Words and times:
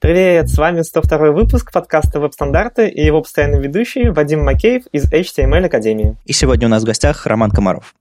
Привет, 0.00 0.48
с 0.48 0.56
вами 0.56 0.80
102 0.80 1.30
выпуск 1.30 1.72
подкаста 1.72 2.20
«Веб-стандарты» 2.20 2.88
и 2.88 3.04
его 3.04 3.20
постоянный 3.20 3.60
ведущий 3.60 4.08
Вадим 4.08 4.42
Макеев 4.42 4.84
из 4.92 5.04
HTML 5.12 5.66
Академии. 5.66 6.16
И 6.24 6.32
сегодня 6.32 6.68
у 6.68 6.70
нас 6.70 6.84
в 6.84 6.86
гостях 6.86 7.26
Роман 7.26 7.50
Комаров. 7.50 7.94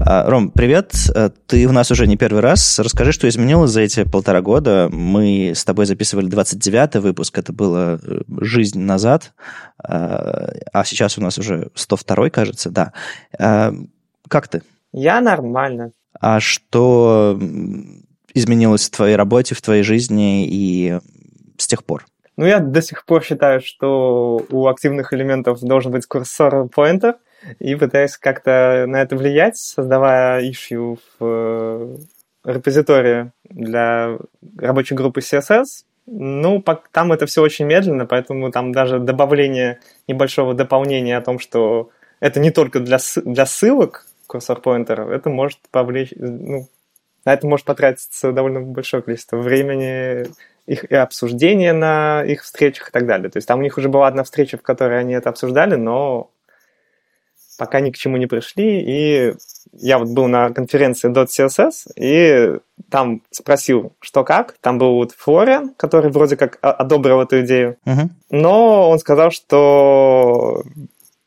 А, 0.00 0.30
Ром, 0.30 0.50
привет, 0.50 0.94
а, 1.14 1.28
ты 1.28 1.66
у 1.66 1.72
нас 1.72 1.90
уже 1.90 2.06
не 2.06 2.16
первый 2.16 2.40
раз. 2.40 2.78
Расскажи, 2.78 3.12
что 3.12 3.28
изменилось 3.28 3.70
за 3.70 3.82
эти 3.82 4.04
полтора 4.04 4.40
года. 4.40 4.88
Мы 4.90 5.52
с 5.54 5.62
тобой 5.62 5.84
записывали 5.84 6.26
29-й 6.26 7.00
выпуск, 7.00 7.36
это 7.36 7.52
было 7.52 8.00
э, 8.02 8.20
жизнь 8.40 8.80
назад, 8.80 9.34
а, 9.76 10.54
а 10.72 10.84
сейчас 10.86 11.18
у 11.18 11.20
нас 11.20 11.36
уже 11.36 11.68
102-й, 11.74 12.30
кажется, 12.30 12.70
да. 12.70 12.94
Как 14.26 14.48
ты? 14.48 14.62
Я 14.94 15.20
нормально. 15.20 15.90
А 16.18 16.40
что 16.40 17.38
изменилось 18.32 18.86
в 18.86 18.90
твоей 18.90 19.16
работе, 19.16 19.54
в 19.54 19.60
твоей 19.60 19.82
жизни 19.82 20.46
и 20.46 20.98
с 21.62 21.66
тех 21.66 21.84
пор? 21.84 22.04
Ну, 22.36 22.46
я 22.46 22.60
до 22.60 22.80
сих 22.82 23.04
пор 23.04 23.22
считаю, 23.22 23.60
что 23.60 24.44
у 24.50 24.66
активных 24.66 25.12
элементов 25.12 25.60
должен 25.60 25.92
быть 25.92 26.06
курсор 26.06 26.66
pointer, 26.66 27.14
и 27.58 27.74
пытаюсь 27.74 28.16
как-то 28.16 28.84
на 28.86 29.02
это 29.02 29.16
влиять, 29.16 29.56
создавая 29.56 30.42
issue 30.42 30.98
в 31.18 31.24
э, 31.24 31.96
репозитории 32.44 33.32
для 33.44 34.18
рабочей 34.58 34.94
группы 34.94 35.20
CSS. 35.20 35.84
Ну, 36.06 36.64
там 36.90 37.12
это 37.12 37.26
все 37.26 37.42
очень 37.42 37.66
медленно, 37.66 38.06
поэтому 38.06 38.50
там 38.50 38.72
даже 38.72 38.98
добавление 38.98 39.80
небольшого 40.08 40.54
дополнения 40.54 41.16
о 41.16 41.22
том, 41.22 41.38
что 41.38 41.90
это 42.20 42.40
не 42.40 42.50
только 42.50 42.80
для, 42.80 42.98
для 43.24 43.46
ссылок 43.46 44.06
курсор 44.26 44.58
pointer, 44.58 45.12
это 45.12 45.30
может 45.30 45.58
повлечь, 45.70 46.12
ну, 46.16 46.68
на 47.24 47.32
это 47.32 47.46
может 47.46 47.66
потратиться 47.66 48.32
довольно 48.32 48.60
большое 48.60 49.02
количество 49.02 49.36
времени, 49.36 50.26
их 50.72 50.84
и 50.84 50.94
обсуждения 50.94 51.72
на 51.72 52.22
их 52.24 52.42
встречах 52.42 52.88
и 52.88 52.92
так 52.92 53.06
далее. 53.06 53.30
То 53.30 53.36
есть 53.36 53.48
там 53.48 53.58
у 53.60 53.62
них 53.62 53.76
уже 53.78 53.88
была 53.88 54.06
одна 54.06 54.24
встреча, 54.24 54.56
в 54.56 54.62
которой 54.62 55.00
они 55.00 55.14
это 55.14 55.28
обсуждали, 55.28 55.76
но 55.76 56.30
пока 57.58 57.80
ни 57.80 57.90
к 57.90 57.96
чему 57.96 58.16
не 58.16 58.26
пришли. 58.26 58.80
И 58.80 59.34
я 59.72 59.98
вот 59.98 60.08
был 60.08 60.26
на 60.28 60.50
конференции 60.50 61.10
.css, 61.10 61.92
и 61.96 62.58
там 62.90 63.22
спросил, 63.30 63.92
что 64.00 64.24
как. 64.24 64.54
Там 64.60 64.78
был 64.78 64.94
вот 64.94 65.12
Флориан, 65.12 65.74
который 65.76 66.10
вроде 66.10 66.36
как 66.36 66.58
одобрил 66.60 67.20
эту 67.20 67.42
идею. 67.42 67.76
Uh-huh. 67.86 68.08
Но 68.30 68.90
он 68.90 68.98
сказал, 68.98 69.30
что 69.30 70.62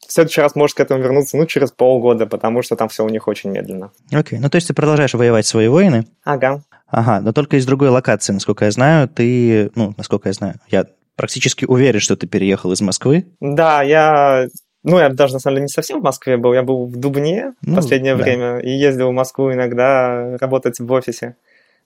в 0.08 0.12
следующий 0.12 0.42
раз 0.42 0.56
можешь 0.56 0.76
к 0.76 0.80
этому 0.80 1.02
вернуться, 1.02 1.38
ну, 1.38 1.46
через 1.46 1.72
полгода, 1.72 2.26
потому 2.28 2.62
что 2.62 2.76
там 2.76 2.90
все 2.90 3.04
у 3.04 3.09
них 3.09 3.28
очень 3.28 3.52
медленно. 3.52 3.92
Окей, 4.12 4.38
okay. 4.38 4.42
ну, 4.42 4.50
то 4.50 4.56
есть 4.56 4.68
ты 4.68 4.74
продолжаешь 4.74 5.14
воевать 5.14 5.46
свои 5.46 5.68
войны? 5.68 6.06
Ага. 6.24 6.62
Ага, 6.88 7.22
но 7.22 7.33
только 7.33 7.58
из 7.58 7.66
другой 7.66 7.89
локации, 7.89 8.33
насколько 8.33 8.66
я 8.66 8.72
знаю, 8.72 9.08
ты, 9.08 9.72
ну, 9.75 9.94
насколько 9.97 10.30
я 10.30 10.33
знаю, 10.33 10.55
я 10.69 10.86
практически 11.16 11.66
уверен, 11.66 12.00
что 12.00 12.16
ты 12.16 12.28
переехал 12.28 12.72
из 12.72 12.81
Москвы. 12.81 13.25
Да, 13.39 13.81
я 13.81 14.47
ну, 14.86 15.00
я 15.00 15.09
даже, 15.09 15.33
на 15.33 15.39
самом 15.39 15.56
деле, 15.56 15.63
не 15.63 15.69
совсем 15.69 16.00
в 16.00 16.03
Москве 16.03 16.38
был. 16.38 16.53
Я 16.53 16.61
был 16.61 16.86
в 16.86 16.95
Дубне 16.95 17.53
ну, 17.63 17.73
в 17.73 17.75
последнее 17.78 18.16
да. 18.16 18.22
время 18.22 18.59
и 18.59 18.69
ездил 18.69 19.09
в 19.09 19.13
Москву 19.13 19.52
иногда 19.52 20.38
работать 20.38 20.80
в 20.80 20.91
офисе. 20.91 21.38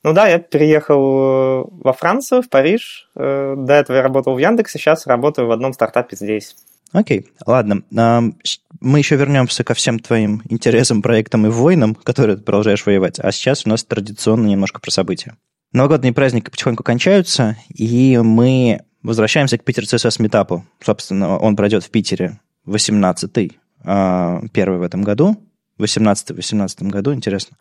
Ну 0.03 0.13
да, 0.13 0.27
я 0.27 0.39
переехал 0.39 1.69
во 1.71 1.93
Францию, 1.93 2.41
в 2.41 2.49
Париж. 2.49 3.09
Э, 3.15 3.55
до 3.57 3.73
этого 3.73 3.97
я 3.97 4.01
работал 4.01 4.33
в 4.33 4.37
Яндексе, 4.37 4.79
сейчас 4.79 5.07
работаю 5.07 5.47
в 5.47 5.51
одном 5.51 5.73
стартапе 5.73 6.15
здесь. 6.15 6.55
Окей, 6.91 7.27
ладно. 7.45 7.83
Мы 7.91 8.97
еще 8.97 9.15
вернемся 9.15 9.63
ко 9.63 9.73
всем 9.73 9.99
твоим 9.99 10.41
интересам, 10.49 11.01
проектам 11.01 11.45
и 11.45 11.49
войнам, 11.49 11.95
которые 11.95 12.37
ты 12.37 12.43
продолжаешь 12.43 12.85
воевать. 12.85 13.19
А 13.19 13.31
сейчас 13.31 13.65
у 13.65 13.69
нас 13.69 13.83
традиционно 13.83 14.47
немножко 14.47 14.79
про 14.79 14.89
события. 14.89 15.35
Новогодние 15.71 16.13
праздники 16.13 16.49
потихоньку 16.49 16.83
кончаются, 16.83 17.57
и 17.69 18.17
мы 18.17 18.81
возвращаемся 19.03 19.57
к 19.57 19.63
Питер 19.63 19.83
CSS 19.83 20.21
метапу. 20.21 20.65
Собственно, 20.81 21.37
он 21.37 21.55
пройдет 21.55 21.83
в 21.83 21.91
Питере 21.91 22.39
18-й, 22.65 23.59
а, 23.83 24.41
первый 24.51 24.79
в 24.79 24.81
этом 24.81 25.03
году. 25.03 25.37
18 25.77 26.31
в 26.31 26.35
18 26.35 26.83
году, 26.83 27.13
интересно. 27.13 27.55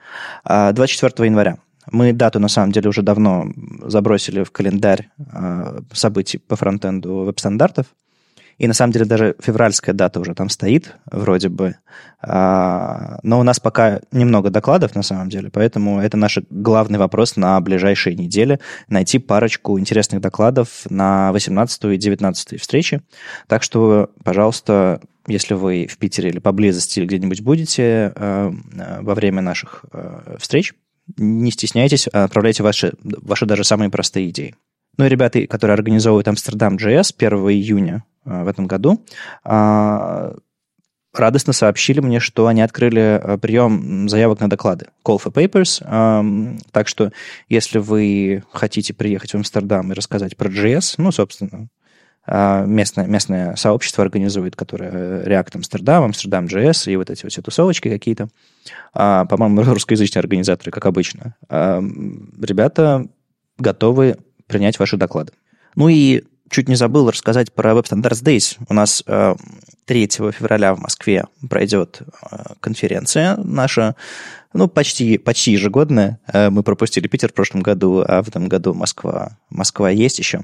24 0.45 1.13
а, 1.17 1.25
января. 1.25 1.59
Мы 1.91 2.13
дату, 2.13 2.41
на 2.41 2.49
самом 2.49 2.73
деле, 2.73 2.89
уже 2.89 3.03
давно 3.03 3.47
забросили 3.83 4.43
в 4.43 4.51
календарь 4.51 5.09
а, 5.33 5.81
событий 5.93 6.39
по 6.39 6.57
фронтенду 6.57 7.25
веб-стандартов. 7.25 7.87
И 8.59 8.67
на 8.67 8.75
самом 8.75 8.93
деле 8.93 9.05
даже 9.05 9.37
февральская 9.39 9.95
дата 9.95 10.19
уже 10.19 10.35
там 10.35 10.49
стоит, 10.49 10.97
вроде 11.07 11.49
бы. 11.49 11.77
А, 12.21 13.21
но 13.23 13.39
у 13.39 13.45
нас 13.45 13.61
пока 13.61 14.01
немного 14.11 14.51
докладов, 14.51 14.97
на 14.97 15.03
самом 15.03 15.29
деле, 15.29 15.49
поэтому 15.51 16.01
это 16.01 16.17
наш 16.17 16.39
главный 16.51 16.99
вопрос 16.99 17.37
на 17.37 17.61
ближайшие 17.61 18.17
недели. 18.17 18.59
Найти 18.89 19.21
парочку 19.21 19.79
интересных 19.79 20.21
докладов 20.21 20.87
на 20.91 21.31
18 21.33 21.85
и 21.85 21.97
19 21.97 22.61
встречи. 22.61 23.01
Так 23.47 23.63
что, 23.63 24.11
пожалуйста, 24.25 25.01
если 25.29 25.55
вы 25.55 25.87
в 25.89 25.97
Питере 25.97 26.31
или 26.31 26.41
поблизости 26.41 26.99
или 26.99 27.07
где-нибудь 27.07 27.43
будете 27.43 28.13
э, 28.15 28.53
во 29.01 29.15
время 29.15 29.41
наших 29.41 29.85
э, 29.93 30.37
встреч, 30.41 30.75
не 31.17 31.51
стесняйтесь, 31.51 32.07
отправляйте 32.09 32.63
ваши, 32.63 32.93
ваши 33.03 33.47
даже 33.47 33.65
самые 33.65 33.91
простые 33.91 34.31
идеи. 34.31 34.55
Ну 34.97 35.07
и 35.07 35.09
ребята, 35.09 35.47
которые 35.47 35.75
организовывают 35.75 36.29
Амстердам 36.29 36.77
JS 36.77 37.15
1 37.17 37.39
июня 37.51 38.05
э, 38.25 38.43
в 38.43 38.49
этом 38.49 38.67
году, 38.67 39.05
а, 39.45 40.35
радостно 41.15 41.53
сообщили 41.53 42.01
мне, 42.01 42.21
что 42.21 42.47
они 42.47 42.63
открыли 42.63 43.39
прием 43.41 44.09
заявок 44.09 44.41
на 44.41 44.51
доклады, 44.51 44.87
call 45.05 45.21
for 45.23 45.33
papers. 45.33 46.63
Так 46.73 46.89
что, 46.89 47.13
если 47.49 47.79
вы 47.79 48.45
хотите 48.53 48.95
приехать 48.95 49.33
в 49.33 49.35
Амстердам 49.37 49.93
и 49.93 49.95
рассказать 49.95 50.37
про 50.37 50.49
JS, 50.49 50.95
ну, 50.99 51.13
собственно, 51.13 51.51
а, 51.53 51.78
местное, 52.67 53.07
местное 53.07 53.57
сообщество 53.57 54.05
организует, 54.05 54.55
которое 54.55 54.91
э, 54.93 55.25
React 55.27 55.57
Амстердам, 55.57 56.05
Амстердам 56.05 56.47
JS 56.47 56.93
и 56.93 56.97
вот 56.97 57.11
эти 57.11 57.23
вот 57.23 57.33
все 57.33 57.43
тусовочки 57.43 57.89
какие-то. 57.89 58.29
А, 58.93 59.25
по-моему, 59.25 59.63
русскоязычные 59.73 60.21
организаторы, 60.21 60.71
как 60.71 60.87
обычно. 60.87 61.35
Ребята 61.49 63.07
готовы 63.59 64.17
принять 64.47 64.79
ваши 64.79 64.97
доклады. 64.97 65.33
Ну 65.75 65.89
и 65.89 66.25
чуть 66.51 66.69
не 66.69 66.75
забыл 66.75 67.11
рассказать 67.11 67.53
про 67.53 67.73
Web 67.73 67.85
Standards 67.85 68.23
Days. 68.23 68.59
У 68.69 68.75
нас 68.75 69.03
3 69.03 70.05
э, 70.05 70.33
февраля 70.33 70.75
в 70.75 70.81
Москве 70.81 71.25
пройдет 71.49 72.03
э, 72.03 72.37
конференция 72.61 73.37
наша, 73.37 73.95
ну, 74.53 74.69
почти, 74.69 75.19
почти 75.19 75.53
ежегодная. 75.53 76.19
Мы 76.33 76.63
пропустили 76.63 77.07
Питер 77.07 77.31
в 77.31 77.35
прошлом 77.35 77.61
году, 77.61 78.03
а 78.07 78.23
в 78.23 78.29
этом 78.29 78.49
году 78.49 78.73
Москва, 78.73 79.39
Москва 79.51 79.91
есть 79.91 80.19
еще. 80.19 80.41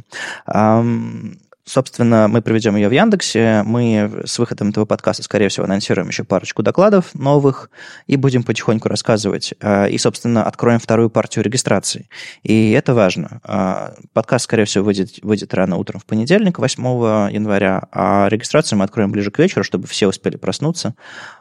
Собственно, 1.66 2.28
мы 2.28 2.42
проведем 2.42 2.76
ее 2.76 2.90
в 2.90 2.92
Яндексе. 2.92 3.62
Мы 3.64 4.22
с 4.26 4.38
выходом 4.38 4.68
этого 4.68 4.84
подкаста, 4.84 5.22
скорее 5.22 5.48
всего, 5.48 5.64
анонсируем 5.64 6.08
еще 6.08 6.22
парочку 6.22 6.62
докладов 6.62 7.14
новых 7.14 7.70
и 8.06 8.16
будем 8.16 8.42
потихоньку 8.42 8.90
рассказывать. 8.90 9.54
А, 9.62 9.86
и, 9.86 9.96
собственно, 9.96 10.44
откроем 10.44 10.78
вторую 10.78 11.08
партию 11.08 11.42
регистрации. 11.42 12.10
И 12.42 12.72
это 12.72 12.92
важно. 12.92 13.40
А, 13.44 13.94
подкаст, 14.12 14.44
скорее 14.44 14.66
всего, 14.66 14.84
выйдет, 14.84 15.20
выйдет 15.22 15.54
рано 15.54 15.76
утром 15.76 16.00
в 16.00 16.04
понедельник, 16.04 16.58
8 16.58 17.32
января, 17.32 17.88
а 17.92 18.28
регистрацию 18.28 18.78
мы 18.78 18.84
откроем 18.84 19.10
ближе 19.10 19.30
к 19.30 19.38
вечеру, 19.38 19.64
чтобы 19.64 19.86
все 19.86 20.06
успели 20.06 20.36
проснуться. 20.36 20.94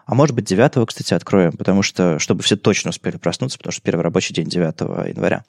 А 0.06 0.16
может 0.16 0.34
быть, 0.34 0.46
9 0.46 0.88
кстати, 0.88 1.14
откроем, 1.14 1.52
потому 1.52 1.82
что, 1.82 2.18
чтобы 2.20 2.44
все 2.44 2.56
точно 2.56 2.92
успели 2.92 3.18
проснуться, 3.18 3.58
потому 3.58 3.74
что 3.74 3.82
первый 3.82 4.04
рабочий 4.04 4.34
день 4.34 4.48
9 4.48 5.10
января. 5.10 5.44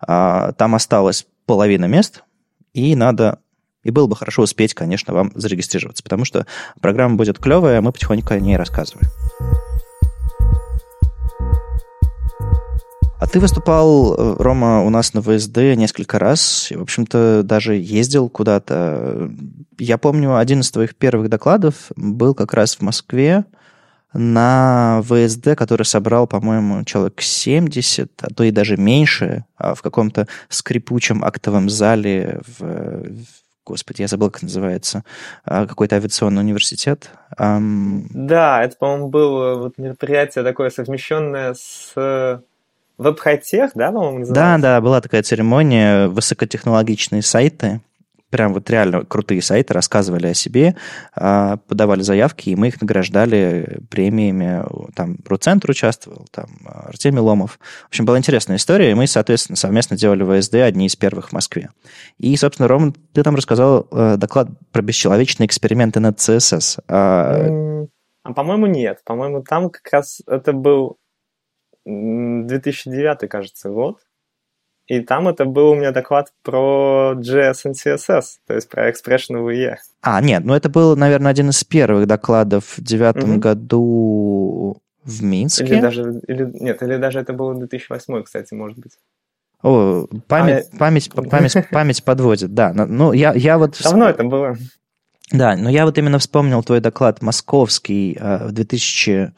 А, 0.00 0.52
там 0.52 0.76
осталось 0.76 1.26
половина 1.46 1.86
мест, 1.86 2.22
и 2.74 2.94
надо 2.94 3.40
и 3.82 3.90
было 3.90 4.06
бы 4.06 4.16
хорошо 4.16 4.42
успеть, 4.42 4.74
конечно, 4.74 5.14
вам 5.14 5.32
зарегистрироваться, 5.34 6.02
потому 6.02 6.24
что 6.24 6.46
программа 6.80 7.16
будет 7.16 7.38
клевая, 7.38 7.78
а 7.78 7.82
мы 7.82 7.92
потихоньку 7.92 8.34
о 8.34 8.40
ней 8.40 8.56
рассказываем. 8.56 9.08
А 13.20 13.26
ты 13.26 13.38
выступал, 13.38 14.14
э, 14.14 14.36
Рома, 14.38 14.82
у 14.82 14.88
нас 14.88 15.12
на 15.12 15.20
ВСД 15.20 15.76
несколько 15.76 16.18
раз, 16.18 16.68
и, 16.70 16.76
в 16.76 16.82
общем-то, 16.82 17.42
даже 17.44 17.76
ездил 17.76 18.30
куда-то. 18.30 19.30
Я 19.78 19.98
помню, 19.98 20.36
один 20.36 20.60
из 20.60 20.70
твоих 20.70 20.96
первых 20.96 21.28
докладов 21.28 21.74
был 21.96 22.34
как 22.34 22.54
раз 22.54 22.76
в 22.76 22.80
Москве 22.80 23.44
на 24.14 25.02
ВСД, 25.04 25.54
который 25.54 25.84
собрал, 25.84 26.26
по-моему, 26.26 26.82
человек 26.84 27.20
70, 27.20 28.10
а 28.22 28.28
то 28.34 28.42
и 28.42 28.50
даже 28.50 28.78
меньше, 28.78 29.44
а 29.56 29.74
в 29.74 29.82
каком-то 29.82 30.26
скрипучем 30.48 31.22
актовом 31.22 31.68
зале 31.68 32.40
в, 32.58 33.04
господи, 33.64 34.02
я 34.02 34.08
забыл, 34.08 34.30
как 34.30 34.42
называется, 34.42 35.04
а, 35.44 35.66
какой-то 35.66 35.96
авиационный 35.96 36.42
университет. 36.42 37.10
Да, 38.12 38.62
это, 38.64 38.76
по-моему, 38.76 39.08
было 39.08 39.54
вот 39.56 39.78
мероприятие 39.78 40.44
такое 40.44 40.70
совмещенное 40.70 41.54
с 41.54 41.94
веб-хай-тех, 43.00 43.70
да, 43.74 43.90
по-моему, 43.90 44.18
называется? 44.20 44.58
Да, 44.62 44.74
да, 44.74 44.80
была 44.80 45.00
такая 45.00 45.22
церемония, 45.22 46.08
высокотехнологичные 46.08 47.22
сайты, 47.22 47.80
прям 48.30 48.54
вот 48.54 48.70
реально 48.70 49.04
крутые 49.04 49.42
сайты 49.42 49.74
рассказывали 49.74 50.28
о 50.28 50.34
себе, 50.34 50.76
а, 51.14 51.58
подавали 51.68 52.02
заявки, 52.02 52.50
и 52.50 52.56
мы 52.56 52.68
их 52.68 52.80
награждали 52.80 53.80
премиями. 53.90 54.64
Там 54.94 55.18
Руцентр 55.26 55.70
участвовал, 55.70 56.26
там 56.30 56.48
Артемий 56.64 57.20
Ломов. 57.20 57.58
В 57.84 57.88
общем, 57.88 58.06
была 58.06 58.18
интересная 58.18 58.56
история, 58.56 58.90
и 58.90 58.94
мы, 58.94 59.06
соответственно, 59.06 59.56
совместно 59.56 59.96
делали 59.96 60.40
ВСД 60.40 60.54
одни 60.56 60.86
из 60.86 60.96
первых 60.96 61.30
в 61.30 61.32
Москве. 61.32 61.70
И, 62.18 62.34
собственно, 62.36 62.68
Рома, 62.68 62.94
ты 63.12 63.22
там 63.22 63.34
рассказал 63.34 63.86
э, 63.90 64.16
доклад 64.16 64.48
про 64.72 64.82
бесчеловечные 64.82 65.46
эксперименты 65.46 66.00
над 66.00 66.18
CSS. 66.18 66.82
А, 66.88 67.86
а 68.22 68.32
по-моему, 68.32 68.66
нет. 68.66 69.00
По-моему, 69.04 69.42
там 69.42 69.70
как 69.70 69.92
раз 69.92 70.20
это 70.26 70.52
был 70.52 70.98
2009, 71.84 73.28
кажется, 73.28 73.70
год. 73.70 73.98
И 74.90 74.98
там 74.98 75.28
это 75.28 75.44
был 75.44 75.70
у 75.70 75.74
меня 75.76 75.92
доклад 75.92 76.32
про 76.42 77.14
JS 77.14 77.66
and 77.66 77.74
CSS, 77.74 78.24
то 78.44 78.54
есть 78.54 78.68
про 78.68 78.90
Expression 78.90 79.36
VE. 79.46 79.76
А, 80.02 80.20
нет, 80.20 80.44
ну 80.44 80.52
это 80.52 80.68
был, 80.68 80.96
наверное, 80.96 81.30
один 81.30 81.50
из 81.50 81.62
первых 81.62 82.08
докладов 82.08 82.76
в 82.76 82.82
девятом 82.82 83.34
угу. 83.34 83.38
году 83.38 84.82
в 85.04 85.22
Минске. 85.22 85.64
Или 85.64 85.80
даже, 85.80 86.20
или, 86.26 86.50
нет, 86.54 86.82
или 86.82 86.96
даже 86.96 87.20
это 87.20 87.32
было 87.32 87.54
2008, 87.54 88.24
кстати, 88.24 88.52
может 88.52 88.80
быть. 88.80 88.94
О, 89.62 90.08
память, 90.26 90.66
а, 90.72 90.76
память, 90.76 91.08
память, 91.30 91.68
память 91.70 92.02
подводит, 92.02 92.52
да. 92.52 92.72
Ну, 92.72 93.12
я, 93.12 93.32
я 93.34 93.58
вот... 93.58 93.80
Давно 93.80 94.08
это 94.08 94.24
было. 94.24 94.56
Да, 95.30 95.54
но 95.56 95.70
я 95.70 95.84
вот 95.84 95.98
именно 95.98 96.18
вспомнил 96.18 96.64
твой 96.64 96.80
доклад 96.80 97.22
московский 97.22 98.18
э, 98.18 98.48
в 98.48 98.50
2000 98.50 99.34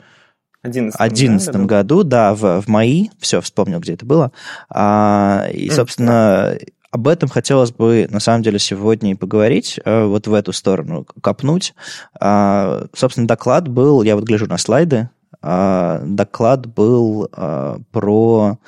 2011 0.62 1.52
да, 1.52 1.58
году, 1.60 2.02
да, 2.04 2.34
в, 2.34 2.62
в 2.62 2.68
МАИ, 2.68 3.10
все, 3.18 3.40
вспомнил, 3.40 3.80
где 3.80 3.94
это 3.94 4.06
было. 4.06 4.32
А, 4.70 5.48
и, 5.52 5.70
собственно, 5.70 6.56
об 6.92 7.08
этом 7.08 7.28
хотелось 7.28 7.72
бы, 7.72 8.06
на 8.10 8.20
самом 8.20 8.42
деле, 8.42 8.58
сегодня 8.58 9.12
и 9.12 9.14
поговорить, 9.14 9.80
э, 9.84 10.04
вот 10.04 10.26
в 10.26 10.34
эту 10.34 10.52
сторону 10.52 11.06
копнуть. 11.22 11.74
А, 12.20 12.86
собственно, 12.94 13.26
доклад 13.26 13.66
был, 13.66 14.02
я 14.02 14.14
вот 14.14 14.24
гляжу 14.24 14.46
на 14.46 14.58
слайды, 14.58 15.08
а, 15.40 16.02
доклад 16.04 16.66
был 16.66 17.28
а, 17.32 17.78
про 17.90 18.58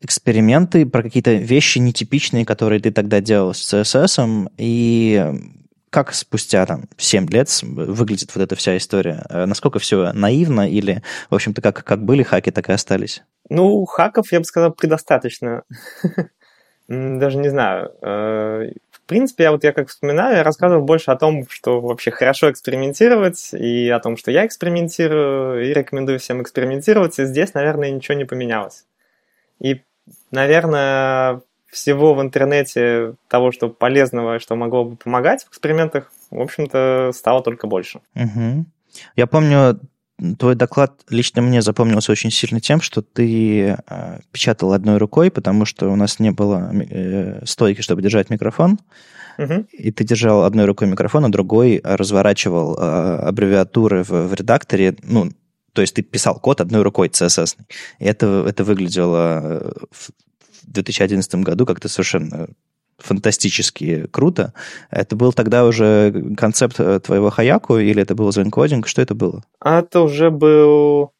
эксперименты, 0.00 0.86
про 0.86 1.02
какие-то 1.02 1.34
вещи 1.34 1.78
нетипичные, 1.78 2.44
которые 2.44 2.80
ты 2.80 2.90
тогда 2.90 3.20
делал 3.20 3.54
с 3.54 3.74
CSS, 3.74 4.50
и 4.58 5.50
как 5.94 6.12
спустя 6.12 6.66
там 6.66 6.86
7 6.96 7.30
лет 7.30 7.48
выглядит 7.62 8.34
вот 8.34 8.42
эта 8.42 8.56
вся 8.56 8.76
история? 8.76 9.24
Э, 9.30 9.46
насколько 9.46 9.78
все 9.78 10.12
наивно 10.12 10.68
или, 10.68 11.04
в 11.30 11.36
общем-то, 11.36 11.62
как, 11.62 11.84
как 11.84 12.04
были 12.04 12.24
хаки, 12.24 12.50
так 12.50 12.68
и 12.68 12.72
остались? 12.72 13.22
Ну, 13.48 13.84
хаков, 13.84 14.32
я 14.32 14.40
бы 14.40 14.44
сказал, 14.44 14.72
предостаточно. 14.72 15.62
Даже 16.88 17.38
не 17.38 17.48
знаю. 17.48 17.92
Э, 18.02 18.72
в 18.90 19.00
принципе, 19.06 19.44
я 19.44 19.52
вот 19.52 19.62
я 19.62 19.72
как 19.72 19.88
вспоминаю, 19.88 20.38
я 20.38 20.42
рассказывал 20.42 20.82
больше 20.82 21.12
о 21.12 21.16
том, 21.16 21.46
что 21.48 21.80
вообще 21.80 22.10
хорошо 22.10 22.50
экспериментировать, 22.50 23.50
и 23.52 23.88
о 23.88 24.00
том, 24.00 24.16
что 24.16 24.32
я 24.32 24.44
экспериментирую, 24.46 25.64
и 25.64 25.72
рекомендую 25.72 26.18
всем 26.18 26.42
экспериментировать, 26.42 27.20
и 27.20 27.24
здесь, 27.24 27.54
наверное, 27.54 27.92
ничего 27.92 28.18
не 28.18 28.24
поменялось. 28.24 28.84
И, 29.60 29.80
наверное, 30.32 31.40
всего 31.74 32.14
в 32.14 32.22
интернете, 32.22 33.14
того, 33.28 33.52
что 33.52 33.68
полезного, 33.68 34.38
что 34.38 34.56
могло 34.56 34.84
бы 34.84 34.96
помогать 34.96 35.44
в 35.44 35.48
экспериментах, 35.50 36.10
в 36.30 36.40
общем-то, 36.40 37.10
стало 37.14 37.42
только 37.42 37.66
больше. 37.66 38.00
Угу. 38.14 38.64
Я 39.16 39.26
помню, 39.26 39.80
твой 40.38 40.54
доклад 40.54 41.02
лично 41.08 41.42
мне 41.42 41.60
запомнился 41.62 42.12
очень 42.12 42.30
сильно 42.30 42.60
тем, 42.60 42.80
что 42.80 43.02
ты 43.02 43.76
э, 43.86 44.18
печатал 44.30 44.72
одной 44.72 44.98
рукой, 44.98 45.30
потому 45.30 45.64
что 45.64 45.90
у 45.90 45.96
нас 45.96 46.20
не 46.20 46.30
было 46.30 46.70
э, 46.72 47.44
стойки, 47.44 47.80
чтобы 47.80 48.02
держать 48.02 48.30
микрофон. 48.30 48.78
Угу. 49.36 49.66
И 49.72 49.90
ты 49.90 50.04
держал 50.04 50.44
одной 50.44 50.64
рукой 50.64 50.88
микрофон, 50.88 51.24
а 51.24 51.28
другой 51.28 51.80
разворачивал 51.82 52.76
э, 52.78 53.16
аббревиатуры 53.26 54.04
в, 54.04 54.28
в 54.28 54.34
редакторе, 54.34 54.96
ну, 55.02 55.30
то 55.74 55.82
есть 55.82 55.94
ты 55.94 56.02
писал 56.02 56.38
код 56.38 56.60
одной 56.60 56.82
рукой 56.82 57.08
CSS. 57.08 57.56
И 57.98 58.04
это, 58.04 58.46
это 58.48 58.62
выглядело 58.62 59.40
э, 59.42 59.72
в 60.66 60.72
2011 60.72 61.34
году 61.36 61.66
как-то 61.66 61.88
совершенно 61.88 62.48
фантастически 62.98 64.06
круто. 64.10 64.52
Это 64.90 65.16
был 65.16 65.32
тогда 65.32 65.64
уже 65.64 66.34
концепт 66.36 66.78
э, 66.78 67.00
твоего 67.00 67.30
Хаяку 67.30 67.78
или 67.78 68.02
это 68.02 68.14
был 68.14 68.32
зенкодинг? 68.32 68.86
Что 68.86 69.02
это 69.02 69.14
было? 69.14 69.42
Это 69.60 70.00
уже 70.00 70.30
был 70.30 71.12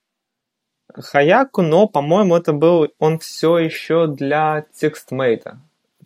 Хаяку, 0.94 1.62
но, 1.62 1.88
по-моему, 1.88 2.36
это 2.36 2.52
был 2.52 2.88
он 2.98 3.18
все 3.18 3.58
еще 3.58 4.06
для 4.06 4.64
текстмейта. 4.74 5.58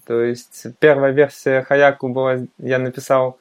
То 0.07 0.23
есть 0.23 0.67
первая 0.79 1.13
версия 1.13 1.63
Хаяку 1.63 2.09
была, 2.09 2.39
я 2.59 2.79
написал 2.79 3.39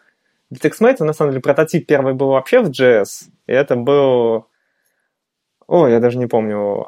для 0.50 0.60
текстмейта, 0.60 1.06
на 1.06 1.14
самом 1.14 1.32
деле 1.32 1.42
прототип 1.42 1.88
первый 1.88 2.14
был 2.14 2.30
вообще 2.30 2.62
в 2.62 2.70
JS, 2.70 3.30
и 3.48 3.54
это 3.54 3.76
был, 3.76 4.48
о, 5.68 5.88
я 5.88 6.00
даже 6.00 6.18
не 6.18 6.28
помню, 6.28 6.88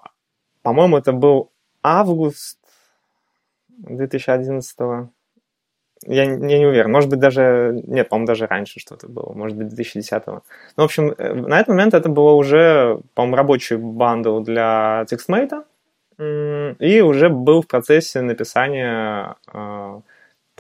по-моему, 0.63 0.97
это 0.97 1.13
был 1.13 1.51
август 1.81 2.58
2011 3.79 4.79
-го. 4.79 5.07
Я, 6.05 6.23
я 6.23 6.59
не 6.59 6.65
уверен. 6.65 6.91
Может 6.91 7.09
быть, 7.09 7.19
даже... 7.19 7.81
Нет, 7.87 8.09
по-моему, 8.09 8.27
даже 8.27 8.47
раньше 8.47 8.79
что-то 8.79 9.07
было. 9.09 9.33
Может 9.33 9.57
быть, 9.57 9.67
2010-го. 9.73 10.43
Ну, 10.77 10.83
в 10.83 10.85
общем, 10.85 11.13
э, 11.17 11.33
на 11.33 11.59
этот 11.59 11.69
момент 11.69 11.93
это 11.93 12.09
было 12.09 12.31
уже, 12.31 12.99
по-моему, 13.15 13.35
рабочий 13.35 13.75
bundle 13.77 14.39
для 14.39 15.05
TextMate. 15.11 15.63
И 16.79 17.01
уже 17.01 17.29
был 17.29 17.61
в 17.61 17.67
процессе 17.67 18.21
написания 18.21 19.35
э, 19.53 20.01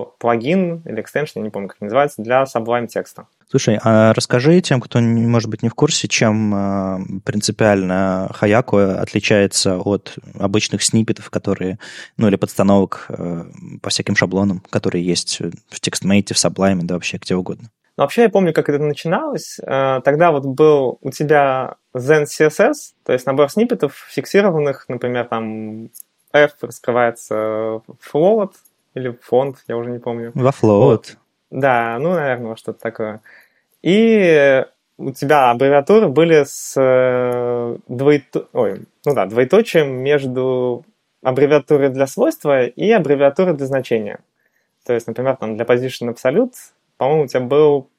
плагин 0.05 0.81
или 0.85 1.01
extension, 1.01 1.39
я 1.39 1.43
не 1.43 1.49
помню, 1.49 1.69
как 1.69 1.81
называется, 1.81 2.21
для 2.21 2.43
Sublime 2.43 2.87
Text 2.87 3.14
а. 3.14 3.27
Слушай, 3.49 3.79
а 3.83 4.13
расскажи 4.13 4.61
тем, 4.61 4.79
кто, 4.79 4.99
может 4.99 5.49
быть, 5.49 5.63
не 5.63 5.69
в 5.69 5.73
курсе, 5.73 6.07
чем 6.07 6.53
а, 6.53 6.99
принципиально 7.25 8.29
Hayaku 8.33 8.77
отличается 8.77 9.77
от 9.77 10.15
обычных 10.39 10.83
сниппетов, 10.83 11.31
которые, 11.31 11.79
ну, 12.17 12.27
или 12.27 12.35
подстановок 12.35 13.07
э, 13.09 13.45
по 13.81 13.89
всяким 13.89 14.15
шаблонам, 14.15 14.61
которые 14.69 15.03
есть 15.03 15.39
в 15.39 15.79
TextMate, 15.81 16.33
в 16.33 16.37
Sublime, 16.37 16.81
да 16.83 16.93
вообще 16.93 17.17
где 17.17 17.35
угодно. 17.35 17.69
Ну, 17.97 18.03
вообще 18.03 18.21
я 18.21 18.29
помню, 18.29 18.53
как 18.53 18.69
это 18.69 18.81
начиналось. 18.81 19.59
Э, 19.59 19.99
тогда 20.05 20.31
вот 20.31 20.45
был 20.45 20.99
у 21.01 21.09
тебя 21.09 21.75
Zen 21.95 22.25
CSS, 22.25 22.93
то 23.03 23.13
есть 23.13 23.25
набор 23.25 23.49
сниппетов 23.49 24.05
фиксированных, 24.09 24.85
например, 24.87 25.25
там 25.25 25.89
F 26.31 26.51
раскрывается 26.61 27.81
float 28.13 28.51
или 28.93 29.17
фонд, 29.21 29.57
я 29.67 29.77
уже 29.77 29.91
не 29.91 29.99
помню. 29.99 30.31
Во. 30.33 30.51
Вот. 30.61 31.17
Да, 31.49 31.97
ну, 31.99 32.13
наверное, 32.13 32.55
что-то 32.55 32.79
такое. 32.79 33.21
И 33.81 34.63
у 34.97 35.11
тебя 35.11 35.51
аббревиатуры 35.51 36.09
были 36.09 36.43
с 36.45 36.73
э, 36.75 37.77
двоето... 37.87 38.47
Ой, 38.53 38.81
ну 39.05 39.15
да, 39.15 39.25
двоеточием 39.25 39.91
между 39.91 40.85
аббревиатурой 41.23 41.89
для 41.89 42.07
свойства 42.07 42.65
и 42.65 42.91
аббревиатурой 42.91 43.55
для 43.55 43.65
значения. 43.65 44.19
То 44.85 44.93
есть, 44.93 45.07
например, 45.07 45.37
там 45.37 45.55
для 45.55 45.65
position 45.65 46.13
absolute, 46.13 46.53
по-моему, 46.97 47.23
у 47.23 47.27
тебя 47.27 47.41
был... 47.41 47.89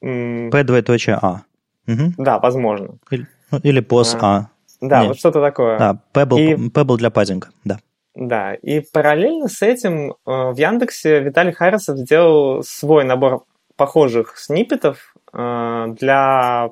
P 0.00 0.64
двоеточие 0.64 1.18
А. 1.20 1.42
Угу. 1.86 2.14
Да, 2.18 2.38
возможно. 2.38 2.96
Или, 3.10 3.26
ну, 3.50 3.58
или 3.62 3.80
pos 3.80 4.16
А. 4.20 4.26
а. 4.26 4.50
Да, 4.80 5.00
Нет. 5.00 5.08
вот 5.08 5.18
что-то 5.18 5.40
такое. 5.40 5.78
Да, 5.78 5.98
P 6.12 6.24
был, 6.24 6.38
и... 6.38 6.70
P 6.70 6.84
был 6.84 6.96
для 6.96 7.10
паддинга, 7.10 7.48
да. 7.64 7.78
Да, 8.20 8.52
и 8.52 8.80
параллельно 8.80 9.48
с 9.48 9.62
этим 9.62 10.10
э, 10.10 10.14
в 10.26 10.54
Яндексе 10.58 11.20
Виталий 11.20 11.54
Харисов 11.54 11.96
сделал 11.96 12.62
свой 12.62 13.02
набор 13.04 13.46
похожих 13.76 14.36
сниппетов 14.36 15.14
э, 15.32 15.86
для 15.98 16.68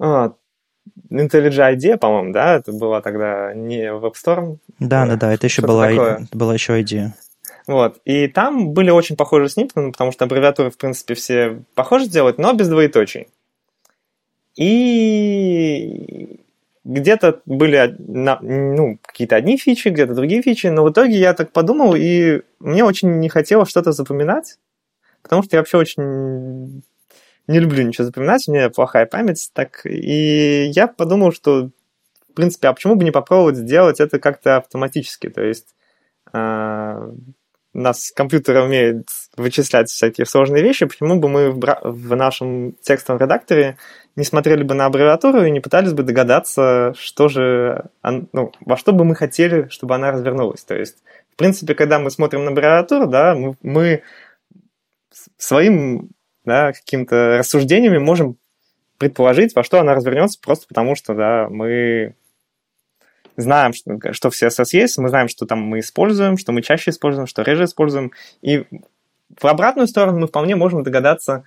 э, 0.00 0.30
IntelliJ 1.12 1.76
IDEA, 1.76 1.96
по-моему, 1.96 2.32
да, 2.32 2.56
это 2.56 2.72
была 2.72 3.00
тогда 3.02 3.54
не 3.54 3.84
WebStorm. 3.84 4.56
Да, 4.80 5.06
да, 5.06 5.14
да, 5.14 5.32
это 5.32 5.46
еще 5.46 5.62
была, 5.62 5.88
это 5.92 6.26
была 6.32 6.54
еще 6.54 6.80
идея. 6.80 7.14
Вот, 7.68 8.00
и 8.04 8.26
там 8.26 8.72
были 8.72 8.90
очень 8.90 9.14
похожие 9.14 9.48
сниппеты, 9.48 9.80
ну, 9.80 9.92
потому 9.92 10.10
что 10.10 10.24
аббревиатуры, 10.24 10.72
в 10.72 10.76
принципе, 10.76 11.14
все 11.14 11.62
похожи 11.76 12.08
делать, 12.08 12.36
но 12.36 12.52
без 12.52 12.68
двоеточий. 12.68 13.28
И 14.56 16.41
где-то 16.84 17.42
были 17.46 17.96
ну, 17.98 18.98
какие-то 19.02 19.36
одни 19.36 19.56
фичи, 19.56 19.88
где-то 19.88 20.14
другие 20.14 20.42
фичи, 20.42 20.66
но 20.66 20.84
в 20.84 20.90
итоге 20.90 21.18
я 21.18 21.32
так 21.34 21.52
подумал, 21.52 21.94
и 21.94 22.42
мне 22.58 22.84
очень 22.84 23.18
не 23.18 23.28
хотелось 23.28 23.68
что-то 23.68 23.92
запоминать, 23.92 24.58
потому 25.22 25.42
что 25.42 25.56
я 25.56 25.60
вообще 25.60 25.78
очень 25.78 26.82
не 27.46 27.58
люблю 27.58 27.82
ничего 27.84 28.04
запоминать, 28.04 28.48
у 28.48 28.52
меня 28.52 28.70
плохая 28.70 29.06
память, 29.06 29.50
так, 29.52 29.84
и 29.84 30.70
я 30.74 30.88
подумал, 30.88 31.32
что, 31.32 31.70
в 32.30 32.34
принципе, 32.34 32.68
а 32.68 32.72
почему 32.72 32.96
бы 32.96 33.04
не 33.04 33.10
попробовать 33.10 33.56
сделать 33.56 34.00
это 34.00 34.18
как-то 34.18 34.56
автоматически, 34.56 35.28
то 35.28 35.42
есть 35.42 35.74
у 36.32 36.38
нас 37.74 38.12
компьютер 38.14 38.58
умеет 38.58 39.08
вычислять 39.36 39.88
всякие 39.88 40.26
сложные 40.26 40.62
вещи, 40.62 40.86
почему 40.86 41.18
бы 41.18 41.28
мы 41.28 41.50
в, 41.50 41.60
в 41.82 42.16
нашем 42.16 42.72
текстовом 42.82 43.20
редакторе 43.20 43.78
не 44.14 44.24
смотрели 44.24 44.62
бы 44.62 44.74
на 44.74 44.86
аббревиатуру 44.86 45.44
и 45.44 45.50
не 45.50 45.60
пытались 45.60 45.94
бы 45.94 46.02
догадаться, 46.02 46.92
что 46.98 47.28
же, 47.28 47.86
ну, 48.02 48.52
во 48.60 48.76
что 48.76 48.92
бы 48.92 49.04
мы 49.04 49.14
хотели, 49.14 49.68
чтобы 49.70 49.94
она 49.94 50.10
развернулась. 50.10 50.64
То 50.64 50.76
есть, 50.76 50.98
в 51.32 51.36
принципе, 51.36 51.74
когда 51.74 51.98
мы 51.98 52.10
смотрим 52.10 52.44
на 52.44 52.50
аббревиатуру, 52.50 53.06
да, 53.06 53.34
мы, 53.34 53.56
мы 53.62 54.02
своим 55.38 56.10
да, 56.44 56.72
каким-то 56.72 57.38
рассуждениями 57.38 57.98
можем 57.98 58.36
предположить, 58.98 59.54
во 59.54 59.64
что 59.64 59.80
она 59.80 59.94
развернется, 59.94 60.38
просто 60.40 60.66
потому 60.68 60.94
что 60.94 61.14
да, 61.14 61.48
мы 61.48 62.14
знаем, 63.36 63.72
что, 63.72 64.12
что 64.12 64.30
в 64.30 64.34
CSS 64.34 64.66
есть, 64.72 64.98
мы 64.98 65.08
знаем, 65.08 65.28
что 65.28 65.46
там 65.46 65.60
мы 65.60 65.80
используем, 65.80 66.36
что 66.36 66.52
мы 66.52 66.62
чаще 66.62 66.90
используем, 66.90 67.26
что 67.26 67.42
реже 67.42 67.64
используем. 67.64 68.12
И 68.42 68.64
в 69.40 69.46
обратную 69.46 69.88
сторону 69.88 70.20
мы 70.20 70.26
вполне 70.26 70.56
можем 70.56 70.82
догадаться, 70.82 71.44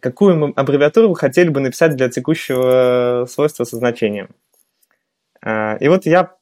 какую 0.00 0.36
мы 0.36 0.52
аббревиатуру 0.54 1.12
хотели 1.14 1.48
бы 1.48 1.60
написать 1.60 1.96
для 1.96 2.08
текущего 2.08 3.26
свойства 3.28 3.64
со 3.64 3.76
значением. 3.76 4.30
А, 5.40 5.76
и 5.80 5.88
вот 5.88 6.06
я 6.06 6.32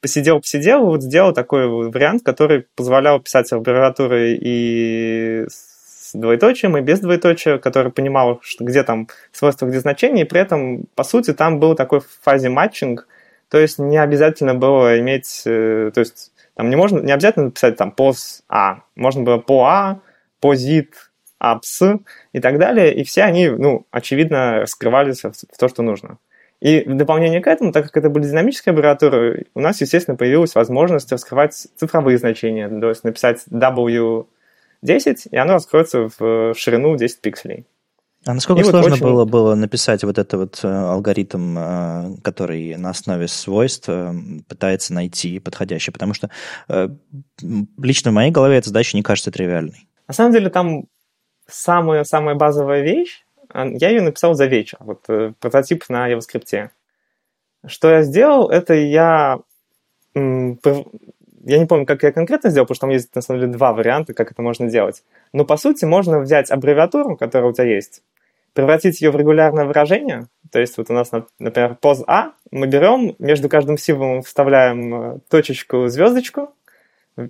посидел-посидел, 0.00 0.84
вот 0.84 1.02
сделал 1.02 1.32
такой 1.32 1.66
вариант, 1.66 2.22
который 2.24 2.66
позволял 2.76 3.20
писать 3.20 3.52
аббревиатуры 3.52 4.38
и 4.40 5.44
с 5.48 6.12
двоеточием, 6.14 6.76
и 6.76 6.80
без 6.80 7.00
двоеточия, 7.00 7.58
который 7.58 7.92
понимал, 7.92 8.40
что 8.42 8.64
где 8.64 8.82
там 8.82 9.08
свойства, 9.32 9.66
где 9.66 9.80
значение, 9.80 10.24
и 10.24 10.28
при 10.28 10.40
этом, 10.40 10.84
по 10.94 11.04
сути, 11.04 11.32
там 11.32 11.58
был 11.58 11.74
такой 11.74 12.00
фазе 12.22 12.48
матчинг, 12.48 13.06
то 13.50 13.58
есть 13.58 13.78
не 13.78 13.96
обязательно 13.96 14.54
было 14.54 14.98
иметь, 15.00 15.42
э, 15.46 15.90
то 15.92 16.00
есть 16.00 16.32
там 16.54 16.70
не 16.70 16.76
можно, 16.76 17.00
не 17.00 17.12
обязательно 17.12 17.46
написать 17.46 17.76
там 17.76 17.94
pos 17.96 18.42
А, 18.48 18.82
можно 18.96 19.22
было 19.22 19.38
по 19.38 19.64
А, 19.66 20.00
posit, 20.42 20.88
apps 21.42 22.00
и 22.32 22.40
так 22.40 22.58
далее, 22.58 22.94
и 22.94 23.04
все 23.04 23.22
они, 23.22 23.48
ну, 23.48 23.86
очевидно, 23.90 24.60
раскрывались 24.60 25.22
в 25.22 25.58
то, 25.58 25.68
что 25.68 25.82
нужно. 25.82 26.18
И 26.60 26.80
в 26.80 26.96
дополнение 26.96 27.40
к 27.40 27.46
этому, 27.46 27.70
так 27.72 27.84
как 27.86 27.96
это 27.96 28.10
были 28.10 28.24
динамические 28.24 28.72
аббревиатуры, 28.72 29.46
у 29.54 29.60
нас, 29.60 29.80
естественно, 29.80 30.16
появилась 30.16 30.56
возможность 30.56 31.12
раскрывать 31.12 31.54
цифровые 31.54 32.18
значения, 32.18 32.68
то 32.68 32.88
есть 32.88 33.04
написать 33.04 33.44
W10, 33.48 34.26
и 35.30 35.36
оно 35.36 35.54
раскроется 35.54 36.08
в 36.18 36.54
ширину 36.54 36.96
10 36.96 37.20
пикселей. 37.20 37.64
А 38.28 38.34
насколько 38.34 38.60
и 38.60 38.64
сложно 38.64 38.90
вот 38.90 38.92
очень... 38.92 39.06
было, 39.06 39.24
было 39.24 39.54
написать 39.54 40.04
вот 40.04 40.18
этот 40.18 40.34
вот 40.34 40.60
э, 40.62 40.68
алгоритм, 40.68 41.56
э, 41.56 42.16
который 42.22 42.76
на 42.76 42.90
основе 42.90 43.26
свойств 43.26 43.88
э, 43.88 44.12
пытается 44.46 44.92
найти 44.92 45.38
подходящий? 45.38 45.92
Потому 45.92 46.12
что 46.12 46.28
лично 47.78 48.10
в 48.10 48.14
моей 48.14 48.30
голове 48.30 48.58
эта 48.58 48.68
задача 48.68 48.98
не 48.98 49.02
кажется 49.02 49.30
тривиальной. 49.30 49.88
На 50.06 50.12
самом 50.12 50.32
деле 50.32 50.50
там 50.50 50.84
самая-самая 51.46 52.34
базовая 52.34 52.82
вещь, 52.82 53.24
я 53.54 53.88
ее 53.88 54.02
написал 54.02 54.34
за 54.34 54.44
вечер, 54.44 54.76
вот 54.80 55.06
прототип 55.40 55.88
на 55.88 56.12
JavaScript. 56.12 56.68
Что 57.66 57.90
я 57.90 58.02
сделал, 58.02 58.50
это 58.50 58.74
я 58.74 59.38
я 60.14 61.58
не 61.58 61.64
помню, 61.66 61.86
как 61.86 62.02
я 62.02 62.12
конкретно 62.12 62.50
сделал, 62.50 62.66
потому 62.66 62.74
что 62.74 62.80
там 62.82 62.90
есть, 62.90 63.14
на 63.14 63.22
самом 63.22 63.40
деле, 63.40 63.52
два 63.52 63.72
варианта, 63.72 64.12
как 64.12 64.32
это 64.32 64.42
можно 64.42 64.68
делать. 64.68 65.02
Но, 65.32 65.46
по 65.46 65.56
сути, 65.56 65.86
можно 65.86 66.20
взять 66.20 66.50
аббревиатуру, 66.50 67.16
которая 67.16 67.48
у 67.48 67.54
тебя 67.54 67.64
есть, 67.64 68.02
превратить 68.58 69.00
ее 69.00 69.12
в 69.12 69.16
регулярное 69.16 69.66
выражение. 69.66 70.26
То 70.50 70.58
есть 70.58 70.78
вот 70.78 70.90
у 70.90 70.92
нас, 70.92 71.12
например, 71.38 71.76
поз 71.76 72.02
А, 72.08 72.32
мы 72.50 72.66
берем, 72.66 73.14
между 73.20 73.48
каждым 73.48 73.78
символом 73.78 74.22
вставляем 74.22 74.94
э, 74.94 75.18
точечку, 75.30 75.86
звездочку, 75.86 76.52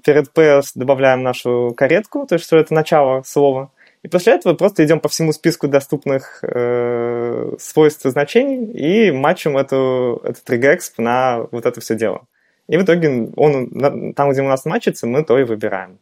перед 0.04 0.28
PS 0.34 0.68
добавляем 0.74 1.22
нашу 1.22 1.74
каретку, 1.76 2.26
то 2.26 2.36
есть 2.36 2.46
что 2.46 2.56
это 2.56 2.72
начало 2.72 3.24
слова, 3.26 3.70
и 4.02 4.08
после 4.08 4.36
этого 4.36 4.54
просто 4.54 4.86
идем 4.86 5.00
по 5.00 5.10
всему 5.10 5.32
списку 5.32 5.68
доступных 5.68 6.42
э, 6.42 7.56
свойств 7.58 8.06
и 8.06 8.10
значений 8.10 9.08
и 9.08 9.12
матчим 9.12 9.58
эту, 9.58 10.22
этот 10.24 10.48
regex 10.48 10.78
на 10.96 11.46
вот 11.50 11.66
это 11.66 11.78
все 11.82 11.94
дело. 11.94 12.22
И 12.68 12.78
в 12.78 12.84
итоге 12.84 13.28
он, 13.36 14.14
там, 14.14 14.30
где 14.30 14.40
у 14.40 14.48
нас 14.48 14.64
матчится, 14.64 15.06
мы 15.06 15.22
то 15.24 15.38
и 15.38 15.44
выбираем. 15.44 15.98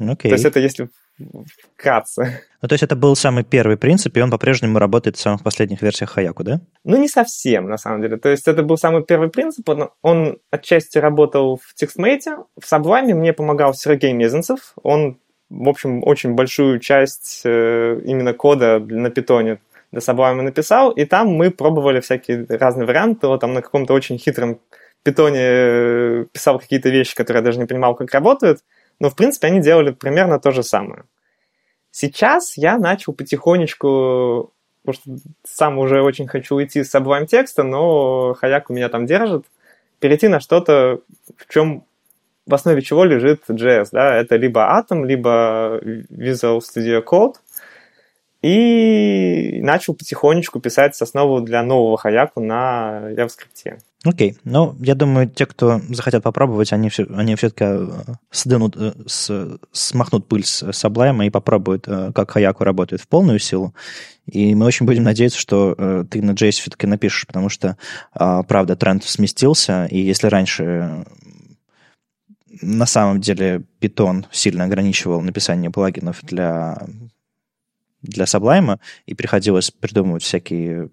Okay. 0.00 0.22
То 0.22 0.30
есть 0.30 0.44
это 0.44 0.58
если 0.58 0.88
вкратце. 1.76 2.42
Ну, 2.62 2.68
то 2.68 2.74
есть 2.74 2.82
это 2.82 2.96
был 2.96 3.16
самый 3.16 3.44
первый 3.44 3.76
принцип, 3.76 4.16
и 4.16 4.20
он 4.20 4.30
по-прежнему 4.30 4.78
работает 4.78 5.16
в 5.16 5.20
самых 5.20 5.42
последних 5.42 5.82
версиях 5.82 6.10
Хаяку, 6.10 6.44
да? 6.44 6.60
Ну, 6.84 6.96
не 6.96 7.08
совсем, 7.08 7.68
на 7.68 7.78
самом 7.78 8.02
деле. 8.02 8.16
То 8.16 8.28
есть 8.28 8.46
это 8.48 8.62
был 8.62 8.76
самый 8.76 9.02
первый 9.02 9.30
принцип, 9.30 9.68
он, 9.68 9.90
он 10.02 10.38
отчасти 10.50 10.98
работал 10.98 11.58
в 11.58 11.74
TextMate, 11.80 12.44
в 12.60 12.72
Sublime 12.72 13.14
мне 13.14 13.32
помогал 13.32 13.74
Сергей 13.74 14.12
Мезенцев, 14.12 14.74
он, 14.82 15.18
в 15.48 15.68
общем, 15.68 16.02
очень 16.04 16.34
большую 16.34 16.80
часть 16.80 17.42
э, 17.44 18.00
именно 18.04 18.34
кода 18.34 18.78
на 18.78 19.10
питоне 19.10 19.60
для 19.90 20.00
Sublime 20.00 20.42
написал, 20.42 20.90
и 20.90 21.04
там 21.04 21.28
мы 21.28 21.50
пробовали 21.50 22.00
всякие 22.00 22.46
разные 22.48 22.86
варианты, 22.86 23.26
вот 23.26 23.40
там 23.40 23.54
на 23.54 23.62
каком-то 23.62 23.94
очень 23.94 24.18
хитром 24.18 24.60
питоне 25.02 25.40
э, 25.42 26.24
писал 26.32 26.58
какие-то 26.58 26.90
вещи, 26.90 27.14
которые 27.14 27.40
я 27.40 27.44
даже 27.44 27.58
не 27.58 27.66
понимал, 27.66 27.94
как 27.94 28.12
работают, 28.12 28.60
но, 29.00 29.10
в 29.10 29.16
принципе, 29.16 29.48
они 29.48 29.60
делали 29.60 29.90
примерно 29.90 30.38
то 30.38 30.52
же 30.52 30.62
самое. 30.62 31.04
Сейчас 31.90 32.56
я 32.56 32.78
начал 32.78 33.12
потихонечку, 33.12 34.52
потому 34.84 35.18
что 35.20 35.30
сам 35.44 35.78
уже 35.78 36.02
очень 36.02 36.28
хочу 36.28 36.54
уйти 36.56 36.84
с 36.84 36.94
Sublime 36.94 37.26
текста, 37.26 37.64
но 37.64 38.34
Хаяк 38.34 38.70
у 38.70 38.74
меня 38.74 38.88
там 38.88 39.06
держит, 39.06 39.46
перейти 39.98 40.28
на 40.28 40.38
что-то, 40.38 41.00
в 41.36 41.52
чем 41.52 41.84
в 42.46 42.54
основе 42.54 42.82
чего 42.82 43.04
лежит 43.04 43.42
JS, 43.48 43.88
да, 43.92 44.16
это 44.16 44.36
либо 44.36 44.60
Atom, 44.60 45.04
либо 45.04 45.78
Visual 45.82 46.60
Studio 46.60 47.02
Code, 47.04 47.34
и 48.42 49.60
начал 49.62 49.94
потихонечку 49.94 50.60
писать 50.60 51.00
основу 51.00 51.40
для 51.40 51.62
нового 51.62 51.96
Хаяку 51.96 52.40
на 52.40 53.12
JavaScript. 53.12 53.80
Окей. 54.02 54.38
Ну, 54.44 54.74
я 54.80 54.94
думаю, 54.94 55.28
те, 55.28 55.44
кто 55.44 55.80
захотят 55.90 56.22
попробовать, 56.22 56.72
они, 56.72 56.88
все, 56.88 57.04
они 57.14 57.34
все-таки 57.34 57.64
э, 57.66 57.88
сдынут, 58.32 58.74
э, 58.78 58.94
с, 59.06 59.58
смахнут 59.72 60.26
пыль 60.26 60.44
с 60.44 60.62
Sublime 60.62 61.26
и 61.26 61.30
попробуют, 61.30 61.86
э, 61.86 62.10
как 62.14 62.30
Хаяку 62.30 62.64
работает 62.64 63.02
в 63.02 63.08
полную 63.08 63.38
силу. 63.38 63.74
И 64.24 64.54
мы 64.54 64.64
очень 64.64 64.86
будем 64.86 65.02
надеяться, 65.02 65.38
что 65.38 66.06
ты 66.08 66.22
на 66.22 66.30
JS 66.30 66.52
все-таки 66.52 66.86
напишешь, 66.86 67.26
потому 67.26 67.48
что, 67.48 67.76
а, 68.12 68.42
правда, 68.44 68.76
тренд 68.76 69.02
сместился, 69.02 69.86
и 69.86 69.98
если 69.98 70.28
раньше 70.28 71.04
на 72.62 72.86
самом 72.86 73.20
деле 73.20 73.64
Python 73.80 74.26
сильно 74.30 74.64
ограничивал 74.64 75.20
написание 75.20 75.70
плагинов 75.70 76.20
для 76.22 76.86
для 78.02 78.24
Sublime, 78.24 78.78
и 79.06 79.14
приходилось 79.14 79.70
придумывать 79.70 80.22
всякие... 80.22 80.88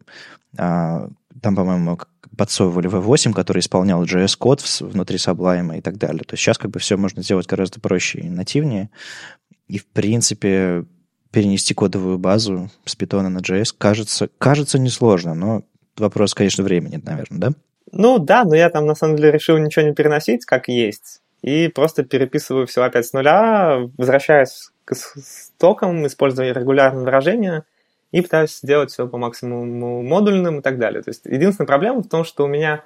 А, 0.57 1.07
там, 1.41 1.55
по-моему, 1.55 1.97
подсовывали 2.35 2.89
V8, 2.89 3.33
который 3.33 3.59
исполнял 3.59 4.03
JS-код 4.03 4.63
внутри 4.81 5.17
Sublime 5.17 5.77
и 5.77 5.81
так 5.81 5.97
далее. 5.97 6.23
То 6.23 6.33
есть 6.33 6.43
сейчас 6.43 6.57
как 6.57 6.71
бы 6.71 6.79
все 6.79 6.97
можно 6.97 7.21
сделать 7.23 7.47
гораздо 7.47 7.79
проще 7.79 8.19
и 8.19 8.29
нативнее. 8.29 8.89
И, 9.67 9.77
в 9.77 9.85
принципе, 9.85 10.85
перенести 11.31 11.73
кодовую 11.73 12.17
базу 12.17 12.69
с 12.85 12.97
Python 12.97 13.27
на 13.27 13.39
JS 13.39 13.75
кажется, 13.77 14.29
кажется 14.37 14.79
несложно, 14.79 15.33
но 15.33 15.63
вопрос, 15.97 16.33
конечно, 16.33 16.63
времени, 16.63 17.01
наверное, 17.03 17.39
да? 17.39 17.49
Ну 17.91 18.19
да, 18.19 18.43
но 18.43 18.55
я 18.55 18.69
там 18.69 18.85
на 18.85 18.95
самом 18.95 19.15
деле 19.15 19.31
решил 19.31 19.57
ничего 19.57 19.85
не 19.85 19.93
переносить, 19.93 20.45
как 20.45 20.67
есть, 20.67 21.21
и 21.41 21.67
просто 21.69 22.03
переписываю 22.03 22.67
все 22.67 22.83
опять 22.83 23.05
с 23.05 23.13
нуля, 23.13 23.89
возвращаюсь 23.97 24.71
к 24.83 24.95
стокам, 24.95 26.05
используя 26.07 26.53
регулярные 26.53 27.05
выражения– 27.05 27.63
и 28.11 28.21
пытаюсь 28.21 28.57
сделать 28.57 28.91
все 28.91 29.07
по 29.07 29.17
максимуму 29.17 30.01
модульным 30.01 30.59
и 30.59 30.61
так 30.61 30.77
далее. 30.77 31.01
То 31.01 31.09
есть 31.09 31.25
единственная 31.25 31.67
проблема 31.67 32.01
в 32.01 32.09
том, 32.09 32.23
что 32.23 32.45
у 32.45 32.47
меня 32.47 32.83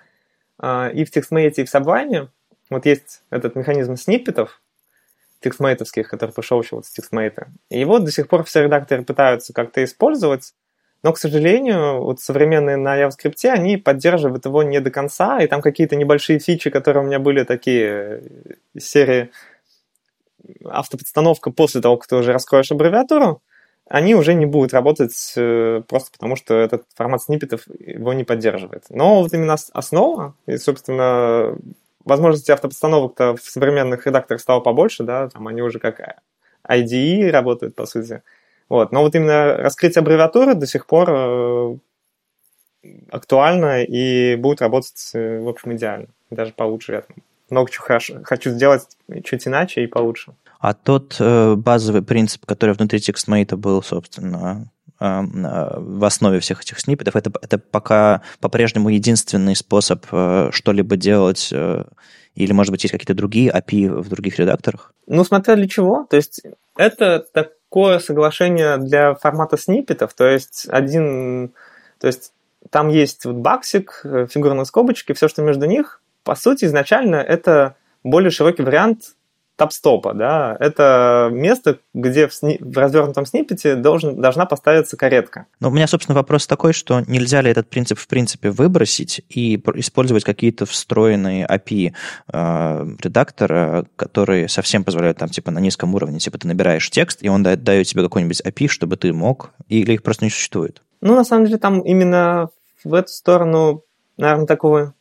э, 0.62 0.92
и 0.94 1.06
в 1.06 1.16
TextMate, 1.16 1.54
и 1.58 1.66
в 1.66 1.74
Sublime 1.74 2.30
вот 2.70 2.86
есть 2.86 3.22
этот 3.30 3.56
механизм 3.56 3.96
сниппетов, 3.96 4.62
текстмейтовских, 5.42 6.08
который 6.08 6.32
вот 6.72 6.86
с 6.86 6.92
текстмейта. 6.92 7.50
И 7.70 7.80
его 7.80 8.00
до 8.00 8.12
сих 8.12 8.28
пор 8.28 8.44
все 8.44 8.64
редакторы 8.64 9.04
пытаются 9.04 9.54
как-то 9.54 9.84
использовать, 9.84 10.54
но, 11.04 11.14
к 11.14 11.18
сожалению, 11.18 12.04
вот 12.04 12.22
современные 12.22 12.78
на 12.78 13.02
JavaScript, 13.02 13.46
они 13.50 13.78
поддерживают 13.78 14.46
его 14.46 14.62
не 14.62 14.80
до 14.80 14.92
конца, 14.92 15.42
и 15.42 15.48
там 15.48 15.62
какие-то 15.62 15.96
небольшие 15.96 16.38
фичи, 16.38 16.70
которые 16.70 17.04
у 17.04 17.08
меня 17.08 17.18
были 17.18 17.44
такие 17.44 18.22
из 18.76 18.88
серии 18.88 19.32
автоподстановка 20.64 21.50
после 21.52 21.82
того, 21.82 21.98
как 21.98 22.08
ты 22.08 22.16
уже 22.16 22.34
раскроешь 22.34 22.72
аббревиатуру, 22.72 23.42
они 23.92 24.16
уже 24.16 24.34
не 24.34 24.46
будут 24.46 24.74
работать 24.74 25.34
э, 25.36 25.82
просто 25.86 26.12
потому, 26.14 26.38
что 26.38 26.56
этот 26.56 26.86
формат 26.96 27.24
сниппетов 27.24 27.64
его 27.80 28.14
не 28.14 28.24
поддерживает. 28.24 28.86
Но 28.90 29.22
вот 29.22 29.34
именно 29.34 29.58
основа, 29.74 30.34
и, 30.46 30.56
собственно, 30.56 31.58
возможности 32.06 32.52
автопостановок-то 32.52 33.36
в 33.36 33.42
современных 33.42 34.08
редакторах 34.08 34.40
стало 34.40 34.62
побольше, 34.62 35.04
да, 35.04 35.28
там 35.28 35.46
они 35.50 35.62
уже 35.62 35.80
как 35.80 36.22
IDE 36.66 37.32
работают, 37.32 37.76
по 37.76 37.86
сути. 37.86 38.24
Вот. 38.70 38.94
Но 38.94 39.02
вот 39.02 39.14
именно 39.14 39.58
раскрытие 39.58 40.00
аббревиатуры 40.00 40.56
до 40.56 40.68
сих 40.68 40.86
пор 40.86 41.10
э, 41.12 41.78
актуально 43.10 43.84
и 43.84 44.38
будет 44.38 44.62
работать, 44.62 45.12
э, 45.14 45.40
в 45.40 45.50
общем, 45.50 45.74
идеально. 45.74 46.08
Даже 46.30 46.54
получше. 46.54 46.94
Я 46.94 47.04
много 47.50 47.70
чего 47.70 47.86
хочу 48.24 48.52
сделать 48.52 48.88
чуть 49.26 49.46
иначе 49.50 49.84
и 49.84 49.88
получше. 49.88 50.34
А 50.62 50.76
тот 50.76 51.16
э, 51.20 51.56
базовый 51.56 52.04
принцип, 52.04 52.46
который 52.46 52.76
внутри 52.76 53.00
TextMate 53.00 53.56
был, 53.56 53.82
собственно, 53.82 54.72
э, 55.00 55.22
в 55.24 56.06
основе 56.06 56.40
всех 56.40 56.62
этих 56.62 56.80
сниппетов, 56.80 57.16
это, 57.16 57.32
это 57.42 57.58
пока 57.58 58.22
по-прежнему 58.40 58.90
единственный 58.90 59.56
способ 59.56 60.06
э, 60.12 60.50
что-либо 60.52 60.98
делать, 60.98 61.50
э, 61.52 61.84
или, 62.36 62.54
может 62.54 62.70
быть, 62.70 62.84
есть 62.84 62.92
какие-то 62.92 63.16
другие 63.16 63.52
API 63.52 63.90
в 63.90 64.08
других 64.08 64.38
редакторах? 64.38 64.94
Ну, 65.08 65.24
смотря 65.24 65.56
для 65.56 65.68
чего. 65.68 66.06
То 66.08 66.16
есть 66.16 66.44
это 66.78 67.26
такое 67.34 67.98
соглашение 67.98 68.78
для 68.78 69.16
формата 69.16 69.58
сниппетов, 69.58 70.14
то 70.14 70.28
есть 70.28 70.68
один... 70.70 71.54
То 72.00 72.08
есть 72.08 72.34
там 72.70 72.90
есть 72.90 73.26
вот 73.26 73.38
баксик, 73.38 74.02
э, 74.04 74.28
фигурные 74.30 74.66
скобочки, 74.66 75.14
все, 75.14 75.28
что 75.28 75.42
между 75.42 75.66
них, 75.66 76.02
по 76.24 76.36
сути, 76.36 76.66
изначально 76.66 77.16
это 77.16 77.76
более 78.04 78.30
широкий 78.30 78.62
вариант 78.62 79.16
тапстопа, 79.62 80.16
да, 80.16 80.58
это 80.60 81.30
место, 81.32 81.78
где 81.94 82.28
в, 82.28 82.34
сни... 82.34 82.58
в 82.60 82.76
развернутом 82.76 83.28
сниппете 83.28 83.76
должен, 83.76 84.20
должна 84.20 84.48
поставиться 84.48 84.98
каретка. 84.98 85.46
Но 85.60 85.70
у 85.70 85.72
меня, 85.72 85.86
собственно, 85.86 86.16
вопрос 86.16 86.48
такой, 86.48 86.74
что 86.74 87.02
нельзя 87.02 87.42
ли 87.42 87.52
этот 87.52 87.70
принцип 87.70 88.00
в 88.00 88.08
принципе 88.08 88.50
выбросить 88.50 89.22
и 89.30 89.62
использовать 89.76 90.24
какие-то 90.24 90.66
встроенные 90.66 91.46
API 91.46 91.94
э, 92.34 92.88
редактора, 93.04 93.86
которые 93.98 94.48
совсем 94.48 94.84
позволяют 94.84 95.20
там 95.20 95.30
типа 95.30 95.52
на 95.52 95.60
низком 95.60 95.94
уровне, 95.94 96.18
типа 96.18 96.40
ты 96.40 96.48
набираешь 96.48 96.90
текст, 96.90 97.20
и 97.22 97.30
он 97.30 97.44
дает, 97.44 97.64
дает 97.64 97.86
тебе 97.86 98.02
какой-нибудь 98.02 98.42
API, 98.42 98.68
чтобы 98.68 98.98
ты 98.98 99.14
мог, 99.14 99.52
или 99.68 99.94
их 99.94 100.02
просто 100.02 100.26
не 100.26 100.32
существует? 100.32 100.82
Ну, 101.02 101.16
на 101.16 101.24
самом 101.24 101.46
деле, 101.46 101.60
там 101.60 101.82
именно 101.82 102.50
в 102.84 102.96
эту 102.96 103.10
сторону, 103.10 103.84
наверное, 104.18 104.48
такого 104.48 104.96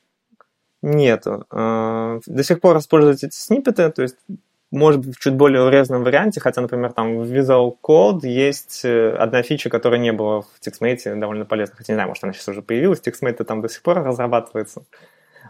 нету. 0.83 1.47
Э, 1.51 2.21
до 2.27 2.45
сих 2.45 2.61
пор 2.61 2.77
используют 2.77 3.25
эти 3.25 3.35
сниппеты, 3.35 3.91
то 3.91 4.03
есть 4.03 4.17
может 4.71 5.05
быть, 5.05 5.17
в 5.17 5.21
чуть 5.21 5.35
более 5.35 5.65
урезанном 5.65 6.05
варианте, 6.05 6.41
хотя, 6.41 6.61
например, 6.61 6.93
там 6.93 7.19
в 7.19 7.33
Visual 7.33 7.77
Code 7.83 8.27
есть 8.27 8.85
э, 8.85 9.11
одна 9.17 9.43
фича, 9.43 9.69
которая 9.69 9.99
не 9.99 10.13
была 10.13 10.43
в 10.43 10.47
TextMate, 10.65 11.17
довольно 11.17 11.45
полезна. 11.45 11.75
Хотя 11.77 11.93
не 11.93 11.97
знаю, 11.97 12.09
может, 12.09 12.23
она 12.23 12.33
сейчас 12.33 12.49
уже 12.49 12.63
появилась, 12.63 13.01
TextMate 13.01 13.43
там 13.45 13.63
до 13.63 13.69
сих 13.69 13.83
пор 13.83 14.03
разрабатывается. 14.03 14.85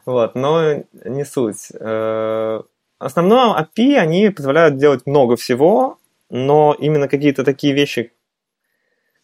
Вот, 0.07 0.35
но 0.35 0.85
не 1.05 1.25
суть. 1.25 1.69
Э, 1.79 2.63
основное 2.99 3.61
API, 3.61 3.97
они 3.97 4.31
позволяют 4.31 4.79
делать 4.79 5.07
много 5.07 5.37
всего, 5.37 5.99
но 6.31 6.75
именно 6.79 7.07
какие-то 7.07 7.45
такие 7.45 7.75
вещи, 7.75 8.13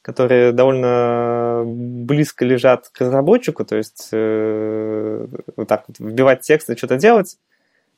которые 0.02 0.52
довольно 0.52 1.62
близко 1.64 2.44
лежат 2.44 2.88
к 2.90 3.00
разработчику, 3.00 3.64
то 3.64 3.76
есть 3.76 4.10
э, 4.12 5.26
вот 5.56 5.68
так 5.68 5.84
вот 5.88 5.98
вбивать 5.98 6.42
текст 6.42 6.68
и 6.68 6.76
что-то 6.76 6.96
делать, 6.96 7.38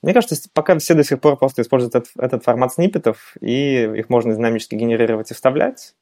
мне 0.03 0.15
кажется, 0.15 0.37
пока 0.53 0.79
все 0.79 0.95
до 0.95 1.05
сих 1.05 1.21
пор 1.21 1.37
просто 1.37 1.63
используют 1.63 1.95
этот, 1.95 2.11
этот 2.17 2.45
формат 2.45 2.73
сниппетов, 2.75 3.35
и 3.41 3.85
их 3.85 4.09
можно 4.09 4.35
динамически 4.35 4.75
генерировать 4.77 5.31
и 5.31 5.35
вставлять. 5.35 5.95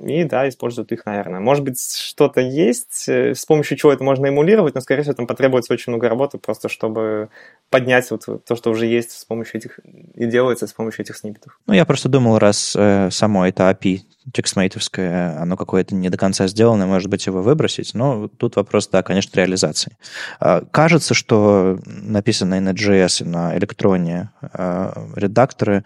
И 0.00 0.24
да, 0.24 0.48
используют 0.48 0.92
их, 0.92 1.06
наверное. 1.06 1.40
Может 1.40 1.64
быть, 1.64 1.80
что-то 1.80 2.40
есть, 2.40 3.08
э, 3.08 3.34
с 3.34 3.44
помощью 3.44 3.76
чего 3.76 3.92
это 3.92 4.04
можно 4.04 4.26
эмулировать, 4.26 4.74
но, 4.74 4.80
скорее 4.80 5.02
всего, 5.02 5.14
там 5.14 5.26
потребуется 5.26 5.72
очень 5.72 5.92
много 5.92 6.08
работы, 6.08 6.38
просто 6.38 6.68
чтобы 6.68 7.30
поднять 7.70 8.10
вот 8.10 8.44
то, 8.44 8.56
что 8.56 8.70
уже 8.70 8.86
есть 8.86 9.12
с 9.12 9.24
помощью 9.24 9.58
этих 9.58 9.80
и 10.14 10.26
делается 10.26 10.66
с 10.66 10.72
помощью 10.72 11.02
этих 11.02 11.16
сниппетов. 11.16 11.58
Ну, 11.66 11.74
я 11.74 11.84
просто 11.84 12.08
думал, 12.08 12.38
раз 12.38 12.74
э, 12.76 13.10
само 13.10 13.46
это 13.46 13.70
API 13.70 14.00
текстмейтовское, 14.32 15.40
оно 15.40 15.56
какое-то 15.56 15.94
не 15.94 16.10
до 16.10 16.16
конца 16.16 16.46
сделано, 16.46 16.86
может 16.86 17.08
быть, 17.08 17.26
его 17.26 17.42
выбросить, 17.42 17.94
но 17.94 18.28
тут 18.28 18.56
вопрос, 18.56 18.88
да, 18.88 19.02
конечно, 19.02 19.36
реализации. 19.36 19.96
А, 20.38 20.62
кажется, 20.70 21.14
что 21.14 21.78
написанные 21.86 22.60
на 22.60 22.70
JS 22.70 23.22
и 23.22 23.28
на 23.28 23.56
электроне 23.56 24.30
а, 24.40 25.08
редакторы, 25.16 25.84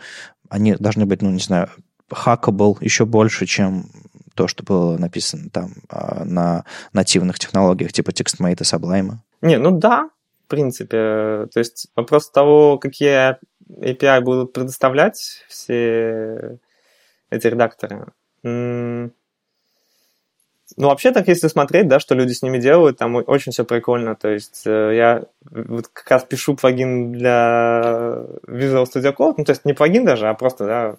они 0.48 0.74
должны 0.74 1.06
быть, 1.06 1.22
ну, 1.22 1.30
не 1.30 1.38
знаю, 1.38 1.70
hackable 2.12 2.76
еще 2.80 3.04
больше, 3.04 3.46
чем 3.46 3.86
то, 4.34 4.48
что 4.48 4.62
было 4.62 4.96
написано 4.96 5.50
там 5.50 5.72
а, 5.88 6.24
на 6.24 6.64
нативных 6.92 7.38
технологиях 7.38 7.92
типа 7.92 8.10
TextMate 8.10 8.60
и 8.60 8.64
Sublime? 8.64 9.12
Не, 9.40 9.58
ну 9.58 9.70
да, 9.72 10.10
в 10.46 10.48
принципе. 10.48 11.48
То 11.52 11.58
есть 11.58 11.88
вопрос 11.96 12.30
того, 12.30 12.78
какие 12.78 13.36
API 13.70 14.20
будут 14.20 14.52
предоставлять 14.52 15.44
все 15.48 16.58
эти 17.30 17.46
редакторы. 17.46 18.06
Ну, 20.76 20.88
вообще 20.88 21.10
так, 21.10 21.28
если 21.28 21.48
смотреть, 21.48 21.88
да, 21.88 22.00
что 22.00 22.14
люди 22.14 22.32
с 22.32 22.42
ними 22.42 22.58
делают, 22.58 22.98
там 22.98 23.16
очень 23.16 23.52
все 23.52 23.64
прикольно. 23.64 24.14
То 24.14 24.28
есть 24.28 24.62
э, 24.66 24.96
я 24.96 25.24
вот 25.50 25.88
как 25.88 26.10
раз 26.10 26.24
пишу 26.24 26.56
плагин 26.56 27.12
для 27.12 28.24
Visual 28.46 28.84
Studio 28.84 29.14
Code, 29.14 29.34
ну, 29.38 29.44
то 29.44 29.52
есть 29.52 29.64
не 29.66 29.74
плагин 29.74 30.04
даже, 30.04 30.28
а 30.28 30.34
просто, 30.34 30.64
да, 30.64 30.96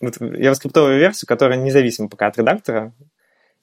вот 0.00 0.16
JavaScript 0.18 0.98
версию, 0.98 1.28
которая 1.28 1.58
независима 1.58 2.08
пока 2.08 2.26
от 2.26 2.38
редактора, 2.38 2.92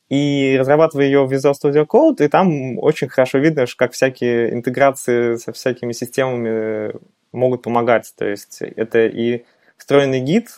и 0.09 0.57
разрабатываю 0.59 1.05
ее 1.05 1.25
в 1.25 1.31
Visual 1.31 1.53
Studio 1.53 1.85
Code, 1.87 2.25
и 2.25 2.27
там 2.27 2.77
очень 2.79 3.07
хорошо 3.07 3.37
видно, 3.37 3.65
как 3.77 3.93
всякие 3.93 4.53
интеграции 4.53 5.37
со 5.37 5.53
всякими 5.53 5.93
системами 5.93 6.93
могут 7.31 7.61
помогать. 7.61 8.13
То 8.17 8.25
есть 8.25 8.61
это 8.61 9.05
и 9.05 9.45
встроенный 9.77 10.19
гид 10.19 10.49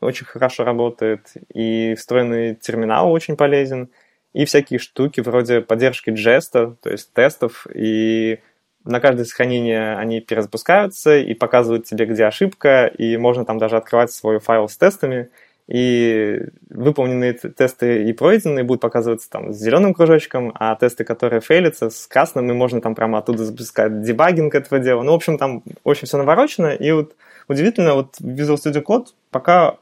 очень 0.00 0.26
хорошо 0.26 0.64
работает, 0.64 1.32
и 1.54 1.94
встроенный 1.94 2.54
терминал 2.54 3.10
очень 3.10 3.36
полезен, 3.36 3.88
и 4.34 4.44
всякие 4.44 4.78
штуки 4.78 5.20
вроде 5.20 5.62
поддержки 5.62 6.10
джеста, 6.10 6.76
то 6.82 6.90
есть 6.90 7.12
тестов, 7.14 7.66
и 7.74 8.40
на 8.84 9.00
каждое 9.00 9.24
сохранение 9.24 9.96
они 9.96 10.20
перезапускаются 10.20 11.18
и 11.18 11.34
показывают 11.34 11.86
тебе, 11.86 12.06
где 12.06 12.24
ошибка, 12.24 12.86
и 12.86 13.16
можно 13.16 13.44
там 13.44 13.58
даже 13.58 13.76
открывать 13.76 14.12
свой 14.12 14.38
файл 14.38 14.68
с 14.68 14.76
тестами, 14.76 15.28
и 15.68 16.40
выполненные 16.70 17.34
тесты 17.34 18.04
и 18.04 18.12
пройденные 18.12 18.64
будут 18.64 18.82
показываться 18.82 19.30
там 19.30 19.52
с 19.52 19.58
зеленым 19.58 19.94
кружочком, 19.94 20.52
а 20.54 20.74
тесты, 20.74 21.04
которые 21.04 21.40
фейлятся, 21.40 21.88
с 21.88 22.06
красным, 22.06 22.50
и 22.50 22.54
можно 22.54 22.80
там 22.80 22.94
прямо 22.94 23.18
оттуда 23.18 23.44
запускать 23.44 24.02
дебагинг 24.02 24.54
этого 24.54 24.80
дела. 24.80 25.02
Ну, 25.02 25.12
в 25.12 25.14
общем, 25.14 25.38
там 25.38 25.62
очень 25.84 26.06
все 26.06 26.18
наворочено, 26.18 26.74
и 26.74 26.90
вот 26.92 27.14
удивительно, 27.48 27.94
вот 27.94 28.16
Visual 28.20 28.56
Studio 28.56 28.82
Code 28.82 29.06
пока 29.30 29.76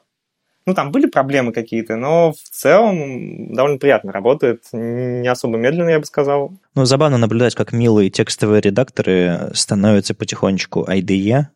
ну, 0.71 0.75
там 0.75 0.93
были 0.93 1.07
проблемы 1.07 1.53
какие-то, 1.53 1.97
но 1.97 2.33
в 2.33 2.49
целом 2.51 3.53
довольно 3.53 3.79
приятно 3.79 4.13
работает, 4.13 4.63
не 4.73 5.27
особо 5.27 5.59
медленно, 5.59 5.89
я 5.91 5.99
бы 5.99 6.05
сказал. 6.05 6.53
Ну, 6.77 6.85
забавно 6.85 7.19
наблюдать, 7.19 7.57
как 7.57 7.73
милые 7.73 8.09
текстовые 8.09 8.61
редакторы 8.61 9.51
становятся 9.53 10.15
потихонечку 10.15 10.85
IDE, 10.89 11.47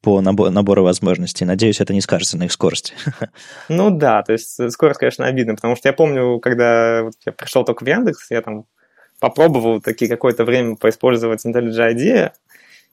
по 0.00 0.20
набор, 0.20 0.50
набору 0.50 0.82
возможностей. 0.82 1.44
Надеюсь, 1.44 1.80
это 1.80 1.92
не 1.92 2.00
скажется 2.00 2.38
на 2.38 2.44
их 2.44 2.52
скорости. 2.52 2.94
Ну 3.68 3.90
да, 3.90 4.22
то 4.22 4.32
есть 4.32 4.72
скорость, 4.72 5.00
конечно, 5.00 5.26
обидна, 5.26 5.54
потому 5.54 5.76
что 5.76 5.88
я 5.88 5.92
помню, 5.92 6.38
когда 6.40 7.10
я 7.26 7.32
пришел 7.32 7.64
только 7.64 7.84
в 7.84 7.88
Яндекс, 7.88 8.30
я 8.30 8.40
там 8.40 8.64
попробовал 9.20 9.80
таки 9.80 10.06
какое-то 10.06 10.44
время 10.44 10.76
поиспользовать 10.76 11.44
IntelliJ 11.44 11.94
IDEA, 11.94 12.32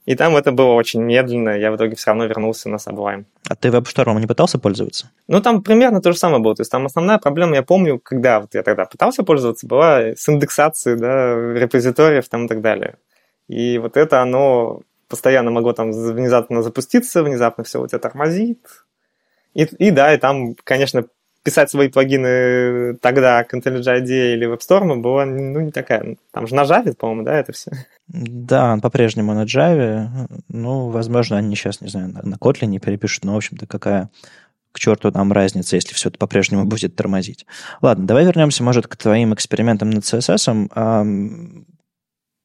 и 0.04 0.16
там 0.16 0.36
это 0.36 0.50
было 0.50 0.72
очень 0.72 1.00
медленно, 1.02 1.50
я 1.50 1.70
в 1.70 1.76
итоге 1.76 1.94
все 1.94 2.10
равно 2.10 2.24
вернулся 2.26 2.68
на 2.68 2.76
Sublime. 2.76 3.24
А 3.48 3.54
ты 3.54 3.68
WebStorm 3.68 4.18
не 4.18 4.26
пытался 4.26 4.58
пользоваться? 4.58 5.10
Ну, 5.28 5.40
там 5.40 5.62
примерно 5.62 6.00
то 6.00 6.12
же 6.12 6.18
самое 6.18 6.42
было. 6.42 6.56
То 6.56 6.62
есть 6.62 6.72
там 6.72 6.86
основная 6.86 7.18
проблема, 7.18 7.54
я 7.54 7.62
помню, 7.62 8.00
когда 8.00 8.40
вот 8.40 8.54
я 8.54 8.62
тогда 8.62 8.84
пытался 8.84 9.22
пользоваться, 9.22 9.66
была 9.66 9.98
с 10.16 10.28
индексацией, 10.28 10.98
да, 10.98 11.34
репозиториев 11.60 12.28
там 12.28 12.46
и 12.46 12.48
так 12.48 12.60
далее. 12.62 12.96
И 13.46 13.78
вот 13.78 13.96
это 13.96 14.22
оно 14.22 14.80
постоянно 15.08 15.50
могло 15.50 15.72
там 15.72 15.92
внезапно 15.92 16.62
запуститься, 16.62 17.22
внезапно 17.22 17.64
все 17.64 17.80
у 17.80 17.86
тебя 17.86 17.98
тормозит. 17.98 18.66
И, 19.54 19.64
и 19.64 19.90
да, 19.90 20.14
и 20.14 20.18
там, 20.18 20.56
конечно, 20.64 21.04
писать 21.42 21.70
свои 21.70 21.88
плагины 21.88 22.94
тогда 22.96 23.42
к 23.44 23.54
IntelliJ 23.54 24.02
IDEA 24.02 24.34
или 24.34 24.52
WebStorm 24.52 25.00
была 25.00 25.24
ну, 25.24 25.60
не 25.60 25.70
такая. 25.70 26.16
Там 26.30 26.46
же 26.46 26.54
на 26.54 26.62
Java, 26.62 26.94
по-моему, 26.94 27.24
да, 27.24 27.38
это 27.38 27.52
все? 27.52 27.70
Да, 28.08 28.72
он 28.72 28.80
по-прежнему 28.80 29.34
на 29.34 29.44
Java. 29.44 30.08
Ну, 30.48 30.88
возможно, 30.88 31.36
они 31.38 31.54
сейчас, 31.56 31.80
не 31.80 31.88
знаю, 31.88 32.12
на 32.22 32.34
Kotlin 32.36 32.66
не 32.66 32.78
перепишут, 32.78 33.24
но, 33.24 33.34
в 33.34 33.36
общем-то, 33.36 33.66
какая 33.66 34.10
к 34.72 34.78
черту 34.78 35.10
нам 35.10 35.32
разница, 35.32 35.76
если 35.76 35.94
все 35.94 36.08
это 36.08 36.18
по-прежнему 36.18 36.64
будет 36.66 36.96
тормозить. 36.96 37.46
Ладно, 37.80 38.06
давай 38.06 38.24
вернемся, 38.24 38.62
может, 38.62 38.86
к 38.86 38.96
твоим 38.96 39.34
экспериментам 39.34 39.90
над 39.90 40.04
CSS. 40.04 41.64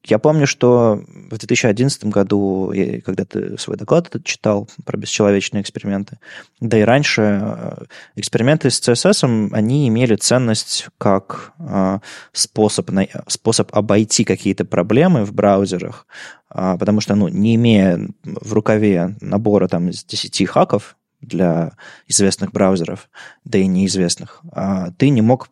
Я 0.04 0.18
помню, 0.18 0.46
что 0.46 1.02
в 1.06 1.36
2011 1.36 2.04
году, 2.04 2.72
когда 3.04 3.24
ты 3.24 3.58
свой 3.58 3.76
доклад 3.76 4.06
этот 4.06 4.24
читал 4.24 4.68
про 4.84 4.96
бесчеловечные 4.96 5.62
эксперименты, 5.62 6.18
да 6.60 6.78
и 6.78 6.82
раньше 6.82 7.40
э, 7.42 7.84
эксперименты 8.16 8.70
с 8.70 8.80
CSS, 8.80 9.50
они 9.52 9.88
имели 9.88 10.14
ценность 10.14 10.88
как 10.98 11.52
э, 11.58 11.98
способ, 12.32 12.90
способ 13.26 13.74
обойти 13.74 14.24
какие-то 14.24 14.64
проблемы 14.64 15.24
в 15.24 15.32
браузерах, 15.32 16.06
а, 16.48 16.78
потому 16.78 17.00
что, 17.00 17.14
ну, 17.14 17.28
не 17.28 17.56
имея 17.56 18.00
в 18.24 18.52
рукаве 18.52 19.16
набора 19.20 19.68
там 19.68 19.90
из 19.90 20.04
10 20.04 20.48
хаков, 20.48 20.96
для 21.20 21.72
известных 22.06 22.52
браузеров, 22.52 23.10
да 23.44 23.58
и 23.58 23.66
неизвестных, 23.66 24.40
а, 24.52 24.92
ты 24.92 25.08
не 25.08 25.20
мог 25.20 25.48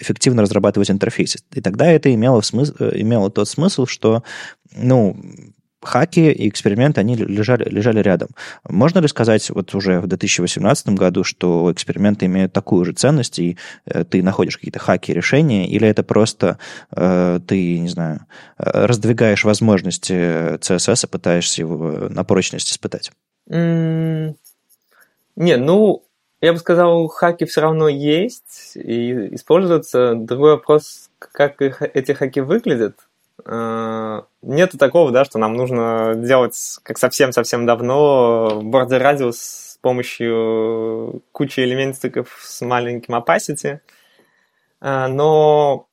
эффективно 0.00 0.42
разрабатывать 0.42 0.90
интерфейсы. 0.90 1.38
И 1.52 1.60
тогда 1.60 1.86
это 1.86 2.12
имело, 2.12 2.40
смысл, 2.40 2.74
э, 2.78 2.92
имело 2.94 3.30
тот 3.30 3.48
смысл, 3.48 3.86
что 3.86 4.24
ну, 4.74 5.16
хаки 5.82 6.30
и 6.30 6.48
эксперименты, 6.48 7.00
они 7.00 7.16
лежали, 7.16 7.68
лежали 7.68 8.00
рядом. 8.00 8.28
Можно 8.68 8.98
ли 8.98 9.08
сказать 9.08 9.48
вот 9.50 9.74
уже 9.74 10.00
в 10.00 10.06
2018 10.06 10.88
году, 10.90 11.24
что 11.24 11.72
эксперименты 11.72 12.26
имеют 12.26 12.52
такую 12.52 12.84
же 12.84 12.92
ценность, 12.92 13.38
и 13.38 13.56
э, 13.86 14.04
ты 14.04 14.22
находишь 14.22 14.56
какие-то 14.56 14.78
хаки 14.78 15.12
решения, 15.12 15.68
или 15.68 15.88
это 15.88 16.02
просто 16.02 16.58
э, 16.94 17.40
ты, 17.46 17.78
не 17.78 17.88
знаю, 17.88 18.26
раздвигаешь 18.56 19.44
возможности 19.44 20.58
CSS 20.58 21.06
и 21.06 21.10
пытаешься 21.10 21.62
его 21.62 22.08
на 22.10 22.24
прочность 22.24 22.70
испытать? 22.70 23.10
Mm. 23.50 24.34
Не, 25.36 25.56
ну, 25.56 26.04
я 26.40 26.52
бы 26.52 26.58
сказал, 26.58 27.06
хаки 27.08 27.44
все 27.44 27.60
равно 27.60 27.88
есть 27.88 28.72
и 28.74 29.34
используются. 29.34 30.14
Другой 30.14 30.52
вопрос, 30.52 31.10
как 31.18 31.60
их, 31.60 31.82
эти 31.82 32.12
хаки 32.12 32.40
выглядят. 32.40 32.96
А, 33.44 34.24
нету 34.42 34.78
такого, 34.78 35.10
да, 35.10 35.24
что 35.24 35.38
нам 35.38 35.54
нужно 35.54 36.14
делать, 36.16 36.78
как 36.82 36.98
совсем-совсем 36.98 37.66
давно, 37.66 38.60
radius 38.62 39.32
с 39.32 39.78
помощью 39.82 41.22
кучи 41.32 41.60
элементиков 41.60 42.38
с 42.42 42.60
маленьким 42.62 43.14
opacity. 43.14 43.80
А, 44.80 45.08
но 45.08 45.86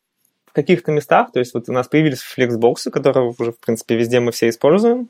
в 0.45 0.53
каких-то 0.53 0.91
местах, 0.91 1.31
то 1.31 1.39
есть 1.39 1.53
вот 1.53 1.67
у 1.67 1.73
нас 1.73 1.87
появились 1.87 2.21
флексбоксы, 2.21 2.89
которые 2.89 3.33
уже, 3.37 3.51
в 3.51 3.59
принципе, 3.59 3.95
везде 3.95 4.19
мы 4.21 4.31
все 4.31 4.49
используем, 4.49 5.09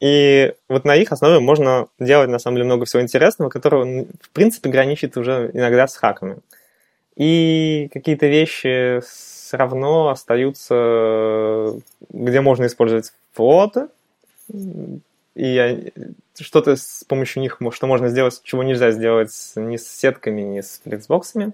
и 0.00 0.54
вот 0.68 0.84
на 0.84 0.96
их 0.96 1.12
основе 1.12 1.40
можно 1.40 1.86
делать, 1.98 2.28
на 2.28 2.38
самом 2.38 2.56
деле, 2.56 2.66
много 2.66 2.84
всего 2.84 3.02
интересного, 3.02 3.48
которого, 3.48 4.04
в 4.20 4.30
принципе, 4.30 4.70
граничит 4.70 5.16
уже 5.16 5.50
иногда 5.54 5.86
с 5.86 5.96
хаками. 5.96 6.38
И 7.16 7.88
какие-то 7.92 8.26
вещи 8.26 9.00
все 9.00 9.56
равно 9.56 10.08
остаются, 10.08 11.74
где 12.10 12.40
можно 12.40 12.66
использовать 12.66 13.12
флоты, 13.32 13.88
и 15.34 15.92
что-то 16.38 16.76
с 16.76 17.04
помощью 17.04 17.42
них, 17.42 17.58
что 17.70 17.86
можно 17.86 18.08
сделать, 18.08 18.40
чего 18.42 18.62
нельзя 18.62 18.90
сделать 18.90 19.52
ни 19.56 19.76
с 19.76 19.88
сетками, 19.88 20.42
ни 20.42 20.60
с 20.60 20.80
флексбоксами. 20.82 21.52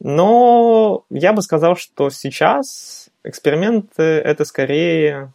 Но 0.00 1.04
я 1.10 1.32
бы 1.32 1.42
сказал, 1.42 1.76
что 1.76 2.10
сейчас 2.10 3.08
эксперименты 3.24 4.02
это 4.02 4.44
скорее, 4.44 5.32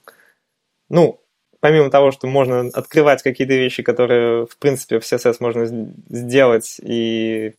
ну, 0.89 1.19
помимо 1.60 1.89
того, 1.89 2.12
что 2.12 2.28
можно 2.28 2.70
открывать 2.74 3.24
какие-то 3.24 3.54
вещи, 3.54 3.84
которые, 3.84 4.46
в 4.46 4.58
принципе, 4.58 5.00
в 5.00 5.04
CSS 5.04 5.38
можно 5.39 5.65
сделать 6.10 6.80
и 6.82 7.54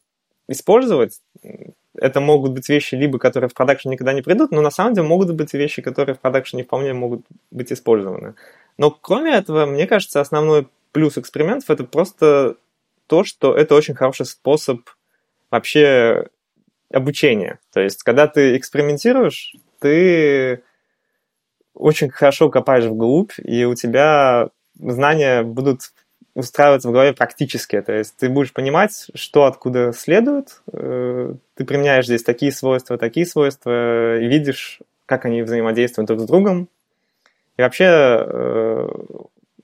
использовать, 0.48 1.20
это 1.94 2.20
могут 2.20 2.52
быть 2.52 2.68
вещи, 2.68 2.94
либо 2.94 3.18
которые 3.18 3.48
в 3.48 3.54
продакшн 3.54 3.90
никогда 3.90 4.12
не 4.12 4.22
придут, 4.22 4.50
но 4.52 4.62
на 4.62 4.70
самом 4.70 4.94
деле 4.94 5.06
могут 5.06 5.32
быть 5.32 5.52
вещи, 5.52 5.82
которые 5.82 6.14
в 6.14 6.20
продакшне 6.20 6.64
вполне 6.64 6.92
могут 6.92 7.24
быть 7.50 7.72
использованы. 7.72 8.34
Но 8.76 8.90
кроме 8.90 9.34
этого, 9.34 9.66
мне 9.66 9.86
кажется, 9.86 10.20
основной 10.20 10.68
плюс 10.92 11.18
экспериментов 11.18 11.70
это 11.70 11.84
просто 11.84 12.56
то, 13.06 13.24
что 13.24 13.56
это 13.56 13.74
очень 13.74 13.94
хороший 13.94 14.26
способ 14.26 14.82
вообще 15.50 16.28
обучения. 16.92 17.58
То 17.72 17.80
есть, 17.80 18.02
когда 18.02 18.26
ты 18.26 18.56
экспериментируешь, 18.56 19.54
ты 19.80 20.62
очень 21.78 22.10
хорошо 22.10 22.50
копаешь 22.50 22.84
вглубь, 22.84 23.32
и 23.42 23.64
у 23.64 23.74
тебя 23.74 24.50
знания 24.78 25.42
будут 25.42 25.92
устраиваться 26.34 26.88
в 26.88 26.92
голове 26.92 27.12
практически. 27.12 27.80
То 27.80 27.92
есть 27.92 28.16
ты 28.16 28.28
будешь 28.28 28.52
понимать, 28.52 29.06
что 29.14 29.44
откуда 29.44 29.92
следует, 29.92 30.62
э, 30.72 31.34
ты 31.54 31.64
применяешь 31.64 32.06
здесь 32.06 32.22
такие 32.22 32.52
свойства, 32.52 32.96
такие 32.96 33.26
свойства, 33.26 34.18
и 34.18 34.26
видишь, 34.26 34.80
как 35.06 35.24
они 35.24 35.42
взаимодействуют 35.42 36.06
друг 36.08 36.20
с 36.20 36.26
другом. 36.26 36.68
И 37.56 37.62
вообще 37.62 37.86
э, 37.88 38.88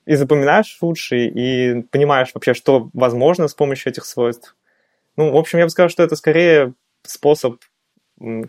и 0.05 0.15
запоминаешь 0.15 0.77
лучше, 0.81 1.27
и 1.27 1.81
понимаешь 1.83 2.31
вообще, 2.33 2.53
что 2.53 2.89
возможно 2.93 3.47
с 3.47 3.53
помощью 3.53 3.91
этих 3.91 4.05
свойств. 4.05 4.55
Ну, 5.17 5.31
в 5.31 5.37
общем, 5.37 5.59
я 5.59 5.65
бы 5.65 5.69
сказал, 5.69 5.89
что 5.89 6.03
это 6.03 6.15
скорее 6.15 6.73
способ 7.03 7.61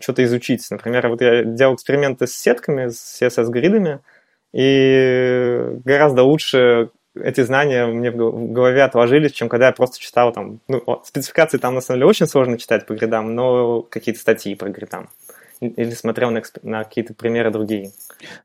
что-то 0.01 0.23
изучить. 0.23 0.65
Например, 0.69 1.07
вот 1.09 1.21
я 1.21 1.43
делал 1.43 1.75
эксперименты 1.75 2.27
с 2.27 2.35
сетками, 2.35 2.89
с 2.89 3.21
CSS-гридами, 3.21 3.99
и 4.53 5.79
гораздо 5.83 6.23
лучше 6.23 6.89
эти 7.15 7.41
знания 7.41 7.85
мне 7.85 8.11
в 8.11 8.51
голове 8.51 8.83
отложились, 8.83 9.31
чем 9.31 9.49
когда 9.49 9.67
я 9.67 9.71
просто 9.71 9.99
читал 9.99 10.31
там, 10.31 10.59
ну, 10.67 11.01
спецификации 11.03 11.57
там 11.57 11.73
на 11.73 11.81
самом 11.81 11.99
деле 11.99 12.09
очень 12.09 12.27
сложно 12.27 12.57
читать 12.57 12.85
по 12.85 12.93
гридам, 12.93 13.35
но 13.35 13.81
какие-то 13.81 14.21
статьи 14.21 14.55
по 14.55 14.65
гридам 14.65 15.09
или 15.59 15.91
смотрел 15.91 16.31
на, 16.31 16.41
на 16.63 16.83
какие-то 16.83 17.13
примеры 17.13 17.51
другие. 17.51 17.91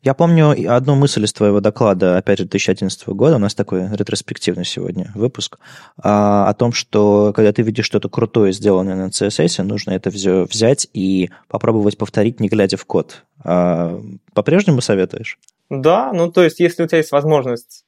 Я 0.03 0.15
помню 0.15 0.55
одну 0.75 0.95
мысль 0.95 1.25
из 1.25 1.33
твоего 1.33 1.61
доклада, 1.61 2.17
опять 2.17 2.39
же, 2.39 2.45
2011 2.45 3.09
года, 3.09 3.37
у 3.37 3.39
нас 3.39 3.55
такой 3.55 3.89
ретроспективный 3.91 4.65
сегодня 4.65 5.11
выпуск, 5.15 5.59
а, 5.97 6.49
о 6.49 6.55
том, 6.55 6.73
что 6.73 7.33
когда 7.35 7.53
ты 7.53 7.63
видишь 7.63 7.87
что-то 7.87 8.09
крутое, 8.09 8.53
сделанное 8.53 8.95
на 8.95 9.09
CSS, 9.09 9.63
нужно 9.63 9.93
это 9.93 10.11
взять 10.11 10.89
и 10.93 11.31
попробовать 11.49 11.99
повторить, 11.99 12.41
не 12.41 12.49
глядя 12.49 12.77
в 12.77 12.85
код. 12.85 13.25
А, 13.45 14.01
по-прежнему 14.35 14.81
советуешь? 14.81 15.39
Да, 15.71 16.13
ну 16.13 16.31
то 16.31 16.43
есть, 16.43 16.61
если 16.61 16.83
у 16.83 16.87
тебя 16.87 16.99
есть 16.99 17.13
возможность 17.13 17.85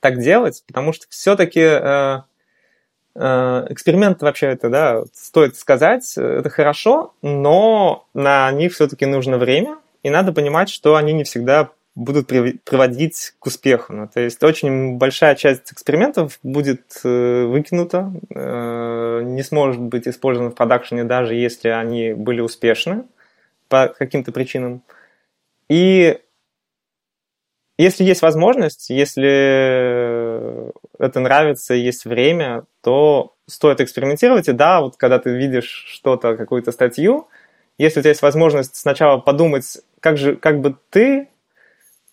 так 0.00 0.20
делать, 0.20 0.62
потому 0.66 0.92
что 0.92 1.06
все-таки 1.10 1.60
Э, 1.60 2.22
эксперимент 3.14 4.22
вообще 4.22 4.46
это, 4.48 4.70
да, 4.70 5.02
стоит 5.12 5.56
сказать, 5.56 6.16
это 6.16 6.48
хорошо, 6.48 7.14
но 7.22 8.06
на 8.14 8.50
них 8.52 8.72
все-таки 8.72 9.06
нужно 9.06 9.38
время, 9.38 9.76
и 10.02 10.10
надо 10.10 10.32
понимать, 10.32 10.68
что 10.70 10.96
они 10.96 11.12
не 11.12 11.24
всегда 11.24 11.70
будут 11.94 12.26
приводить 12.26 13.34
к 13.38 13.46
успеху. 13.46 13.92
Ну, 13.92 14.08
то 14.08 14.20
есть 14.20 14.42
очень 14.42 14.96
большая 14.96 15.34
часть 15.34 15.72
экспериментов 15.72 16.38
будет 16.42 17.00
э, 17.04 17.44
выкинута, 17.44 18.12
э, 18.34 19.22
не 19.24 19.42
сможет 19.42 19.80
быть 19.80 20.08
использована 20.08 20.50
в 20.50 20.54
продакшене, 20.54 21.04
даже 21.04 21.34
если 21.34 21.68
они 21.68 22.14
были 22.14 22.40
успешны 22.40 23.04
по 23.68 23.88
каким-то 23.88 24.32
причинам. 24.32 24.82
И 25.68 26.18
если 27.78 28.04
есть 28.04 28.22
возможность, 28.22 28.90
если 28.90 30.70
это 30.98 31.20
нравится, 31.20 31.74
есть 31.74 32.04
время, 32.04 32.64
то 32.82 33.34
стоит 33.46 33.80
экспериментировать. 33.80 34.48
И 34.48 34.52
да, 34.52 34.80
вот 34.80 34.96
когда 34.96 35.18
ты 35.18 35.30
видишь 35.30 35.86
что-то, 35.88 36.36
какую-то 36.36 36.72
статью, 36.72 37.28
если 37.78 38.00
у 38.00 38.02
тебя 38.02 38.10
есть 38.10 38.22
возможность 38.22 38.76
сначала 38.76 39.18
подумать, 39.18 39.78
как 40.00 40.18
же, 40.18 40.36
как 40.36 40.60
бы 40.60 40.76
ты 40.90 41.28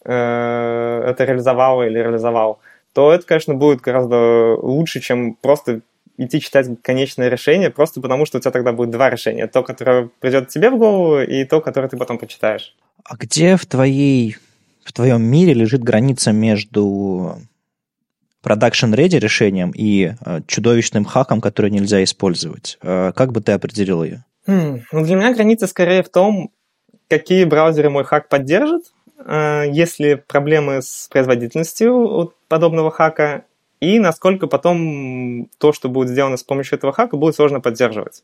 э, 0.05 1.03
это 1.07 1.25
реализовал 1.25 1.83
или 1.83 1.99
реализовал, 1.99 2.59
то 2.93 3.13
это, 3.13 3.25
конечно, 3.25 3.53
будет 3.53 3.81
гораздо 3.81 4.55
лучше, 4.55 4.99
чем 5.01 5.35
просто 5.35 5.81
идти 6.17 6.41
читать 6.41 6.67
конечное 6.81 7.29
решение, 7.29 7.69
просто 7.69 8.01
потому 8.01 8.25
что 8.25 8.37
у 8.37 8.41
тебя 8.41 8.51
тогда 8.51 8.73
будет 8.73 8.89
два 8.91 9.09
решения. 9.09 9.47
То, 9.47 9.63
которое 9.63 10.09
придет 10.19 10.49
тебе 10.49 10.69
в 10.69 10.77
голову, 10.77 11.21
и 11.21 11.43
то, 11.45 11.61
которое 11.61 11.87
ты 11.87 11.97
потом 11.97 12.17
почитаешь. 12.17 12.75
А 13.03 13.15
где 13.15 13.55
в 13.55 13.65
твоей 13.65 14.37
в 14.89 14.93
твоем 14.93 15.21
мире 15.21 15.53
лежит 15.53 15.83
граница 15.83 16.31
между 16.31 17.37
production 18.43 18.95
ready 18.95 19.19
решением 19.19 19.71
и 19.75 20.13
э, 20.25 20.39
чудовищным 20.47 21.05
хаком, 21.05 21.41
который 21.41 21.69
нельзя 21.69 22.03
использовать. 22.03 22.79
Э, 22.81 23.11
как 23.15 23.31
бы 23.31 23.39
ты 23.39 23.51
определил 23.51 24.03
ее? 24.03 24.25
Hmm. 24.47 24.81
Ну, 24.91 25.05
для 25.05 25.15
меня 25.15 25.31
граница 25.31 25.67
скорее 25.67 26.01
в 26.01 26.09
том, 26.09 26.49
какие 27.07 27.43
браузеры 27.43 27.91
мой 27.91 28.03
хак 28.03 28.29
поддержит, 28.29 28.85
э, 29.23 29.65
есть 29.71 29.99
ли 29.99 30.15
проблемы 30.15 30.81
с 30.81 31.07
производительностью 31.11 32.33
подобного 32.47 32.89
хака, 32.89 33.43
и 33.79 33.99
насколько 33.99 34.47
потом 34.47 35.51
то, 35.59 35.71
что 35.71 35.87
будет 35.87 36.09
сделано 36.09 36.37
с 36.37 36.43
помощью 36.43 36.79
этого 36.79 36.93
хака, 36.93 37.15
будет 37.15 37.35
сложно 37.35 37.61
поддерживать. 37.61 38.23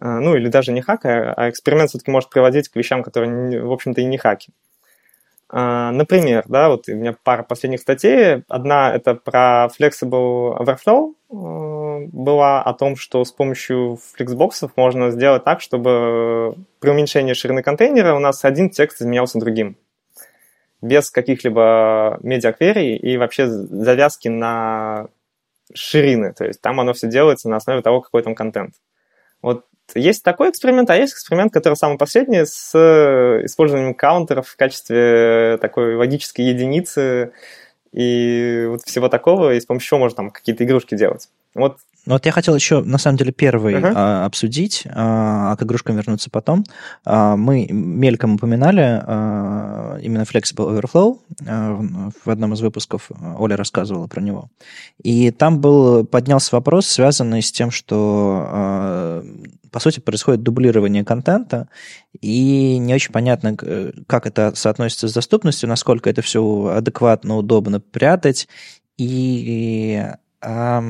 Ну, 0.00 0.34
или 0.34 0.48
даже 0.48 0.72
не 0.72 0.80
хак, 0.80 1.04
а 1.04 1.50
эксперимент 1.50 1.90
все-таки 1.90 2.10
может 2.10 2.30
приводить 2.30 2.70
к 2.70 2.76
вещам, 2.76 3.02
которые, 3.02 3.62
в 3.62 3.70
общем-то, 3.70 4.00
и 4.00 4.06
не 4.06 4.16
хаки. 4.16 4.50
А, 4.50 4.69
например, 5.52 6.44
да, 6.46 6.68
вот 6.68 6.88
у 6.88 6.94
меня 6.94 7.16
пара 7.24 7.42
последних 7.42 7.80
статей. 7.80 8.44
Одна 8.48 8.94
это 8.94 9.14
про 9.14 9.68
Flexible 9.78 10.56
Overflow 10.58 11.14
э, 11.30 12.06
была 12.12 12.62
о 12.62 12.72
том, 12.72 12.96
что 12.96 13.24
с 13.24 13.32
помощью 13.32 13.98
флексбоксов 14.14 14.72
можно 14.76 15.10
сделать 15.10 15.44
так, 15.44 15.60
чтобы 15.60 16.54
при 16.78 16.90
уменьшении 16.90 17.32
ширины 17.32 17.62
контейнера 17.62 18.14
у 18.14 18.20
нас 18.20 18.44
один 18.44 18.70
текст 18.70 19.02
изменялся 19.02 19.40
другим. 19.40 19.76
Без 20.82 21.10
каких-либо 21.10 22.18
медиакверий 22.22 22.96
и 22.96 23.16
вообще 23.16 23.48
завязки 23.48 24.28
на 24.28 25.08
ширины. 25.74 26.32
То 26.32 26.44
есть 26.44 26.60
там 26.60 26.80
оно 26.80 26.92
все 26.92 27.08
делается 27.08 27.48
на 27.48 27.56
основе 27.56 27.82
того, 27.82 28.00
какой 28.00 28.22
там 28.22 28.34
контент. 28.34 28.74
Вот 29.42 29.66
есть 29.94 30.22
такой 30.22 30.50
эксперимент, 30.50 30.90
а 30.90 30.96
есть 30.96 31.14
эксперимент, 31.14 31.52
который 31.52 31.74
самый 31.74 31.98
последний, 31.98 32.44
с 32.44 32.72
э, 32.74 33.44
использованием 33.44 33.94
каунтеров 33.94 34.48
в 34.48 34.56
качестве 34.56 35.58
такой 35.60 35.96
логической 35.96 36.46
единицы 36.46 37.32
и 37.92 38.66
вот 38.68 38.82
всего 38.82 39.08
такого, 39.08 39.54
и 39.54 39.60
с 39.60 39.66
помощью 39.66 39.88
чего 39.88 40.00
можно 40.00 40.16
там 40.16 40.30
какие-то 40.30 40.64
игрушки 40.64 40.94
делать. 40.94 41.28
Вот 41.54 41.78
Ну 42.06 42.14
вот 42.14 42.24
я 42.24 42.32
хотел 42.32 42.54
еще, 42.54 42.82
на 42.82 42.98
самом 42.98 43.18
деле, 43.18 43.32
первый 43.32 43.74
uh-huh. 43.74 43.92
а, 43.94 44.24
обсудить, 44.24 44.84
а, 44.86 45.52
а 45.52 45.56
к 45.56 45.62
игрушкам 45.64 45.96
вернуться 45.96 46.30
потом. 46.30 46.64
А, 47.04 47.36
мы 47.36 47.66
мельком 47.68 48.36
упоминали 48.36 49.02
а, 49.02 49.98
именно 50.00 50.22
Flexible 50.22 50.80
Overflow. 50.80 51.18
А, 51.48 51.80
в 52.24 52.30
одном 52.30 52.54
из 52.54 52.60
выпусков 52.60 53.10
Оля 53.38 53.56
рассказывала 53.56 54.06
про 54.06 54.20
него. 54.20 54.48
И 55.02 55.32
там 55.32 55.60
был, 55.60 56.06
поднялся 56.06 56.54
вопрос, 56.54 56.86
связанный 56.86 57.42
с 57.42 57.50
тем, 57.50 57.72
что, 57.72 58.46
а, 58.48 59.24
по 59.70 59.80
сути, 59.80 60.00
происходит 60.00 60.42
дублирование 60.42 61.04
контента, 61.04 61.68
и 62.20 62.78
не 62.78 62.94
очень 62.94 63.12
понятно, 63.12 63.56
как 64.06 64.26
это 64.26 64.52
соотносится 64.54 65.08
с 65.08 65.12
доступностью, 65.12 65.68
насколько 65.68 66.10
это 66.10 66.22
все 66.22 66.66
адекватно, 66.76 67.36
удобно 67.36 67.80
прятать. 67.80 68.48
И... 68.96 70.02
А, 70.42 70.82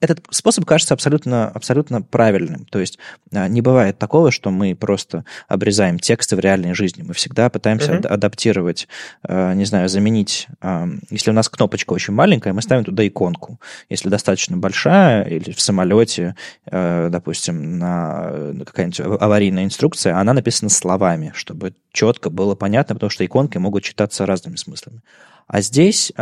этот 0.00 0.24
способ 0.30 0.64
кажется 0.64 0.94
абсолютно, 0.94 1.48
абсолютно 1.48 2.02
правильным. 2.02 2.64
То 2.66 2.78
есть 2.78 2.98
а, 3.32 3.48
не 3.48 3.60
бывает 3.60 3.98
такого, 3.98 4.30
что 4.30 4.50
мы 4.50 4.74
просто 4.74 5.24
обрезаем 5.48 5.98
тексты 5.98 6.36
в 6.36 6.40
реальной 6.40 6.74
жизни. 6.74 7.02
Мы 7.02 7.14
всегда 7.14 7.50
пытаемся 7.50 7.92
uh-huh. 7.92 8.06
адаптировать, 8.06 8.86
а, 9.22 9.54
не 9.54 9.64
знаю, 9.64 9.88
заменить. 9.88 10.46
А, 10.60 10.88
если 11.10 11.30
у 11.30 11.34
нас 11.34 11.48
кнопочка 11.48 11.92
очень 11.92 12.14
маленькая, 12.14 12.52
мы 12.52 12.62
ставим 12.62 12.84
туда 12.84 13.06
иконку. 13.06 13.60
Если 13.88 14.08
достаточно 14.08 14.56
большая, 14.56 15.24
или 15.24 15.52
в 15.52 15.60
самолете, 15.60 16.36
допустим, 16.70 17.78
на 17.78 18.54
какая-нибудь 18.64 19.00
аварийная 19.00 19.64
инструкция, 19.64 20.16
она 20.16 20.32
написана 20.32 20.68
словами, 20.70 21.32
чтобы 21.34 21.74
четко 21.92 22.30
было 22.30 22.54
понятно, 22.54 22.94
потому 22.94 23.10
что 23.10 23.24
иконки 23.24 23.58
могут 23.58 23.82
читаться 23.84 24.26
разными 24.26 24.56
смыслами. 24.56 25.02
А 25.46 25.60
здесь 25.60 26.12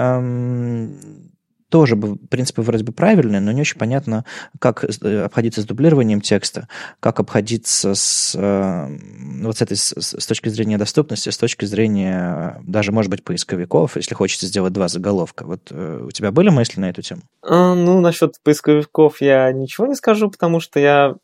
тоже, 1.69 1.97
в 1.97 2.17
принципе, 2.29 2.63
вроде 2.63 2.85
бы 2.85 2.93
правильные, 2.93 3.41
но 3.41 3.53
не 3.53 3.61
очень 3.61 3.79
понятно, 3.79 4.25
как 4.61 4.85
э, 4.85 5.25
обходиться 5.25 5.63
с 5.63 5.65
дублированием 5.65 6.21
текста, 6.21 6.69
как 7.01 7.19
обходиться 7.21 7.95
с, 7.95 8.35
э, 8.37 8.99
вот 9.43 9.59
с 9.59 9.63
этой 9.63 9.77
с, 9.77 10.27
точки 10.27 10.49
зрения 10.49 10.79
доступности, 10.79 11.31
с 11.31 11.39
точки 11.39 11.65
зрения 11.65 12.61
даже, 12.63 12.93
может 12.93 13.11
быть, 13.11 13.25
поисковиков, 13.25 13.97
если 13.97 14.15
хочется 14.15 14.47
сделать 14.47 14.73
два 14.73 14.89
заголовка. 14.89 15.45
Вот 15.45 15.69
э, 15.71 16.05
у 16.07 16.11
тебя 16.11 16.31
были 16.31 16.51
мысли 16.51 16.81
на 16.81 16.91
эту 16.91 17.03
тему? 17.03 17.23
А, 17.43 17.75
ну, 17.75 18.01
насчет 18.01 18.35
поисковиков 18.43 19.21
я 19.21 19.51
ничего 19.53 19.87
не 19.87 19.95
скажу, 19.95 20.31
потому 20.31 20.61
что 20.61 20.79
я 20.79 21.15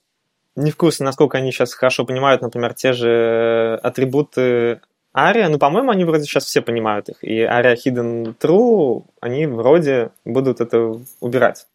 не 0.57 0.71
в 0.71 0.77
курсе, 0.77 1.05
насколько 1.05 1.39
они 1.39 1.51
сейчас 1.53 1.73
хорошо 1.73 2.05
понимают, 2.05 2.43
например, 2.43 2.75
те 2.75 2.93
же 2.93 3.79
атрибуты 3.83 4.81
Ария, 5.15 5.49
ну, 5.49 5.59
по-моему, 5.59 5.91
они 5.91 6.05
вроде 6.05 6.25
сейчас 6.25 6.45
все 6.45 6.63
понимают 6.63 7.09
их. 7.09 7.23
И 7.23 7.43
Ария 7.43 7.75
Hidden 7.75 8.35
True, 8.39 9.05
они 9.21 9.47
вроде 9.47 10.11
будут 10.25 10.61
это 10.61 11.01
убирать. 11.21 11.67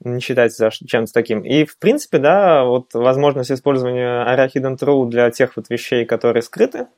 Не 0.00 0.20
считать 0.20 0.54
за 0.54 0.70
чем-то 0.70 1.12
таким. 1.12 1.40
И, 1.40 1.64
в 1.64 1.78
принципе, 1.78 2.18
да, 2.18 2.64
вот 2.64 2.92
возможность 2.92 3.50
использования 3.50 4.24
Aria 4.26 4.50
Hidden 4.52 4.76
True 4.76 5.08
для 5.08 5.30
тех 5.30 5.56
вот 5.56 5.70
вещей, 5.70 6.04
которые 6.04 6.42
скрыты, 6.42 6.88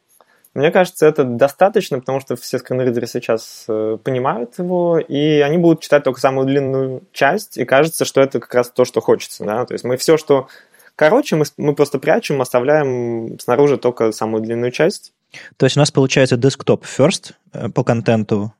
мне 0.57 0.71
кажется, 0.71 1.07
это 1.07 1.25
достаточно, 1.25 2.01
потому 2.01 2.19
что 2.19 2.35
все 2.35 2.59
скринридеры 2.59 3.07
сейчас 3.07 3.67
э, 3.69 3.99
понимают 4.03 4.59
его, 4.59 4.99
и 4.99 5.41
они 5.41 5.59
будут 5.59 5.83
читать 5.83 6.03
только 6.03 6.19
самую 6.19 6.47
длинную 6.47 7.03
часть, 7.13 7.59
и 7.59 7.67
кажется, 7.67 8.07
что 8.07 8.23
это 8.23 8.41
как 8.41 8.55
раз 8.55 8.71
то, 8.71 8.87
что 8.87 9.03
хочется. 9.03 9.45
Да? 9.45 9.67
То 9.67 9.75
есть 9.75 9.85
мы 9.85 9.99
все, 9.99 10.17
что 10.17 10.49
Короче, 10.97 11.37
мы, 11.37 11.45
мы 11.59 11.75
просто 11.75 11.99
прячем, 11.99 12.41
оставляем 12.41 13.39
снаружи 13.39 13.77
только 13.77 14.13
самую 14.13 14.43
длинную 14.43 14.73
часть. 14.73 15.13
То 15.59 15.67
есть 15.67 15.77
у 15.77 15.81
нас 15.81 15.91
получается 15.91 16.37
desktop 16.37 16.83
first 16.85 17.35
э, 17.53 17.69
по 17.69 17.85
контенту, 17.85 18.55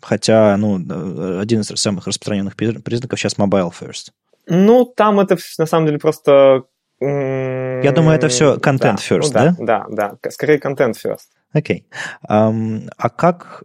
хотя 0.00 0.56
ну, 0.56 0.78
э, 0.78 1.40
один 1.40 1.62
из 1.62 1.66
самых 1.66 2.06
распространенных 2.06 2.54
признаков 2.56 3.18
сейчас 3.18 3.36
mobile 3.36 3.72
first. 3.78 4.12
Ну, 4.46 4.84
там 4.84 5.18
это 5.18 5.36
на 5.58 5.66
самом 5.66 5.86
деле 5.86 5.98
просто... 5.98 6.64
Я 7.00 7.92
думаю, 7.92 8.16
это 8.16 8.28
все 8.28 8.58
контент 8.60 9.00
да, 9.00 9.16
first, 9.16 9.26
ну, 9.26 9.32
да? 9.32 9.56
Да, 9.58 9.86
да, 9.90 10.16
да. 10.22 10.30
Скорее 10.30 10.58
контент 10.58 10.96
first. 10.96 11.26
Окей. 11.52 11.86
Okay. 11.90 12.28
Um, 12.30 12.90
а 12.96 13.10
как... 13.10 13.64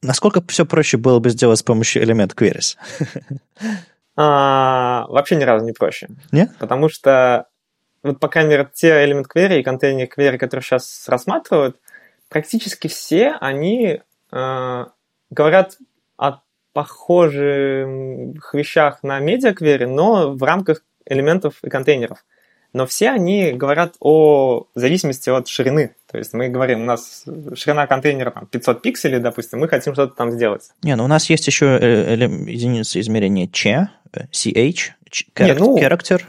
Насколько 0.00 0.42
все 0.46 0.64
проще 0.64 0.96
было 0.96 1.18
бы 1.18 1.30
сделать 1.30 1.58
с 1.58 1.62
помощью 1.62 2.04
элемент 2.04 2.34
queries? 2.34 2.76
А, 4.16 5.06
вообще 5.08 5.36
ни 5.36 5.44
разу 5.44 5.64
не 5.64 5.72
проще. 5.72 6.08
Нет? 6.32 6.50
Потому 6.58 6.88
что, 6.88 7.46
вот, 8.02 8.18
по 8.18 8.28
крайней 8.28 8.50
мере, 8.50 8.70
те 8.72 9.04
элемент 9.04 9.28
query 9.34 9.60
и 9.60 9.62
контейнер 9.62 10.08
query, 10.08 10.38
которые 10.38 10.62
сейчас 10.62 11.06
рассматривают, 11.08 11.78
практически 12.28 12.88
все 12.88 13.32
они 13.40 14.00
э, 14.32 14.84
говорят 15.30 15.76
о 16.16 16.40
похожих 16.72 18.54
вещах 18.54 19.02
на 19.02 19.18
медиа 19.18 19.52
query, 19.52 19.86
но 19.86 20.32
в 20.32 20.42
рамках 20.42 20.82
элементов 21.04 21.62
и 21.62 21.68
контейнеров 21.68 22.24
но 22.72 22.86
все 22.86 23.10
они 23.10 23.52
говорят 23.52 23.94
о 24.00 24.66
зависимости 24.74 25.30
от 25.30 25.48
ширины. 25.48 25.94
То 26.10 26.18
есть 26.18 26.32
мы 26.32 26.48
говорим, 26.48 26.82
у 26.82 26.84
нас 26.84 27.24
ширина 27.54 27.86
контейнера 27.86 28.30
там, 28.30 28.46
500 28.46 28.82
пикселей, 28.82 29.18
допустим, 29.18 29.60
мы 29.60 29.68
хотим 29.68 29.94
что-то 29.94 30.14
там 30.14 30.30
сделать. 30.30 30.70
Не, 30.82 30.96
ну 30.96 31.04
у 31.04 31.08
нас 31.08 31.28
есть 31.30 31.46
еще 31.46 31.78
э, 31.80 32.14
единица 32.14 33.00
измерения 33.00 33.46
ч, 33.48 33.88
ch, 34.32 34.52
character. 35.34 35.44
Не, 35.44 35.54
ну, 35.54 35.78
character. 35.78 36.22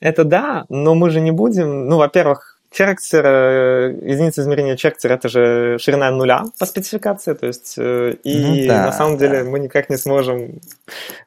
это 0.00 0.24
да, 0.24 0.64
но 0.68 0.94
мы 0.94 1.10
же 1.10 1.20
не 1.20 1.30
будем, 1.30 1.88
ну, 1.88 1.98
во-первых, 1.98 2.57
Черактер, 2.70 3.24
э, 3.24 3.98
единица 4.02 4.42
измерения 4.42 4.76
черактера, 4.76 5.14
это 5.14 5.28
же 5.28 5.78
ширина 5.78 6.10
нуля 6.10 6.44
по 6.58 6.66
спецификации, 6.66 7.32
то 7.32 7.46
есть, 7.46 7.74
э, 7.78 8.16
и 8.22 8.38
ну, 8.38 8.66
да, 8.68 8.86
на 8.86 8.92
самом 8.92 9.16
деле 9.16 9.42
да. 9.42 9.50
мы 9.50 9.58
никак 9.58 9.88
не 9.88 9.96
сможем 9.96 10.60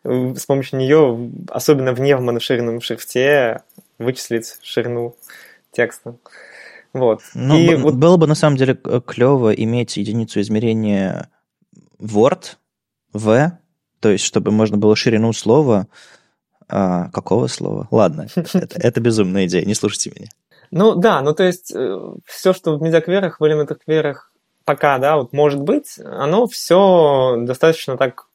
э, 0.04 0.36
с 0.36 0.45
помощью 0.45 0.77
нее, 0.77 1.32
особенно 1.49 1.93
в 1.93 1.99
невмоноширенном 1.99 2.80
шрифте, 2.80 3.62
вычислить 3.97 4.58
ширину 4.62 5.15
текста. 5.71 6.15
Вот. 6.93 7.21
Ну, 7.34 7.58
и 7.58 7.69
б- 7.69 7.77
вот... 7.77 7.95
Было 7.95 8.17
бы 8.17 8.27
на 8.27 8.36
самом 8.36 8.58
деле 8.58 8.75
клево 8.75 9.51
иметь 9.51 9.97
единицу 9.97 10.41
измерения 10.41 11.30
Word, 11.99 12.58
V, 13.13 13.51
то 13.99 14.10
есть, 14.10 14.25
чтобы 14.25 14.51
можно 14.51 14.77
было 14.77 14.95
ширину 14.95 15.34
слова 15.34 15.88
а, 16.67 17.10
какого 17.10 17.47
слова? 17.47 17.88
Ладно, 17.91 18.27
это, 18.36 18.80
это 18.80 19.01
безумная 19.01 19.45
идея, 19.45 19.65
не 19.65 19.75
слушайте 19.75 20.12
меня. 20.15 20.30
Ну 20.72 20.96
да, 20.96 21.22
ну 21.22 21.34
то 21.34 21.44
есть 21.44 21.72
э, 21.76 22.00
все, 22.26 22.54
что 22.54 22.78
в 22.78 22.82
медиакверах, 22.82 23.40
в 23.40 23.46
элементах 23.46 23.80
кверах 23.84 24.32
пока, 24.64 24.98
да, 25.00 25.18
вот 25.18 25.34
может 25.34 25.62
быть, 25.62 25.98
оно 26.00 26.48
все 26.48 27.36
достаточно 27.40 27.98
так 27.98 28.28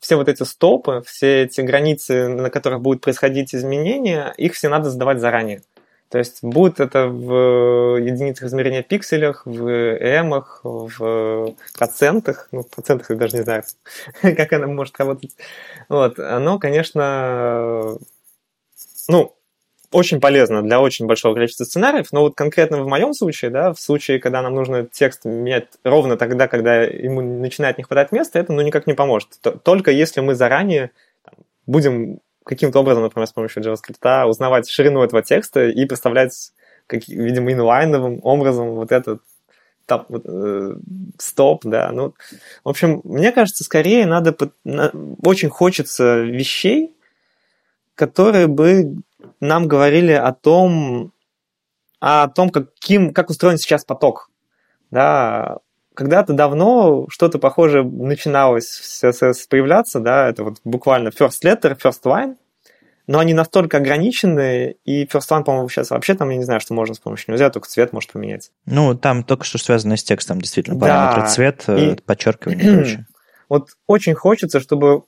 все 0.00 0.16
вот 0.16 0.28
эти 0.28 0.42
стопы, 0.42 1.02
все 1.06 1.44
эти 1.44 1.60
границы, 1.60 2.28
на 2.28 2.50
которых 2.50 2.80
будут 2.80 3.02
происходить 3.02 3.54
изменения, 3.54 4.34
их 4.36 4.54
все 4.54 4.68
надо 4.68 4.90
задавать 4.90 5.20
заранее. 5.20 5.62
То 6.08 6.18
есть 6.18 6.42
будет 6.42 6.80
это 6.80 7.06
в 7.06 7.96
единицах 7.98 8.48
измерения 8.48 8.82
пикселях, 8.82 9.46
в 9.46 9.66
эмах, 9.66 10.60
в 10.62 11.54
процентах, 11.78 12.48
ну, 12.52 12.62
в 12.62 12.68
процентах 12.68 13.10
я 13.10 13.16
даже 13.16 13.36
не 13.36 13.42
знаю, 13.44 13.62
как 14.22 14.52
она 14.52 14.66
может 14.66 14.98
работать. 14.98 15.34
Вот, 15.88 16.18
оно, 16.18 16.58
конечно, 16.58 17.96
ну, 19.08 19.36
очень 19.92 20.20
полезно 20.20 20.62
для 20.62 20.80
очень 20.80 21.06
большого 21.06 21.34
количества 21.34 21.64
сценариев, 21.64 22.12
но 22.12 22.22
вот 22.22 22.34
конкретно 22.34 22.82
в 22.82 22.88
моем 22.88 23.14
случае, 23.14 23.50
да, 23.50 23.72
в 23.72 23.78
случае, 23.80 24.18
когда 24.18 24.42
нам 24.42 24.54
нужно 24.54 24.86
текст 24.86 25.24
менять 25.24 25.68
ровно 25.84 26.16
тогда, 26.16 26.48
когда 26.48 26.82
ему 26.82 27.20
начинает 27.20 27.78
не 27.78 27.84
хватать 27.84 28.12
места, 28.12 28.38
это 28.38 28.52
ну 28.52 28.62
никак 28.62 28.86
не 28.86 28.94
поможет. 28.94 29.28
Только 29.62 29.90
если 29.90 30.20
мы 30.20 30.34
заранее 30.34 30.90
там, 31.24 31.34
будем 31.66 32.20
каким-то 32.44 32.80
образом, 32.80 33.02
например, 33.04 33.26
с 33.26 33.32
помощью 33.32 33.62
JavaScript, 33.62 34.24
узнавать 34.26 34.68
ширину 34.68 35.02
этого 35.02 35.22
текста 35.22 35.66
и 35.66 35.84
представлять, 35.84 36.52
как, 36.86 37.06
видимо, 37.06 37.52
инлайновым 37.52 38.20
образом 38.22 38.70
вот 38.74 38.92
этот 38.92 39.22
топ, 39.86 40.06
э, 40.10 40.74
стоп, 41.18 41.64
да. 41.64 41.90
Ну, 41.92 42.14
в 42.64 42.68
общем, 42.68 43.00
мне 43.04 43.32
кажется, 43.32 43.64
скорее 43.64 44.06
надо, 44.06 44.34
очень 45.24 45.48
хочется 45.48 46.20
вещей, 46.20 46.94
которые 47.94 48.46
бы 48.46 48.96
нам 49.42 49.66
говорили 49.66 50.12
о 50.12 50.32
том, 50.32 51.12
о 52.00 52.28
том, 52.28 52.50
каким, 52.50 53.12
как 53.12 53.28
устроен 53.28 53.58
сейчас 53.58 53.84
поток. 53.84 54.30
Да, 54.92 55.58
когда-то 55.94 56.32
давно 56.32 57.06
что-то 57.08 57.38
похожее 57.38 57.82
начиналось 57.82 58.68
в 58.68 58.84
CSS 58.84 59.34
появляться, 59.50 59.98
да, 59.98 60.28
это 60.28 60.44
вот 60.44 60.58
буквально 60.64 61.08
first 61.08 61.42
letter, 61.44 61.76
first 61.76 62.02
line, 62.04 62.36
но 63.08 63.18
они 63.18 63.34
настолько 63.34 63.78
ограничены, 63.78 64.76
и 64.84 65.06
first 65.06 65.28
line, 65.30 65.42
по-моему, 65.42 65.68
сейчас 65.68 65.90
вообще 65.90 66.14
там, 66.14 66.30
я 66.30 66.36
не 66.36 66.44
знаю, 66.44 66.60
что 66.60 66.72
можно 66.74 66.94
с 66.94 67.00
помощью 67.00 67.34
сделать, 67.34 67.54
только 67.54 67.68
цвет 67.68 67.92
может 67.92 68.12
поменять. 68.12 68.52
Ну, 68.66 68.94
там 68.94 69.24
только 69.24 69.44
что 69.44 69.58
связано 69.58 69.96
с 69.96 70.04
текстом, 70.04 70.40
действительно, 70.40 70.78
параметры 70.78 71.22
да, 71.22 71.26
цвет, 71.26 71.64
и... 71.68 71.96
подчеркивание 72.06 72.64
и 72.64 72.74
прочее. 72.76 73.06
Вот 73.48 73.68
очень 73.86 74.14
хочется, 74.14 74.60
чтобы 74.60 75.02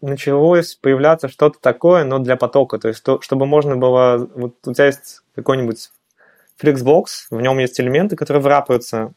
началось 0.00 0.74
появляться 0.74 1.28
что-то 1.28 1.58
такое, 1.60 2.04
но 2.04 2.18
для 2.18 2.36
потока. 2.36 2.78
То 2.78 2.88
есть, 2.88 3.02
то, 3.02 3.20
чтобы 3.20 3.46
можно 3.46 3.76
было... 3.76 4.28
Вот 4.34 4.54
у 4.66 4.72
тебя 4.72 4.86
есть 4.86 5.20
какой-нибудь 5.34 5.90
Flexbox, 6.60 7.04
в 7.30 7.40
нем 7.40 7.58
есть 7.58 7.80
элементы, 7.80 8.16
которые 8.16 8.42
врапаются 8.42 9.12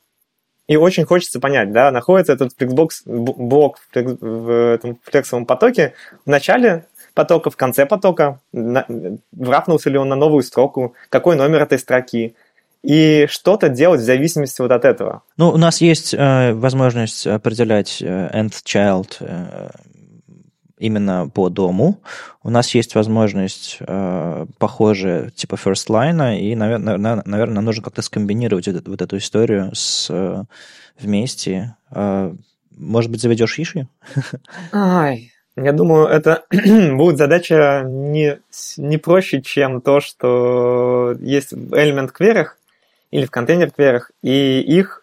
и 0.68 0.78
очень 0.78 1.06
хочется 1.06 1.40
понять, 1.40 1.72
да, 1.72 1.92
находится 1.92 2.34
этот 2.34 2.54
флексбокс, 2.58 3.04
блок 3.06 3.80
в, 3.94 4.74
этом 4.74 4.98
флексовом 5.04 5.46
потоке 5.46 5.94
в 6.26 6.30
начале 6.30 6.86
потока, 7.14 7.50
в 7.50 7.58
конце 7.58 7.86
потока, 7.86 8.40
врапнулся 8.52 9.90
ли 9.90 9.98
он 9.98 10.10
на 10.10 10.16
новую 10.16 10.42
строку, 10.42 10.96
какой 11.10 11.36
номер 11.36 11.64
этой 11.64 11.80
строки, 11.80 12.36
и 12.82 13.28
что-то 13.30 13.70
делать 13.70 14.02
в 14.02 14.04
зависимости 14.04 14.62
вот 14.62 14.72
от 14.72 14.84
этого. 14.84 15.22
Ну, 15.38 15.50
у 15.50 15.58
нас 15.58 15.80
есть 15.80 16.14
э, 16.14 16.54
возможность 16.54 17.28
определять 17.28 18.02
э, 18.02 18.30
nth 18.34 18.64
child 18.66 19.18
э, 19.22 19.70
именно 20.84 21.30
по 21.34 21.50
дому. 21.50 22.02
У 22.44 22.50
нас 22.50 22.76
есть 22.76 22.94
возможность 22.94 23.78
э, 23.80 24.46
похожая 24.60 25.30
типа 25.30 25.56
first 25.56 25.88
line, 25.88 26.40
и, 26.40 26.56
наверное, 26.56 27.22
наверное 27.26 27.62
нужно 27.62 27.84
как-то 27.84 28.02
скомбинировать 28.02 28.68
вот, 28.68 28.88
вот 28.88 29.02
эту 29.02 29.18
историю 29.18 29.72
с, 29.74 30.08
э, 30.10 30.44
вместе. 31.00 31.76
Э, 31.90 32.34
может 32.78 33.10
быть, 33.12 33.22
заведешь 33.22 33.58
Иши? 33.60 33.88
Ай, 34.74 35.32
я 35.56 35.72
думаю, 35.72 36.08
это 36.08 36.44
будет 36.52 37.18
задача 37.18 37.84
не, 37.86 38.40
не 38.76 38.98
проще, 38.98 39.42
чем 39.42 39.80
то, 39.80 40.02
что 40.02 41.16
есть 41.22 41.54
элемент 41.54 42.12
кверях 42.12 42.58
или 43.10 43.26
в 43.26 43.32
контейнер 43.32 43.72
кверях, 43.72 44.12
и 44.22 44.60
их 44.60 45.03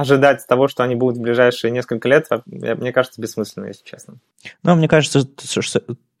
ожидать 0.00 0.46
того, 0.46 0.68
что 0.68 0.82
они 0.82 0.94
будут 0.94 1.18
в 1.18 1.20
ближайшие 1.20 1.70
несколько 1.70 2.08
лет, 2.08 2.28
мне 2.46 2.92
кажется, 2.92 3.20
бессмысленно, 3.20 3.66
если 3.66 3.84
честно. 3.84 4.14
Ну, 4.62 4.74
мне 4.74 4.88
кажется, 4.88 5.28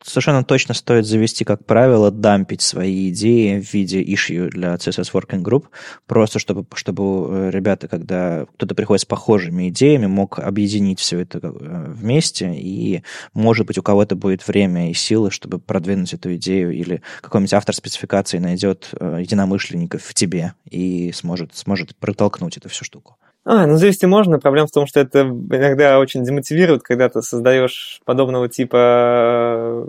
совершенно 0.02 0.44
точно 0.44 0.74
стоит 0.74 1.06
завести, 1.06 1.44
как 1.44 1.64
правило, 1.64 2.10
дампить 2.10 2.62
свои 2.62 3.10
идеи 3.10 3.60
в 3.60 3.72
виде 3.72 4.02
issue 4.02 4.48
для 4.48 4.74
CSS 4.74 5.12
Working 5.12 5.42
Group, 5.42 5.66
просто 6.06 6.38
чтобы, 6.38 6.66
чтобы 6.74 7.02
э, 7.28 7.50
ребята, 7.50 7.88
когда 7.88 8.46
кто-то 8.54 8.74
приходит 8.74 9.02
с 9.02 9.06
похожими 9.06 9.68
идеями, 9.68 10.06
мог 10.06 10.38
объединить 10.38 11.00
все 11.00 11.20
это 11.20 11.38
э, 11.42 11.48
вместе, 11.88 12.52
и, 12.54 13.02
может 13.34 13.66
быть, 13.66 13.78
у 13.78 13.82
кого-то 13.82 14.16
будет 14.16 14.46
время 14.46 14.90
и 14.90 14.94
силы, 14.94 15.30
чтобы 15.30 15.58
продвинуть 15.58 16.14
эту 16.14 16.34
идею, 16.36 16.72
или 16.72 17.02
какой-нибудь 17.20 17.54
автор 17.54 17.74
спецификации 17.74 18.38
найдет 18.38 18.88
э, 18.98 19.18
единомышленников 19.20 20.02
в 20.02 20.14
тебе 20.14 20.54
и 20.70 21.12
сможет, 21.12 21.54
сможет 21.56 21.94
протолкнуть 21.96 22.56
эту 22.56 22.68
всю 22.68 22.84
штуку. 22.84 23.16
А, 23.44 23.66
ну 23.66 23.76
завести 23.76 24.06
можно. 24.06 24.38
Проблема 24.38 24.66
в 24.66 24.72
том, 24.72 24.86
что 24.86 25.00
это 25.00 25.20
иногда 25.22 25.98
очень 25.98 26.24
демотивирует, 26.24 26.82
когда 26.82 27.08
ты 27.08 27.22
создаешь 27.22 28.00
подобного 28.04 28.48
типа 28.48 29.86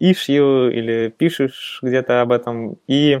issue 0.00 0.70
или 0.72 1.08
пишешь 1.16 1.80
где-то 1.82 2.22
об 2.22 2.32
этом. 2.32 2.78
И 2.86 3.20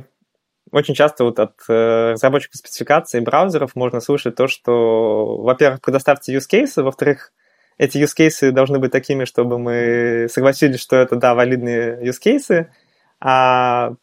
очень 0.72 0.94
часто 0.94 1.24
вот 1.24 1.38
от 1.38 1.52
э, 1.68 2.12
разработчиков 2.12 2.56
спецификаций 2.56 3.20
браузеров 3.20 3.76
можно 3.76 4.00
слышать 4.00 4.34
то, 4.34 4.48
что, 4.48 5.36
во-первых, 5.36 5.80
предоставьте 5.80 6.34
use 6.34 6.48
cases, 6.50 6.82
во-вторых, 6.82 7.32
эти 7.78 7.98
use 7.98 8.14
cases 8.18 8.50
должны 8.50 8.78
быть 8.78 8.90
такими, 8.90 9.24
чтобы 9.24 9.58
мы 9.58 10.26
согласились, 10.30 10.80
что 10.80 10.96
это, 10.96 11.16
да, 11.16 11.34
валидные 11.34 12.00
use 12.02 12.18
cases, 12.24 12.66
а 13.20 13.94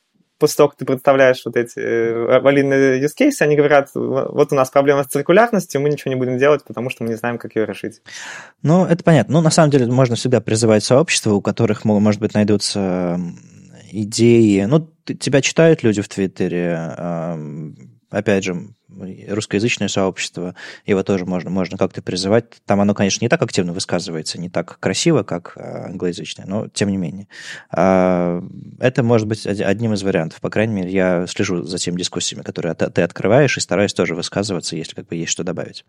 после 0.41 0.57
того, 0.57 0.69
как 0.69 0.79
ты 0.79 0.85
представляешь 0.85 1.41
вот 1.45 1.55
эти 1.55 1.79
э, 1.79 2.39
валидные 2.41 3.01
use 3.01 3.11
cases, 3.17 3.37
они 3.41 3.55
говорят, 3.55 3.89
вот 3.93 4.51
у 4.51 4.55
нас 4.55 4.69
проблема 4.71 5.03
с 5.03 5.07
циркулярностью, 5.07 5.79
мы 5.79 5.89
ничего 5.89 6.09
не 6.09 6.19
будем 6.19 6.37
делать, 6.39 6.63
потому 6.65 6.89
что 6.89 7.03
мы 7.03 7.09
не 7.11 7.15
знаем, 7.15 7.37
как 7.37 7.55
ее 7.55 7.65
решить. 7.65 8.01
Ну, 8.63 8.85
это 8.85 9.03
понятно. 9.03 9.35
Ну, 9.35 9.41
на 9.41 9.51
самом 9.51 9.69
деле, 9.69 9.85
можно 9.85 10.15
всегда 10.15 10.41
призывать 10.41 10.83
сообщества, 10.83 11.33
у 11.33 11.41
которых, 11.41 11.85
может 11.85 12.19
быть, 12.19 12.33
найдутся 12.33 13.19
идеи. 13.91 14.63
Ну, 14.63 14.89
тебя 15.05 15.41
читают 15.41 15.83
люди 15.83 16.01
в 16.01 16.09
Твиттере, 16.09 16.95
опять 18.11 18.43
же, 18.43 18.55
русскоязычное 19.29 19.87
сообщество, 19.87 20.53
его 20.85 21.01
тоже 21.01 21.25
можно, 21.25 21.49
можно 21.49 21.77
как-то 21.77 22.01
призывать. 22.01 22.45
Там 22.65 22.81
оно, 22.81 22.93
конечно, 22.93 23.23
не 23.23 23.29
так 23.29 23.41
активно 23.41 23.73
высказывается, 23.73 24.39
не 24.39 24.49
так 24.49 24.79
красиво, 24.79 25.23
как 25.23 25.53
а, 25.55 25.85
англоязычное, 25.85 26.45
но 26.45 26.67
тем 26.67 26.89
не 26.89 26.97
менее. 26.97 27.27
А, 27.71 28.43
это 28.79 29.01
может 29.01 29.27
быть 29.27 29.47
одним 29.47 29.93
из 29.93 30.03
вариантов. 30.03 30.41
По 30.41 30.49
крайней 30.49 30.73
мере, 30.73 30.91
я 30.91 31.25
слежу 31.27 31.63
за 31.63 31.77
теми 31.77 31.97
дискуссиями, 31.97 32.43
которые 32.43 32.75
ты 32.75 33.01
открываешь, 33.01 33.57
и 33.57 33.61
стараюсь 33.61 33.93
тоже 33.93 34.13
высказываться, 34.13 34.75
если 34.75 34.93
как 34.93 35.07
бы 35.07 35.15
есть 35.15 35.31
что 35.31 35.43
добавить. 35.43 35.85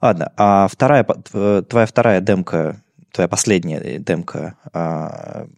Ладно, 0.00 0.32
а 0.36 0.68
вторая, 0.68 1.04
твоя 1.04 1.86
вторая 1.86 2.20
демка 2.20 2.80
твоя 3.18 3.26
последняя 3.28 3.98
демка, 3.98 4.54
а, 4.72 5.48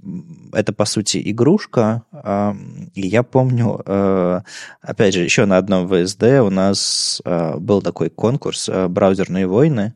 это, 0.55 0.73
по 0.73 0.87
сути, 0.87 1.20
игрушка. 1.31 2.05
А, 2.11 2.57
и 2.94 3.07
я 3.07 3.23
помню, 3.23 3.83
а, 3.85 4.44
опять 4.81 5.12
же, 5.12 5.20
еще 5.20 5.44
на 5.44 5.59
одном 5.59 5.87
ВСД 5.87 6.23
у 6.40 6.49
нас 6.49 7.20
был 7.59 7.83
такой 7.83 8.09
конкурс 8.09 8.70
«Браузерные 8.88 9.46
войны», 9.46 9.92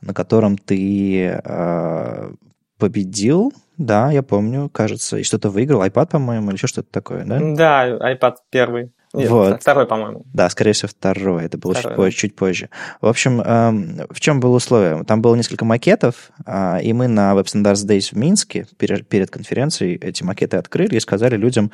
на 0.00 0.12
котором 0.12 0.58
ты 0.58 1.40
победил, 2.78 3.52
да, 3.76 4.10
я 4.10 4.24
помню, 4.24 4.68
кажется, 4.68 5.18
и 5.18 5.22
что-то 5.22 5.50
выиграл, 5.50 5.84
iPad, 5.84 6.10
по-моему, 6.10 6.48
или 6.48 6.56
еще 6.56 6.66
что-то 6.66 6.90
такое, 6.90 7.24
да? 7.24 7.38
Да, 7.40 8.12
iPad 8.12 8.34
первый. 8.50 8.90
Нет, 9.18 9.30
вот. 9.30 9.60
второй, 9.60 9.86
по-моему. 9.86 10.24
Да, 10.32 10.48
скорее 10.50 10.72
всего, 10.72 10.88
второй. 10.88 11.44
Это 11.44 11.58
было 11.58 11.74
второй, 11.74 11.90
чуть, 11.90 11.96
позже, 11.96 12.16
чуть 12.16 12.36
позже. 12.36 12.70
В 13.00 13.06
общем, 13.06 13.40
эм, 13.40 14.06
в 14.10 14.20
чем 14.20 14.40
было 14.40 14.56
условие? 14.56 15.04
Там 15.04 15.22
было 15.22 15.34
несколько 15.34 15.64
макетов, 15.64 16.30
э, 16.46 16.82
и 16.82 16.92
мы 16.92 17.08
на 17.08 17.32
Web 17.32 17.44
Standards 17.44 17.86
Days 17.86 18.10
в 18.12 18.16
Минске 18.16 18.66
перед, 18.78 19.08
перед 19.08 19.30
конференцией 19.30 19.96
эти 19.96 20.22
макеты 20.22 20.56
открыли 20.56 20.96
и 20.96 21.00
сказали 21.00 21.36
людям, 21.36 21.70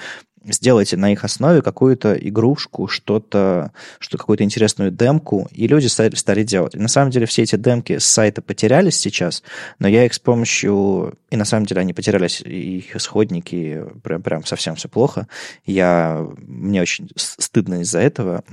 сделайте 0.46 0.96
на 0.96 1.12
их 1.12 1.24
основе 1.24 1.62
какую-то 1.62 2.14
игрушку, 2.14 2.88
что-то, 2.88 3.72
что 3.98 4.18
какую-то 4.18 4.44
интересную 4.44 4.90
демку, 4.90 5.48
и 5.50 5.66
люди 5.66 5.87
стали, 5.87 6.14
стали 6.14 6.42
делать. 6.42 6.74
И 6.74 6.78
на 6.78 6.88
самом 6.88 7.11
деле 7.11 7.26
все 7.26 7.42
эти 7.42 7.57
демки 7.57 7.98
с 7.98 8.04
сайта 8.04 8.42
потерялись 8.42 8.96
сейчас, 8.96 9.42
но 9.78 9.88
я 9.88 10.04
их 10.04 10.14
с 10.14 10.18
помощью... 10.18 11.14
И 11.30 11.37
на 11.37 11.44
самом 11.44 11.66
деле 11.66 11.80
они 11.80 11.92
потерялись, 11.92 12.40
их 12.40 12.94
исходники 12.94 13.85
прям, 14.02 14.22
прям 14.22 14.44
совсем 14.44 14.76
все 14.76 14.88
плохо. 14.88 15.26
Я... 15.64 16.26
Мне 16.38 16.83
очень 16.83 17.09
стыдно 17.16 17.80
из-за 17.80 18.00
этого. 18.00 18.44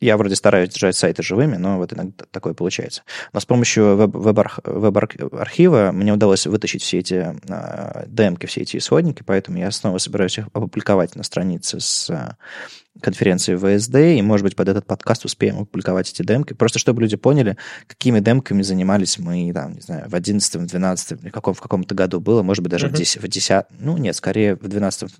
Я 0.00 0.16
вроде 0.16 0.34
стараюсь 0.34 0.70
держать 0.70 0.96
сайты 0.96 1.22
живыми, 1.22 1.56
но 1.56 1.76
вот 1.76 1.92
иногда 1.92 2.24
такое 2.30 2.54
получается. 2.54 3.02
Но 3.32 3.40
с 3.40 3.44
помощью 3.44 3.96
веб-архива 3.96 5.90
мне 5.92 6.12
удалось 6.12 6.46
вытащить 6.46 6.82
все 6.82 6.98
эти 7.00 7.36
а, 7.48 8.04
демки, 8.06 8.46
все 8.46 8.62
эти 8.62 8.78
исходники, 8.78 9.22
поэтому 9.22 9.58
я 9.58 9.70
снова 9.70 9.98
собираюсь 9.98 10.38
их 10.38 10.46
опубликовать 10.52 11.16
на 11.16 11.22
странице 11.22 11.80
с 11.80 12.08
а, 12.08 12.36
конференции 13.00 13.56
ВСД, 13.56 13.96
и, 13.96 14.22
может 14.22 14.44
быть, 14.44 14.56
под 14.56 14.68
этот 14.68 14.86
подкаст 14.86 15.24
успеем 15.24 15.60
опубликовать 15.60 16.10
эти 16.10 16.22
демки, 16.22 16.54
просто 16.54 16.78
чтобы 16.78 17.02
люди 17.02 17.16
поняли, 17.16 17.56
какими 17.86 18.20
демками 18.20 18.62
занимались 18.62 19.18
мы, 19.18 19.52
там, 19.52 19.74
не 19.74 19.80
знаю, 19.80 20.08
в 20.08 20.14
11 20.14 20.56
в 20.56 20.66
12 20.66 21.22
в, 21.22 21.30
каком, 21.30 21.54
в 21.54 21.60
каком-то 21.60 21.94
году 21.94 22.20
было, 22.20 22.42
может 22.42 22.62
быть, 22.62 22.70
даже 22.70 22.86
uh-huh. 22.86 22.94
в 22.94 22.98
10, 22.98 23.22
в 23.22 23.28
10, 23.28 23.64
ну, 23.78 23.96
нет, 23.96 24.16
скорее 24.16 24.54
в 24.56 24.66
12 24.66 25.10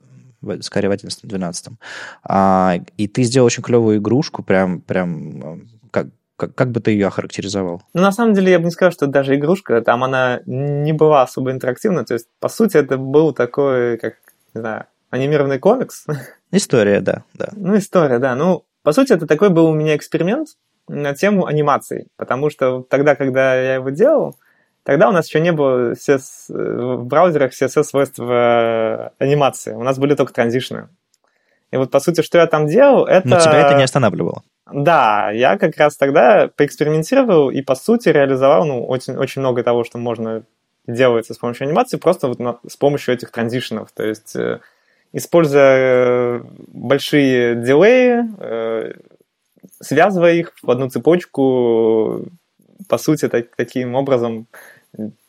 скорее 0.60 0.88
в 0.88 0.92
11-12. 0.92 1.72
А, 2.24 2.76
и 2.96 3.08
ты 3.08 3.22
сделал 3.22 3.46
очень 3.46 3.62
клевую 3.62 3.98
игрушку, 3.98 4.42
прям, 4.42 4.80
прям 4.80 5.68
как, 5.90 6.08
как, 6.36 6.54
как 6.54 6.70
бы 6.70 6.80
ты 6.80 6.92
ее 6.92 7.06
охарактеризовал? 7.06 7.82
Ну, 7.94 8.02
на 8.02 8.12
самом 8.12 8.34
деле, 8.34 8.52
я 8.52 8.58
бы 8.58 8.64
не 8.64 8.70
сказал, 8.70 8.92
что 8.92 9.06
даже 9.06 9.34
игрушка, 9.34 9.80
там 9.82 10.04
она 10.04 10.40
не 10.46 10.92
была 10.92 11.22
особо 11.22 11.50
интерактивна, 11.52 12.04
то 12.04 12.14
есть, 12.14 12.28
по 12.40 12.48
сути, 12.48 12.76
это 12.76 12.96
был 12.96 13.32
такой, 13.32 13.98
как, 13.98 14.14
не 14.54 14.60
знаю, 14.60 14.86
анимированный 15.10 15.58
комикс. 15.58 16.06
История, 16.52 17.00
да, 17.00 17.24
да. 17.34 17.50
Ну, 17.52 17.76
история, 17.76 18.18
да. 18.18 18.34
Ну, 18.34 18.64
по 18.82 18.92
сути, 18.92 19.12
это 19.12 19.26
такой 19.26 19.50
был 19.50 19.66
у 19.66 19.74
меня 19.74 19.96
эксперимент 19.96 20.48
на 20.88 21.14
тему 21.14 21.46
анимации, 21.46 22.08
потому 22.16 22.50
что 22.50 22.82
тогда, 22.82 23.14
когда 23.14 23.54
я 23.54 23.74
его 23.74 23.90
делал, 23.90 24.36
Тогда 24.82 25.08
у 25.08 25.12
нас 25.12 25.28
еще 25.28 25.40
не 25.40 25.52
было 25.52 25.92
CSS, 25.92 26.20
э, 26.48 26.96
в 26.96 27.04
браузерах 27.04 27.52
CSS-свойств 27.52 28.18
э, 28.18 29.10
анимации. 29.18 29.72
У 29.72 29.82
нас 29.82 29.98
были 29.98 30.14
только 30.14 30.32
транзишны. 30.32 30.88
И 31.70 31.76
вот, 31.76 31.90
по 31.90 32.00
сути, 32.00 32.22
что 32.22 32.38
я 32.38 32.46
там 32.46 32.66
делал, 32.66 33.06
это... 33.06 33.28
Но 33.28 33.38
тебя 33.38 33.60
это 33.60 33.74
не 33.76 33.84
останавливало. 33.84 34.42
Да, 34.72 35.30
я 35.30 35.58
как 35.58 35.76
раз 35.76 35.96
тогда 35.96 36.48
поэкспериментировал 36.56 37.50
и, 37.50 37.60
по 37.60 37.74
сути, 37.74 38.08
реализовал 38.08 38.64
ну, 38.64 38.84
очень, 38.84 39.16
очень 39.16 39.40
много 39.40 39.62
того, 39.62 39.84
что 39.84 39.98
можно 39.98 40.44
делается 40.86 41.34
с 41.34 41.38
помощью 41.38 41.66
анимации, 41.66 41.96
просто 41.96 42.28
вот 42.28 42.38
на, 42.38 42.58
с 42.66 42.76
помощью 42.76 43.14
этих 43.14 43.30
транзишнов. 43.30 43.90
То 43.92 44.04
есть, 44.04 44.34
э, 44.36 44.60
используя 45.12 45.76
э, 45.76 46.40
большие 46.68 47.56
дилеи, 47.56 48.24
э, 48.38 48.92
связывая 49.80 50.34
их 50.34 50.52
в 50.62 50.70
одну 50.70 50.88
цепочку, 50.88 52.26
по 52.90 52.98
сути, 52.98 53.28
так, 53.28 53.46
таким 53.56 53.94
образом 53.94 54.46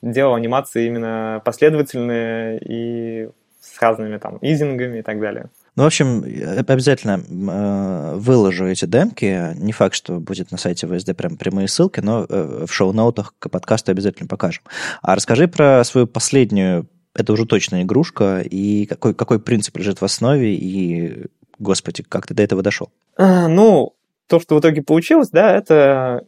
делал 0.02 0.34
анимации 0.34 0.88
именно 0.88 1.42
последовательные 1.46 2.60
и 2.60 3.30
с 3.62 3.80
разными 3.80 4.18
там 4.18 4.40
изингами 4.42 5.00
и 5.00 5.02
так 5.04 5.20
далее. 5.20 5.50
Ну, 5.76 5.84
в 5.84 5.86
общем, 5.86 6.24
обязательно 6.68 7.22
э, 7.22 8.16
выложу 8.18 8.66
эти 8.66 8.86
демки. 8.86 9.56
Не 9.56 9.72
факт, 9.72 9.96
что 9.96 10.20
будет 10.20 10.52
на 10.52 10.58
сайте 10.58 10.88
ВСД 10.88 11.16
прям 11.16 11.38
прямые 11.38 11.68
ссылки, 11.68 12.02
но 12.02 12.26
э, 12.28 12.66
в 12.68 12.74
шоу-ноутах 12.74 13.36
к 13.40 13.50
подкасту 13.50 13.92
обязательно 13.92 14.28
покажем. 14.28 14.64
А 15.02 15.16
расскажи 15.16 15.48
про 15.48 15.84
свою 15.86 16.08
последнюю, 16.08 16.88
это 17.14 17.32
уже 17.32 17.46
точно 17.46 17.84
игрушка, 17.84 18.42
и 18.42 18.86
какой, 18.88 19.14
какой 19.14 19.40
принцип 19.40 19.78
лежит 19.78 20.02
в 20.02 20.06
основе, 20.06 20.56
и, 20.56 21.28
господи, 21.60 22.04
как 22.04 22.28
ты 22.28 22.34
до 22.34 22.44
этого 22.44 22.64
дошел? 22.64 22.90
А, 23.16 23.48
ну, 23.48 23.94
то, 24.28 24.40
что 24.40 24.56
в 24.56 24.60
итоге 24.60 24.82
получилось, 24.82 25.30
да, 25.30 25.56
это 25.56 26.26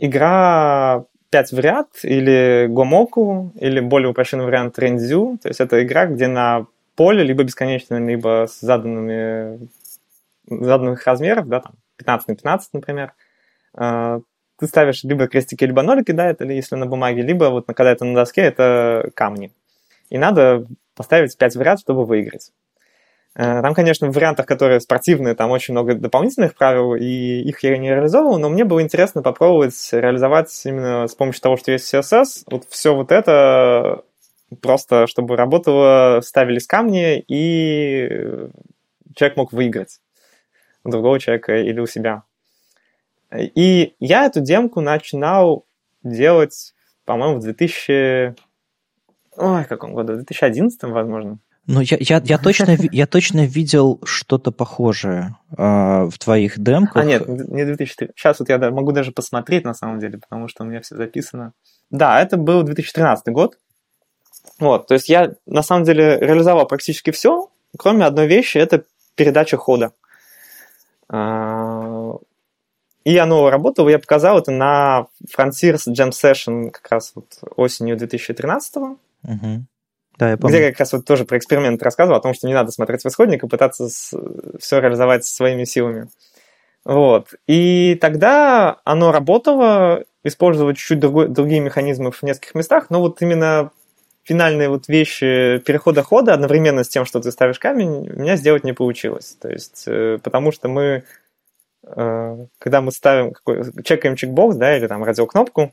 игра 0.00 1.04
5 1.30 1.52
в 1.52 1.60
ряд, 1.60 1.88
или 2.02 2.66
гомоку, 2.68 3.52
или 3.54 3.80
более 3.80 4.10
упрощенный 4.10 4.44
вариант 4.44 4.78
рендзю. 4.78 5.38
То 5.42 5.48
есть 5.48 5.60
это 5.60 5.82
игра, 5.84 6.06
где 6.06 6.26
на 6.26 6.66
поле 6.96 7.22
либо 7.22 7.44
бесконечно, 7.44 8.04
либо 8.04 8.46
с 8.48 8.60
заданными 8.60 9.68
заданных 10.48 11.06
размеров, 11.06 11.48
да, 11.48 11.60
там 11.60 11.72
15 11.96 12.28
на 12.28 12.34
15, 12.34 12.74
например, 12.74 13.12
э, 13.78 14.20
ты 14.58 14.66
ставишь 14.66 15.04
либо 15.04 15.28
крестики, 15.28 15.64
либо 15.64 15.82
нолики, 15.82 16.10
да, 16.10 16.28
это 16.28 16.44
если 16.44 16.74
на 16.74 16.86
бумаге, 16.86 17.22
либо 17.22 17.44
вот 17.44 17.66
когда 17.66 17.92
это 17.92 18.04
на 18.04 18.14
доске, 18.14 18.42
это 18.42 19.10
камни. 19.14 19.52
И 20.08 20.18
надо 20.18 20.66
поставить 20.96 21.38
5 21.38 21.56
в 21.56 21.62
ряд, 21.62 21.78
чтобы 21.78 22.04
выиграть. 22.04 22.50
Э, 23.36 23.62
там, 23.62 23.74
конечно, 23.74 24.08
в 24.08 24.14
вариантах, 24.14 24.46
которые 24.46 24.80
спортивные, 24.80 25.34
там 25.34 25.50
очень 25.50 25.72
много 25.72 25.94
дополнительных 25.94 26.56
правил, 26.56 26.94
и 26.94 27.04
их 27.04 27.62
я 27.62 27.78
не 27.78 27.90
реализовывал, 27.90 28.38
но 28.38 28.48
мне 28.48 28.64
было 28.64 28.82
интересно 28.82 29.22
попробовать 29.22 29.76
реализовать 29.92 30.60
именно 30.64 31.06
с 31.06 31.14
помощью 31.14 31.42
того, 31.42 31.56
что 31.56 31.70
есть 31.70 31.92
CSS, 31.92 32.44
вот 32.50 32.64
все 32.68 32.94
вот 32.94 33.12
это 33.12 34.02
просто, 34.60 35.06
чтобы 35.06 35.36
работало, 35.36 36.20
ставились 36.22 36.66
камни, 36.66 37.24
и 37.28 38.48
человек 39.14 39.36
мог 39.36 39.52
выиграть 39.52 40.00
у 40.82 40.90
другого 40.90 41.20
человека 41.20 41.56
или 41.56 41.78
у 41.78 41.86
себя. 41.86 42.24
И 43.32 43.94
я 44.00 44.26
эту 44.26 44.40
демку 44.40 44.80
начинал 44.80 45.64
делать, 46.02 46.74
по-моему, 47.04 47.38
в 47.38 47.42
2000... 47.42 48.34
Ой, 49.36 49.64
в 49.64 49.68
каком 49.68 49.94
году? 49.94 50.14
В 50.14 50.16
2011, 50.16 50.82
возможно. 50.84 51.38
Ну, 51.72 51.80
я, 51.82 51.98
я, 52.00 52.20
я, 52.24 52.38
точно, 52.38 52.76
я 52.90 53.06
точно 53.06 53.46
видел 53.46 54.00
что-то 54.02 54.50
похожее 54.50 55.36
э, 55.56 56.08
в 56.10 56.18
твоих 56.18 56.58
демках. 56.58 56.96
А, 56.96 57.04
нет, 57.04 57.28
не 57.28 57.64
2003. 57.64 58.08
Сейчас 58.16 58.40
вот 58.40 58.48
я 58.48 58.58
могу 58.72 58.90
даже 58.90 59.12
посмотреть, 59.12 59.64
на 59.64 59.74
самом 59.74 60.00
деле, 60.00 60.18
потому 60.18 60.48
что 60.48 60.64
у 60.64 60.66
меня 60.66 60.80
все 60.80 60.96
записано. 60.96 61.52
Да, 61.90 62.20
это 62.20 62.36
был 62.36 62.64
2013 62.64 63.28
год. 63.28 63.56
Вот, 64.58 64.88
то 64.88 64.94
есть 64.94 65.08
я, 65.08 65.34
на 65.46 65.62
самом 65.62 65.84
деле, 65.84 66.18
реализовал 66.18 66.66
практически 66.66 67.12
все, 67.12 67.50
кроме 67.78 68.04
одной 68.04 68.26
вещи, 68.26 68.58
это 68.58 68.82
передача 69.14 69.56
хода. 69.56 69.92
А, 71.08 72.16
и 73.04 73.16
оно 73.16 73.48
работало, 73.48 73.88
я 73.88 74.00
показал 74.00 74.40
это 74.40 74.50
на 74.50 75.06
Frontiers 75.36 75.86
Jam 75.88 76.10
Session 76.10 76.70
как 76.70 76.90
раз 76.90 77.12
вот 77.14 77.38
осенью 77.54 77.96
2013 77.96 78.76
-го. 78.76 78.96
Угу. 79.22 79.66
Да, 80.20 80.30
я 80.30 80.36
помню. 80.36 80.58
Где 80.58 80.68
как 80.68 80.80
раз 80.80 80.92
вот 80.92 81.06
тоже 81.06 81.24
про 81.24 81.38
эксперимент 81.38 81.82
рассказывал, 81.82 82.18
о 82.18 82.22
том, 82.22 82.34
что 82.34 82.46
не 82.46 82.52
надо 82.52 82.70
смотреть 82.70 83.02
в 83.02 83.06
исходник 83.08 83.42
и 83.42 83.48
пытаться 83.48 83.88
все 83.88 84.78
реализовать 84.78 85.24
своими 85.24 85.64
силами. 85.64 86.08
Вот. 86.84 87.34
И 87.46 87.96
тогда 88.02 88.80
оно 88.84 89.12
работало, 89.12 90.04
использовать 90.22 90.76
чуть-чуть 90.76 91.00
другой, 91.00 91.28
другие 91.28 91.60
механизмы 91.60 92.12
в 92.12 92.22
нескольких 92.22 92.54
местах, 92.54 92.90
но 92.90 93.00
вот 93.00 93.22
именно 93.22 93.70
финальные 94.22 94.68
вот 94.68 94.88
вещи 94.88 95.58
перехода 95.64 96.02
хода 96.02 96.34
одновременно 96.34 96.84
с 96.84 96.88
тем, 96.88 97.06
что 97.06 97.20
ты 97.20 97.32
ставишь 97.32 97.58
камень, 97.58 98.10
у 98.10 98.20
меня 98.20 98.36
сделать 98.36 98.62
не 98.64 98.74
получилось. 98.74 99.38
То 99.40 99.48
есть, 99.48 99.84
э, 99.86 100.18
потому 100.22 100.52
что 100.52 100.68
мы, 100.68 101.04
э, 101.82 102.46
когда 102.58 102.82
мы 102.82 102.92
ставим, 102.92 103.32
чекаем 103.84 104.16
чекбокс, 104.16 104.56
да, 104.56 104.76
или 104.76 104.86
там 104.86 105.02
радиокнопку, 105.02 105.72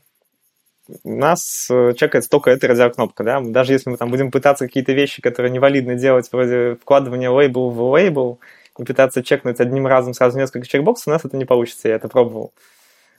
нас 1.04 1.68
э, 1.70 1.92
чекается 1.94 2.30
только 2.30 2.50
эта 2.50 2.68
радиокнопка, 2.68 3.24
да, 3.24 3.40
даже 3.40 3.72
если 3.72 3.90
мы 3.90 3.96
там 3.96 4.10
будем 4.10 4.30
пытаться 4.30 4.66
какие-то 4.66 4.92
вещи, 4.92 5.22
которые 5.22 5.50
невалидны 5.50 5.96
делать, 5.96 6.28
вроде 6.32 6.76
вкладывания 6.80 7.30
лейбл 7.30 7.70
в 7.70 7.80
лейбл, 7.92 8.40
и 8.78 8.84
пытаться 8.84 9.22
чекнуть 9.22 9.60
одним 9.60 9.86
разом 9.86 10.14
сразу 10.14 10.38
несколько 10.38 10.66
чекбоксов, 10.66 11.08
у 11.08 11.10
нас 11.10 11.24
это 11.24 11.36
не 11.36 11.44
получится, 11.44 11.88
я 11.88 11.96
это 11.96 12.08
пробовал. 12.08 12.52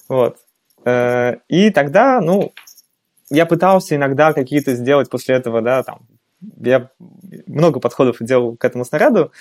Вот. 0.08 0.38
Э, 0.86 1.36
и 1.48 1.70
тогда, 1.70 2.22
ну, 2.22 2.54
я 3.30 3.46
пытался 3.46 3.96
иногда 3.96 4.34
какие-то 4.34 4.74
сделать 4.74 5.10
после 5.10 5.36
этого, 5.36 5.62
да, 5.62 5.84
там, 5.84 6.08
я 6.58 6.90
много 7.48 7.80
подходов 7.80 8.18
делал 8.22 8.56
к 8.56 8.66
этому 8.66 8.86
снаряду, 8.86 9.32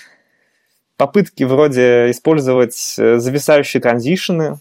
попытки 0.97 1.43
вроде 1.43 2.11
использовать 2.11 2.95
э, 2.97 3.19
зависающие 3.19 3.81
транзишены, 3.81 4.59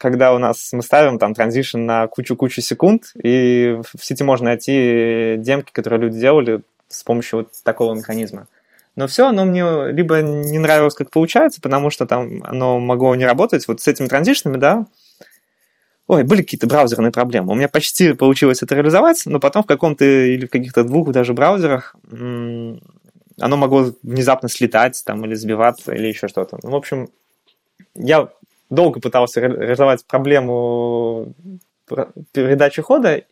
когда 0.00 0.32
у 0.34 0.38
нас 0.38 0.72
мы 0.72 0.82
ставим 0.82 1.18
там 1.18 1.34
транзишн 1.34 1.78
на 1.78 2.06
кучу-кучу 2.06 2.62
секунд, 2.62 3.12
и 3.22 3.78
в 3.94 4.04
сети 4.04 4.24
можно 4.24 4.46
найти 4.46 5.36
демки, 5.38 5.72
которые 5.72 6.00
люди 6.00 6.18
делали 6.18 6.62
с 6.88 7.04
помощью 7.04 7.40
вот 7.40 7.48
такого 7.62 7.94
механизма. 7.94 8.48
Но 8.96 9.06
все 9.06 9.28
оно 9.28 9.44
мне 9.44 9.92
либо 9.92 10.22
не 10.22 10.58
нравилось, 10.58 10.94
как 10.94 11.10
получается, 11.10 11.60
потому 11.60 11.90
что 11.90 12.06
там 12.06 12.42
оно 12.44 12.80
могло 12.80 13.14
не 13.14 13.26
работать. 13.26 13.68
Вот 13.68 13.82
с 13.82 13.88
этими 13.88 14.08
транзишнами, 14.08 14.56
да, 14.56 14.86
ой, 16.06 16.24
были 16.24 16.42
какие-то 16.42 16.66
браузерные 16.66 17.12
проблемы. 17.12 17.52
У 17.52 17.54
меня 17.54 17.68
почти 17.68 18.14
получилось 18.14 18.62
это 18.62 18.74
реализовать, 18.74 19.22
но 19.26 19.38
потом 19.38 19.62
в 19.62 19.66
каком-то 19.66 20.04
или 20.04 20.46
в 20.46 20.50
каких-то 20.50 20.82
двух 20.82 21.12
даже 21.12 21.34
браузерах 21.34 21.94
оно 22.10 23.56
могло 23.56 23.92
внезапно 24.02 24.48
слетать 24.48 25.02
там 25.04 25.24
или 25.26 25.34
сбиваться 25.34 25.92
или 25.92 26.08
еще 26.08 26.26
что-то. 26.26 26.58
Ну, 26.62 26.70
в 26.70 26.74
общем, 26.74 27.08
я 27.94 28.28
долго 28.70 29.00
пытался 29.00 29.40
реализовать 29.40 30.06
проблему 30.06 31.34
передачи 32.32 32.82
хода, 32.82 33.22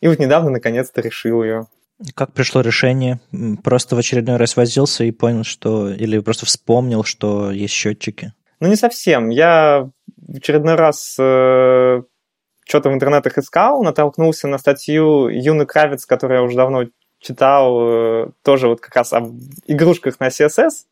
и 0.00 0.08
вот 0.08 0.18
недавно 0.18 0.50
наконец-то 0.50 1.00
решил 1.00 1.42
ее. 1.42 1.66
Как 2.14 2.32
пришло 2.32 2.60
решение? 2.60 3.20
Просто 3.62 3.94
в 3.94 3.98
очередной 3.98 4.36
раз 4.36 4.56
возился 4.56 5.04
и 5.04 5.12
понял, 5.12 5.44
что... 5.44 5.90
Или 5.90 6.18
просто 6.18 6.44
вспомнил, 6.44 7.04
что 7.04 7.50
есть 7.50 7.72
счетчики? 7.72 8.32
Ну, 8.58 8.68
не 8.68 8.76
совсем. 8.76 9.28
Я 9.28 9.88
в 10.16 10.36
очередной 10.36 10.74
раз 10.74 11.16
э, 11.18 12.02
что-то 12.66 12.90
в 12.90 12.94
интернетах 12.94 13.38
искал, 13.38 13.82
натолкнулся 13.84 14.48
на 14.48 14.58
статью 14.58 15.28
Юны 15.28 15.66
Кравец, 15.66 16.04
которую 16.04 16.38
я 16.38 16.42
уже 16.42 16.56
давно 16.56 16.84
читал, 17.20 17.78
э, 17.80 18.26
тоже 18.42 18.68
вот 18.68 18.80
как 18.80 18.96
раз 18.96 19.12
об 19.12 19.32
игрушках 19.66 20.18
на 20.20 20.28
CSS, 20.28 20.86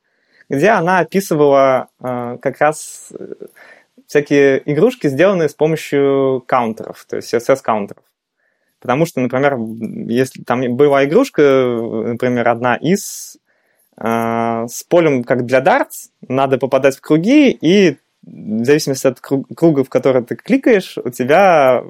где 0.48 0.70
она 0.70 1.00
описывала 1.00 1.88
э, 2.00 2.38
как 2.40 2.60
раз 2.60 3.12
э, 3.18 3.34
всякие 4.06 4.62
игрушки, 4.70 5.08
сделанные 5.08 5.48
с 5.48 5.54
помощью 5.54 6.44
каунтеров, 6.46 7.04
то 7.08 7.16
есть 7.16 7.32
CSS-каунтеров. 7.32 8.04
Потому 8.80 9.06
что, 9.06 9.20
например, 9.20 9.56
если 10.10 10.42
там 10.42 10.76
была 10.76 11.04
игрушка, 11.04 11.42
например, 11.42 12.48
одна 12.48 12.76
из 12.76 13.38
э, 13.96 14.66
с 14.68 14.84
полем, 14.84 15.24
как 15.24 15.46
для 15.46 15.60
дартс, 15.60 16.08
надо 16.26 16.58
попадать 16.58 16.96
в 16.96 17.00
круги, 17.00 17.50
и 17.50 17.96
в 18.22 18.64
зависимости 18.64 19.06
от 19.06 19.20
круга, 19.20 19.84
в 19.84 19.88
который 19.88 20.24
ты 20.24 20.36
кликаешь, 20.36 20.98
у 20.98 21.10
тебя 21.10 21.82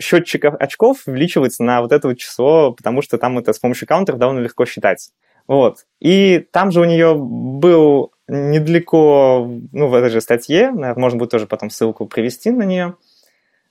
счетчик 0.00 0.44
очков 0.44 1.02
увеличивается 1.06 1.64
на 1.64 1.80
вот 1.80 1.92
это 1.92 2.08
вот 2.08 2.18
число, 2.18 2.72
потому 2.72 3.02
что 3.02 3.18
там 3.18 3.38
это 3.38 3.52
с 3.52 3.58
помощью 3.58 3.88
каунтеров 3.88 4.18
довольно 4.18 4.40
легко 4.40 4.64
считать. 4.66 5.10
Вот. 5.48 5.86
И 5.98 6.46
там 6.52 6.70
же 6.70 6.80
у 6.80 6.84
нее 6.84 7.16
был 7.16 8.12
недалеко, 8.28 9.48
ну, 9.72 9.88
в 9.88 9.94
этой 9.94 10.10
же 10.10 10.20
статье, 10.20 10.70
можно 10.70 11.18
будет 11.18 11.30
тоже 11.30 11.46
потом 11.46 11.70
ссылку 11.70 12.06
привести 12.06 12.50
на 12.50 12.64
нее, 12.64 12.96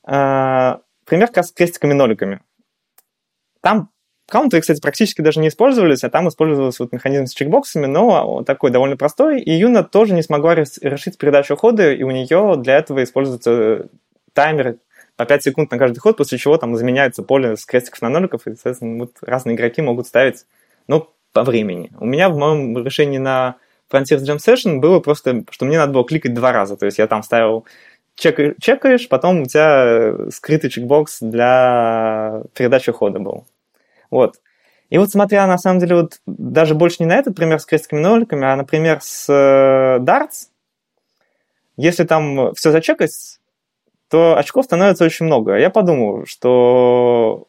а, 0.04 0.82
пример 1.06 1.30
с 1.32 1.52
крестиками-ноликами. 1.52 2.42
Там 3.62 3.92
каунтеры, 4.28 4.62
кстати, 4.62 4.82
практически 4.82 5.22
даже 5.22 5.40
не 5.40 5.50
использовались, 5.50 6.04
а 6.04 6.10
там 6.10 6.28
использовался 6.28 6.84
вот 6.84 6.92
механизм 6.92 7.28
с 7.28 7.34
чекбоксами, 7.34 7.86
но 7.86 8.44
такой 8.44 8.72
довольно 8.72 8.98
простой. 8.98 9.40
И 9.40 9.52
Юна 9.52 9.84
тоже 9.84 10.16
не 10.16 10.24
смогла 10.24 10.56
решить 10.56 11.18
передачу 11.20 11.56
хода, 11.56 11.94
и 11.94 12.02
у 12.02 12.10
нее 12.10 12.56
для 12.58 12.78
этого 12.78 13.04
используется 13.04 13.90
таймер 14.34 14.78
по 15.16 15.26
5 15.26 15.44
секунд 15.44 15.72
на 15.72 15.78
каждый 15.78 16.00
ход, 16.00 16.18
после 16.18 16.40
чего 16.40 16.58
там 16.58 16.76
изменяется 16.76 17.22
поле 17.22 17.56
с 17.56 17.66
крестиков 17.66 18.02
на 18.02 18.10
ноликов, 18.10 18.48
и, 18.48 18.54
соответственно, 18.54 19.00
вот 19.00 19.12
разные 19.22 19.56
игроки 19.56 19.82
могут 19.82 20.08
ставить, 20.08 20.46
ну, 20.88 21.10
по 21.38 21.44
времени. 21.44 21.92
У 22.00 22.06
меня 22.06 22.30
в 22.30 22.38
моем 22.38 22.84
решении 22.84 23.20
на 23.20 23.58
Frontiers 23.92 24.24
Jam 24.26 24.38
Session 24.38 24.80
было 24.80 25.00
просто, 25.00 25.44
что 25.52 25.66
мне 25.66 25.78
надо 25.78 25.94
было 25.94 26.04
кликать 26.04 26.34
два 26.34 26.52
раза. 26.52 26.78
То 26.78 26.88
есть 26.88 26.98
я 26.98 27.06
там 27.06 27.22
ставил 27.22 27.66
чек, 28.16 28.60
чекаешь, 28.60 29.08
потом 29.08 29.42
у 29.42 29.46
тебя 29.46 30.32
скрытый 30.32 30.72
чекбокс 30.72 31.20
для 31.22 32.42
передачи 32.56 32.92
хода 32.92 33.20
был. 33.20 33.46
Вот. 34.10 34.38
И 34.90 34.98
вот 34.98 35.12
смотря, 35.12 35.46
на 35.46 35.60
самом 35.60 35.80
деле, 35.80 35.96
вот 35.98 36.20
даже 36.26 36.74
больше 36.74 36.98
не 37.02 37.06
на 37.06 37.16
этот 37.16 37.36
пример 37.36 37.60
с 37.60 37.66
крестиками-ноликами, 37.68 38.44
а, 38.44 38.56
например, 38.56 38.98
с 39.02 39.30
э, 39.30 40.00
Darts, 40.00 40.48
если 41.76 42.04
там 42.04 42.56
все 42.56 42.72
зачекать, 42.72 43.40
то 44.10 44.36
очков 44.38 44.66
становится 44.66 45.06
очень 45.06 45.28
много. 45.28 45.56
Я 45.56 45.70
подумал, 45.70 46.26
что 46.26 47.47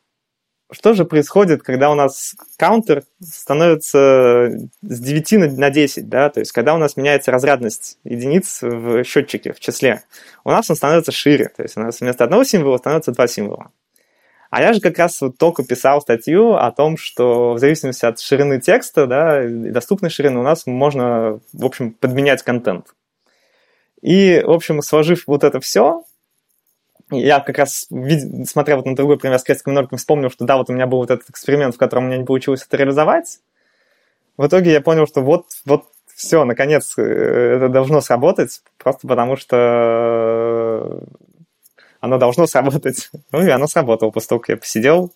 что 0.70 0.94
же 0.94 1.04
происходит, 1.04 1.62
когда 1.62 1.90
у 1.90 1.94
нас 1.94 2.34
каунтер 2.56 3.04
становится 3.22 4.50
с 4.82 5.00
9 5.00 5.58
на 5.58 5.70
10, 5.70 6.08
да, 6.08 6.28
то 6.28 6.40
есть 6.40 6.52
когда 6.52 6.74
у 6.74 6.78
нас 6.78 6.96
меняется 6.96 7.30
разрядность 7.30 7.98
единиц 8.04 8.60
в 8.62 9.02
счетчике, 9.04 9.52
в 9.52 9.60
числе, 9.60 10.02
у 10.44 10.50
нас 10.50 10.68
он 10.68 10.76
становится 10.76 11.12
шире, 11.12 11.50
то 11.56 11.62
есть 11.62 11.76
у 11.76 11.80
нас 11.80 12.00
вместо 12.00 12.24
одного 12.24 12.44
символа 12.44 12.76
становится 12.78 13.12
два 13.12 13.26
символа. 13.26 13.70
А 14.50 14.62
я 14.62 14.72
же 14.72 14.80
как 14.80 14.98
раз 14.98 15.20
вот 15.20 15.36
только 15.36 15.62
писал 15.62 16.00
статью 16.00 16.54
о 16.54 16.70
том, 16.70 16.96
что 16.96 17.52
в 17.52 17.58
зависимости 17.58 18.06
от 18.06 18.18
ширины 18.18 18.60
текста, 18.60 19.06
да, 19.06 19.44
и 19.44 19.70
доступной 19.70 20.10
ширины 20.10 20.38
у 20.38 20.42
нас 20.42 20.66
можно, 20.66 21.40
в 21.52 21.64
общем, 21.64 21.92
подменять 21.92 22.42
контент. 22.42 22.86
И, 24.00 24.42
в 24.44 24.50
общем, 24.50 24.80
сложив 24.80 25.24
вот 25.26 25.44
это 25.44 25.60
все, 25.60 26.04
я 27.10 27.40
как 27.40 27.58
раз, 27.58 27.88
смотря 28.44 28.76
вот 28.76 28.86
на 28.86 28.94
другой 28.94 29.18
пример 29.18 29.38
с 29.38 29.42
крестиком 29.42 29.74
ноликом, 29.74 29.98
вспомнил, 29.98 30.30
что 30.30 30.44
да, 30.44 30.56
вот 30.56 30.70
у 30.70 30.72
меня 30.72 30.86
был 30.86 30.98
вот 30.98 31.10
этот 31.10 31.30
эксперимент, 31.30 31.74
в 31.74 31.78
котором 31.78 32.04
у 32.04 32.06
меня 32.08 32.18
не 32.18 32.24
получилось 32.24 32.64
это 32.66 32.76
реализовать. 32.76 33.40
В 34.36 34.46
итоге 34.46 34.72
я 34.72 34.80
понял, 34.80 35.06
что 35.06 35.20
вот, 35.20 35.46
вот 35.64 35.84
все, 36.14 36.44
наконец, 36.44 36.94
э, 36.98 37.02
это 37.02 37.68
должно 37.68 38.00
сработать, 38.00 38.62
просто 38.76 39.06
потому 39.06 39.36
что 39.36 41.02
оно 42.00 42.18
должно 42.18 42.46
сработать. 42.46 43.10
Ну 43.32 43.44
и 43.44 43.50
оно 43.50 43.66
сработало 43.66 44.10
после 44.10 44.28
того, 44.28 44.40
как 44.40 44.48
я 44.50 44.56
посидел, 44.56 45.12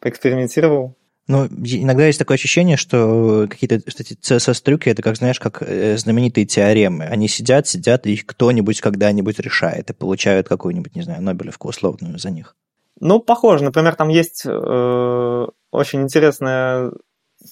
поэкспериментировал. 0.00 0.94
Ну, 1.26 1.46
иногда 1.46 2.06
есть 2.06 2.18
такое 2.18 2.36
ощущение, 2.36 2.76
что 2.76 3.46
какие-то 3.48 3.80
кстати, 3.80 4.18
CSS-трюки, 4.20 4.90
это 4.90 5.00
как, 5.00 5.16
знаешь, 5.16 5.40
как 5.40 5.62
э, 5.62 5.96
знаменитые 5.96 6.44
теоремы. 6.44 7.04
Они 7.04 7.28
сидят, 7.28 7.66
сидят, 7.66 8.06
и 8.06 8.12
их 8.12 8.26
кто-нибудь 8.26 8.82
когда-нибудь 8.82 9.38
решает, 9.38 9.88
и 9.88 9.94
получают 9.94 10.48
какую-нибудь, 10.48 10.94
не 10.94 11.02
знаю, 11.02 11.22
Нобелевку 11.22 11.68
условную 11.68 12.18
за 12.18 12.30
них. 12.30 12.54
Ну, 13.00 13.20
похоже. 13.20 13.64
Например, 13.64 13.94
там 13.94 14.08
есть 14.08 14.42
э, 14.44 15.46
очень 15.70 16.02
интересный 16.02 16.92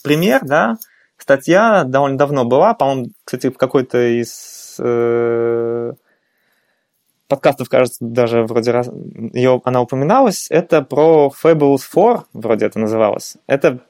пример, 0.03 0.41
да, 0.45 0.77
статья 1.17 1.85
довольно 1.85 2.19
давно 2.19 2.45
была, 2.45 2.75
по-моему, 2.75 3.07
кстати, 3.25 3.49
в 3.49 3.57
какой-то 3.57 4.21
из 4.21 4.77
э, 4.79 5.93
подкастов, 7.33 7.71
кажется, 7.71 7.97
даже 8.03 8.43
вроде 8.43 8.73
раз, 8.73 8.91
ее, 9.33 9.63
она 9.65 9.81
упоминалась, 9.81 10.49
это 10.51 10.83
про 10.83 11.33
Fabulous 11.43 11.81
4, 11.91 12.25
вроде 12.35 12.67
это 12.67 12.79
называлось. 12.79 13.39
Это 13.47 13.81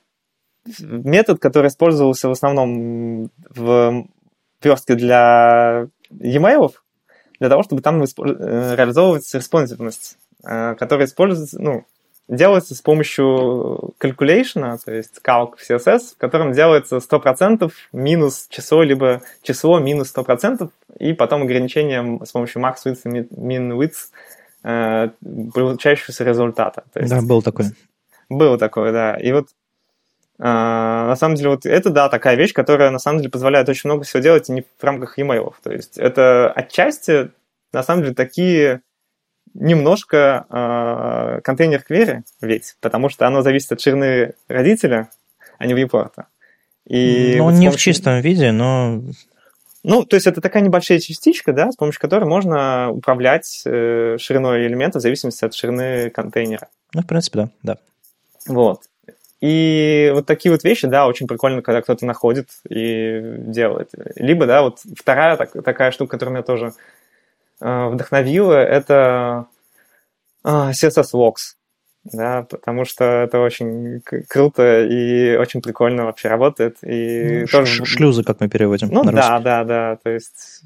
метод, 0.78 1.40
который 1.40 1.66
использовался 1.66 2.28
в 2.28 2.30
основном 2.30 3.30
в 3.50 4.06
верстке 4.62 4.94
для 4.94 5.88
e-mail, 6.20 6.70
для 7.40 7.48
того, 7.48 7.64
чтобы 7.64 7.82
там 7.82 8.00
э, 8.00 8.06
реализовывать 8.76 9.28
респонсивность, 9.34 10.18
э, 10.44 10.76
которая 10.76 11.08
используется, 11.08 11.60
ну, 11.60 11.84
делается 12.32 12.74
с 12.74 12.80
помощью 12.80 13.94
calculation, 14.00 14.78
то 14.82 14.92
есть 14.92 15.20
calc 15.22 15.56
в 15.56 15.70
CSS, 15.70 16.14
в 16.14 16.16
котором 16.16 16.52
делается 16.52 16.96
100% 16.96 17.70
минус 17.92 18.46
число, 18.48 18.82
либо 18.82 19.20
число 19.42 19.78
минус 19.78 20.12
100%, 20.16 20.70
и 20.98 21.12
потом 21.12 21.42
ограничение 21.42 22.20
с 22.24 22.32
помощью 22.32 22.62
max 22.62 22.76
width 22.86 23.00
и 23.04 23.08
min 23.08 23.76
width 23.76 24.10
э, 24.64 25.10
получающегося 25.52 26.24
результата. 26.24 26.84
То 26.92 27.00
есть, 27.00 27.12
да, 27.12 27.20
был 27.20 27.42
такой. 27.42 27.66
Было 28.30 28.56
такое, 28.56 28.92
да. 28.92 29.14
И 29.16 29.30
вот 29.32 29.48
э, 30.38 30.42
на 30.42 31.16
самом 31.16 31.34
деле 31.34 31.50
вот 31.50 31.66
это, 31.66 31.90
да, 31.90 32.08
такая 32.08 32.36
вещь, 32.36 32.54
которая 32.54 32.90
на 32.90 32.98
самом 32.98 33.18
деле 33.18 33.30
позволяет 33.30 33.68
очень 33.68 33.90
много 33.90 34.04
всего 34.04 34.22
делать 34.22 34.48
и 34.48 34.52
не 34.52 34.62
в 34.62 34.82
рамках 34.82 35.18
e-mail. 35.18 35.52
То 35.62 35.70
есть 35.70 35.98
это 35.98 36.50
отчасти, 36.50 37.30
на 37.74 37.82
самом 37.82 38.04
деле, 38.04 38.14
такие 38.14 38.80
немножко 39.54 40.46
э, 40.48 41.40
контейнер 41.42 41.82
квери, 41.82 42.22
ведь, 42.40 42.76
потому 42.80 43.08
что 43.08 43.26
оно 43.26 43.42
зависит 43.42 43.72
от 43.72 43.80
ширины 43.80 44.34
родителя, 44.48 45.08
а 45.58 45.66
не 45.66 45.74
вьюпорта. 45.74 46.26
И 46.86 47.34
ну, 47.38 47.44
вот 47.44 47.52
не 47.52 47.66
помощью... 47.66 47.72
в 47.72 47.80
чистом 47.80 48.20
виде, 48.20 48.52
но... 48.52 49.02
Ну, 49.84 50.04
то 50.04 50.14
есть 50.14 50.28
это 50.28 50.40
такая 50.40 50.62
небольшая 50.62 51.00
частичка, 51.00 51.52
да, 51.52 51.72
с 51.72 51.76
помощью 51.76 52.00
которой 52.00 52.24
можно 52.24 52.90
управлять 52.92 53.62
э, 53.64 54.16
шириной 54.18 54.66
элемента 54.66 55.00
в 55.00 55.02
зависимости 55.02 55.44
от 55.44 55.54
ширины 55.54 56.10
контейнера. 56.10 56.68
Ну, 56.94 57.02
в 57.02 57.06
принципе, 57.06 57.38
да, 57.38 57.48
да. 57.62 57.78
Вот. 58.46 58.82
И 59.40 60.12
вот 60.14 60.26
такие 60.26 60.52
вот 60.52 60.62
вещи, 60.62 60.86
да, 60.86 61.08
очень 61.08 61.26
прикольно, 61.26 61.62
когда 61.62 61.82
кто-то 61.82 62.06
находит 62.06 62.48
и 62.68 63.20
делает. 63.38 63.90
Либо, 64.14 64.46
да, 64.46 64.62
вот 64.62 64.78
вторая 64.96 65.36
так, 65.36 65.52
такая 65.64 65.90
штука, 65.90 66.12
которая 66.12 66.36
меня 66.36 66.44
тоже 66.44 66.74
вдохновило, 67.62 68.54
это 68.54 69.46
а, 70.42 70.72
CSS 70.72 71.12
Logs. 71.14 71.56
Да, 72.04 72.42
потому 72.50 72.84
что 72.84 73.04
это 73.04 73.38
очень 73.38 74.02
круто 74.28 74.84
и 74.84 75.36
очень 75.36 75.62
прикольно 75.62 76.04
вообще 76.04 76.28
работает. 76.28 76.78
И 76.82 77.42
ну, 77.42 77.46
тоже... 77.46 77.84
Шлюзы, 77.84 78.24
как 78.24 78.40
мы 78.40 78.48
переводим. 78.48 78.88
Ну 78.90 79.04
да, 79.04 79.38
да, 79.38 79.62
да. 79.62 79.96
То 80.02 80.10
есть 80.10 80.62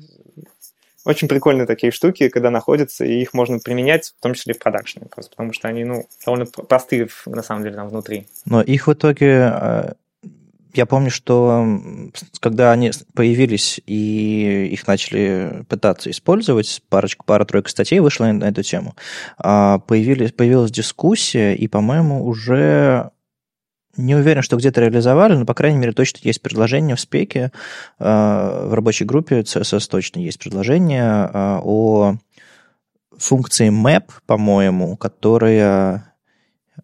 очень 1.05 1.28
прикольные 1.28 1.66
такие 1.66 1.92
штуки, 1.92 2.30
когда 2.30 2.51
находятся, 2.51 3.05
и 3.05 3.20
их 3.20 3.34
можно 3.34 3.59
применять, 3.59 4.14
в 4.18 4.22
том 4.22 4.32
числе 4.34 4.55
и 4.55 4.57
в 4.57 4.59
продакшене, 4.59 5.07
просто 5.11 5.30
потому 5.30 5.53
что 5.53 5.68
они, 5.68 5.84
ну, 5.84 6.07
довольно 6.24 6.47
простые, 6.47 7.09
на 7.26 7.42
самом 7.42 7.62
деле, 7.62 7.76
там 7.76 7.88
внутри. 7.88 8.26
Но 8.44 8.62
их 8.62 8.88
в 8.88 8.92
итоге 8.92 9.53
э, 9.55 9.92
я 10.77 10.87
помню, 10.87 11.11
что 11.11 11.66
когда 12.41 12.72
они 12.72 12.91
появились 13.14 13.81
и 13.87 14.68
их 14.72 14.87
начали 14.87 15.64
пытаться 15.68 16.11
использовать, 16.11 16.83
парочку, 16.89 17.24
пара-тройка 17.27 17.70
статей 17.70 18.01
вышла 18.01 18.27
на, 18.27 18.45
эту 18.45 18.62
тему, 18.62 18.95
а, 19.39 19.79
появились, 19.79 20.33
появилась 20.33 20.70
дискуссия, 20.70 21.55
и, 21.55 21.68
по-моему, 21.68 22.24
уже 22.24 23.11
не 23.97 24.14
уверен, 24.14 24.43
что 24.43 24.57
где-то 24.57 24.81
реализовали, 24.83 25.35
но, 25.35 25.47
по 25.47 25.55
крайней 25.55 25.79
мере, 25.79 25.93
точно 25.93 26.20
есть 26.22 26.43
предложение 26.43 26.97
в 26.97 27.01
спеке, 27.01 27.53
а, 27.99 28.68
в 28.68 28.74
рабочей 28.74 29.05
группе 29.05 29.41
CSS 29.41 29.89
точно 29.91 30.20
есть 30.20 30.39
предложение 30.39 31.03
а, 31.05 31.61
о 31.62 32.16
функции 33.16 33.70
map, 33.70 34.11
по-моему, 34.27 34.97
которая 34.97 36.15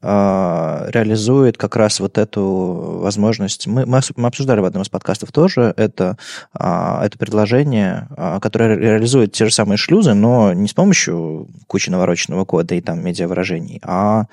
реализует 0.03 1.57
как 1.57 1.77
раз 1.77 2.01
вот 2.01 2.19
эту 2.19 2.99
возможность. 3.01 3.69
Мы, 3.69 3.87
мы, 3.87 4.01
мы 4.17 4.29
обсуждали 4.29 4.61
в 4.61 4.65
одном 4.65 4.83
из 4.83 4.89
подкастов 4.89 5.31
тоже 5.31 5.73
это, 5.77 6.17
а, 6.53 7.05
это 7.05 7.17
предложение, 7.19 8.09
а, 8.17 8.41
которое 8.41 8.77
реализует 8.77 9.33
те 9.33 9.47
же 9.47 9.53
самые 9.53 9.77
шлюзы, 9.77 10.15
но 10.15 10.53
не 10.53 10.67
с 10.67 10.75
помощью 10.75 11.49
кучи 11.69 11.89
навороченного 11.91 12.45
кода 12.45 12.75
и 12.75 12.81
там 12.81 13.05
медиавыражений, 13.05 13.81
а 13.85 14.27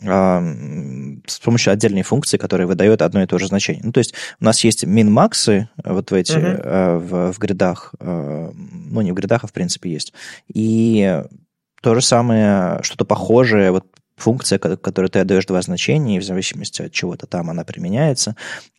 с 0.00 1.38
помощью 1.42 1.72
отдельной 1.72 2.02
функции, 2.02 2.36
которая 2.36 2.66
выдает 2.66 3.00
одно 3.00 3.22
и 3.22 3.26
то 3.26 3.38
же 3.38 3.46
значение. 3.46 3.82
Ну, 3.84 3.92
то 3.92 3.98
есть 3.98 4.12
у 4.38 4.44
нас 4.44 4.62
есть 4.62 4.84
min-максы 4.84 5.68
вот 5.82 6.10
в 6.10 6.14
эти, 6.14 6.32
uh-huh. 6.32 6.98
в, 6.98 7.32
в 7.32 7.38
гридах, 7.38 7.94
ну, 8.00 9.00
не 9.00 9.12
в 9.12 9.14
гридах, 9.14 9.44
а 9.44 9.46
в 9.46 9.52
принципе 9.54 9.90
есть. 9.90 10.12
И 10.52 11.22
то 11.80 11.94
же 11.94 12.02
самое, 12.02 12.82
что-то 12.82 13.06
похожее, 13.06 13.70
вот 13.70 13.86
функция, 14.16 14.58
которой 14.58 15.08
ты 15.08 15.18
отдаешь 15.18 15.46
два 15.46 15.62
значения, 15.62 16.16
и 16.16 16.20
в 16.20 16.24
зависимости 16.24 16.82
от 16.82 16.92
чего-то 16.92 17.26
там 17.26 17.50
она 17.50 17.64
применяется. 17.64 18.36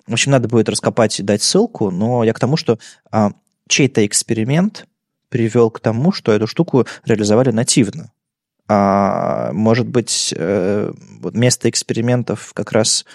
В 0.07 0.13
общем, 0.13 0.31
надо 0.31 0.47
будет 0.47 0.69
раскопать 0.69 1.19
и 1.19 1.23
дать 1.23 1.41
ссылку, 1.41 1.91
но 1.91 2.23
я 2.23 2.33
к 2.33 2.39
тому, 2.39 2.57
что 2.57 2.79
а, 3.11 3.31
чей-то 3.67 4.05
эксперимент 4.05 4.87
привел 5.29 5.69
к 5.69 5.79
тому, 5.79 6.11
что 6.11 6.31
эту 6.31 6.47
штуку 6.47 6.85
реализовали 7.03 7.51
нативно. 7.51 8.11
А, 8.67 9.51
может 9.53 9.87
быть, 9.87 10.33
э, 10.35 10.91
вот 11.19 11.35
место 11.35 11.69
экспериментов 11.69 12.51
как 12.53 12.71
раз 12.71 13.05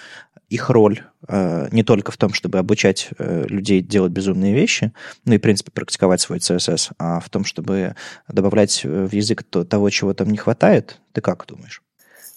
их 0.47 0.69
роль 0.69 1.01
э, 1.27 1.67
не 1.71 1.83
только 1.83 2.11
в 2.11 2.17
том, 2.17 2.33
чтобы 2.33 2.57
обучать 2.57 3.09
э, 3.17 3.45
людей 3.47 3.81
делать 3.81 4.11
безумные 4.11 4.53
вещи, 4.53 4.93
ну 5.25 5.33
и, 5.33 5.37
в 5.37 5.41
принципе, 5.41 5.71
практиковать 5.71 6.21
свой 6.21 6.39
CSS, 6.39 6.91
а 6.99 7.19
в 7.19 7.29
том, 7.29 7.43
чтобы 7.43 7.95
добавлять 8.27 8.83
в 8.83 9.13
язык 9.13 9.43
то, 9.43 9.63
того, 9.63 9.89
чего 9.89 10.13
там 10.13 10.29
не 10.29 10.37
хватает. 10.37 10.99
Ты 11.13 11.21
как 11.21 11.45
думаешь? 11.47 11.81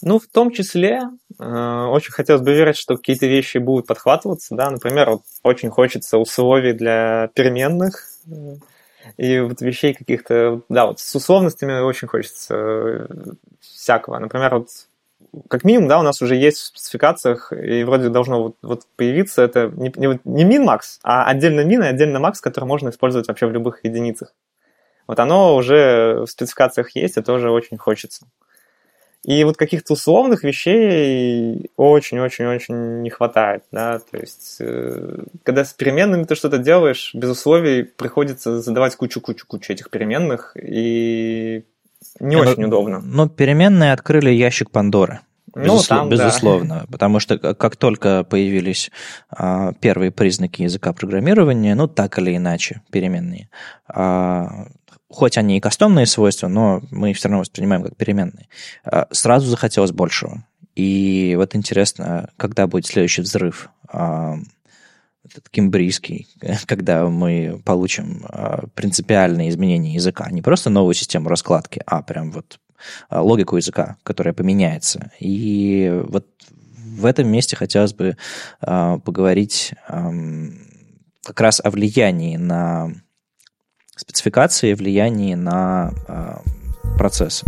Ну, 0.07 0.18
в 0.18 0.26
том 0.26 0.50
числе, 0.50 1.00
э, 1.38 1.84
очень 1.88 2.12
хотелось 2.12 2.42
бы 2.42 2.52
верить, 2.52 2.76
что 2.76 2.96
какие-то 2.96 3.24
вещи 3.24 3.57
будут 3.57 3.86
подхватываться, 3.86 4.55
да, 4.55 4.68
например, 4.70 5.09
вот 5.09 5.22
очень 5.42 5.70
хочется 5.70 6.18
условий 6.18 6.74
для 6.74 7.30
переменных, 7.32 8.07
э, 8.26 8.57
и 9.16 9.40
вот 9.40 9.62
вещей 9.62 9.94
каких-то, 9.94 10.61
да, 10.68 10.84
вот 10.84 11.00
с 11.00 11.14
условностями 11.14 11.80
очень 11.80 12.07
хочется 12.07 12.55
э, 12.55 13.07
всякого. 13.61 14.18
Например, 14.18 14.57
вот 14.57 14.68
как 15.48 15.64
минимум, 15.64 15.88
да, 15.88 15.98
у 15.98 16.02
нас 16.02 16.20
уже 16.20 16.36
есть 16.36 16.59
в 16.59 16.66
спецификациях, 16.66 17.50
и 17.55 17.82
вроде 17.84 18.11
должно 18.11 18.42
вот, 18.42 18.57
вот 18.61 18.82
появиться, 18.96 19.40
это 19.40 19.72
не, 19.74 19.90
не, 19.96 20.20
не 20.24 20.44
min-max, 20.44 20.98
а 21.02 21.24
отдельно 21.24 21.61
min 21.61 21.82
и 21.82 21.88
отдельно 21.88 22.18
max, 22.18 22.34
который 22.42 22.66
можно 22.66 22.90
использовать 22.90 23.26
вообще 23.26 23.46
в 23.46 23.52
любых 23.52 23.82
единицах. 23.84 24.34
Вот 25.07 25.18
оно 25.18 25.57
уже 25.57 26.24
в 26.26 26.26
спецификациях 26.26 26.90
есть, 26.90 27.16
и 27.16 27.22
тоже 27.22 27.50
очень 27.50 27.78
хочется. 27.78 28.26
И 29.25 29.43
вот 29.45 29.57
каких-то 29.57 29.95
условных 29.95 30.45
вещей 30.45 31.70
очень-очень-очень 31.77 33.01
не 33.01 33.09
хватает, 33.09 33.64
да, 33.72 33.99
то 33.99 34.18
есть 34.18 34.57
э, 34.61 35.25
когда 35.43 35.64
с 35.64 35.72
переменными 35.72 36.25
ты 36.25 36.35
что-то 36.35 36.59
делаешь, 36.59 37.11
без 37.14 37.31
условий 37.31 37.85
приходится 37.85 38.61
задавать 38.61 38.97
кучу-кучу-кучу 38.97 39.72
этих 39.72 39.89
переменных, 39.89 40.55
и 40.61 41.64
не 42.20 42.37
очень 42.37 42.62
но, 42.62 42.68
удобно. 42.68 43.01
Но 43.01 43.29
переменные 43.29 43.93
открыли 43.93 44.31
ящик 44.31 44.70
Пандоры. 44.70 45.20
Ну, 45.55 45.62
Безуслов, 45.62 45.87
там, 45.87 46.09
безусловно, 46.09 46.81
да. 46.81 46.87
потому 46.91 47.20
что 47.20 47.39
как 47.39 47.77
только 47.77 48.25
появились 48.25 48.91
а, 49.31 49.72
первые 49.75 50.11
признаки 50.11 50.62
языка 50.62 50.93
программирования, 50.93 51.77
ну 51.77 51.87
так 51.87 52.18
или 52.18 52.37
иначе 52.37 52.83
переменные, 52.91 53.49
а, 53.87 54.66
хоть 55.09 55.38
они 55.38 55.57
и 55.57 55.61
кастомные 55.61 56.07
свойства, 56.07 56.48
но 56.48 56.82
мы 56.90 57.11
их 57.11 57.16
все 57.16 57.28
равно 57.28 57.40
воспринимаем 57.40 57.82
как 57.82 57.96
переменные, 57.96 58.48
а, 58.84 59.07
сразу 59.11 59.46
захотелось 59.46 59.92
большего. 59.92 60.44
И 60.74 61.34
вот 61.36 61.55
интересно, 61.55 62.30
когда 62.36 62.66
будет 62.66 62.86
следующий 62.86 63.22
взрыв, 63.22 63.70
а, 63.88 64.36
этот 65.24 65.48
кембрийский, 65.48 66.28
когда 66.66 67.07
мы 67.07 67.62
получим 67.64 68.24
а, 68.28 68.66
принципиальные 68.74 69.50
изменения 69.50 69.94
языка, 69.94 70.30
не 70.30 70.42
просто 70.42 70.70
новую 70.70 70.94
систему 70.94 71.28
раскладки, 71.28 71.82
а 71.86 72.02
прям 72.02 72.32
вот 72.32 72.59
логику 73.11 73.57
языка, 73.57 73.96
которая 74.02 74.34
поменяется. 74.34 75.11
И 75.18 76.02
вот 76.07 76.26
в 76.50 77.07
этом 77.07 77.28
месте 77.28 77.57
хотелось 77.57 77.94
бы 77.94 78.18
поговорить 78.61 79.72
как 81.24 81.40
раз 81.40 81.62
о 81.64 81.70
влиянии 81.70 82.36
на 82.36 82.92
спецификации, 83.97 84.74
влиянии 84.74 85.34
на 85.34 85.92
процессы. 86.99 87.47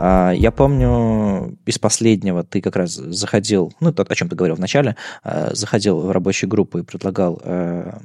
А, 0.00 0.30
я 0.32 0.52
помню, 0.52 1.58
из 1.66 1.78
последнего 1.78 2.44
ты 2.44 2.60
как 2.60 2.76
раз 2.76 2.92
заходил, 2.92 3.72
ну, 3.80 3.92
о 3.96 4.14
чем 4.14 4.28
ты 4.28 4.36
говорил 4.36 4.56
вначале, 4.56 4.96
а, 5.22 5.54
заходил 5.54 6.00
в 6.00 6.10
рабочую 6.10 6.48
группу 6.48 6.78
и 6.78 6.82
предлагал 6.82 7.40
э, 7.42 7.98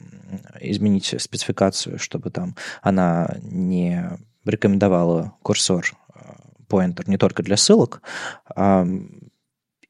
изменить 0.61 1.13
спецификацию, 1.19 1.99
чтобы 1.99 2.31
там 2.31 2.55
она 2.81 3.36
не 3.43 4.09
рекомендовала 4.43 5.34
курсор 5.43 5.86
э, 6.15 6.19
поинтер 6.67 7.07
не 7.07 7.17
только 7.17 7.43
для 7.43 7.57
ссылок, 7.57 8.01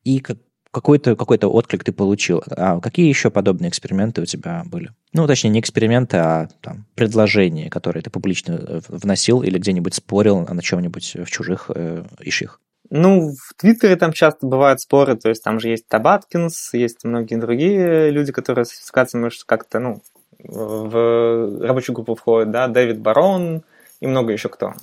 и 0.04 0.20
как 0.20 0.38
какой-то 0.74 1.16
какой 1.16 1.38
отклик 1.38 1.84
ты 1.84 1.92
получил. 1.92 2.44
А 2.50 2.80
какие 2.80 3.08
еще 3.08 3.30
подобные 3.30 3.70
эксперименты 3.70 4.22
у 4.22 4.26
тебя 4.26 4.64
были? 4.66 4.90
Ну, 5.14 5.28
точнее, 5.28 5.52
не 5.52 5.60
эксперименты, 5.60 6.18
а 6.18 6.48
там, 6.62 6.86
предложения, 6.96 7.70
которые 7.70 8.02
ты 8.02 8.10
публично 8.10 8.54
э, 8.54 8.82
вносил 8.88 9.44
или 9.44 9.60
где-нибудь 9.60 9.94
спорил 9.94 10.40
на 10.40 10.62
чем-нибудь 10.62 11.18
в 11.26 11.30
чужих 11.30 11.70
э, 11.74 12.04
иших. 12.20 12.60
Ну, 12.90 13.32
в 13.32 13.54
Твиттере 13.56 13.96
там 13.96 14.14
часто 14.14 14.48
бывают 14.48 14.82
споры, 14.82 15.16
то 15.16 15.30
есть 15.30 15.44
там 15.44 15.60
же 15.60 15.70
есть 15.70 15.88
Табаткинс, 15.88 16.74
есть 16.74 17.04
многие 17.04 17.36
другие 17.36 18.10
люди, 18.10 18.32
которые 18.32 18.66
с 18.66 19.14
может, 19.14 19.44
как-то, 19.46 19.80
ну, 19.80 20.02
в 20.40 21.66
рабочую 21.66 21.96
группу 21.96 22.16
входят, 22.16 22.52
да, 22.52 22.68
Дэвид 22.68 23.00
Барон 23.00 23.64
и 24.02 24.08
много 24.08 24.34
еще 24.34 24.50
кто. 24.50 24.74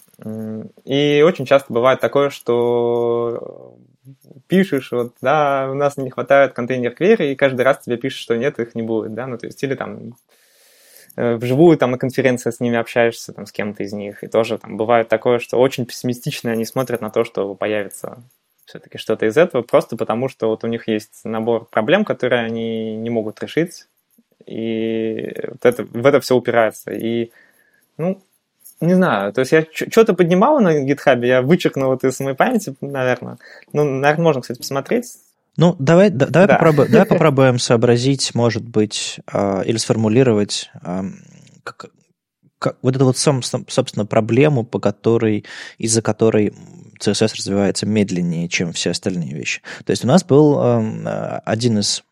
И 0.84 1.22
очень 1.26 1.47
часто 1.47 1.72
бывает 1.72 2.01
такое, 2.01 2.30
что 2.30 3.76
пишешь, 4.46 4.92
вот, 4.92 5.14
да, 5.20 5.68
у 5.70 5.74
нас 5.74 5.96
не 5.96 6.11
хватает 6.11 6.52
контейнер 6.52 6.92
квери, 6.92 7.32
и 7.32 7.36
каждый 7.36 7.62
раз 7.62 7.80
тебе 7.80 7.96
пишут, 7.96 8.20
что 8.20 8.36
нет, 8.36 8.58
их 8.58 8.74
не 8.74 8.82
будет, 8.82 9.14
да, 9.14 9.26
ну, 9.26 9.38
то 9.38 9.46
есть, 9.46 9.62
или 9.62 9.74
там 9.74 10.14
э, 11.16 11.36
вживую 11.36 11.76
там 11.78 11.92
на 11.92 11.98
конференции 11.98 12.50
с 12.50 12.61
ними 12.61 12.78
общаешься, 12.78 13.32
там, 13.32 13.46
с 13.46 13.52
кем-то 13.52 13.82
из 13.82 13.92
них, 13.92 14.24
и 14.24 14.28
тоже 14.28 14.58
там 14.58 14.76
бывает 14.76 15.08
такое, 15.08 15.38
что 15.38 15.58
очень 15.58 15.86
пессимистично 15.86 16.52
они 16.52 16.64
смотрят 16.64 17.00
на 17.00 17.11
то, 17.11 17.24
что 17.24 17.54
появится 17.54 18.22
все-таки 18.64 18.98
что-то 18.98 19.26
из 19.26 19.36
этого, 19.36 19.62
просто 19.62 19.96
потому 19.96 20.28
что 20.28 20.48
вот 20.48 20.64
у 20.64 20.66
них 20.66 20.86
есть 20.86 21.20
набор 21.24 21.64
проблем, 21.64 22.04
которые 22.04 22.44
они 22.44 22.96
не 22.96 23.11
могут 23.11 23.42
решить, 23.42 23.86
и 24.46 25.32
вот 25.46 25.64
это, 25.64 25.84
в 25.84 26.06
это 26.06 26.20
все 26.20 26.36
упирается. 26.36 26.92
И, 26.92 27.30
ну, 27.96 28.22
не 28.80 28.94
знаю, 28.94 29.32
то 29.32 29.40
есть 29.40 29.52
я 29.52 29.64
что-то 29.72 30.14
поднимал 30.14 30.60
на 30.60 30.80
гитхабе, 30.80 31.28
я 31.28 31.42
вычеркнул 31.42 31.92
это 31.92 32.08
из 32.08 32.18
моей 32.20 32.36
памяти, 32.36 32.74
наверное. 32.80 33.38
Ну, 33.72 33.84
наверное, 33.84 34.24
можно, 34.24 34.42
кстати, 34.42 34.58
посмотреть. 34.58 35.06
Ну, 35.56 35.76
давай, 35.78 36.10
да, 36.10 36.26
давай, 36.26 36.48
да. 36.48 36.54
Попробуем, 36.54 36.90
давай 36.90 37.06
попробуем 37.06 37.58
сообразить, 37.58 38.34
может 38.34 38.64
быть, 38.64 39.20
э, 39.32 39.64
или 39.66 39.76
сформулировать 39.76 40.70
э, 40.82 41.02
как, 41.64 41.86
как, 42.58 42.76
вот 42.80 42.96
эту 42.96 43.04
вот, 43.04 43.18
сам, 43.18 43.42
собственно, 43.42 44.06
проблему, 44.06 44.64
по 44.64 44.78
которой, 44.78 45.44
из-за 45.76 46.00
которой 46.02 46.54
CSS 47.00 47.34
развивается 47.36 47.86
медленнее, 47.86 48.48
чем 48.48 48.72
все 48.72 48.90
остальные 48.90 49.34
вещи. 49.34 49.60
То 49.84 49.90
есть 49.90 50.04
у 50.04 50.08
нас 50.08 50.24
был 50.24 50.58
э, 50.58 51.40
один 51.44 51.80
из 51.80 52.04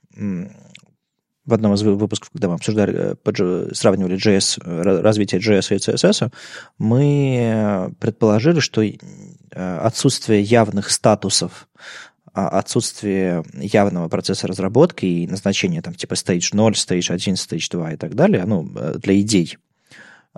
в 1.49 1.55
одном 1.55 1.75
из 1.75 1.83
выпусков, 1.83 2.31
когда 2.31 2.49
мы 2.49 2.55
обсуждали, 2.55 3.17
э, 3.25 3.69
сравнивали 3.73 4.17
JS, 4.17 4.61
э, 4.63 5.01
развитие 5.01 5.41
JS 5.41 5.75
и 5.75 5.79
CSS, 5.79 6.31
мы 6.79 7.95
предположили, 7.99 8.61
что 8.61 8.83
э, 8.83 8.99
отсутствие 9.55 10.43
явных 10.43 10.91
статусов, 10.91 11.69
а 12.35 12.49
отсутствие 12.49 13.43
явного 13.55 14.09
процесса 14.09 14.47
разработки 14.47 15.07
и 15.07 15.27
назначения 15.27 15.81
там 15.81 15.95
типа 15.95 16.13
stage 16.15 16.51
0, 16.53 16.73
stage 16.73 17.13
1, 17.13 17.35
stage 17.35 17.71
2 17.71 17.93
и 17.93 17.97
так 17.97 18.15
далее, 18.15 18.45
ну, 18.45 18.69
для 18.99 19.19
идей, 19.19 19.57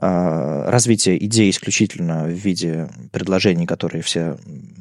развитие 0.00 1.22
идей 1.24 1.50
исключительно 1.50 2.24
в 2.24 2.30
виде 2.30 2.88
предложений, 3.12 3.66
которые 3.66 4.02
все 4.02 4.38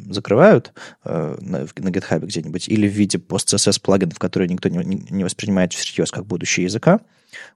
закрывают 0.09 0.74
э, 1.03 1.38
на, 1.41 1.63
GitHub 1.63 2.26
где-нибудь, 2.26 2.70
или 2.70 2.88
в 2.88 2.91
виде 2.91 3.17
post-CSS 3.17 3.82
плагинов, 3.82 4.17
которые 4.17 4.49
никто 4.49 4.70
не, 4.70 5.05
не 5.09 5.24
воспринимает 5.24 5.74
всерьез 5.74 6.11
как 6.11 6.26
будущее 6.26 6.65
языка. 6.65 7.01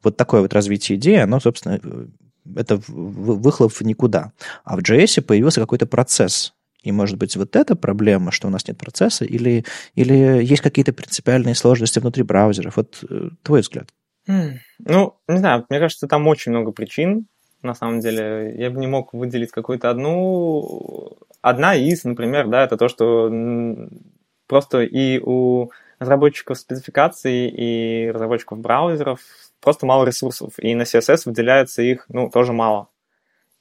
Вот 0.03 0.17
такое 0.17 0.41
вот 0.41 0.53
развитие 0.53 0.97
идеи, 0.97 1.17
оно, 1.17 1.39
собственно, 1.39 1.79
э, 1.81 2.05
это 2.55 2.81
выхлоп 2.87 3.71
в 3.71 3.81
никуда. 3.81 4.33
А 4.65 4.75
в 4.75 4.81
JS 4.81 5.21
появился 5.21 5.61
какой-то 5.61 5.85
процесс, 5.85 6.53
и, 6.83 6.91
может 6.91 7.17
быть, 7.17 7.37
вот 7.37 7.55
эта 7.55 7.77
проблема, 7.77 8.31
что 8.31 8.47
у 8.47 8.51
нас 8.51 8.67
нет 8.67 8.77
процесса, 8.77 9.23
или, 9.23 9.63
или 9.95 10.43
есть 10.43 10.61
какие-то 10.61 10.91
принципиальные 10.91 11.55
сложности 11.55 11.99
внутри 11.99 12.23
браузеров? 12.23 12.75
Вот 12.75 13.03
э, 13.09 13.29
твой 13.41 13.61
взгляд. 13.61 13.89
Ну, 14.25 15.17
не 15.27 15.37
знаю, 15.37 15.65
мне 15.69 15.79
кажется, 15.79 16.07
там 16.07 16.27
очень 16.27 16.51
много 16.51 16.71
причин 16.71 17.27
на 17.63 17.73
самом 17.73 17.99
деле. 17.99 18.53
Я 18.57 18.69
бы 18.69 18.79
не 18.79 18.87
мог 18.87 19.13
выделить 19.13 19.51
какую-то 19.51 19.89
одну. 19.89 21.17
Одна 21.41 21.75
из, 21.75 22.03
например, 22.03 22.47
да, 22.47 22.63
это 22.63 22.77
то, 22.77 22.87
что 22.87 23.31
просто 24.47 24.81
и 24.81 25.19
у 25.19 25.71
разработчиков 25.99 26.57
спецификаций, 26.57 27.47
и 27.49 28.11
разработчиков 28.11 28.59
браузеров 28.59 29.19
просто 29.61 29.85
мало 29.85 30.05
ресурсов, 30.05 30.53
и 30.59 30.75
на 30.75 30.83
CSS 30.83 31.23
выделяется 31.25 31.81
их, 31.81 32.05
ну, 32.09 32.29
тоже 32.29 32.53
мало. 32.53 32.89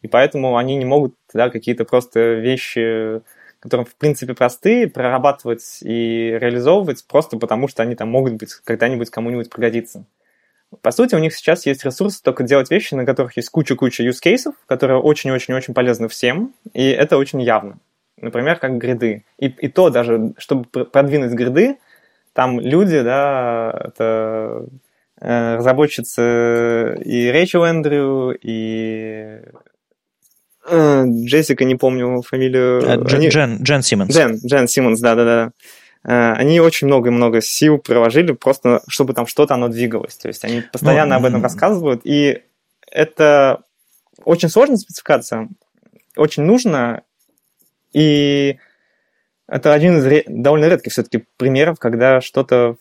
И 0.03 0.09
поэтому 0.09 0.57
они 0.57 0.77
не 0.77 0.85
могут, 0.85 1.15
да, 1.33 1.49
какие-то 1.49 1.85
просто 1.85 2.35
вещи, 2.35 3.23
которые, 3.61 3.87
в 3.87 3.95
принципе, 3.95 4.35
простые, 4.35 4.89
прорабатывать 4.89 5.79
и 5.83 6.37
реализовывать 6.41 7.07
просто 7.07 7.39
потому, 7.39 7.69
что 7.69 7.83
они 7.85 7.95
там 7.95 8.11
могут 8.11 8.35
быть 8.35 8.53
когда-нибудь 8.65 9.11
кому-нибудь 9.11 9.49
пригодиться. 9.49 10.05
По 10.81 10.91
сути, 10.91 11.15
у 11.15 11.19
них 11.19 11.35
сейчас 11.35 11.67
есть 11.67 11.85
ресурсы 11.85 12.23
только 12.23 12.45
делать 12.45 12.71
вещи, 12.71 12.95
на 12.95 13.05
которых 13.05 13.37
есть 13.37 13.51
куча-куча 13.51 14.05
use 14.05 14.21
cases, 14.25 14.55
которые 14.67 15.01
очень-очень-очень 15.01 15.75
полезны 15.75 16.09
всем, 16.09 16.55
и 16.73 16.89
это 16.89 17.19
очень 17.19 17.43
явно. 17.43 17.79
Например, 18.17 18.59
как 18.59 18.79
гриды. 18.79 19.25
И, 19.39 19.47
и 19.47 19.69
то 19.69 19.91
даже, 19.91 20.33
чтобы 20.39 20.65
продвинуть 20.65 21.33
гриды, 21.33 21.79
там 22.33 22.61
люди, 22.61 23.01
да, 23.03 23.73
это 23.85 24.67
э, 25.21 25.57
разработчицы 25.57 26.99
и 27.05 27.31
Рэйчел 27.31 27.65
Эндрю, 27.65 28.39
и 28.41 29.41
э, 30.67 31.05
Джессика, 31.07 31.65
не 31.65 31.75
помню 31.75 32.23
фамилию. 32.23 32.81
Э, 32.81 32.97
Джен, 33.03 33.19
Они... 33.19 33.29
Джен, 33.29 33.63
Джен 33.63 33.83
Симмонс. 33.83 34.15
Джен, 34.15 34.39
Джен 34.47 34.69
Симмонс, 34.69 35.01
да-да-да. 35.01 35.51
Э, 36.05 36.33
они 36.33 36.61
очень 36.61 36.87
много-много 36.87 37.41
сил 37.41 37.79
приложили 37.79 38.33
просто, 38.33 38.83
чтобы 38.89 39.15
там 39.15 39.27
что-то 39.27 39.55
оно 39.55 39.69
двигалось. 39.69 40.17
То 40.17 40.29
есть 40.29 40.45
они 40.45 40.63
постоянно 40.63 41.19
ну, 41.19 41.21
об 41.21 41.25
этом 41.27 41.43
рассказывают, 41.43 42.03
и 42.05 42.43
это 42.91 43.63
очень 44.25 44.49
сложная 44.49 44.77
спецификация, 44.77 45.49
очень 46.17 46.43
нужно, 46.43 47.03
и 47.93 48.59
это 49.49 49.73
один 49.73 49.99
из 49.99 50.07
ре- 50.07 50.25
довольно 50.27 50.67
редких 50.67 50.93
все-таки 50.93 51.25
примеров, 51.37 51.79
когда 51.79 52.21
что-то 52.21 52.77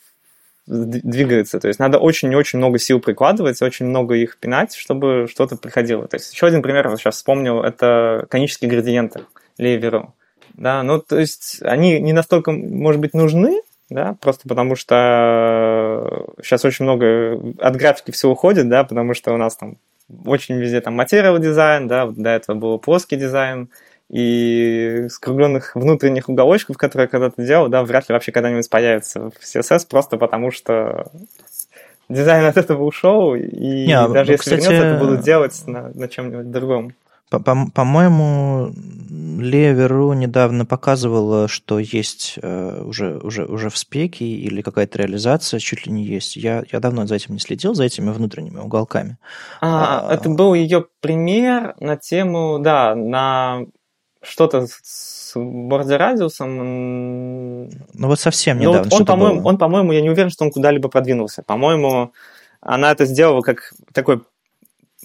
двигается. 0.67 1.59
То 1.59 1.67
есть 1.67 1.80
надо 1.80 1.97
очень-очень 1.97 2.59
много 2.59 2.78
сил 2.78 2.99
прикладывать, 2.99 3.61
очень 3.61 3.88
много 3.88 4.15
их 4.15 4.38
пинать, 4.38 4.76
чтобы 4.76 5.28
что-то 5.30 5.57
приходило. 5.57 6.07
То 6.07 6.15
есть 6.15 6.34
еще 6.34 6.47
один 6.47 6.61
пример, 6.61 6.88
я 6.88 6.95
сейчас 6.97 7.15
вспомнил, 7.15 7.61
это 7.61 8.26
конические 8.30 8.69
градиенты 8.69 9.26
Леверу 9.57 10.13
да, 10.53 10.83
ну, 10.83 10.99
то 10.99 11.19
есть 11.19 11.59
они 11.61 11.99
не 11.99 12.13
настолько, 12.13 12.51
может 12.51 13.01
быть, 13.01 13.13
нужны, 13.13 13.61
да, 13.89 14.15
просто 14.21 14.47
потому 14.47 14.75
что 14.75 16.25
сейчас 16.41 16.63
очень 16.65 16.85
много 16.85 17.39
от 17.59 17.75
графики 17.75 18.11
все 18.11 18.29
уходит, 18.29 18.69
да, 18.69 18.83
потому 18.83 19.13
что 19.13 19.33
у 19.33 19.37
нас 19.37 19.55
там 19.55 19.77
очень 20.25 20.55
везде 20.55 20.81
там 20.81 20.95
материал 20.95 21.37
дизайн, 21.39 21.87
да, 21.87 22.07
до 22.07 22.29
этого 22.29 22.55
был 22.55 22.79
плоский 22.79 23.15
дизайн, 23.15 23.69
и 24.11 25.07
скругленных 25.09 25.73
внутренних 25.73 26.27
уголочков, 26.27 26.77
которые 26.77 27.07
когда-то 27.07 27.41
делал, 27.41 27.69
да, 27.69 27.81
вряд 27.81 28.09
ли 28.09 28.13
вообще 28.13 28.33
когда-нибудь 28.33 28.69
появится 28.69 29.29
в 29.29 29.33
CSS, 29.41 29.87
просто 29.89 30.17
потому 30.17 30.51
что 30.51 31.09
дизайн 32.09 32.45
от 32.45 32.57
этого 32.57 32.83
ушел, 32.83 33.35
и 33.35 33.87
Не, 33.87 34.07
даже 34.09 34.31
ну, 34.31 34.31
если 34.33 34.35
кстати... 34.35 34.63
вернется, 34.63 34.85
это 34.85 34.99
будут 34.99 35.21
делать 35.21 35.63
на, 35.65 35.91
на 35.93 36.09
чем-нибудь 36.09 36.51
другом. 36.51 36.93
По-моему, 37.32 38.73
Леверу 39.39 40.11
недавно 40.11 40.65
показывала, 40.65 41.47
что 41.47 41.79
есть 41.79 42.38
э, 42.41 42.84
уже, 42.84 43.19
уже, 43.19 43.45
уже 43.45 43.69
в 43.69 43.77
спеке 43.77 44.25
или 44.25 44.61
какая-то 44.61 44.97
реализация 44.99 45.61
чуть 45.61 45.86
ли 45.86 45.93
не 45.93 46.03
есть. 46.03 46.36
Я, 46.36 46.63
я 46.69 46.79
давно 46.82 47.07
за 47.07 47.15
этим 47.15 47.36
не 47.36 47.39
следил, 47.39 47.73
за 47.73 47.86
этими 47.86 48.09
внутренними 48.09 48.59
уголками. 48.59 49.17
А, 49.61 50.09
а, 50.09 50.13
это 50.13 50.29
был 50.29 50.53
ее 50.53 50.86
пример 50.99 51.75
на 51.79 51.95
тему, 51.95 52.59
да, 52.59 52.95
на 52.95 53.61
что-то 54.21 54.67
с 54.84 55.32
бордер 55.36 55.99
радиусом. 55.99 57.67
Ну 57.69 58.07
вот 58.07 58.19
совсем 58.19 58.57
ну, 58.57 58.71
недавно. 58.71 58.89
Ну, 58.91 58.97
он, 58.97 59.05
по-моему, 59.05 59.47
он, 59.47 59.57
по-моему, 59.57 59.93
я 59.93 60.01
не 60.01 60.09
уверен, 60.09 60.29
что 60.29 60.43
он 60.43 60.51
куда-либо 60.51 60.89
продвинулся. 60.89 61.43
По-моему, 61.43 62.11
она 62.59 62.91
это 62.91 63.05
сделала 63.05 63.41
как 63.41 63.73
такой 63.93 64.21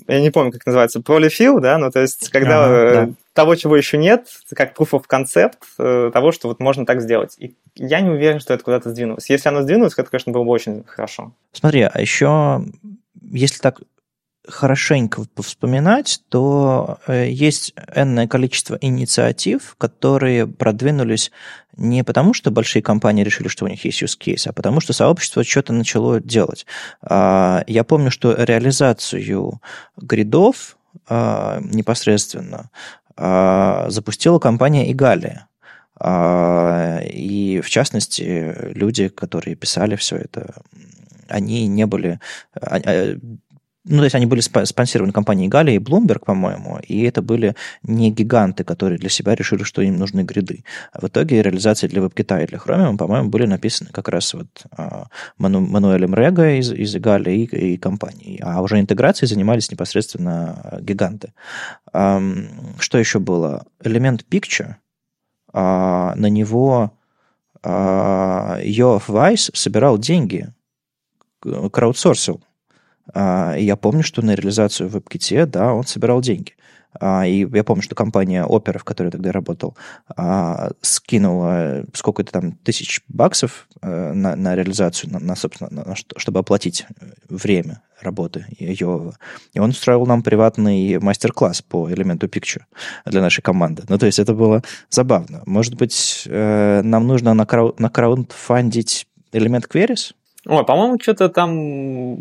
я 0.07 0.21
не 0.21 0.31
помню, 0.31 0.53
как 0.53 0.67
называется, 0.67 1.01
prolifil, 1.01 1.61
да, 1.61 1.79
ну, 1.79 1.91
то 1.91 2.01
есть, 2.01 2.31
когда 2.31 2.65
ага, 2.65 2.75
э, 2.75 3.07
да. 3.07 3.13
того, 3.33 3.55
чего 3.55 3.77
еще 3.77 3.99
нет, 3.99 4.29
как 4.55 4.79
proof 4.79 4.91
of 4.91 5.05
concept 5.11 5.59
э, 5.79 6.11
того, 6.13 6.33
что 6.33 6.49
вот 6.49 6.61
можно 6.61 6.87
так 6.87 7.01
сделать. 7.01 7.37
И 7.39 7.55
я 7.75 8.01
не 8.01 8.11
уверен, 8.11 8.41
что 8.41 8.55
это 8.55 8.65
куда-то 8.65 8.91
сдвинулось. 8.91 9.29
Если 9.31 9.49
оно 9.49 9.63
сдвинулось, 9.63 9.95
это, 9.97 10.11
конечно, 10.11 10.33
было 10.33 10.45
бы 10.45 10.51
очень 10.51 10.85
хорошо. 10.87 11.33
Смотри, 11.53 11.83
а 11.83 12.01
еще, 12.01 12.65
если 13.23 13.59
так 13.59 13.81
хорошенько 14.49 15.25
вспоминать, 15.41 16.21
то 16.29 16.99
э, 17.07 17.29
есть 17.31 17.75
энное 17.95 18.27
количество 18.27 18.79
инициатив, 18.81 19.75
которые 19.79 20.47
продвинулись 20.47 21.31
не 21.77 22.05
потому, 22.05 22.33
что 22.33 22.51
большие 22.51 22.83
компании 22.83 23.23
решили, 23.23 23.49
что 23.49 23.65
у 23.65 23.69
них 23.69 23.85
есть 23.85 24.03
use 24.03 24.19
case, 24.19 24.49
а 24.49 24.53
потому 24.53 24.81
что 24.81 24.93
сообщество 24.93 25.45
что-то 25.45 25.73
начало 25.73 26.21
делать. 26.21 26.67
А, 27.03 27.65
я 27.67 27.85
помню, 27.85 28.11
что 28.11 28.33
реализацию 28.33 29.61
гридов 29.97 30.79
а, 31.09 31.61
непосредственно 31.61 32.71
а, 33.17 33.87
запустила 33.91 34.39
компания 34.39 34.91
Игалия. 34.91 35.49
И, 35.99 37.63
в 37.65 37.71
частности, 37.71 38.55
люди, 38.75 39.09
которые 39.09 39.55
писали 39.55 39.97
все 39.97 40.17
это, 40.17 40.57
они 41.27 41.67
не 41.67 41.87
были 41.87 42.21
ну, 43.89 43.99
то 43.99 44.05
есть 44.05 44.17
они 44.17 44.27
были 44.27 44.41
спонсированы 44.41 45.13
компанией 45.13 45.49
Галя 45.49 45.73
и 45.73 45.79
Bloomberg, 45.79 46.25
по-моему, 46.25 46.81
и 46.87 47.03
это 47.03 47.23
были 47.23 47.55
не 47.83 48.11
гиганты, 48.11 48.65
которые 48.65 48.99
для 48.99 49.09
себя 49.09 49.35
решили, 49.35 49.63
что 49.63 49.81
им 49.81 49.97
нужны 49.97 50.23
гриды. 50.23 50.65
А 50.93 51.01
в 51.01 51.05
итоге 51.05 51.43
реализации 51.43 51.87
для 51.87 52.03
WebKit 52.03 52.43
и 52.43 52.47
для 52.47 52.59
Chromium, 52.59 52.97
по-моему, 52.97 53.29
были 53.29 53.47
написаны 53.47 53.91
как 53.93 54.09
раз 54.09 54.35
вот 54.35 54.49
а, 54.73 55.07
Ману, 55.39 55.61
Мануэлем 55.61 56.15
Рега 56.15 56.57
из, 56.57 56.73
из 56.73 56.97
Галя 56.97 57.33
и, 57.33 57.45
и 57.45 57.77
компании. 57.77 58.41
А 58.43 58.61
уже 58.61 58.81
интеграцией 58.81 59.29
занимались 59.29 59.71
непосредственно 59.71 60.79
гиганты. 60.81 61.33
Что 61.93 62.99
еще 62.99 63.21
было? 63.21 63.67
Элемент 63.83 64.25
Picture, 64.29 64.75
а, 65.53 66.15
на 66.17 66.27
него 66.27 66.93
а, 67.63 68.59
Йоаф 68.63 69.09
Вайс 69.09 69.51
собирал 69.55 69.97
деньги, 69.97 70.53
краудсорсил 71.41 72.43
и 73.15 73.65
я 73.65 73.77
помню, 73.77 74.03
что 74.03 74.23
на 74.23 74.35
реализацию 74.35 74.89
в 74.89 74.97
WebKit, 74.97 75.47
да, 75.47 75.73
он 75.73 75.85
собирал 75.85 76.21
деньги. 76.21 76.55
А, 77.01 77.27
и 77.27 77.47
я 77.53 77.65
помню, 77.65 77.83
что 77.83 77.95
компания 77.95 78.45
Opera, 78.45 78.79
в 78.79 78.85
которой 78.85 79.09
я 79.09 79.13
тогда 79.13 79.33
работал, 79.33 79.77
а, 80.17 80.71
скинула 80.81 81.85
сколько-то 81.93 82.33
там 82.33 82.53
тысяч 82.53 83.03
баксов 83.09 83.69
э, 83.83 84.13
на, 84.13 84.37
на 84.37 84.55
реализацию, 84.55 85.13
на, 85.13 85.19
на 85.19 85.37
собственно, 85.37 85.71
на, 85.71 85.95
чтобы 85.95 86.41
оплатить 86.41 86.87
время 87.29 87.83
работы 88.01 88.47
ее. 88.59 89.13
И 89.53 89.59
он 89.59 89.71
устроил 89.71 90.07
нам 90.07 90.23
приватный 90.23 90.99
мастер-класс 90.99 91.63
по 91.63 91.91
элементу 91.91 92.27
Picture 92.27 92.63
для 93.05 93.21
нашей 93.21 93.43
команды. 93.43 93.85
Ну, 93.89 93.99
то 93.99 94.07
есть 94.07 94.19
это 94.19 94.35
было 94.35 94.63
забавно. 94.91 95.43
Может 95.47 95.75
быть, 95.75 96.25
э, 96.27 96.83
нам 96.83 97.07
нужно 97.07 97.35
на, 97.35 97.45
крау- 97.45 97.75
на 97.79 97.89
краундфандить 97.89 99.07
элемент 99.33 99.67
Queries? 99.67 100.15
Ой, 100.47 100.65
по-моему, 100.65 100.99
что-то 101.01 101.29
там 101.29 102.21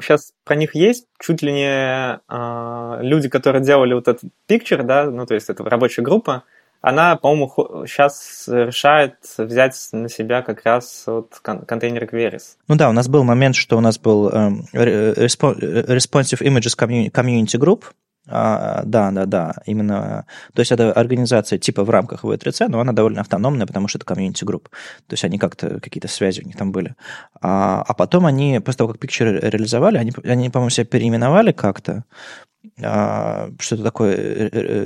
сейчас 0.00 0.32
про 0.44 0.56
них 0.56 0.74
есть 0.74 1.06
чуть 1.20 1.42
ли 1.42 1.52
не 1.52 2.20
э, 2.28 3.02
люди, 3.02 3.28
которые 3.28 3.62
делали 3.62 3.94
вот 3.94 4.08
этот 4.08 4.30
picture, 4.48 4.82
да, 4.82 5.10
ну, 5.10 5.26
то 5.26 5.34
есть 5.34 5.50
это 5.50 5.62
рабочая 5.64 6.02
группа, 6.02 6.44
она, 6.86 7.16
по-моему, 7.16 7.86
сейчас 7.86 8.44
решает 8.46 9.14
взять 9.38 9.88
на 9.92 10.10
себя 10.10 10.42
как 10.42 10.64
раз 10.64 11.04
вот 11.06 11.40
контейнер 11.40 12.04
Queries. 12.04 12.56
Ну 12.68 12.76
да, 12.76 12.90
у 12.90 12.92
нас 12.92 13.08
был 13.08 13.24
момент, 13.24 13.56
что 13.56 13.78
у 13.78 13.80
нас 13.80 13.98
был 13.98 14.28
эм, 14.28 14.66
Responsive 14.74 16.42
Images 16.42 16.76
Community 17.10 17.58
Group, 17.58 17.84
а, 18.26 18.82
да, 18.84 19.10
да, 19.10 19.26
да, 19.26 19.54
именно. 19.66 20.26
То 20.54 20.60
есть 20.60 20.72
это 20.72 20.92
организация 20.92 21.58
типа 21.58 21.84
в 21.84 21.90
рамках 21.90 22.24
W3C, 22.24 22.68
но 22.68 22.80
она 22.80 22.92
довольно 22.92 23.20
автономная, 23.20 23.66
потому 23.66 23.86
что 23.88 23.98
это 23.98 24.06
community 24.06 24.44
group. 24.44 24.70
То 25.06 25.12
есть 25.12 25.24
они 25.24 25.38
как-то, 25.38 25.78
какие-то 25.80 26.08
связи 26.08 26.40
у 26.40 26.46
них 26.46 26.56
там 26.56 26.72
были. 26.72 26.94
А, 27.40 27.82
а 27.86 27.92
потом 27.92 28.24
они, 28.24 28.60
после 28.60 28.78
того, 28.78 28.92
как 28.92 29.02
Picture 29.02 29.50
реализовали, 29.50 29.98
они, 29.98 30.12
они 30.24 30.48
по-моему, 30.48 30.70
себя 30.70 30.86
переименовали 30.86 31.52
как-то, 31.52 32.04
а, 32.82 33.50
что-то 33.58 33.82
такое 33.82 34.16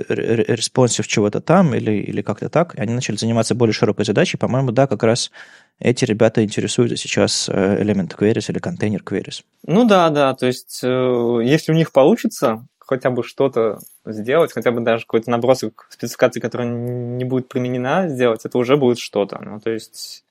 responsive 0.08 1.06
чего-то 1.06 1.40
там 1.40 1.74
или, 1.76 1.92
или 1.92 2.22
как-то 2.22 2.48
так. 2.48 2.74
И 2.74 2.80
они 2.80 2.92
начали 2.92 3.14
заниматься 3.14 3.54
более 3.54 3.72
широкой 3.72 4.04
задачей. 4.04 4.36
По-моему, 4.36 4.72
да, 4.72 4.88
как 4.88 5.04
раз 5.04 5.30
эти 5.78 6.04
ребята 6.04 6.42
интересуются 6.42 6.96
сейчас 6.96 7.48
element 7.48 8.16
queries 8.18 8.50
или 8.50 8.58
container 8.58 9.02
queries. 9.02 9.44
Ну 9.64 9.84
да, 9.84 10.10
да, 10.10 10.34
то 10.34 10.46
есть 10.46 10.80
э, 10.82 11.40
если 11.44 11.70
у 11.70 11.76
них 11.76 11.92
получится, 11.92 12.66
хотя 12.88 13.10
бы 13.10 13.22
что-то 13.22 13.78
сделать, 14.06 14.52
хотя 14.52 14.72
бы 14.72 14.80
даже 14.80 15.04
какой-то 15.04 15.30
набросок 15.30 15.88
спецификации, 15.90 16.40
которая 16.40 16.68
не 16.68 17.24
будет 17.24 17.48
применена, 17.48 18.08
сделать, 18.08 18.46
это 18.46 18.56
уже 18.56 18.78
будет 18.78 18.98
что-то. 18.98 19.38
Ну, 19.42 19.60
то 19.60 19.70
есть 19.70 20.24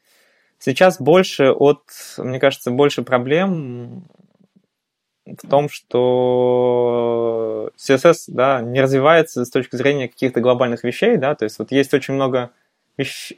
сейчас 0.57 0.99
больше 0.99 1.51
от, 1.51 1.83
мне 2.17 2.39
кажется, 2.39 2.71
больше 2.71 3.03
проблем 3.03 4.05
в 5.25 5.47
том, 5.47 5.69
что 5.69 7.69
CSS 7.77 8.23
да, 8.27 8.61
не 8.61 8.81
развивается 8.81 9.45
с 9.45 9.51
точки 9.51 9.75
зрения 9.75 10.07
каких-то 10.07 10.41
глобальных 10.41 10.83
вещей, 10.83 11.17
да, 11.17 11.35
то 11.35 11.43
есть 11.43 11.59
вот 11.59 11.71
есть 11.71 11.93
очень 11.93 12.15
много 12.15 12.49
вещ... 12.97 13.33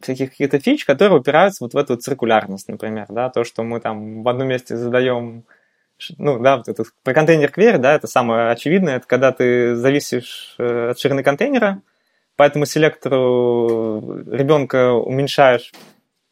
всяких 0.00 0.30
каких-то 0.30 0.60
фич, 0.60 0.84
которые 0.84 1.18
упираются 1.18 1.64
вот 1.64 1.74
в 1.74 1.76
эту 1.76 1.96
циркулярность, 1.96 2.68
например, 2.68 3.06
да, 3.08 3.30
то, 3.30 3.42
что 3.42 3.64
мы 3.64 3.80
там 3.80 4.22
в 4.22 4.28
одном 4.28 4.48
месте 4.48 4.76
задаем 4.76 5.44
ну, 6.18 6.38
да, 6.38 6.56
вот 6.58 6.68
это, 6.68 6.84
про 7.02 7.14
контейнер 7.14 7.50
query, 7.50 7.78
да, 7.78 7.94
это 7.94 8.06
самое 8.06 8.50
очевидное, 8.50 8.96
это 8.96 9.06
когда 9.06 9.32
ты 9.32 9.74
зависишь 9.76 10.54
э, 10.58 10.90
от 10.90 10.98
ширины 10.98 11.22
контейнера, 11.22 11.82
поэтому 12.36 12.66
селектору 12.66 14.22
ребенка 14.30 14.92
уменьшаешь 14.92 15.72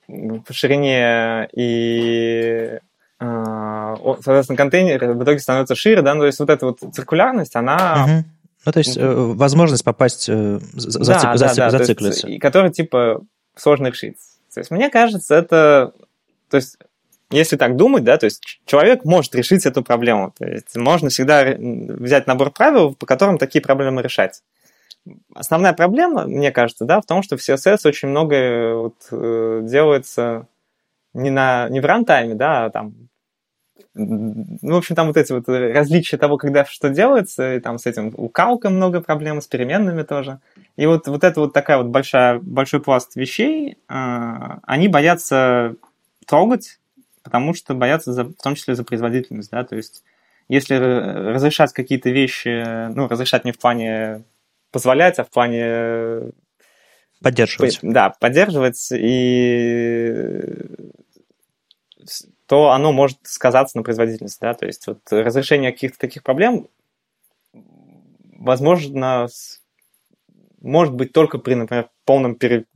по 0.06 0.52
ширине 0.52 1.48
и 1.52 2.78
э, 3.20 3.94
соответственно, 4.22 4.56
контейнер 4.56 5.12
в 5.12 5.24
итоге 5.24 5.38
становится 5.38 5.74
шире, 5.74 6.02
да, 6.02 6.14
ну, 6.14 6.20
то 6.20 6.26
есть 6.26 6.38
вот 6.38 6.50
эта 6.50 6.66
вот 6.66 6.80
циркулярность, 6.94 7.56
она... 7.56 8.04
Угу. 8.04 8.24
Ну, 8.66 8.72
то 8.72 8.78
есть 8.78 8.96
э, 8.96 9.12
возможность 9.14 9.84
попасть, 9.84 10.28
э, 10.28 10.58
за, 10.72 10.98
да, 10.98 11.36
за, 11.36 11.54
да, 11.54 11.70
зациклиться. 11.70 12.22
Да, 12.22 12.28
есть, 12.28 12.42
который, 12.42 12.70
типа, 12.72 13.22
сложно 13.54 13.88
решить. 13.88 14.16
То 14.52 14.60
есть, 14.60 14.70
мне 14.70 14.90
кажется, 14.90 15.36
это... 15.36 15.92
То 16.50 16.56
есть, 16.56 16.76
если 17.30 17.56
так 17.56 17.76
думать, 17.76 18.04
да, 18.04 18.16
то 18.18 18.26
есть 18.26 18.60
человек 18.66 19.04
может 19.04 19.34
решить 19.34 19.66
эту 19.66 19.82
проблему. 19.82 20.32
То 20.38 20.46
есть 20.46 20.76
можно 20.76 21.08
всегда 21.08 21.54
взять 21.58 22.26
набор 22.26 22.50
правил, 22.50 22.94
по 22.94 23.06
которым 23.06 23.38
такие 23.38 23.60
проблемы 23.60 24.02
решать. 24.02 24.42
Основная 25.34 25.72
проблема, 25.72 26.26
мне 26.26 26.50
кажется, 26.50 26.84
да, 26.84 27.00
в 27.00 27.06
том, 27.06 27.22
что 27.22 27.36
в 27.36 27.40
CSS 27.40 27.78
очень 27.84 28.08
многое 28.08 28.74
вот, 28.74 28.96
э, 29.12 29.60
делается 29.64 30.46
не, 31.14 31.30
на, 31.30 31.68
не 31.68 31.80
в 31.80 31.84
рантайме, 31.84 32.34
да, 32.34 32.66
а 32.66 32.70
там 32.70 33.08
ну, 33.98 34.74
в 34.74 34.76
общем, 34.76 34.94
там 34.94 35.06
вот 35.06 35.16
эти 35.16 35.32
вот 35.32 35.48
различия 35.48 36.18
того, 36.18 36.36
когда 36.36 36.66
что 36.66 36.90
делается, 36.90 37.54
и 37.54 37.60
там 37.60 37.78
с 37.78 37.86
этим 37.86 38.12
у 38.16 38.28
калка 38.28 38.68
много 38.68 39.00
проблем, 39.00 39.40
с 39.40 39.46
переменными 39.46 40.02
тоже. 40.02 40.40
И 40.76 40.84
вот, 40.84 41.08
вот 41.08 41.24
это 41.24 41.40
вот 41.40 41.54
такая 41.54 41.78
вот 41.78 41.86
большая, 41.86 42.38
большой 42.40 42.80
пласт 42.82 43.16
вещей, 43.16 43.78
э, 43.88 44.58
они 44.64 44.88
боятся 44.88 45.76
трогать, 46.26 46.78
потому 47.26 47.54
что 47.54 47.74
боятся 47.74 48.12
за, 48.12 48.22
в 48.22 48.34
том 48.34 48.54
числе 48.54 48.76
за 48.76 48.84
производительность, 48.84 49.50
да, 49.50 49.64
то 49.64 49.74
есть 49.74 50.04
если 50.48 50.76
разрешать 50.76 51.72
какие-то 51.72 52.10
вещи, 52.10 52.88
ну, 52.94 53.08
разрешать 53.08 53.44
не 53.44 53.50
в 53.50 53.58
плане 53.58 54.22
позволять, 54.70 55.18
а 55.18 55.24
в 55.24 55.30
плане... 55.30 56.30
Поддерживать. 57.20 57.80
Да, 57.82 58.10
поддерживать, 58.20 58.92
и 58.92 60.54
то 62.46 62.70
оно 62.70 62.92
может 62.92 63.18
сказаться 63.24 63.76
на 63.76 63.82
производительности, 63.82 64.38
да, 64.40 64.54
то 64.54 64.66
есть 64.66 64.86
вот 64.86 65.00
разрешение 65.10 65.72
каких-то 65.72 65.98
таких 65.98 66.22
проблем 66.22 66.68
возможно 68.38 69.26
может 70.60 70.94
быть 70.94 71.12
только 71.12 71.38
при, 71.38 71.54
например, 71.54 71.88
полном 72.04 72.36
пере, 72.36 72.66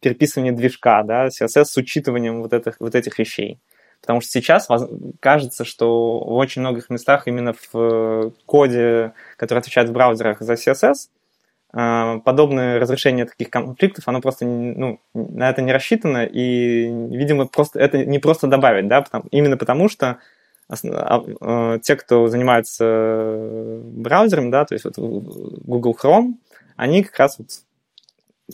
переписывании 0.00 0.50
движка, 0.50 1.04
да, 1.04 1.28
CSS 1.28 1.64
с 1.64 1.76
учитыванием 1.76 2.42
вот 2.42 2.52
этих, 2.52 2.80
вот 2.80 2.96
этих 2.96 3.18
вещей. 3.18 3.60
Потому 4.02 4.20
что 4.20 4.30
сейчас 4.30 4.68
кажется, 5.20 5.64
что 5.64 6.18
в 6.18 6.34
очень 6.34 6.60
многих 6.60 6.90
местах 6.90 7.28
именно 7.28 7.54
в 7.54 7.68
э, 7.74 8.30
коде, 8.46 9.12
который 9.36 9.60
отвечает 9.60 9.88
в 9.88 9.92
браузерах 9.92 10.40
за 10.40 10.54
CSS, 10.54 11.08
э, 11.72 12.20
подобное 12.24 12.80
разрешение 12.80 13.26
таких 13.26 13.48
конфликтов, 13.48 14.08
оно 14.08 14.20
просто 14.20 14.44
ну, 14.44 15.00
на 15.14 15.48
это 15.48 15.62
не 15.62 15.72
рассчитано, 15.72 16.24
и, 16.24 16.86
видимо, 16.86 17.46
просто 17.46 17.78
это 17.78 18.04
не 18.04 18.18
просто 18.18 18.48
добавить, 18.48 18.88
да, 18.88 19.02
потому, 19.02 19.24
именно 19.30 19.56
потому 19.56 19.88
что 19.88 20.18
а, 20.68 21.22
э, 21.40 21.78
те, 21.80 21.94
кто 21.94 22.26
занимается 22.26 23.78
браузером, 23.84 24.50
да, 24.50 24.64
то 24.64 24.74
есть 24.74 24.84
вот 24.84 24.98
Google 24.98 25.96
Chrome, 26.02 26.34
они 26.76 27.04
как 27.04 27.16
раз 27.18 27.38
вот 27.38 27.50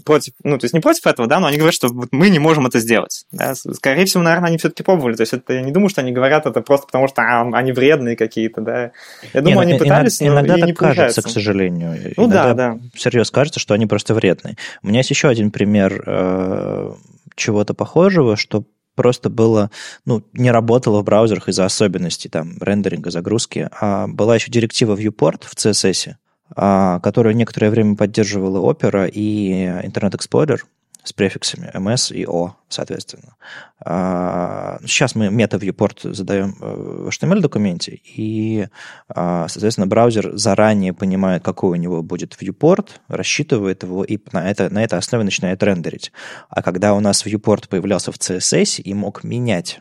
против, 0.04 0.34
ну, 0.44 0.58
то 0.58 0.64
есть 0.64 0.74
не 0.74 0.80
против 0.80 1.06
этого, 1.06 1.28
да, 1.28 1.40
но 1.40 1.46
они 1.46 1.56
говорят, 1.56 1.74
что 1.74 1.88
вот 1.88 2.08
мы 2.12 2.28
не 2.28 2.38
можем 2.38 2.66
это 2.66 2.78
сделать. 2.78 3.24
Да? 3.32 3.54
Скорее 3.54 4.04
всего, 4.04 4.22
наверное, 4.22 4.48
они 4.48 4.58
все-таки 4.58 4.82
пробовали. 4.82 5.14
То 5.14 5.22
есть 5.22 5.32
это, 5.32 5.52
я 5.52 5.62
не 5.62 5.72
думаю, 5.72 5.88
что 5.88 6.00
они 6.00 6.12
говорят 6.12 6.46
это 6.46 6.60
просто 6.60 6.86
потому, 6.86 7.08
что 7.08 7.22
а, 7.22 7.48
они 7.52 7.72
вредные 7.72 8.16
какие-то, 8.16 8.60
да. 8.60 8.92
Я 9.32 9.40
думаю, 9.40 9.66
не, 9.66 9.72
они 9.72 9.78
пытались, 9.78 10.22
иногда, 10.22 10.34
но 10.34 10.40
иногда 10.40 10.56
и 10.56 10.60
так 10.60 10.68
не 10.68 10.74
кажется, 10.74 11.22
к 11.22 11.28
сожалению. 11.28 12.14
Ну 12.16 12.24
иногда 12.24 12.54
да, 12.54 12.74
да. 12.74 12.80
Всерьез 12.94 13.30
кажется, 13.30 13.60
что 13.60 13.74
они 13.74 13.86
просто 13.86 14.14
вредные. 14.14 14.56
У 14.82 14.88
меня 14.88 15.00
есть 15.00 15.10
еще 15.10 15.28
один 15.28 15.50
пример 15.50 16.02
э, 16.06 16.92
чего-то 17.34 17.74
похожего, 17.74 18.36
что 18.36 18.64
просто 18.94 19.30
было, 19.30 19.70
ну, 20.04 20.24
не 20.32 20.50
работало 20.50 21.00
в 21.00 21.04
браузерах 21.04 21.48
из-за 21.48 21.64
особенностей 21.64 22.28
там 22.28 22.56
рендеринга, 22.60 23.10
загрузки. 23.10 23.68
А 23.80 24.08
была 24.08 24.34
еще 24.34 24.50
директива 24.50 24.96
viewport 24.96 25.44
в 25.44 25.54
CSS, 25.54 26.14
которую 26.54 27.36
некоторое 27.36 27.70
время 27.70 27.94
поддерживала 27.96 28.72
Opera 28.72 29.08
и 29.08 29.66
Internet 29.84 30.12
Explorer 30.12 30.60
с 31.08 31.12
префиксами 31.12 31.70
MS 31.74 32.14
и 32.14 32.26
O, 32.26 32.54
соответственно. 32.68 33.36
А, 33.80 34.78
сейчас 34.84 35.14
мы 35.14 35.30
мета-viewport 35.30 36.12
задаем 36.12 36.54
э, 36.60 36.74
в 37.04 37.08
HTML-документе, 37.08 38.00
и, 38.04 38.68
а, 39.08 39.48
соответственно, 39.48 39.86
браузер 39.86 40.36
заранее 40.36 40.92
понимает, 40.92 41.42
какой 41.42 41.70
у 41.70 41.80
него 41.80 42.02
будет 42.02 42.36
viewport, 42.40 42.88
рассчитывает 43.08 43.84
его 43.84 44.04
и 44.04 44.18
на, 44.32 44.50
это, 44.50 44.68
на 44.70 44.84
этой 44.84 44.98
основе 44.98 45.24
начинает 45.24 45.62
рендерить. 45.62 46.12
А 46.50 46.62
когда 46.62 46.94
у 46.94 47.00
нас 47.00 47.24
viewport 47.24 47.68
появлялся 47.68 48.12
в 48.12 48.16
CSS 48.16 48.82
и 48.82 48.92
мог 48.92 49.24
менять 49.24 49.80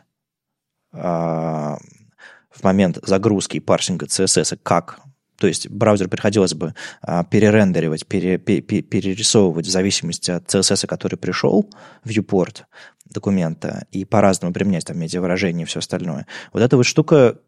а, 0.92 1.76
в 2.50 2.62
момент 2.62 2.98
загрузки 3.02 3.58
и 3.58 3.60
парсинга 3.60 4.06
CSS, 4.06 4.58
как 4.62 5.00
то 5.38 5.46
есть 5.46 5.68
браузер 5.68 6.08
приходилось 6.08 6.54
бы 6.54 6.74
а, 7.00 7.24
перерендеривать, 7.24 8.06
пере, 8.06 8.38
пере, 8.38 8.82
перерисовывать 8.82 9.66
в 9.66 9.70
зависимости 9.70 10.32
от 10.32 10.52
CSS, 10.52 10.86
который 10.86 11.16
пришел 11.16 11.70
в 12.04 12.10
viewport 12.10 12.64
документа, 13.06 13.86
и 13.92 14.04
по-разному 14.04 14.52
применять 14.52 14.86
там 14.86 14.98
медиавыражение 14.98 15.62
и 15.62 15.66
все 15.66 15.78
остальное. 15.78 16.26
Вот 16.52 16.62
эта 16.62 16.76
вот 16.76 16.86
штука 16.86 17.38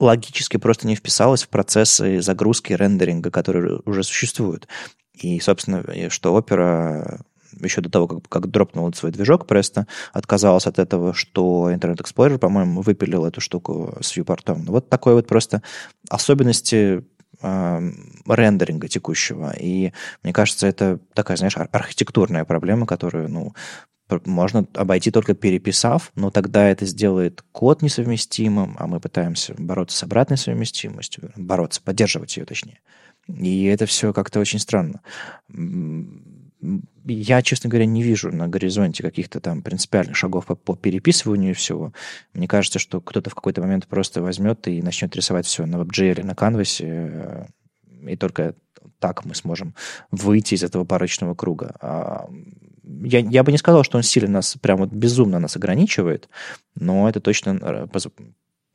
логически 0.00 0.56
просто 0.56 0.86
не 0.86 0.96
вписалась 0.96 1.44
в 1.44 1.48
процессы 1.48 2.20
загрузки 2.20 2.72
рендеринга, 2.72 3.30
которые 3.30 3.80
уже 3.84 4.02
существуют. 4.02 4.68
И, 5.14 5.40
собственно, 5.40 5.84
что 6.10 6.36
Opera 6.36 7.20
еще 7.60 7.80
до 7.80 7.90
того, 7.90 8.06
как, 8.06 8.28
как 8.28 8.50
дропнул 8.50 8.92
свой 8.92 9.12
движок, 9.12 9.46
просто 9.46 9.86
отказалась 10.12 10.66
от 10.66 10.78
этого, 10.78 11.14
что 11.14 11.70
Internet 11.70 12.02
Explorer, 12.02 12.38
по-моему, 12.38 12.82
выпилил 12.82 13.24
эту 13.24 13.40
штуку 13.40 13.96
с 14.00 14.16
viewport. 14.16 14.42
Вот 14.66 14.88
такой 14.88 15.14
вот 15.14 15.26
просто 15.26 15.62
особенности 16.10 17.04
рендеринга 17.40 18.88
текущего. 18.88 19.54
И 19.58 19.92
мне 20.22 20.32
кажется, 20.32 20.66
это 20.66 20.98
такая, 21.14 21.36
знаешь, 21.36 21.56
архитектурная 21.56 22.44
проблема, 22.44 22.86
которую, 22.86 23.28
ну, 23.28 23.54
можно 24.24 24.66
обойти 24.74 25.10
только 25.10 25.34
переписав, 25.34 26.12
но 26.14 26.30
тогда 26.30 26.68
это 26.68 26.86
сделает 26.86 27.44
код 27.52 27.82
несовместимым, 27.82 28.76
а 28.78 28.86
мы 28.86 29.00
пытаемся 29.00 29.54
бороться 29.58 29.98
с 29.98 30.02
обратной 30.02 30.38
совместимостью, 30.38 31.32
бороться, 31.36 31.82
поддерживать 31.82 32.36
ее 32.36 32.44
точнее. 32.46 32.80
И 33.28 33.64
это 33.64 33.84
все 33.84 34.14
как-то 34.14 34.40
очень 34.40 34.58
странно. 34.58 35.02
Я, 37.04 37.42
честно 37.42 37.70
говоря, 37.70 37.86
не 37.86 38.02
вижу 38.02 38.32
на 38.32 38.48
горизонте 38.48 39.02
каких-то 39.02 39.40
там 39.40 39.62
принципиальных 39.62 40.16
шагов 40.16 40.46
по, 40.46 40.54
по 40.56 40.76
переписыванию 40.76 41.54
всего. 41.54 41.92
Мне 42.34 42.48
кажется, 42.48 42.78
что 42.78 43.00
кто-то 43.00 43.30
в 43.30 43.34
какой-то 43.34 43.60
момент 43.60 43.86
просто 43.86 44.22
возьмет 44.22 44.66
и 44.68 44.82
начнет 44.82 45.14
рисовать 45.16 45.46
все 45.46 45.66
на 45.66 45.76
WebGL, 45.76 46.24
на 46.24 46.34
канвасе, 46.34 47.46
и 48.06 48.16
только 48.16 48.54
так 48.98 49.24
мы 49.24 49.34
сможем 49.34 49.74
выйти 50.10 50.54
из 50.54 50.64
этого 50.64 50.84
порочного 50.84 51.34
круга. 51.34 51.76
А, 51.80 52.28
я, 52.84 53.20
я 53.20 53.42
бы 53.42 53.52
не 53.52 53.58
сказал, 53.58 53.84
что 53.84 53.96
он 53.96 54.02
сильно 54.02 54.30
нас, 54.30 54.56
прям 54.60 54.78
вот 54.78 54.90
безумно 54.90 55.38
нас 55.38 55.56
ограничивает, 55.56 56.28
но 56.74 57.08
это 57.08 57.20
точно 57.20 57.88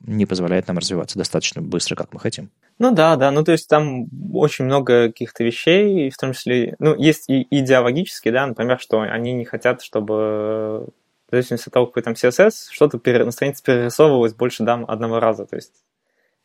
не 0.04 0.26
позволяет 0.26 0.68
нам 0.68 0.78
развиваться 0.78 1.18
достаточно 1.18 1.62
быстро, 1.62 1.96
как 1.96 2.14
мы 2.14 2.20
хотим. 2.20 2.52
Ну 2.80 2.94
да, 2.94 3.16
да, 3.16 3.32
ну 3.32 3.44
то 3.44 3.52
есть 3.52 3.68
там 3.70 4.08
очень 4.34 4.66
много 4.66 5.08
каких-то 5.08 5.44
вещей, 5.44 6.10
в 6.10 6.18
том 6.18 6.34
числе, 6.34 6.76
ну 6.80 6.96
есть 6.96 7.30
и 7.30 7.48
идеологические, 7.50 8.34
да, 8.34 8.46
например, 8.46 8.80
что 8.80 9.02
они 9.02 9.34
не 9.34 9.46
хотят, 9.46 9.82
чтобы 9.82 10.88
в 11.28 11.32
зависимости 11.32 11.70
от 11.70 11.74
того, 11.74 11.88
какой 11.88 12.04
там 12.04 12.14
CSS, 12.14 12.70
что-то 12.72 13.00
на 13.26 13.32
странице 13.32 13.64
перерисовывалось 13.64 14.34
больше 14.34 14.64
дам 14.64 14.86
одного 14.88 15.20
раза, 15.20 15.46
то 15.46 15.56
есть 15.56 15.74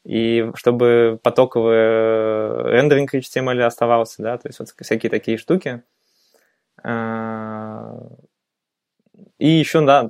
и 0.04 0.50
чтобы 0.54 1.18
потоковый 1.22 2.72
рендеринг 2.72 3.14
HTML 3.14 3.60
оставался, 3.62 4.22
да, 4.22 4.38
то 4.38 4.48
есть 4.48 4.58
вот 4.58 4.68
всякие 4.80 5.10
такие 5.10 5.36
штуки. 5.36 5.82
А, 6.82 7.98
и 9.38 9.48
еще, 9.48 9.84
да, 9.84 10.08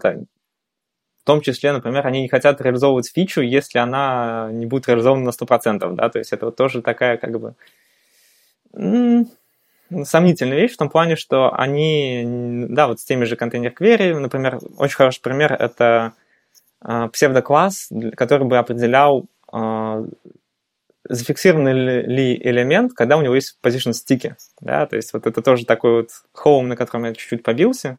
том 1.29 1.43
числе, 1.43 1.73
например, 1.73 2.07
они 2.07 2.23
не 2.23 2.29
хотят 2.29 2.59
реализовывать 2.63 3.13
фичу, 3.13 3.43
если 3.43 3.79
она 3.79 4.49
не 4.51 4.65
будет 4.65 4.89
реализована 4.89 5.27
на 5.27 5.29
100%, 5.29 5.95
да, 5.95 6.09
то 6.09 6.19
есть 6.19 6.33
это 6.33 6.47
вот 6.47 6.57
тоже 6.57 6.81
такая 6.81 7.19
как 7.19 7.39
бы 7.39 7.55
сомнительная 10.05 10.57
вещь 10.57 10.73
в 10.73 10.79
том 10.79 10.89
плане, 10.89 11.17
что 11.17 11.53
они, 11.55 12.25
да, 12.71 12.89
вот 12.89 13.01
с 13.01 13.05
теми 13.05 13.27
же 13.27 13.37
контейнер-квери, 13.37 14.15
например, 14.15 14.59
очень 14.79 14.97
хороший 14.97 15.21
пример— 15.21 15.53
это 15.59 16.15
э, 16.83 17.09
псевдокласс, 17.13 17.91
который 18.17 18.47
бы 18.47 18.57
определял, 18.57 19.27
э, 19.53 20.07
зафиксированный 21.11 22.07
ли 22.07 22.41
элемент, 22.43 22.95
когда 22.95 23.19
у 23.19 23.23
него 23.23 23.35
есть 23.35 23.59
position 23.63 23.93
стики, 23.93 24.37
да, 24.63 24.87
то 24.87 24.97
есть 24.97 25.13
вот 25.13 25.27
это 25.27 25.43
тоже 25.43 25.67
такой 25.67 25.93
вот 25.93 26.09
home, 26.43 26.69
на 26.69 26.77
котором 26.77 27.05
я 27.05 27.13
чуть-чуть 27.13 27.43
побился, 27.43 27.99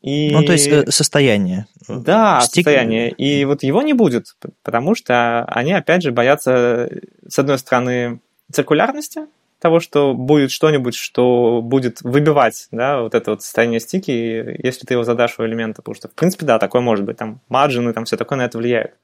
и... 0.00 0.30
Ну, 0.30 0.44
то 0.44 0.52
есть 0.52 0.68
э, 0.68 0.90
состояние. 0.90 1.66
Да, 1.88 2.40
Стик... 2.40 2.64
состояние. 2.64 3.10
И 3.10 3.44
вот 3.44 3.62
его 3.62 3.82
не 3.82 3.94
будет, 3.94 4.36
потому 4.62 4.94
что 4.94 5.44
они, 5.44 5.72
опять 5.72 6.02
же, 6.02 6.12
боятся, 6.12 6.90
с 7.26 7.38
одной 7.38 7.58
стороны, 7.58 8.20
циркулярности, 8.52 9.22
того, 9.58 9.80
что 9.80 10.14
будет 10.14 10.52
что-нибудь, 10.52 10.94
что 10.94 11.60
будет 11.62 12.00
выбивать, 12.02 12.68
да, 12.70 13.00
вот 13.02 13.14
это 13.14 13.32
вот 13.32 13.42
состояние 13.42 13.80
стики, 13.80 14.56
если 14.62 14.86
ты 14.86 14.94
его 14.94 15.02
задашь 15.02 15.38
у 15.38 15.44
элемента, 15.44 15.82
потому 15.82 15.96
что, 15.96 16.08
в 16.08 16.12
принципе, 16.12 16.46
да, 16.46 16.58
такое 16.58 16.80
может 16.80 17.04
быть, 17.04 17.16
там, 17.16 17.40
марджины, 17.48 17.92
там, 17.92 18.04
все 18.04 18.16
такое 18.16 18.38
на 18.38 18.44
это 18.44 18.58
влияет. 18.58 18.94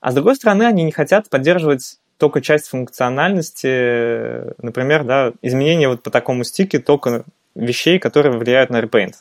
А 0.00 0.12
с 0.12 0.14
другой 0.14 0.36
стороны, 0.36 0.64
они 0.64 0.82
не 0.82 0.92
хотят 0.92 1.30
поддерживать 1.30 1.98
только 2.18 2.42
часть 2.42 2.68
функциональности, 2.68 4.54
например, 4.62 5.04
да, 5.04 5.32
изменения 5.40 5.88
вот 5.88 6.02
по 6.02 6.10
такому 6.10 6.44
стике 6.44 6.78
только 6.78 7.24
вещей, 7.54 7.98
которые 7.98 8.36
влияют 8.36 8.70
на 8.70 8.80
Repaint. 8.80 9.14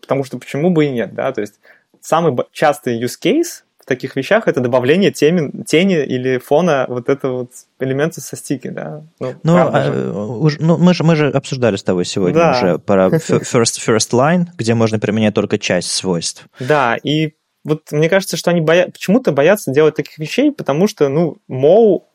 Потому 0.00 0.24
что 0.24 0.38
почему 0.38 0.70
бы 0.70 0.86
и 0.86 0.90
нет, 0.90 1.14
да, 1.14 1.32
то 1.32 1.40
есть 1.40 1.54
самый 2.00 2.36
частый 2.52 3.02
use 3.02 3.18
case 3.22 3.62
в 3.82 3.84
таких 3.84 4.14
вещах 4.14 4.46
это 4.46 4.60
добавление 4.60 5.10
теми, 5.10 5.64
тени 5.64 6.04
или 6.04 6.38
фона 6.38 6.86
вот 6.88 7.08
этого 7.08 7.38
вот 7.38 7.50
элемента 7.80 8.20
со 8.20 8.36
стики, 8.36 8.68
да. 8.68 9.02
Ну, 9.18 9.34
ну, 9.42 9.56
а, 9.56 10.38
уж, 10.38 10.58
ну 10.60 10.78
мы, 10.78 10.94
же, 10.94 11.02
мы 11.02 11.16
же 11.16 11.30
обсуждали 11.30 11.76
с 11.76 11.82
тобой 11.82 12.04
сегодня 12.04 12.34
да. 12.34 12.50
уже 12.56 12.78
про 12.78 13.06
first, 13.08 13.80
first 13.84 14.12
line, 14.12 14.46
где 14.56 14.74
можно 14.74 15.00
применять 15.00 15.34
только 15.34 15.58
часть 15.58 15.90
свойств. 15.90 16.46
Да, 16.60 16.96
и 17.02 17.32
вот 17.64 17.90
мне 17.90 18.08
кажется, 18.08 18.36
что 18.36 18.50
они 18.50 18.60
боя... 18.60 18.88
почему-то 18.88 19.32
боятся 19.32 19.72
делать 19.72 19.96
таких 19.96 20.18
вещей, 20.18 20.52
потому 20.52 20.86
что, 20.86 21.08
ну, 21.08 21.38
мол, 21.48 22.08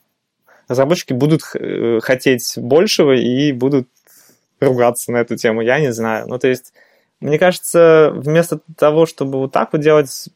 разработчики 0.69 1.13
будут 1.13 1.41
э, 1.53 1.99
хотеть 2.01 2.53
большего 2.57 3.13
и 3.13 3.51
будут 3.51 3.87
ругаться 4.59 5.11
на 5.11 5.17
эту 5.17 5.35
тему, 5.35 5.61
я 5.61 5.79
не 5.79 5.91
знаю. 5.91 6.27
Ну, 6.27 6.39
то 6.39 6.47
есть, 6.47 6.73
мне 7.19 7.39
кажется, 7.39 8.11
вместо 8.13 8.59
того, 8.77 9.05
чтобы 9.05 9.39
вот 9.39 9.51
так 9.51 9.73
вот 9.73 9.81
делать 9.81 10.29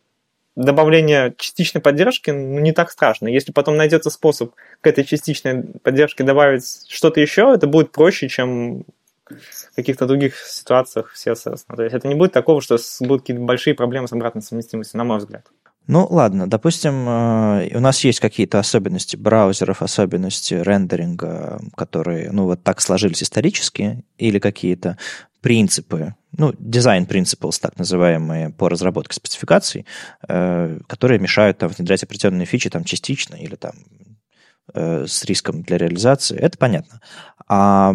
добавление 0.56 1.34
частичной 1.38 1.82
поддержки, 1.82 2.32
ну, 2.32 2.60
не 2.60 2.74
так 2.74 2.92
страшно. 2.92 3.28
Если 3.28 3.52
потом 3.52 3.78
найдется 3.78 4.10
способ 4.10 4.54
к 4.82 4.88
этой 4.88 5.04
частичной 5.04 5.64
поддержке 5.84 6.24
добавить 6.24 6.86
что-то 6.90 7.22
еще, 7.22 7.54
это 7.54 7.68
будет 7.68 7.92
проще, 7.92 8.28
чем 8.28 8.86
в 9.30 9.76
каких-то 9.76 10.06
других 10.08 10.36
ситуациях 10.36 11.14
в 11.14 11.16
CSS. 11.16 11.66
Ну, 11.70 11.76
то 11.76 11.84
есть 11.84 11.96
это 11.96 12.08
не 12.08 12.16
будет 12.16 12.34
такого, 12.34 12.62
что 12.62 12.78
будут 13.00 13.22
какие-то 13.22 13.42
большие 13.42 13.74
проблемы 13.74 14.08
с 14.08 14.12
обратной 14.12 14.42
совместимостью, 14.42 14.98
на 14.98 15.06
мой 15.06 15.20
взгляд. 15.20 15.46
Ну, 15.88 16.08
ладно, 16.10 16.48
допустим, 16.48 17.08
э, 17.08 17.76
у 17.76 17.80
нас 17.80 18.04
есть 18.04 18.20
какие-то 18.20 18.60
особенности 18.60 19.16
браузеров, 19.16 19.82
особенности 19.82 20.54
рендеринга, 20.54 21.60
которые, 21.76 22.32
ну, 22.32 22.46
вот 22.46 22.64
так 22.64 22.82
сложились 22.82 23.24
исторически, 23.24 24.04
или 24.18 24.40
какие-то 24.40 24.98
принципы, 25.42 26.14
ну, 26.38 26.54
дизайн 26.60 27.06
principles, 27.06 27.60
так 27.60 27.78
называемые, 27.78 28.52
по 28.52 28.70
разработке 28.70 29.16
спецификаций, 29.16 29.86
э, 30.28 30.80
которые 30.88 31.20
мешают 31.20 31.58
там 31.58 31.70
внедрять 31.70 32.04
определенные 32.04 32.46
фичи 32.46 32.70
там 32.70 32.84
частично 32.84 33.36
или 33.36 33.56
там 33.56 33.74
э, 34.74 35.06
с 35.08 35.26
риском 35.26 35.64
для 35.64 35.78
реализации, 35.78 36.38
это 36.38 36.60
понятно. 36.60 37.02
А 37.48 37.92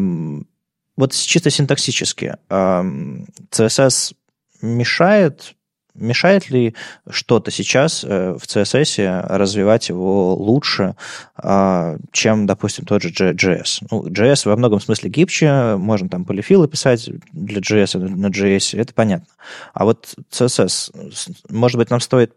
вот 0.96 1.12
чисто 1.12 1.50
синтаксически 1.50 2.36
CSS 2.50 4.14
мешает 4.62 5.54
Мешает 5.98 6.50
ли 6.50 6.74
что-то 7.08 7.50
сейчас 7.50 8.04
э, 8.04 8.36
в 8.38 8.44
CSS 8.44 9.26
развивать 9.28 9.88
его 9.88 10.34
лучше, 10.34 10.94
а, 11.36 11.96
чем, 12.12 12.46
допустим, 12.46 12.84
тот 12.84 13.02
же 13.02 13.10
JS? 13.10 13.86
Ну, 13.90 14.06
JS 14.06 14.48
во 14.48 14.56
многом 14.56 14.80
смысле 14.80 15.10
гибче, 15.10 15.76
можно 15.76 16.08
там 16.08 16.24
полифилы 16.24 16.68
писать 16.68 17.08
для 17.32 17.60
JS 17.60 17.98
на 17.98 18.28
JS, 18.28 18.78
это 18.78 18.94
понятно. 18.94 19.28
А 19.72 19.84
вот 19.84 20.14
CSS, 20.30 20.92
может 21.50 21.78
быть, 21.78 21.90
нам 21.90 22.00
стоит 22.00 22.32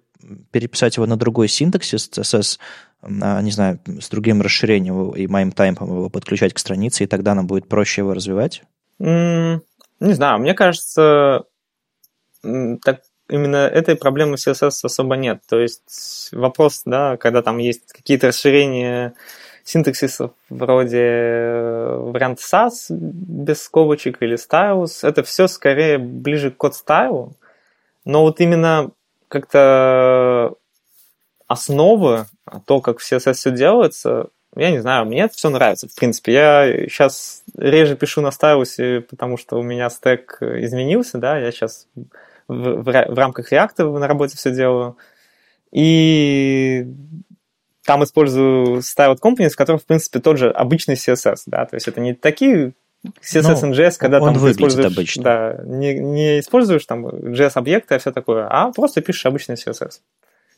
переписать 0.51 0.97
его 0.97 1.05
на 1.05 1.18
другой 1.18 1.47
синтаксис, 1.47 2.10
CSS, 2.10 2.60
не 3.07 3.51
знаю, 3.51 3.80
с 3.99 4.10
другим 4.10 4.41
расширением 4.41 5.12
и 5.12 5.28
моим 5.28 5.51
таймпом 5.51 5.89
его 5.89 6.10
подключать 6.10 6.53
к 6.53 6.60
странице, 6.60 7.03
и 7.03 7.07
тогда 7.07 7.36
нам 7.36 7.47
будет 7.47 7.68
проще 7.68 8.01
его 8.01 8.14
развивать? 8.14 8.64
Mm, 9.01 9.62
не 9.99 10.14
знаю, 10.14 10.39
мне 10.39 10.53
кажется, 10.53 11.45
так, 12.41 13.01
именно 13.30 13.67
этой 13.67 13.95
проблемы 13.95 14.38
в 14.38 14.47
CSS 14.47 14.71
особо 14.84 15.15
нет. 15.15 15.41
То 15.47 15.59
есть 15.59 16.30
вопрос, 16.32 16.82
да, 16.86 17.17
когда 17.17 17.41
там 17.41 17.57
есть 17.57 17.93
какие-то 17.93 18.27
расширения 18.27 19.13
синтаксисов 19.63 20.32
вроде 20.49 21.01
э, 21.01 21.95
вариант 21.97 22.39
SAS 22.39 22.88
без 22.89 23.61
скобочек 23.61 24.21
или 24.21 24.36
Styles, 24.36 25.07
это 25.07 25.23
все 25.23 25.47
скорее 25.47 25.97
ближе 25.97 26.51
к 26.51 26.57
код 26.57 26.75
стайлу. 26.75 27.34
Но 28.05 28.23
вот 28.23 28.39
именно 28.39 28.91
как-то 29.27 30.55
основы, 31.47 32.25
то, 32.65 32.82
как 32.82 32.99
в 32.99 33.11
CSS 33.11 33.34
все 33.34 33.51
делается, 33.51 34.30
я 34.55 34.71
не 34.71 34.80
знаю, 34.80 35.05
мне 35.05 35.21
это 35.23 35.36
все 35.36 35.49
нравится, 35.49 35.88
в 35.88 35.95
принципе. 35.95 36.34
Я 36.34 36.73
сейчас 36.88 37.43
реже 37.55 37.95
пишу 37.95 38.21
на 38.21 38.32
стайлусе, 38.32 39.01
потому 39.01 39.38
что 39.38 39.59
у 39.59 39.63
меня 39.63 39.89
стек 39.89 40.41
изменился, 40.41 41.19
да, 41.19 41.38
я 41.38 41.51
сейчас 41.51 41.88
в, 42.49 42.81
в, 42.81 42.83
в 42.83 43.17
рамках 43.17 43.53
React 43.53 43.97
на 43.97 44.07
работе 44.07 44.35
все 44.35 44.51
делаю. 44.51 44.97
И 45.71 46.87
там 47.85 48.03
использую 48.03 48.79
Styled 48.79 49.19
Components, 49.19 49.53
который, 49.55 49.77
в 49.77 49.85
принципе, 49.85 50.19
тот 50.19 50.37
же 50.37 50.51
обычный 50.51 50.95
CSS, 50.95 51.43
да, 51.45 51.65
то 51.65 51.75
есть 51.75 51.87
это 51.87 52.01
не 52.01 52.13
такие 52.13 52.73
CSS 53.05 53.63
and 53.63 53.71
JS, 53.71 53.93
когда 53.97 54.19
он 54.19 54.33
там 54.33 54.43
ты 54.43 54.51
используешь, 54.51 54.93
обычно. 54.93 55.23
да, 55.23 55.59
не, 55.63 55.97
не 55.97 56.39
используешь 56.39 56.85
там 56.85 57.07
JS-объекты, 57.07 57.95
а 57.95 57.99
все 57.99 58.11
такое, 58.11 58.47
а 58.47 58.71
просто 58.71 59.01
пишешь 59.01 59.25
обычный 59.25 59.55
CSS. 59.55 60.01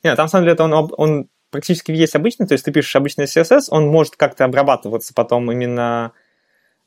Нет, 0.04 0.16
там, 0.16 0.26
на 0.26 0.28
самом 0.28 0.46
деле, 0.46 0.58
он, 0.60 0.92
он 0.98 1.28
практически 1.52 1.92
есть 1.92 2.16
обычный, 2.16 2.48
то 2.48 2.54
есть 2.54 2.66
ты 2.66 2.72
пишешь 2.72 2.96
обычный 2.96 3.26
CSS, 3.26 3.66
он 3.70 3.88
может 3.88 4.16
как-то 4.16 4.46
обрабатываться 4.46 5.14
потом 5.14 5.52
именно 5.52 6.14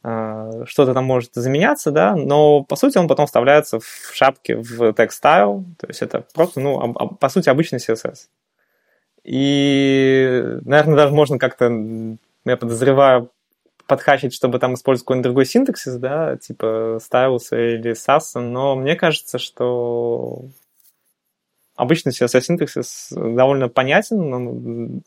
что-то 0.05 0.93
там 0.93 1.05
может 1.05 1.35
заменяться, 1.35 1.91
да, 1.91 2.15
но 2.15 2.63
по 2.63 2.77
сути 2.77 2.99
он 2.99 3.09
потом 3.09 3.27
вставляется 3.27 3.81
в 3.81 4.11
шапке 4.13 4.57
в 4.57 4.83
style, 4.91 5.65
то 5.79 5.87
есть 5.89 6.03
это 6.03 6.27
просто, 6.35 6.61
ну, 6.61 6.95
по 7.19 7.29
сути 7.31 7.49
обычный 7.49 7.79
CSS. 7.79 8.29
И, 9.25 10.59
наверное, 10.63 10.97
даже 10.97 11.15
можно 11.15 11.39
как-то, 11.39 11.73
я 12.45 12.57
подозреваю, 12.59 13.31
подхачить, 13.87 14.35
чтобы 14.35 14.59
там 14.59 14.75
использовать 14.75 15.05
какой-нибудь 15.05 15.25
другой 15.25 15.47
синтаксис, 15.47 15.97
да, 15.97 16.37
типа 16.37 16.99
Stylus 17.01 17.51
или 17.53 17.93
SAS, 17.93 18.41
но 18.41 18.77
мне 18.77 18.97
кажется, 18.97 19.39
что 19.39 20.47
обычный 21.77 22.13
CSS-синтаксис 22.13 23.09
довольно 23.11 23.69
понятен. 23.69 25.03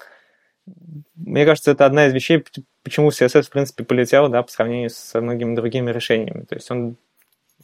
Мне 1.15 1.45
кажется, 1.45 1.71
это 1.71 1.85
одна 1.85 2.07
из 2.07 2.13
вещей, 2.13 2.43
почему 2.83 3.09
CSS, 3.09 3.43
в 3.43 3.49
принципе, 3.49 3.83
полетел, 3.83 4.29
да, 4.29 4.43
по 4.43 4.51
сравнению 4.51 4.89
со 4.89 5.21
многими 5.21 5.55
другими 5.55 5.91
решениями. 5.91 6.43
То 6.43 6.55
есть 6.55 6.69
он 6.71 6.97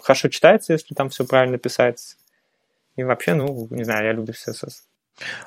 хорошо 0.02 0.30
читается, 0.30 0.74
если 0.74 0.94
там 0.94 1.10
все 1.10 1.26
правильно 1.26 1.58
писать. 1.58 2.18
И 2.96 3.04
вообще, 3.04 3.34
ну, 3.34 3.68
не 3.72 3.84
знаю, 3.84 4.06
я 4.06 4.14
люблю 4.14 4.34
CSS. 4.34 4.84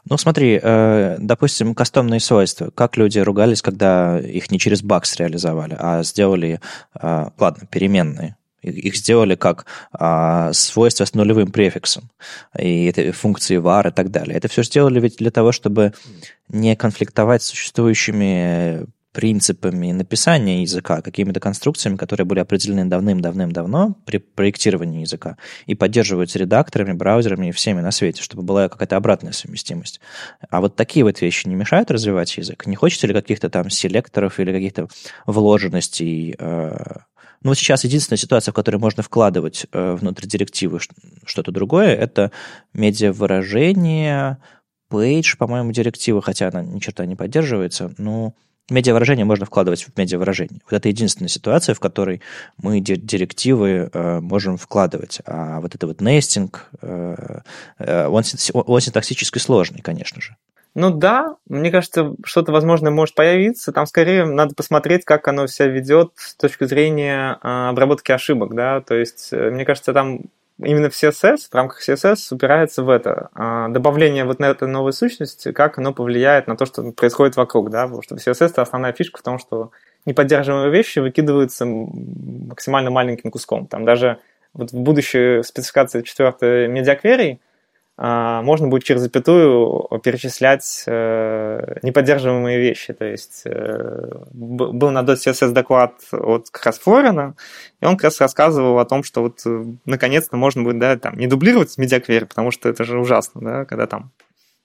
Ну, 0.08 0.16
смотри, 0.16 0.60
э, 0.62 1.16
допустим, 1.18 1.74
кастомные 1.74 2.20
свойства. 2.20 2.70
Как 2.70 2.96
люди 2.96 3.18
ругались, 3.18 3.62
когда 3.62 4.18
их 4.18 4.50
не 4.50 4.58
через 4.58 4.82
бакс 4.82 5.16
реализовали, 5.16 5.76
а 5.78 6.02
сделали, 6.02 6.60
э, 7.00 7.24
ладно, 7.38 7.66
переменные. 7.70 8.36
Их 8.62 8.96
сделали 8.96 9.34
как 9.34 9.66
а, 9.92 10.52
свойства 10.52 11.04
с 11.04 11.14
нулевым 11.14 11.52
префиксом, 11.52 12.10
и 12.58 12.86
это 12.86 13.12
функции 13.12 13.58
var 13.58 13.88
и 13.88 13.92
так 13.92 14.10
далее. 14.10 14.36
Это 14.36 14.48
все 14.48 14.62
сделали 14.62 15.00
ведь 15.00 15.16
для 15.18 15.30
того, 15.30 15.52
чтобы 15.52 15.92
не 16.48 16.74
конфликтовать 16.74 17.42
с 17.42 17.46
существующими 17.46 18.86
принципами 19.16 19.92
написания 19.92 20.60
языка, 20.60 21.00
какими-то 21.00 21.40
конструкциями, 21.40 21.96
которые 21.96 22.26
были 22.26 22.40
определены 22.40 22.84
давным-давным-давно 22.84 23.96
при 24.04 24.18
проектировании 24.18 25.00
языка 25.00 25.38
и 25.64 25.74
поддерживаются 25.74 26.38
редакторами, 26.38 26.92
браузерами 26.92 27.46
и 27.46 27.52
всеми 27.52 27.80
на 27.80 27.92
свете, 27.92 28.22
чтобы 28.22 28.42
была 28.42 28.68
какая-то 28.68 28.94
обратная 28.94 29.32
совместимость. 29.32 30.02
А 30.50 30.60
вот 30.60 30.76
такие 30.76 31.02
вот 31.02 31.18
вещи 31.22 31.48
не 31.48 31.54
мешают 31.54 31.90
развивать 31.90 32.36
язык? 32.36 32.66
Не 32.66 32.76
хочется 32.76 33.06
ли 33.06 33.14
каких-то 33.14 33.48
там 33.48 33.70
селекторов 33.70 34.38
или 34.38 34.52
каких-то 34.52 34.88
вложенностей 35.24 36.36
э, 36.38 36.96
ну, 37.42 37.50
вот 37.50 37.58
сейчас 37.58 37.84
единственная 37.84 38.18
ситуация, 38.18 38.52
в 38.52 38.54
которой 38.54 38.76
можно 38.76 39.02
вкладывать 39.02 39.66
э, 39.72 39.94
внутрь 39.94 40.26
директивы 40.26 40.80
что-то 41.24 41.52
другое, 41.52 41.94
это 41.94 42.32
медиавыражение, 42.72 44.38
page, 44.90 45.36
по-моему, 45.38 45.72
директива, 45.72 46.22
хотя 46.22 46.48
она 46.48 46.62
ни 46.62 46.78
черта 46.78 47.06
не 47.06 47.16
поддерживается, 47.16 47.94
но 47.98 48.34
медиавыражение 48.70 49.24
можно 49.24 49.46
вкладывать 49.46 49.84
в 49.84 49.96
медиавыражение. 49.96 50.60
Вот 50.64 50.76
это 50.76 50.88
единственная 50.88 51.28
ситуация, 51.28 51.74
в 51.74 51.80
которой 51.80 52.20
мы 52.60 52.80
директивы 52.80 53.90
э, 53.92 54.20
можем 54.20 54.56
вкладывать. 54.56 55.20
А 55.24 55.60
вот 55.60 55.74
это 55.74 55.86
вот 55.86 56.00
нестинг, 56.00 56.68
э, 56.82 57.40
э, 57.78 58.06
он, 58.06 58.22
он 58.52 58.80
синтаксически 58.80 59.38
сложный, 59.38 59.82
конечно 59.82 60.20
же. 60.20 60.36
Ну 60.78 60.90
да, 60.90 61.36
мне 61.48 61.70
кажется, 61.70 62.14
что-то, 62.22 62.52
возможно, 62.52 62.90
может 62.90 63.14
появиться. 63.14 63.72
Там 63.72 63.86
скорее 63.86 64.26
надо 64.26 64.54
посмотреть, 64.54 65.06
как 65.06 65.26
оно 65.26 65.46
себя 65.46 65.68
ведет 65.68 66.12
с 66.16 66.34
точки 66.34 66.64
зрения 66.64 67.38
э, 67.42 67.68
обработки 67.70 68.12
ошибок, 68.12 68.54
да. 68.54 68.82
То 68.82 68.94
есть, 68.94 69.30
э, 69.32 69.50
мне 69.50 69.64
кажется, 69.64 69.94
там 69.94 70.20
именно 70.62 70.90
в 70.90 70.92
CSS, 70.92 71.48
в 71.50 71.54
рамках 71.54 71.80
CSS 71.88 72.18
упирается 72.30 72.82
в 72.82 72.90
это. 72.90 73.30
Э, 73.34 73.68
добавление 73.70 74.26
вот 74.26 74.38
на 74.38 74.50
эту 74.50 74.68
новую 74.68 74.92
сущность, 74.92 75.50
как 75.54 75.78
оно 75.78 75.94
повлияет 75.94 76.46
на 76.46 76.58
то, 76.58 76.66
что 76.66 76.92
происходит 76.92 77.36
вокруг, 77.36 77.70
да. 77.70 77.84
Потому 77.84 78.02
что 78.02 78.16
в 78.16 78.18
CSS 78.18 78.50
это 78.50 78.60
основная 78.60 78.92
фишка 78.92 79.20
в 79.20 79.22
том, 79.22 79.38
что 79.38 79.70
неподдерживаемые 80.04 80.70
вещи 80.70 80.98
выкидываются 80.98 81.64
максимально 81.64 82.90
маленьким 82.90 83.30
куском. 83.30 83.66
Там 83.66 83.86
даже 83.86 84.18
вот 84.52 84.72
в 84.72 84.76
будущей 84.78 85.42
спецификации 85.42 86.02
4 86.02 86.68
медиакверий 86.68 87.32
а, 87.32 87.38
можно 87.98 88.68
будет 88.68 88.84
через 88.84 89.00
запятую 89.00 89.88
перечислять 90.04 90.84
э, 90.86 91.78
неподдерживаемые 91.82 92.58
вещи. 92.58 92.92
То 92.92 93.06
есть 93.06 93.42
э, 93.46 94.10
был 94.32 94.90
на 94.90 95.02
.css 95.02 95.52
доклад 95.52 95.94
от 96.12 96.50
как 96.50 96.66
раз 96.66 96.78
Флорина, 96.78 97.36
и 97.80 97.86
он 97.86 97.96
как 97.96 98.04
раз 98.04 98.20
рассказывал 98.20 98.78
о 98.78 98.84
том, 98.84 99.02
что 99.02 99.22
вот 99.22 99.40
э, 99.46 99.64
наконец-то 99.86 100.36
можно 100.36 100.62
будет 100.62 100.78
да, 100.78 100.96
там, 100.98 101.16
не 101.16 101.26
дублировать 101.26 101.78
медиаквери, 101.78 102.24
потому 102.24 102.50
что 102.50 102.68
это 102.68 102.84
же 102.84 103.00
ужасно, 103.00 103.40
да, 103.40 103.64
когда 103.64 103.86
там 103.86 104.12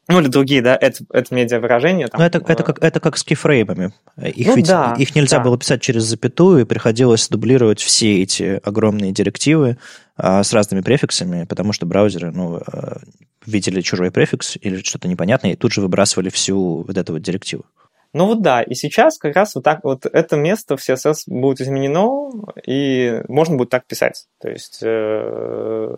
ну, 0.08 0.20
или 0.20 0.28
другие, 0.28 0.62
да, 0.62 0.78
это, 0.80 1.04
это 1.12 1.34
медиа-выражения. 1.34 2.10
Ну, 2.12 2.24
это, 2.24 2.44
это, 2.46 2.64
как, 2.64 2.84
это 2.84 3.00
как 3.00 3.18
с 3.18 3.24
кифреймами. 3.24 3.94
Их, 4.22 4.48
ну, 4.48 4.56
ведь, 4.56 4.68
да, 4.68 4.96
их 4.98 5.16
нельзя 5.16 5.38
да. 5.38 5.44
было 5.44 5.58
писать 5.58 5.82
через 5.82 6.04
запятую, 6.04 6.62
и 6.62 6.66
приходилось 6.66 7.30
дублировать 7.30 7.80
все 7.80 8.22
эти 8.22 8.60
огромные 8.64 9.12
директивы 9.12 9.78
а, 10.18 10.44
с 10.44 10.54
разными 10.54 10.82
префиксами, 10.82 11.46
потому 11.46 11.72
что 11.72 11.86
браузеры 11.86 12.32
ну, 12.32 12.58
а, 12.58 13.02
видели 13.46 13.82
чужой 13.82 14.12
префикс 14.12 14.58
или 14.60 14.82
что-то 14.82 15.08
непонятное, 15.08 15.54
и 15.54 15.56
тут 15.56 15.72
же 15.72 15.82
выбрасывали 15.82 16.30
всю 16.30 16.84
вот 16.84 16.98
эту 16.98 17.14
вот 17.14 17.22
директиву. 17.22 17.66
Ну 18.14 18.26
вот 18.26 18.42
да, 18.42 18.62
и 18.62 18.74
сейчас 18.74 19.18
как 19.18 19.36
раз 19.36 19.56
вот 19.56 19.64
так 19.64 19.84
вот 19.84 20.06
это 20.06 20.36
место 20.36 20.76
в 20.76 20.82
CSS 20.82 21.24
будет 21.28 21.62
изменено, 21.62 22.30
и 22.66 23.22
можно 23.30 23.56
будет 23.56 23.70
так 23.70 23.86
писать. 23.86 24.26
То 24.42 24.50
есть 24.50 24.80
э, 24.82 25.96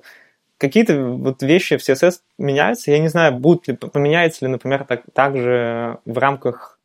какие-то 0.63 0.97
вот 0.97 1.43
вещи 1.43 1.75
в 1.75 1.81
CSS 1.81 2.21
меняются. 2.37 2.89
Я 2.91 2.99
не 2.99 3.09
знаю, 3.09 3.33
будут 3.33 3.67
ли, 3.67 3.75
поменяется 3.75 4.45
ли, 4.45 4.51
например, 4.51 4.85
так, 4.85 5.03
также 5.13 5.97
в 6.05 6.17
рамках 6.17 6.79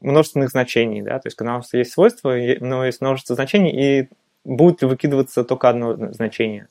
множественных 0.00 0.50
значений, 0.50 1.02
да, 1.02 1.18
то 1.18 1.26
есть 1.26 1.36
когда 1.36 1.54
у 1.54 1.56
нас 1.56 1.74
есть 1.74 1.92
свойства, 1.92 2.36
но 2.60 2.86
есть 2.86 3.00
множество 3.00 3.34
значений, 3.34 3.72
и 3.72 4.08
будет 4.44 4.82
ли 4.82 4.88
выкидываться 4.88 5.42
только 5.42 5.68
одно 5.68 6.12
значение. 6.12 6.68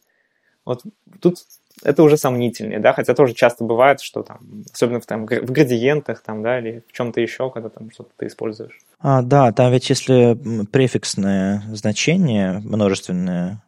Вот 0.64 0.84
тут 1.20 1.40
это 1.84 2.02
уже 2.04 2.16
сомнительнее, 2.16 2.80
да, 2.80 2.94
хотя 2.94 3.14
тоже 3.14 3.34
часто 3.34 3.66
бывает, 3.66 4.00
что 4.00 4.24
там, 4.24 4.64
особенно 4.74 5.02
в, 5.02 5.06
там, 5.06 5.26
в 5.26 5.52
градиентах 5.52 6.22
там, 6.22 6.42
да, 6.44 6.60
или 6.60 6.86
в 6.88 6.94
чем-то 6.94 7.20
еще, 7.20 7.52
когда 7.52 7.68
там 7.68 7.92
что-то 7.92 8.12
ты 8.16 8.28
используешь. 8.28 8.80
А, 9.00 9.22
да, 9.22 9.52
там 9.52 9.74
ведь 9.74 9.90
если 9.90 10.38
префиксное 10.72 11.64
значение 11.74 12.62
множественное, 12.64 13.62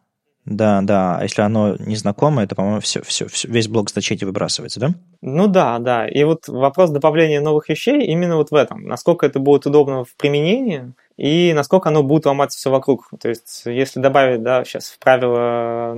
да, 0.46 0.80
да. 0.82 1.18
А 1.18 1.22
если 1.22 1.42
оно 1.42 1.76
незнакомое, 1.78 2.46
то, 2.46 2.54
по-моему, 2.54 2.80
все, 2.80 3.02
все, 3.02 3.28
все, 3.28 3.46
весь 3.48 3.68
блок 3.68 3.90
значений 3.90 4.24
выбрасывается, 4.24 4.80
да? 4.80 4.90
Ну 5.20 5.46
да, 5.46 5.78
да. 5.78 6.08
И 6.08 6.24
вот 6.24 6.48
вопрос 6.48 6.90
добавления 6.90 7.40
новых 7.40 7.68
вещей 7.68 8.06
именно 8.06 8.36
вот 8.36 8.50
в 8.50 8.54
этом. 8.54 8.84
Насколько 8.84 9.26
это 9.26 9.38
будет 9.38 9.66
удобно 9.66 10.04
в 10.04 10.14
применении, 10.16 10.92
и 11.20 11.52
насколько 11.52 11.90
оно 11.90 12.02
будет 12.02 12.24
ломать 12.24 12.52
все 12.52 12.70
вокруг. 12.70 13.10
То 13.20 13.28
есть, 13.28 13.62
если 13.66 14.00
добавить, 14.00 14.42
да, 14.42 14.64
сейчас 14.64 14.88
в 14.88 14.98
правило 14.98 15.94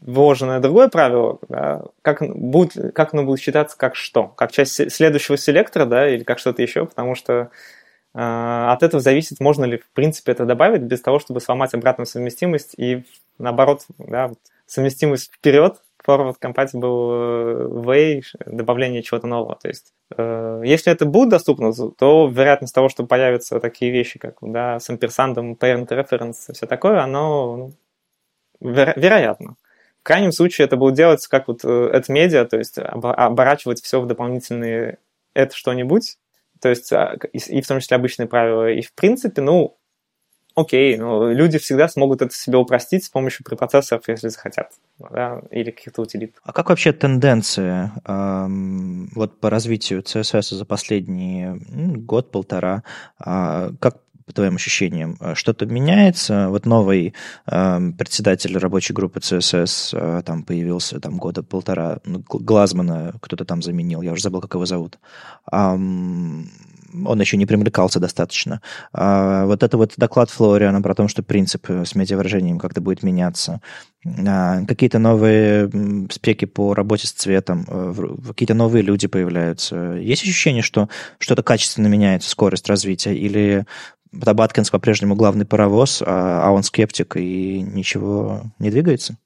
вложенное 0.00 0.60
другое 0.60 0.88
правило, 0.88 1.38
да, 1.50 1.82
как, 2.00 2.22
будет, 2.22 2.94
как 2.94 3.12
оно 3.12 3.24
будет 3.24 3.40
считаться 3.40 3.76
как 3.76 3.94
что? 3.94 4.28
Как 4.28 4.52
часть 4.52 4.90
следующего 4.90 5.36
селектора, 5.36 5.84
да, 5.84 6.08
или 6.08 6.24
как 6.24 6.38
что-то 6.38 6.62
еще, 6.62 6.86
потому 6.86 7.14
что 7.14 7.50
от 8.14 8.82
этого 8.84 9.02
зависит, 9.02 9.40
можно 9.40 9.64
ли, 9.64 9.78
в 9.78 9.90
принципе, 9.90 10.32
это 10.32 10.44
добавить 10.44 10.82
без 10.82 11.00
того, 11.00 11.18
чтобы 11.18 11.40
сломать 11.40 11.74
обратную 11.74 12.06
совместимость 12.06 12.74
и, 12.76 13.04
наоборот, 13.38 13.82
да, 13.98 14.30
совместимость 14.66 15.32
вперед 15.32 15.80
forward 16.06 16.36
compatible 16.40 17.68
way 17.84 18.22
добавление 18.46 19.02
чего-то 19.02 19.26
нового. 19.26 19.56
То 19.60 19.68
есть, 19.68 19.92
э, 20.16 20.62
если 20.64 20.92
это 20.92 21.06
будет 21.06 21.30
доступно, 21.30 21.72
то 21.72 22.28
вероятность 22.28 22.74
того, 22.74 22.88
что 22.88 23.04
появятся 23.04 23.58
такие 23.58 23.90
вещи, 23.90 24.18
как 24.18 24.36
да, 24.40 24.78
с 24.78 24.88
амперсандом, 24.90 25.54
parent 25.54 25.88
reference, 25.88 26.52
все 26.52 26.66
такое, 26.66 27.00
оно 27.00 27.72
ну, 28.60 28.70
веро- 28.70 28.92
вероятно. 28.96 29.56
В 30.00 30.04
крайнем 30.04 30.32
случае 30.32 30.66
это 30.66 30.76
будет 30.76 30.94
делаться 30.94 31.30
как 31.30 31.48
вот 31.48 31.64
это 31.64 32.12
медиа, 32.12 32.44
то 32.44 32.58
есть 32.58 32.78
оборачивать 32.78 33.80
все 33.80 34.00
в 34.00 34.06
дополнительные 34.06 34.98
это 35.32 35.56
что-нибудь, 35.56 36.18
то 36.64 36.70
есть 36.70 36.90
а, 36.94 37.18
и 37.34 37.60
в 37.60 37.68
том 37.68 37.78
числе 37.78 37.98
обычные 37.98 38.26
правила. 38.26 38.70
И 38.70 38.80
в 38.80 38.94
принципе, 38.94 39.42
ну, 39.42 39.76
окей, 40.54 40.96
но 40.96 41.30
люди 41.30 41.58
всегда 41.58 41.88
смогут 41.88 42.22
это 42.22 42.34
себе 42.34 42.56
упростить 42.56 43.04
с 43.04 43.10
помощью 43.10 43.44
препроцессоров, 43.44 44.08
если 44.08 44.28
захотят, 44.28 44.70
да, 44.98 45.42
или 45.50 45.70
каких-то 45.70 46.00
утилит. 46.00 46.36
А 46.42 46.54
как 46.54 46.70
вообще 46.70 46.94
тенденции 46.94 47.90
эм, 48.06 49.10
вот 49.14 49.40
по 49.40 49.50
развитию 49.50 50.00
CSS 50.00 50.54
за 50.54 50.64
последний 50.64 51.48
год-полтора? 51.98 52.82
Э, 53.22 53.72
как 53.78 53.98
по 54.26 54.32
твоим 54.32 54.56
ощущениям, 54.56 55.18
что-то 55.34 55.66
меняется? 55.66 56.48
Вот 56.48 56.66
новый 56.66 57.14
э, 57.46 57.80
председатель 57.98 58.56
рабочей 58.58 58.92
группы 58.92 59.20
CSS 59.20 59.90
э, 59.92 60.22
там 60.22 60.42
появился 60.42 61.00
там 61.00 61.18
года 61.18 61.42
полтора, 61.42 62.00
ну, 62.04 62.22
Глазмана 62.28 63.14
кто-то 63.20 63.44
там 63.44 63.62
заменил, 63.62 64.02
я 64.02 64.12
уже 64.12 64.22
забыл, 64.22 64.40
как 64.40 64.54
его 64.54 64.66
зовут. 64.66 64.98
Эм, 65.52 66.50
он 67.04 67.20
еще 67.20 67.36
не 67.36 67.46
примлекался 67.46 67.98
достаточно. 67.98 68.60
А 68.92 69.46
вот 69.46 69.62
это 69.62 69.76
вот 69.76 69.94
доклад 69.96 70.30
Флориана 70.30 70.80
про 70.80 70.94
то, 70.94 71.08
что 71.08 71.22
принцип 71.22 71.68
с 71.68 71.94
медиавыражением 71.94 72.58
как-то 72.58 72.80
будет 72.80 73.02
меняться. 73.02 73.60
А, 74.26 74.64
какие-то 74.66 74.98
новые 74.98 75.70
спеки 76.10 76.44
по 76.44 76.74
работе 76.74 77.06
с 77.06 77.12
цветом, 77.12 77.64
э, 77.66 77.94
какие-то 78.28 78.54
новые 78.54 78.82
люди 78.82 79.06
появляются. 79.08 79.76
Есть 79.94 80.22
ощущение, 80.22 80.62
что 80.62 80.88
что-то 81.18 81.42
качественно 81.42 81.86
меняется, 81.86 82.30
скорость 82.30 82.68
развития, 82.68 83.14
или 83.14 83.66
Табаткинс 84.22 84.70
по-прежнему 84.70 85.14
главный 85.14 85.46
паровоз, 85.46 86.02
а, 86.04 86.42
а 86.44 86.50
он 86.50 86.62
скептик 86.62 87.16
и 87.16 87.60
ничего 87.60 88.42
не 88.58 88.70
двигается? 88.70 89.16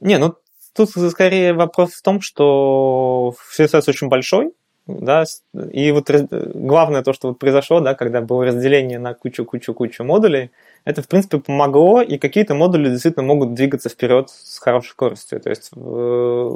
Не, 0.00 0.18
ну 0.18 0.34
тут 0.74 0.90
скорее 0.90 1.52
вопрос 1.52 1.92
в 1.92 2.02
том, 2.02 2.20
что 2.20 3.34
CSS 3.56 3.84
очень 3.88 4.08
большой, 4.08 4.52
да, 4.86 5.24
и 5.70 5.92
вот 5.92 6.10
главное 6.10 7.02
то, 7.02 7.12
что 7.12 7.28
вот 7.28 7.38
произошло, 7.38 7.80
да, 7.80 7.94
когда 7.94 8.20
было 8.20 8.46
разделение 8.46 8.98
на 8.98 9.14
кучу-кучу-кучу 9.14 10.02
модулей, 10.02 10.50
это, 10.84 11.02
в 11.02 11.08
принципе, 11.08 11.38
помогло, 11.38 12.02
и 12.02 12.18
какие-то 12.18 12.54
модули 12.54 12.90
действительно 12.90 13.24
могут 13.24 13.54
двигаться 13.54 13.88
вперед 13.88 14.30
с 14.30 14.58
хорошей 14.58 14.90
скоростью. 14.90 15.40
То 15.40 15.50
есть 15.50 15.70
э, 15.76 16.50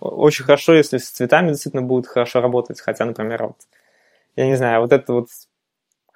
очень 0.00 0.44
хорошо, 0.44 0.72
если 0.72 0.96
с 0.96 1.10
цветами 1.10 1.48
действительно 1.48 1.82
будет 1.82 2.06
хорошо 2.06 2.40
работать, 2.40 2.80
хотя, 2.80 3.04
например, 3.04 3.42
вот, 3.42 3.56
я 4.36 4.46
не 4.46 4.56
знаю, 4.56 4.80
вот 4.80 4.92
это 4.92 5.12
вот 5.12 5.28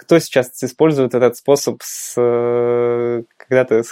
кто 0.01 0.19
сейчас 0.19 0.65
использует 0.65 1.15
этот 1.15 1.37
способ, 1.37 1.83
с, 1.83 2.15
э, 2.17 3.23
когда 3.37 3.65
ты 3.67 3.83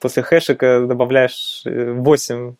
после 0.00 0.22
хэшика 0.22 0.86
добавляешь 0.86 1.62
8 1.64 2.54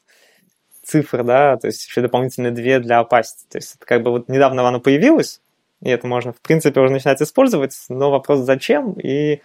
цифр, 0.82 1.22
да, 1.22 1.56
то 1.56 1.68
есть 1.68 1.86
еще 1.86 2.00
дополнительные 2.00 2.50
две 2.50 2.80
для 2.80 3.00
opacity. 3.00 3.46
То 3.50 3.58
есть 3.58 3.76
это 3.76 3.86
как 3.86 4.02
бы 4.02 4.10
вот 4.10 4.28
недавно 4.28 4.66
оно 4.66 4.80
появилось, 4.80 5.40
и 5.80 5.90
это 5.90 6.08
можно, 6.08 6.32
в 6.32 6.40
принципе, 6.40 6.80
уже 6.80 6.92
начинать 6.92 7.22
использовать, 7.22 7.72
но 7.88 8.10
вопрос 8.10 8.40
зачем, 8.40 8.94
и 8.94 9.42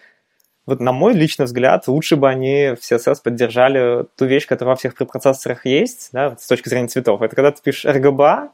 вот 0.66 0.80
на 0.80 0.92
мой 0.92 1.14
личный 1.14 1.46
взгляд, 1.46 1.88
лучше 1.88 2.16
бы 2.16 2.28
они 2.28 2.74
в 2.76 2.80
CSS 2.80 3.18
поддержали 3.24 4.08
ту 4.16 4.26
вещь, 4.26 4.48
которая 4.48 4.74
во 4.74 4.80
всех 4.80 4.96
препроцессорах 4.96 5.68
есть, 5.68 6.10
да, 6.12 6.36
с 6.40 6.48
точки 6.48 6.70
зрения 6.70 6.88
цветов. 6.88 7.22
Это 7.22 7.36
когда 7.36 7.52
ты 7.52 7.62
пишешь 7.62 7.86
RGBA, 7.86 8.50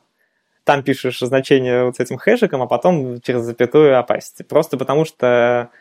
там 0.69 0.83
пишешь 0.83 1.17
значение 1.19 1.85
вот 1.85 1.95
с 1.95 1.99
этим 1.99 2.17
хэшиком, 2.17 2.61
а 2.61 2.67
потом 2.67 3.19
через 3.21 3.41
запятую 3.41 3.99
opacity. 3.99 4.43
Просто 4.47 4.77
потому 4.77 5.03
что 5.03 5.71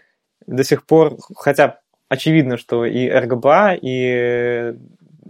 до 0.46 0.64
сих 0.64 0.86
пор, 0.86 1.18
хотя 1.36 1.80
очевидно, 2.08 2.56
что 2.56 2.86
и 2.86 3.06
RGBA, 3.06 3.80
и 3.82 4.74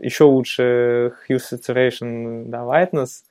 еще 0.01 0.25
лучше 0.25 1.13
Hue 1.29 1.41
Saturation, 1.41 2.45
да, 2.45 2.59
Lightness, 2.59 3.25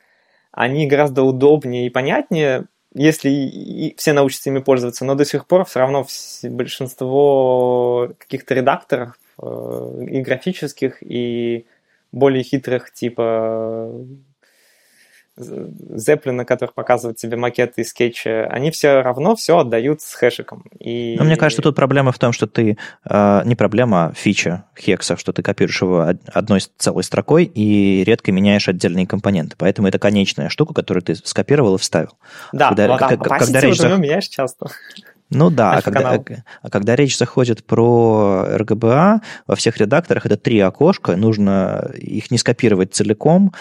они 0.51 0.85
гораздо 0.85 1.23
удобнее 1.23 1.87
и 1.87 1.89
понятнее, 1.89 2.65
если 2.93 3.29
и 3.29 3.95
все 3.95 4.11
научатся 4.11 4.49
ими 4.49 4.59
пользоваться, 4.59 5.05
но 5.05 5.15
до 5.15 5.23
сих 5.23 5.47
пор 5.47 5.63
все 5.63 5.79
равно 5.79 6.05
большинство 6.43 8.11
каких-то 8.17 8.53
редакторов 8.53 9.17
э, 9.41 10.05
и 10.09 10.19
графических, 10.19 10.97
и 11.01 11.65
более 12.11 12.43
хитрых, 12.43 12.91
типа 12.91 13.93
Зеплина, 15.37 16.45
который 16.45 16.71
показывает 16.71 17.17
тебе 17.17 17.37
макеты 17.37 17.81
и 17.81 17.83
скетчи, 17.83 18.27
они 18.27 18.71
все 18.71 19.01
равно 19.01 19.35
все 19.35 19.59
отдают 19.59 20.01
с 20.01 20.13
хэшиком. 20.13 20.63
И... 20.79 21.15
Но 21.17 21.25
мне 21.25 21.35
кажется, 21.35 21.61
тут 21.61 21.75
проблема 21.75 22.11
в 22.11 22.19
том, 22.19 22.33
что 22.33 22.47
ты... 22.47 22.77
Э, 23.07 23.41
не 23.45 23.55
проблема, 23.55 24.07
а 24.07 24.13
фича 24.13 24.65
хекса, 24.77 25.17
что 25.17 25.33
ты 25.33 25.43
копируешь 25.43 25.81
его 25.81 26.13
одной 26.33 26.61
целой 26.77 27.03
строкой 27.03 27.45
и 27.45 28.03
редко 28.03 28.31
меняешь 28.31 28.67
отдельные 28.67 29.05
компоненты. 29.05 29.55
Поэтому 29.57 29.87
это 29.87 29.99
конечная 29.99 30.49
штука, 30.49 30.73
которую 30.73 31.03
ты 31.03 31.15
скопировал 31.15 31.75
и 31.75 31.77
вставил. 31.77 32.17
Да, 32.51 32.69
когда, 32.69 32.87
ну, 32.87 32.97
как, 32.97 33.11
а 33.11 33.39
когда 33.39 33.61
речь... 33.61 33.79
меняешь 33.79 34.27
часто. 34.27 34.69
Ну 35.29 35.49
да, 35.49 35.73
а 35.73 35.81
когда, 35.81 36.23
а 36.61 36.69
когда 36.69 36.95
речь 36.95 37.17
заходит 37.17 37.65
про 37.65 38.45
RGBA, 38.49 39.19
во 39.45 39.55
всех 39.55 39.77
редакторах 39.77 40.25
это 40.25 40.37
три 40.37 40.59
окошка, 40.59 41.17
нужно 41.17 41.91
их 41.95 42.31
не 42.31 42.37
скопировать 42.37 42.93
целиком, 42.93 43.53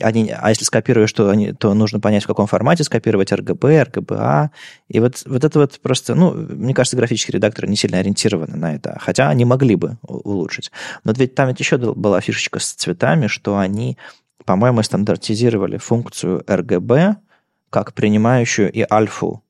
они, 0.00 0.30
а 0.30 0.48
если 0.48 0.64
скопируешь, 0.64 1.12
то, 1.12 1.28
они, 1.28 1.52
то 1.52 1.74
нужно 1.74 2.00
понять, 2.00 2.24
в 2.24 2.26
каком 2.26 2.46
формате 2.46 2.84
скопировать 2.84 3.32
RGB, 3.32 3.90
RGBA, 3.90 4.48
и 4.88 5.00
вот, 5.00 5.22
вот 5.26 5.44
это 5.44 5.58
вот 5.58 5.78
просто, 5.82 6.14
ну, 6.14 6.32
мне 6.32 6.72
кажется, 6.72 6.96
графические 6.96 7.34
редакторы 7.34 7.68
не 7.68 7.76
сильно 7.76 7.98
ориентированы 7.98 8.56
на 8.56 8.74
это, 8.74 8.96
хотя 8.98 9.28
они 9.28 9.44
могли 9.44 9.76
бы 9.76 9.98
улучшить. 10.02 10.72
Но 11.04 11.12
ведь 11.14 11.34
там 11.34 11.48
ведь 11.48 11.60
еще 11.60 11.76
была 11.76 12.22
фишечка 12.22 12.60
с 12.60 12.72
цветами, 12.72 13.26
что 13.26 13.58
они, 13.58 13.98
по-моему, 14.46 14.82
стандартизировали 14.82 15.76
функцию 15.76 16.42
RGB 16.46 17.16
как 17.68 17.92
принимающую 17.92 18.72
и 18.72 18.84
альфу 18.90 19.42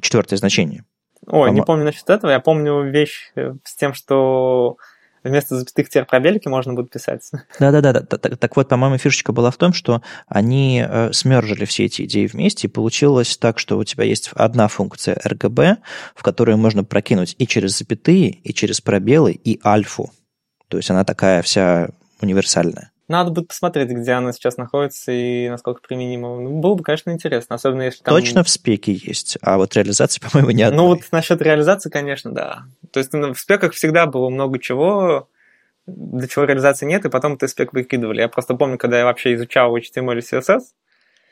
четвертое 0.00 0.36
значение. 0.36 0.84
Ой, 1.26 1.50
не 1.50 1.62
помню 1.62 1.84
насчет 1.84 2.08
этого. 2.08 2.30
Я 2.30 2.40
помню 2.40 2.82
вещь 2.82 3.32
э, 3.34 3.54
с 3.64 3.74
тем, 3.74 3.94
что 3.94 4.76
вместо 5.24 5.56
запятых 5.56 5.88
теперь 5.88 6.04
пробелики 6.04 6.48
можно 6.48 6.72
будет 6.72 6.90
писать. 6.90 7.30
Да-да-да. 7.60 8.00
Так, 8.00 8.38
так 8.38 8.56
вот, 8.56 8.68
по-моему, 8.68 8.98
фишечка 8.98 9.32
была 9.32 9.50
в 9.50 9.56
том, 9.56 9.72
что 9.72 10.02
они 10.28 10.84
э, 10.86 11.12
смержили 11.12 11.64
все 11.64 11.86
эти 11.86 12.02
идеи 12.02 12.26
вместе, 12.26 12.68
и 12.68 12.70
получилось 12.70 13.36
так, 13.36 13.58
что 13.58 13.76
у 13.78 13.84
тебя 13.84 14.04
есть 14.04 14.30
одна 14.34 14.68
функция 14.68 15.16
RGB, 15.16 15.76
в 16.14 16.22
которую 16.22 16.58
можно 16.58 16.84
прокинуть 16.84 17.34
и 17.38 17.46
через 17.46 17.76
запятые, 17.76 18.30
и 18.30 18.54
через 18.54 18.80
пробелы, 18.80 19.32
и 19.32 19.60
альфу. 19.64 20.10
То 20.68 20.76
есть 20.76 20.90
она 20.90 21.04
такая 21.04 21.42
вся 21.42 21.90
универсальная. 22.20 22.90
Надо 23.08 23.30
будет 23.30 23.48
посмотреть, 23.48 23.88
где 23.90 24.12
она 24.12 24.32
сейчас 24.32 24.56
находится 24.56 25.12
и 25.12 25.48
насколько 25.48 25.80
применима. 25.80 26.40
Ну, 26.40 26.58
было 26.58 26.74
бы, 26.74 26.82
конечно, 26.82 27.10
интересно, 27.10 27.54
особенно 27.54 27.82
если 27.82 28.02
там... 28.02 28.14
Точно 28.14 28.42
в 28.42 28.48
спеке 28.48 28.92
есть, 28.92 29.38
а 29.42 29.58
вот 29.58 29.74
реализации, 29.76 30.20
по-моему, 30.32 30.50
нет. 30.50 30.72
Ну 30.74 30.86
вот 30.86 31.00
насчет 31.12 31.40
реализации, 31.40 31.88
конечно, 31.88 32.32
да. 32.32 32.64
То 32.90 32.98
есть 32.98 33.12
ну, 33.12 33.32
в 33.32 33.38
спеках 33.38 33.74
всегда 33.74 34.06
было 34.06 34.28
много 34.28 34.58
чего, 34.58 35.28
для 35.86 36.26
чего 36.26 36.44
реализации 36.44 36.86
нет, 36.86 37.04
и 37.04 37.08
потом 37.08 37.38
ты 37.38 37.46
спек 37.46 37.72
выкидывали. 37.72 38.20
Я 38.20 38.28
просто 38.28 38.54
помню, 38.54 38.76
когда 38.76 38.98
я 38.98 39.04
вообще 39.04 39.34
изучал 39.34 39.76
HTML 39.76 40.18
и 40.18 40.20
CSS, 40.20 40.62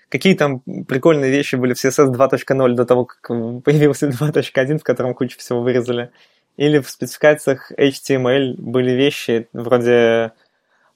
какие 0.09 0.35
там 0.35 0.61
прикольные 0.87 1.33
вещи 1.33 1.57
были 1.57 1.75
в 1.75 1.85
CSS 1.85 2.13
2.0 2.13 2.75
до 2.75 2.85
того, 2.85 3.05
как 3.07 3.27
появился 3.65 4.09
2.1, 4.09 4.79
в 4.79 4.85
котором 4.85 5.15
кучу 5.15 5.39
всего 5.39 5.61
вырезали. 5.61 6.11
Или 6.57 6.79
в 6.79 6.89
спецификациях 6.89 7.73
HTML 7.73 8.55
были 8.59 8.93
вещи 8.93 9.49
вроде 9.53 10.33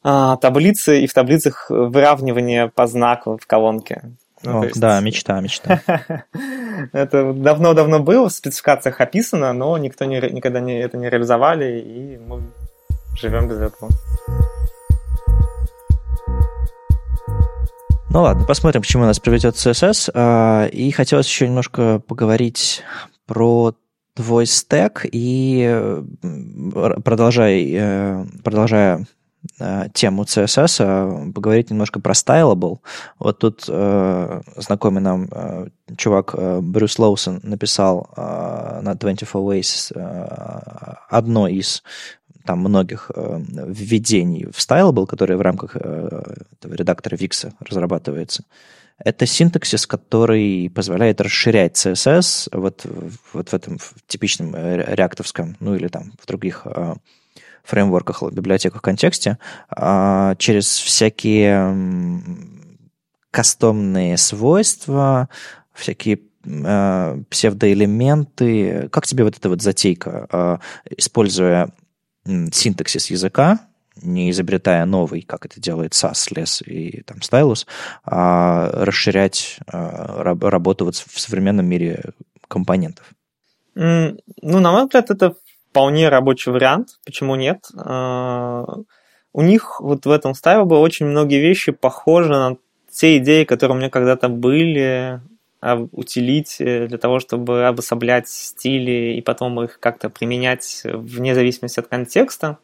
таблицы, 0.02 1.00
и 1.02 1.06
в 1.06 1.12
таблицах 1.12 1.66
выравнивание 1.70 2.68
по 2.68 2.86
знаку 2.86 3.38
в 3.40 3.46
колонке. 3.46 4.02
Ну, 4.44 4.60
О, 4.60 4.64
есть... 4.64 4.80
Да, 4.80 5.00
мечта, 5.00 5.40
мечта. 5.40 5.82
это 6.92 7.32
давно-давно 7.32 8.00
было, 8.00 8.28
в 8.28 8.32
спецификациях 8.32 9.00
описано, 9.00 9.52
но 9.52 9.76
никто 9.78 10.04
не, 10.04 10.20
никогда 10.30 10.60
не, 10.60 10.80
это 10.80 10.96
не 10.96 11.10
реализовали, 11.10 11.80
и 11.80 12.18
мы 12.18 12.42
живем 13.16 13.48
без 13.48 13.60
этого. 13.60 13.90
Ну 18.10 18.22
ладно, 18.22 18.46
посмотрим, 18.46 18.82
к 18.82 18.86
чему 18.86 19.04
нас 19.04 19.18
приведет 19.18 19.56
CSS. 19.56 20.10
А, 20.14 20.66
и 20.66 20.90
хотелось 20.92 21.26
еще 21.26 21.46
немножко 21.46 22.00
поговорить 22.06 22.82
про 23.26 23.74
твой 24.14 24.46
стек 24.46 25.04
и 25.04 26.00
продолжай, 27.04 28.26
продолжая 28.42 29.06
тему 29.92 30.22
CSS, 30.22 31.32
поговорить 31.32 31.70
немножко 31.70 32.00
про 32.00 32.12
Stylable. 32.12 32.78
Вот 33.18 33.38
тут 33.38 33.64
э, 33.68 34.40
знакомый 34.56 35.02
нам 35.02 35.28
э, 35.30 35.68
чувак 35.96 36.34
э, 36.36 36.60
Брюс 36.60 36.98
Лоусон 36.98 37.40
написал 37.42 38.08
э, 38.16 38.80
на 38.82 38.94
24 38.94 39.44
Ways 39.44 39.92
э, 39.94 40.94
одно 41.08 41.48
из 41.48 41.82
там 42.44 42.60
многих 42.60 43.10
э, 43.14 43.40
введений 43.66 44.46
в 44.46 44.58
Stylable, 44.58 45.06
которые 45.06 45.36
в 45.36 45.42
рамках 45.42 45.72
э, 45.74 46.22
редактора 46.62 47.16
Wix 47.16 47.52
разрабатывается. 47.60 48.44
Это 49.04 49.26
синтаксис, 49.26 49.86
который 49.86 50.70
позволяет 50.74 51.20
расширять 51.20 51.76
CSS 51.76 52.48
вот, 52.52 52.86
вот 53.32 53.48
в 53.50 53.54
этом 53.54 53.78
в 53.78 53.94
типичном 54.06 54.54
э, 54.56 54.94
реактовском, 54.94 55.56
ну 55.60 55.74
или 55.74 55.88
там 55.88 56.12
в 56.20 56.26
других 56.26 56.62
э, 56.64 56.94
фреймворках, 57.68 58.22
библиотеках 58.32 58.82
контексте 58.82 59.38
э, 59.76 60.34
через 60.38 60.66
всякие 60.66 61.76
кастомные 63.30 64.16
свойства, 64.16 65.28
всякие 65.74 66.20
э, 66.44 67.22
псевдоэлементы. 67.28 68.88
Как 68.90 69.06
тебе 69.06 69.24
вот 69.24 69.36
эта 69.36 69.48
вот 69.48 69.62
затейка, 69.62 70.26
э, 70.30 70.58
используя 70.96 71.70
синтаксис 72.24 73.10
языка, 73.10 73.60
не 74.02 74.30
изобретая 74.30 74.84
новый, 74.84 75.22
как 75.22 75.46
это 75.46 75.60
делает 75.60 75.92
SAS, 75.92 76.32
LESS 76.32 76.64
и 76.64 77.02
там 77.02 77.18
Stylus, 77.18 77.66
а 78.04 78.70
расширять 78.72 79.58
а, 79.66 80.22
работу 80.22 80.84
вот 80.84 80.96
в 80.96 81.18
современном 81.18 81.66
мире 81.66 82.12
компонентов? 82.46 83.06
Ну, 83.74 84.16
на 84.42 84.72
мой 84.72 84.84
взгляд, 84.84 85.10
это 85.10 85.36
вполне 85.70 86.08
рабочий 86.08 86.50
вариант. 86.50 86.98
Почему 87.04 87.34
нет? 87.36 87.66
А, 87.76 88.64
у 89.32 89.42
них 89.42 89.80
вот 89.80 90.06
в 90.06 90.10
этом 90.10 90.32
Stylable 90.32 90.80
очень 90.80 91.06
многие 91.06 91.40
вещи 91.40 91.72
похожи 91.72 92.30
на 92.30 92.56
те 92.90 93.18
идеи, 93.18 93.44
которые 93.44 93.76
у 93.76 93.78
меня 93.78 93.90
когда-то 93.90 94.28
были 94.28 95.20
утилить 95.60 96.56
для 96.58 96.98
того, 96.98 97.18
чтобы 97.18 97.66
обособлять 97.66 98.28
стили 98.28 99.16
и 99.16 99.22
потом 99.22 99.60
их 99.60 99.80
как-то 99.80 100.08
применять 100.08 100.82
вне 100.84 101.34
зависимости 101.34 101.80
от 101.80 101.88
контекста. 101.88 102.58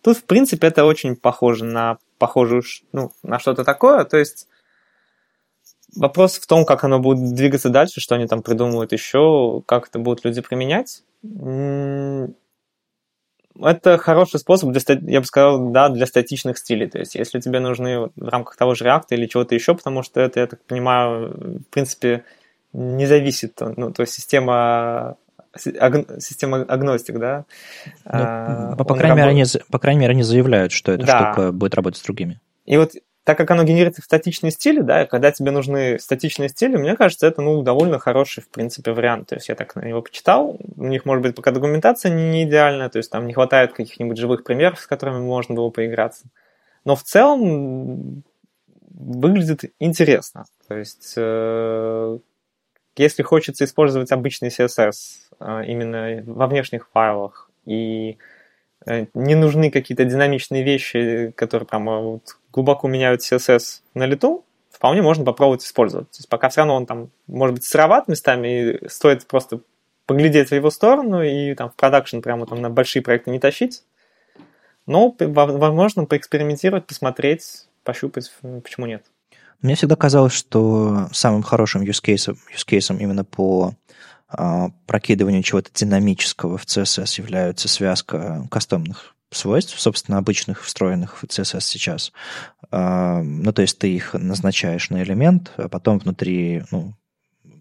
Тут, 0.00 0.16
в 0.16 0.24
принципе, 0.24 0.68
это 0.68 0.86
очень 0.86 1.16
похоже 1.16 1.64
на 1.64 1.98
похожую, 2.18 2.62
ну, 2.92 3.12
на 3.22 3.38
что-то 3.38 3.62
такое. 3.62 4.04
То 4.04 4.16
есть 4.16 4.48
вопрос 5.94 6.38
в 6.38 6.46
том, 6.46 6.64
как 6.64 6.84
оно 6.84 6.98
будет 6.98 7.34
двигаться 7.34 7.68
дальше, 7.68 8.00
что 8.00 8.14
они 8.14 8.26
там 8.26 8.42
придумывают 8.42 8.92
еще, 8.92 9.62
как 9.66 9.88
это 9.88 9.98
будут 9.98 10.24
люди 10.24 10.40
применять. 10.40 11.02
Это 13.60 13.98
хороший 13.98 14.40
способ, 14.40 14.70
для, 14.70 14.80
я 15.02 15.20
бы 15.20 15.26
сказал, 15.26 15.70
да, 15.70 15.88
для 15.88 16.06
статичных 16.06 16.58
стилей. 16.58 16.88
То 16.88 16.98
есть, 16.98 17.14
если 17.14 17.38
тебе 17.38 17.60
нужны 17.60 18.10
в 18.16 18.28
рамках 18.28 18.56
того 18.56 18.74
же 18.74 18.84
React 18.84 19.06
или 19.10 19.26
чего-то 19.26 19.54
еще, 19.54 19.74
потому 19.74 20.02
что 20.02 20.20
это, 20.20 20.40
я 20.40 20.46
так 20.48 20.60
понимаю, 20.64 21.60
в 21.60 21.70
принципе, 21.70 22.24
не 22.72 23.06
зависит. 23.06 23.60
Ну, 23.60 23.92
то 23.92 24.02
есть 24.02 24.12
система 24.12 25.16
система 25.56 26.62
агностик, 26.62 27.18
да? 27.18 27.44
Ну, 27.86 27.92
а, 28.06 28.76
по, 28.76 28.96
крайней 28.96 29.16
мере, 29.16 29.30
они, 29.30 29.44
по 29.70 29.78
крайней 29.78 30.00
мере, 30.00 30.12
они 30.12 30.22
заявляют, 30.24 30.72
что 30.72 30.90
эта 30.90 31.06
да. 31.06 31.32
штука 31.32 31.52
будет 31.52 31.74
работать 31.74 32.00
с 32.00 32.02
другими. 32.04 32.40
И 32.66 32.76
вот 32.76 32.90
так 33.24 33.38
как 33.38 33.50
оно 33.50 33.64
генерирует 33.64 33.96
статичные 33.96 34.50
стили, 34.50 34.80
да, 34.80 35.06
когда 35.06 35.32
тебе 35.32 35.50
нужны 35.50 35.98
статичные 35.98 36.50
стили, 36.50 36.76
мне 36.76 36.94
кажется, 36.94 37.26
это, 37.26 37.40
ну, 37.40 37.62
довольно 37.62 37.98
хороший, 37.98 38.42
в 38.42 38.50
принципе, 38.50 38.92
вариант. 38.92 39.28
То 39.28 39.36
есть 39.36 39.48
я 39.48 39.54
так 39.54 39.74
на 39.76 39.84
него 39.84 40.02
почитал, 40.02 40.58
у 40.76 40.84
них, 40.84 41.06
может 41.06 41.22
быть, 41.22 41.34
пока 41.34 41.50
документация 41.50 42.12
не, 42.12 42.44
идеальная, 42.44 42.90
то 42.90 42.98
есть 42.98 43.10
там 43.10 43.26
не 43.26 43.32
хватает 43.32 43.72
каких-нибудь 43.72 44.18
живых 44.18 44.44
примеров, 44.44 44.78
с 44.78 44.86
которыми 44.86 45.20
можно 45.20 45.54
было 45.54 45.70
поиграться. 45.70 46.26
Но 46.84 46.96
в 46.96 47.02
целом 47.02 48.22
выглядит 48.90 49.72
интересно. 49.80 50.44
То 50.68 50.76
есть 50.76 51.14
э, 51.16 52.18
если 52.96 53.22
хочется 53.22 53.64
использовать 53.64 54.12
обычный 54.12 54.50
CSS 54.50 54.92
э, 55.40 55.64
именно 55.66 56.22
во 56.26 56.46
внешних 56.46 56.88
файлах 56.92 57.50
и 57.64 58.18
не 58.86 59.34
нужны 59.34 59.70
какие-то 59.70 60.04
динамичные 60.04 60.62
вещи, 60.62 61.32
которые 61.36 61.66
прям 61.66 61.86
вот 61.86 62.36
глубоко 62.52 62.88
меняют 62.88 63.20
CSS 63.22 63.80
на 63.94 64.06
лету, 64.06 64.44
вполне 64.70 65.02
можно 65.02 65.24
попробовать 65.24 65.64
использовать. 65.64 66.10
То 66.10 66.18
есть 66.18 66.28
пока 66.28 66.48
все 66.48 66.60
равно 66.60 66.76
он 66.76 66.86
там 66.86 67.10
может 67.26 67.54
быть 67.54 67.64
сыроват 67.64 68.08
местами, 68.08 68.48
и 68.48 68.88
стоит 68.88 69.26
просто 69.26 69.60
поглядеть 70.06 70.50
в 70.50 70.54
его 70.54 70.70
сторону 70.70 71.22
и 71.22 71.54
там 71.54 71.70
в 71.70 71.74
продакшн 71.74 72.20
прямо 72.20 72.46
там 72.46 72.60
на 72.60 72.70
большие 72.70 73.02
проекты 73.02 73.30
не 73.30 73.38
тащить. 73.38 73.82
Но 74.86 75.14
возможно 75.18 76.04
поэкспериментировать, 76.04 76.86
посмотреть, 76.86 77.66
пощупать, 77.84 78.30
почему 78.62 78.84
нет. 78.86 79.04
Мне 79.62 79.76
всегда 79.76 79.96
казалось, 79.96 80.34
что 80.34 81.08
самым 81.12 81.42
хорошим 81.42 81.82
use 81.82 82.02
case, 82.04 82.36
use 82.54 82.66
case 82.68 82.94
именно 82.98 83.24
по 83.24 83.72
прокидыванию 84.86 85.42
чего-то 85.42 85.70
динамического 85.74 86.58
в 86.58 86.64
CSS 86.64 87.20
является 87.20 87.68
связка 87.68 88.46
кастомных 88.50 89.14
свойств, 89.30 89.78
собственно, 89.80 90.18
обычных, 90.18 90.62
встроенных 90.62 91.18
в 91.18 91.24
CSS 91.24 91.60
сейчас. 91.60 92.12
А, 92.70 93.22
ну, 93.22 93.52
то 93.52 93.62
есть 93.62 93.78
ты 93.78 93.92
их 93.92 94.14
назначаешь 94.14 94.90
на 94.90 95.02
элемент, 95.02 95.52
а 95.56 95.68
потом 95.68 95.98
внутри, 95.98 96.62
ну, 96.70 96.94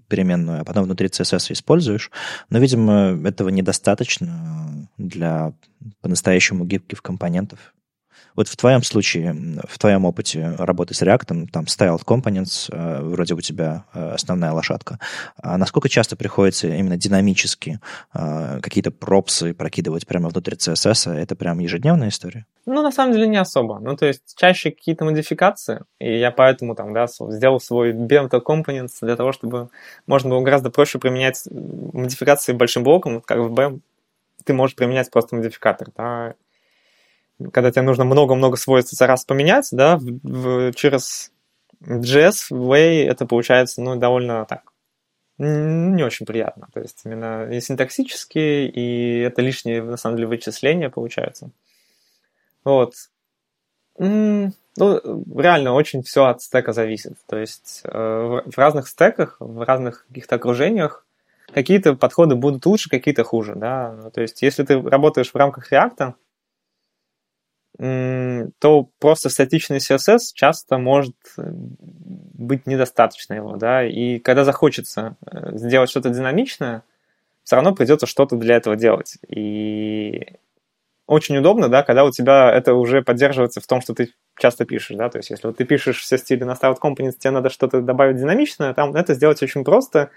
переменную, 0.08 0.62
а 0.62 0.64
потом 0.64 0.84
внутри 0.84 1.08
CSS 1.08 1.54
используешь. 1.54 2.12
Но, 2.50 2.60
видимо, 2.60 3.20
этого 3.28 3.50
недостаточно 3.50 4.88
для 4.98 5.54
по-настоящему 6.02 6.66
гибких 6.66 7.02
компонентов. 7.02 7.74
Вот 8.36 8.48
в 8.48 8.56
твоем 8.56 8.84
случае, 8.84 9.36
в 9.68 9.78
твоем 9.78 10.06
опыте 10.06 10.56
работы 10.58 10.94
с 10.94 11.02
React, 11.02 11.48
там 11.52 11.64
Styled 11.66 12.04
Components, 12.06 12.70
э, 12.72 13.02
вроде 13.02 13.34
у 13.34 13.42
тебя 13.42 13.86
э, 13.94 14.12
основная 14.14 14.52
лошадка, 14.52 15.00
а 15.42 15.58
насколько 15.58 15.90
часто 15.90 16.16
приходится 16.16 16.68
именно 16.68 16.98
динамически 16.98 17.80
э, 18.14 18.60
какие-то 18.62 18.92
пропсы 18.92 19.54
прокидывать 19.54 20.08
прямо 20.08 20.30
внутрь 20.30 20.56
CSS? 20.56 21.14
Это 21.14 21.36
прям 21.36 21.60
ежедневная 21.60 22.10
история? 22.10 22.46
Ну, 22.66 22.82
на 22.82 22.92
самом 22.92 23.14
деле, 23.14 23.28
не 23.28 23.38
особо. 23.38 23.80
Ну, 23.80 23.96
то 23.98 24.06
есть, 24.06 24.36
чаще 24.38 24.72
какие-то 24.72 25.06
модификации, 25.06 25.84
и 26.00 26.18
я 26.18 26.32
поэтому 26.32 26.76
там, 26.76 26.94
да, 26.94 27.08
сделал 27.08 27.60
свой 27.60 27.92
bento 27.92 28.42
components 28.42 29.00
для 29.02 29.16
того, 29.16 29.32
чтобы 29.34 29.70
можно 30.08 30.30
было 30.30 30.42
гораздо 30.42 30.70
проще 30.70 30.98
применять 30.98 31.44
модификации 31.52 32.54
большим 32.54 32.84
блоком, 32.84 33.22
как 33.22 33.40
в 33.40 33.54
BEM, 33.54 33.82
ты 34.46 34.54
можешь 34.54 34.76
применять 34.76 35.12
просто 35.12 35.36
модификатор, 35.36 35.90
да, 35.96 36.36
когда 37.52 37.72
тебе 37.72 37.84
нужно 37.84 38.06
много-много 38.06 38.58
свойств 38.58 38.92
за 38.92 39.08
раз 39.08 39.26
поменять, 39.26 39.68
да, 39.72 39.98
в, 39.98 40.20
в, 40.24 40.74
через 40.74 41.32
JS, 41.82 42.52
Way 42.52 43.06
это 43.06 43.26
получается, 43.26 43.82
ну, 43.82 43.96
довольно 43.96 44.46
так, 44.46 44.64
не 45.38 46.04
очень 46.04 46.26
приятно. 46.26 46.68
То 46.74 46.80
есть 46.80 47.02
именно 47.06 47.50
и 47.52 47.60
синтаксически, 47.60 48.68
и 48.68 49.20
это 49.20 49.42
лишние, 49.42 49.84
на 49.84 49.98
самом 49.98 50.18
деле, 50.18 50.28
вычисления 50.28 50.90
получаются. 50.90 51.50
Вот. 52.64 52.94
Ну, 53.98 54.52
реально 54.78 55.74
очень 55.74 56.02
все 56.04 56.26
от 56.26 56.42
стека 56.42 56.74
зависит. 56.74 57.14
То 57.28 57.38
есть 57.38 57.82
э, 57.84 58.42
в 58.46 58.58
разных 58.58 58.88
стеках, 58.88 59.38
в 59.40 59.64
разных 59.64 60.08
каких-то 60.08 60.36
окружениях 60.36 61.06
какие-то 61.54 61.94
подходы 61.94 62.36
будут 62.36 62.66
лучше, 62.66 62.90
какие-то 62.90 63.24
хуже, 63.24 63.54
да. 63.56 64.10
То 64.14 64.22
есть 64.22 64.42
если 64.42 64.64
ты 64.64 64.82
работаешь 64.82 65.32
в 65.32 65.36
рамках 65.36 65.72
React, 65.72 66.14
то 67.78 68.90
просто 69.00 69.30
статичный 69.30 69.78
CSS 69.78 70.20
часто 70.36 70.78
может 70.78 71.16
э, 71.38 71.44
быть 71.44 72.68
недостаточно 72.68 73.34
его, 73.34 73.56
да, 73.56 73.84
и 73.84 74.20
когда 74.20 74.44
захочется 74.44 75.16
э, 75.26 75.58
сделать 75.58 75.90
что-то 75.90 76.10
динамичное, 76.10 76.84
все 77.44 77.56
равно 77.56 77.74
придется 77.74 78.06
что-то 78.06 78.36
для 78.36 78.58
этого 78.58 78.76
делать. 78.76 79.18
И 79.28 80.38
очень 81.08 81.38
удобно, 81.38 81.68
да, 81.68 81.84
когда 81.84 82.06
у 82.06 82.12
тебя 82.12 82.52
это 82.52 82.76
уже 82.76 83.02
поддерживается 83.02 83.60
в 83.60 83.68
том, 83.68 83.82
что 83.82 83.94
ты 83.94 84.14
часто 84.38 84.66
пишешь, 84.66 84.96
да, 84.96 85.10
то 85.10 85.18
есть 85.18 85.32
если 85.32 85.48
вот 85.48 85.58
ты 85.58 85.66
пишешь 85.66 86.02
все 86.02 86.18
стили 86.18 86.44
на 86.44 86.54
Start 86.54 86.78
Components, 86.82 87.18
тебе 87.18 87.32
надо 87.32 87.50
что-то 87.50 87.82
добавить 87.82 88.18
динамичное, 88.18 88.74
там 88.74 88.96
это 88.96 89.16
сделать 89.16 89.42
очень 89.42 89.64
просто, 89.64 90.12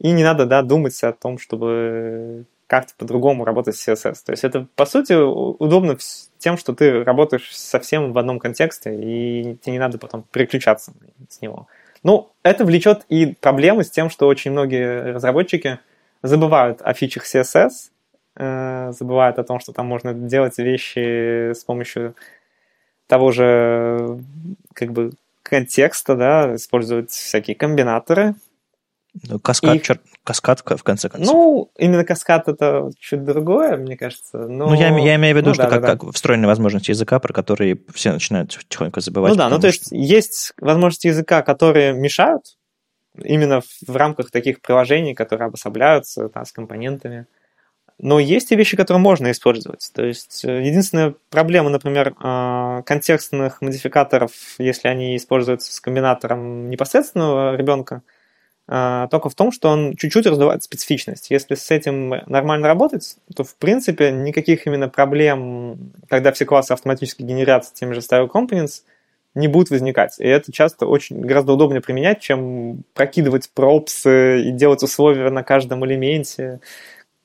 и 0.00 0.10
не 0.10 0.24
надо, 0.24 0.46
да, 0.46 0.62
думать 0.62 1.02
о 1.04 1.12
том, 1.12 1.38
чтобы 1.38 2.44
как-то 2.68 2.92
по-другому 2.96 3.44
работать 3.44 3.76
с 3.76 3.88
CSS. 3.88 4.16
То 4.26 4.32
есть 4.32 4.44
это, 4.44 4.66
по 4.76 4.84
сути, 4.84 5.14
удобно 5.14 5.96
тем, 6.38 6.58
что 6.58 6.74
ты 6.74 7.02
работаешь 7.02 7.56
совсем 7.56 8.12
в 8.12 8.18
одном 8.18 8.38
контексте, 8.38 8.94
и 8.94 9.56
тебе 9.56 9.72
не 9.72 9.78
надо 9.78 9.98
потом 9.98 10.24
переключаться 10.30 10.92
с 11.28 11.40
него. 11.40 11.66
Ну, 12.02 12.30
это 12.42 12.64
влечет 12.64 13.04
и 13.08 13.34
проблемы 13.40 13.84
с 13.84 13.90
тем, 13.90 14.10
что 14.10 14.28
очень 14.28 14.52
многие 14.52 15.14
разработчики 15.14 15.78
забывают 16.22 16.82
о 16.82 16.92
фичах 16.92 17.24
CSS, 17.24 17.90
э, 18.36 18.92
забывают 18.92 19.38
о 19.38 19.44
том, 19.44 19.60
что 19.60 19.72
там 19.72 19.86
можно 19.86 20.12
делать 20.12 20.58
вещи 20.58 21.52
с 21.52 21.64
помощью 21.64 22.14
того 23.06 23.32
же 23.32 24.20
как 24.74 24.92
бы 24.92 25.12
контекста, 25.42 26.14
да, 26.14 26.54
использовать 26.54 27.10
всякие 27.10 27.56
комбинаторы, 27.56 28.34
Ну, 29.28 29.40
каскад, 29.40 29.76
и... 29.76 29.82
чер... 29.82 30.00
каскад, 30.22 30.60
в 30.60 30.82
конце 30.82 31.08
концов. 31.08 31.34
Ну, 31.34 31.70
именно 31.78 32.04
каскад 32.04 32.48
это 32.48 32.90
чуть 32.98 33.24
другое, 33.24 33.76
мне 33.76 33.96
кажется. 33.96 34.38
Но... 34.38 34.68
Ну, 34.68 34.74
я, 34.74 34.96
я 34.96 35.16
имею 35.16 35.34
в 35.34 35.38
виду, 35.38 35.48
ну, 35.48 35.54
что 35.54 35.64
да, 35.64 35.70
как, 35.70 35.82
да. 35.82 35.96
как 35.96 36.14
встроенные 36.14 36.46
возможности 36.46 36.90
языка, 36.90 37.18
про 37.18 37.32
которые 37.32 37.78
все 37.92 38.12
начинают 38.12 38.58
тихонько 38.68 39.00
забывать. 39.00 39.32
Ну 39.32 39.38
да, 39.38 39.48
ну 39.48 39.58
то 39.58 39.66
есть 39.66 39.90
есть 39.90 40.52
возможности 40.60 41.08
языка, 41.08 41.42
которые 41.42 41.94
мешают 41.94 42.44
именно 43.22 43.60
в, 43.60 43.66
в 43.86 43.96
рамках 43.96 44.30
таких 44.30 44.60
приложений, 44.60 45.14
которые 45.14 45.46
обособляются 45.46 46.28
там, 46.28 46.44
с 46.44 46.52
компонентами. 46.52 47.26
Но 48.00 48.20
есть 48.20 48.52
и 48.52 48.56
вещи, 48.56 48.76
которые 48.76 49.00
можно 49.00 49.30
использовать. 49.32 49.90
То 49.92 50.04
есть 50.04 50.44
э, 50.44 50.62
единственная 50.64 51.14
проблема, 51.30 51.68
например, 51.68 52.14
а, 52.20 52.82
контекстных 52.82 53.60
модификаторов, 53.60 54.30
если 54.58 54.86
они 54.86 55.16
используются 55.16 55.72
с 55.72 55.80
комбинатором 55.80 56.70
непосредственного 56.70 57.56
ребенка, 57.56 58.02
только 58.68 59.30
в 59.30 59.34
том, 59.34 59.50
что 59.50 59.70
он 59.70 59.96
чуть-чуть 59.96 60.26
раздувает 60.26 60.62
специфичность. 60.62 61.30
Если 61.30 61.54
с 61.54 61.70
этим 61.70 62.10
нормально 62.26 62.68
работать, 62.68 63.16
то 63.34 63.42
в 63.42 63.54
принципе 63.56 64.10
никаких 64.12 64.66
именно 64.66 64.90
проблем, 64.90 65.92
когда 66.08 66.32
все 66.32 66.44
классы 66.44 66.72
автоматически 66.72 67.22
генерятся 67.22 67.72
теми 67.72 67.94
же 67.94 68.00
style 68.00 68.28
components, 68.28 68.82
не 69.34 69.48
будет 69.48 69.70
возникать. 69.70 70.18
И 70.18 70.26
это 70.26 70.52
часто 70.52 70.86
очень 70.86 71.20
гораздо 71.20 71.52
удобнее 71.52 71.80
применять, 71.80 72.20
чем 72.20 72.82
прокидывать 72.92 73.50
пропсы 73.54 74.42
и 74.42 74.50
делать 74.50 74.82
условия 74.82 75.30
на 75.30 75.42
каждом 75.42 75.86
элементе 75.86 76.60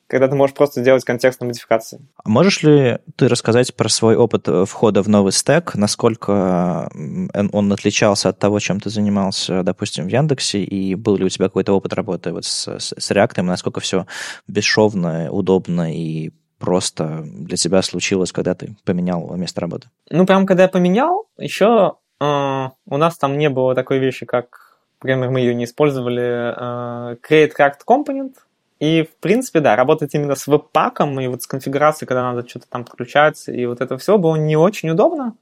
когда 0.08 0.28
ты 0.28 0.36
можешь 0.36 0.56
просто 0.56 0.82
сделать 0.82 1.04
контекстную 1.04 1.50
модификацию. 1.50 2.02
А 2.24 2.30
можешь 2.30 2.62
ли 2.64 3.00
ты 3.16 3.28
рассказать 3.28 3.76
про 3.76 3.90
свой 3.90 4.16
опыт 4.16 4.48
э, 4.48 4.66
входа 4.66 5.02
в 5.02 5.10
новый 5.10 5.32
стек, 5.32 5.76
насколько 5.76 6.90
он 6.94 7.74
отличался 7.74 8.30
от 8.30 8.40
того, 8.40 8.60
чем 8.60 8.80
ты 8.80 8.90
занимался, 8.90 9.64
допустим, 9.64 10.06
в 10.06 10.10
Яндексе, 10.10 10.64
и 10.64 10.96
был 10.96 11.18
ли 11.18 11.26
у 11.26 11.30
тебя 11.30 11.46
какой-то 11.46 11.74
опыт 11.74 11.94
работы 11.94 12.32
вот 12.32 12.46
с, 12.46 12.68
с, 12.68 12.94
с 12.98 13.12
React, 13.12 13.42
насколько 13.42 13.80
все 13.80 14.06
бесшовно, 14.48 15.32
удобно 15.32 15.94
и 15.94 16.32
просто 16.60 17.24
для 17.26 17.58
тебя 17.58 17.82
случилось, 17.82 18.32
когда 18.32 18.56
ты 18.56 18.76
поменял 18.86 19.36
место 19.36 19.62
работы? 19.62 19.90
Ну, 20.10 20.26
прям 20.26 20.46
когда 20.46 20.64
я 20.64 20.70
поменял, 20.70 21.28
еще 21.38 21.96
э, 22.22 22.24
у 22.26 22.98
нас 22.98 23.18
там 23.18 23.38
не 23.38 23.50
было 23.50 23.76
такой 23.76 24.00
вещи, 24.00 24.26
как, 24.26 24.80
например, 25.02 25.30
мы 25.30 25.40
ее 25.40 25.56
не 25.56 25.66
использовали, 25.66 26.54
э, 26.54 27.16
create 27.18 27.52
React 27.58 27.80
Component, 27.88 28.34
и, 28.80 29.04
в 29.04 29.16
принципе, 29.18 29.60
да, 29.60 29.76
работать 29.76 30.14
именно 30.14 30.36
с 30.36 30.48
веб-паком 30.48 31.20
и 31.20 31.28
вот 31.28 31.44
с 31.44 31.48
конфигурацией, 31.48 32.08
когда 32.08 32.34
надо 32.34 32.48
что-то 32.48 32.68
там 32.70 32.84
подключать, 32.86 33.48
и 33.48 33.66
вот 33.66 33.82
это 33.82 33.98
все 33.98 34.18
было 34.18 34.36
не 34.36 34.56
очень 34.56 34.90
удобно. 34.90 35.36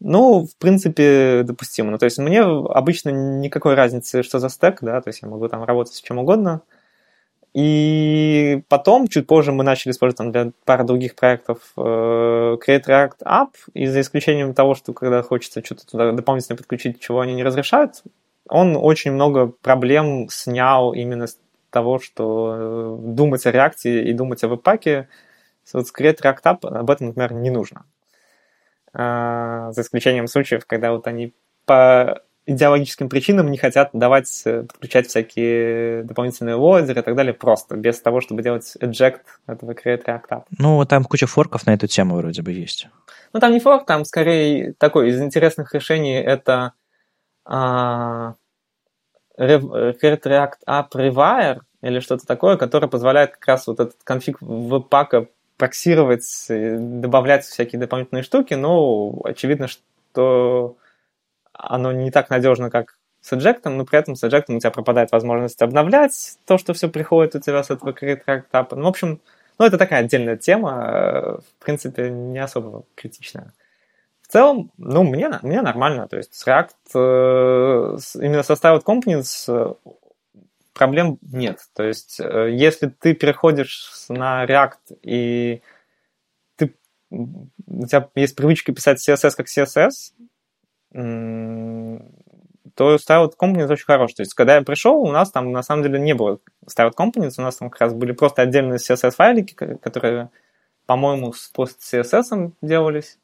Ну, 0.00 0.46
в 0.46 0.56
принципе, 0.56 1.42
допустимо. 1.44 1.92
Ну, 1.92 1.98
то 1.98 2.06
есть 2.06 2.18
мне 2.18 2.40
обычно 2.42 3.10
никакой 3.10 3.74
разницы, 3.74 4.22
что 4.22 4.38
за 4.40 4.48
стек, 4.48 4.78
да, 4.82 5.00
то 5.00 5.08
есть 5.08 5.22
я 5.22 5.28
могу 5.28 5.48
там 5.48 5.62
работать 5.64 5.94
с 5.94 6.00
чем 6.00 6.18
угодно. 6.18 6.62
И 7.54 8.62
потом, 8.68 9.08
чуть 9.08 9.26
позже, 9.26 9.52
мы 9.52 9.62
начали 9.62 9.92
использовать 9.92 10.18
там, 10.18 10.32
для 10.32 10.52
пары 10.64 10.84
других 10.84 11.14
проектов 11.14 11.58
э, 11.76 11.80
Create 11.80 12.86
React 12.86 13.18
App, 13.24 13.50
и 13.74 13.86
за 13.86 14.00
исключением 14.00 14.54
того, 14.54 14.74
что 14.74 14.92
когда 14.92 15.22
хочется 15.22 15.62
что-то 15.62 15.86
туда 15.86 16.12
дополнительно 16.12 16.56
подключить, 16.56 16.98
чего 16.98 17.20
они 17.20 17.34
не 17.34 17.44
разрешают, 17.44 18.02
он 18.48 18.76
очень 18.76 19.12
много 19.12 19.46
проблем 19.46 20.28
снял 20.30 20.94
именно 20.94 21.26
того, 21.72 21.98
что 21.98 22.54
э, 22.54 22.96
думать 23.00 23.44
о 23.46 23.50
реакции 23.50 24.08
и 24.08 24.12
думать 24.12 24.44
о 24.44 24.48
веб-паке 24.48 25.08
вот 25.72 25.88
с 25.88 25.92
Create 25.92 26.20
React 26.22 26.42
App 26.44 26.66
об 26.68 26.90
этом, 26.90 27.08
например, 27.08 27.32
не 27.34 27.50
нужно. 27.50 27.84
А, 28.92 29.72
за 29.72 29.82
исключением 29.82 30.26
случаев, 30.26 30.66
когда 30.66 30.92
вот 30.92 31.06
они 31.06 31.34
по 31.64 32.22
идеологическим 32.44 33.08
причинам 33.08 33.50
не 33.50 33.56
хотят 33.56 33.90
давать, 33.92 34.42
э, 34.44 34.64
подключать 34.64 35.06
всякие 35.06 36.02
дополнительные 36.02 36.56
лодеры 36.56 37.00
и 37.00 37.02
так 37.02 37.14
далее 37.14 37.32
просто, 37.32 37.76
без 37.76 38.00
того, 38.00 38.20
чтобы 38.20 38.42
делать 38.42 38.76
eject 38.80 39.20
этого 39.46 39.72
Create 39.72 40.04
React 40.04 40.28
App. 40.28 40.42
Ну, 40.58 40.84
там 40.84 41.04
куча 41.04 41.26
форков 41.26 41.66
на 41.66 41.74
эту 41.74 41.86
тему 41.86 42.16
вроде 42.16 42.42
бы 42.42 42.52
есть. 42.52 42.88
Ну, 43.32 43.40
там 43.40 43.52
не 43.52 43.60
форк, 43.60 43.86
там 43.86 44.04
скорее 44.04 44.74
такой 44.74 45.10
из 45.10 45.22
интересных 45.22 45.72
решений 45.72 46.16
это 46.16 46.72
а, 47.44 48.34
Create 49.38 50.22
React 50.22 50.58
App 50.66 50.90
Rewire 50.94 51.60
или 51.82 52.00
что-то 52.00 52.26
такое, 52.26 52.56
которое 52.56 52.88
позволяет 52.88 53.32
как 53.32 53.46
раз 53.46 53.66
вот 53.66 53.80
этот 53.80 53.96
конфиг 54.04 54.38
веб-пака 54.40 55.26
проксировать, 55.56 56.46
добавлять 56.48 57.44
всякие 57.44 57.80
дополнительные 57.80 58.22
штуки, 58.22 58.54
но 58.54 59.20
очевидно, 59.24 59.68
что 59.68 60.76
оно 61.52 61.92
не 61.92 62.10
так 62.10 62.30
надежно, 62.30 62.70
как 62.70 62.98
с 63.20 63.32
Eject, 63.32 63.68
но 63.68 63.84
при 63.84 63.98
этом 63.98 64.16
с 64.16 64.24
Eject 64.24 64.44
у 64.48 64.58
тебя 64.58 64.70
пропадает 64.70 65.12
возможность 65.12 65.62
обновлять 65.62 66.36
то, 66.46 66.58
что 66.58 66.74
все 66.74 66.88
приходит 66.88 67.34
у 67.36 67.40
тебя 67.40 67.62
с 67.62 67.70
этого 67.70 67.90
Create 67.90 68.22
React 68.26 68.66
Ну, 68.72 68.84
в 68.84 68.88
общем, 68.88 69.20
ну, 69.58 69.66
это 69.66 69.78
такая 69.78 70.00
отдельная 70.00 70.36
тема, 70.36 71.40
в 71.60 71.64
принципе, 71.64 72.10
не 72.10 72.38
особо 72.38 72.84
критичная 72.96 73.52
целом, 74.32 74.72
ну, 74.78 75.02
мне, 75.02 75.30
мне 75.42 75.60
нормально. 75.60 76.08
То 76.08 76.16
есть 76.16 76.34
с 76.34 76.46
React, 76.46 76.70
э, 76.94 77.98
именно 78.20 78.42
со 78.42 78.54
Styled 78.54 78.82
Components 78.82 79.44
э, 79.48 79.74
проблем 80.72 81.18
нет. 81.20 81.58
То 81.74 81.82
есть 81.84 82.18
э, 82.18 82.50
если 82.50 82.86
ты 82.88 83.14
переходишь 83.14 83.90
на 84.08 84.44
React 84.46 84.98
и 85.02 85.62
ты, 86.56 86.74
у 87.10 87.86
тебя 87.86 88.08
есть 88.14 88.34
привычка 88.34 88.72
писать 88.72 89.06
CSS 89.06 89.32
как 89.36 89.46
CSS, 89.46 90.12
то 92.74 92.94
Styled 92.96 93.32
Components 93.38 93.70
очень 93.70 93.84
хорош. 93.84 94.14
То 94.14 94.22
есть, 94.22 94.34
когда 94.34 94.56
я 94.56 94.62
пришел, 94.62 94.98
у 94.98 95.10
нас 95.10 95.30
там 95.30 95.52
на 95.52 95.62
самом 95.62 95.82
деле 95.82 96.00
не 96.00 96.14
было 96.14 96.38
Styled 96.66 96.94
Components, 96.98 97.34
у 97.38 97.42
нас 97.42 97.56
там 97.56 97.70
как 97.70 97.80
раз 97.82 97.92
были 97.92 98.12
просто 98.12 98.42
отдельные 98.42 98.78
CSS-файлики, 98.78 99.54
которые, 99.76 100.30
по-моему, 100.86 101.32
с 101.32 101.50
post-CSS 101.54 102.52
делались 102.62 103.18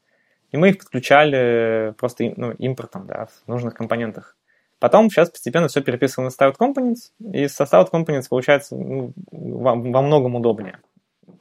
и 0.50 0.56
мы 0.56 0.70
их 0.70 0.78
подключали 0.78 1.92
просто 1.98 2.32
ну, 2.36 2.52
импортом, 2.52 3.06
да, 3.06 3.26
в 3.26 3.48
нужных 3.48 3.74
компонентах. 3.74 4.36
Потом 4.78 5.10
сейчас 5.10 5.30
постепенно 5.30 5.68
все 5.68 5.82
переписываем 5.82 6.30
на 6.30 6.32
Styled 6.32 6.56
Components, 6.56 7.10
и 7.32 7.48
со 7.48 7.64
Styled 7.64 7.90
Components 7.90 8.28
получается 8.28 8.76
ну, 8.76 9.12
во, 9.30 9.74
во 9.74 10.02
многом 10.02 10.36
удобнее. 10.36 10.80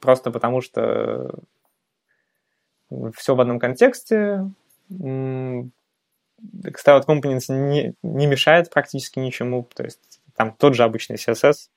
Просто 0.00 0.30
потому 0.30 0.60
что 0.60 1.30
все 3.14 3.34
в 3.34 3.40
одном 3.40 3.58
контексте, 3.58 4.50
Styled 4.90 5.70
Components 7.06 7.44
не, 7.48 7.94
не 8.02 8.26
мешает 8.26 8.70
практически 8.70 9.18
ничему, 9.18 9.68
то 9.74 9.84
есть 9.84 10.20
там 10.36 10.52
тот 10.52 10.74
же 10.74 10.84
обычный 10.84 11.16
CSS, 11.16 11.68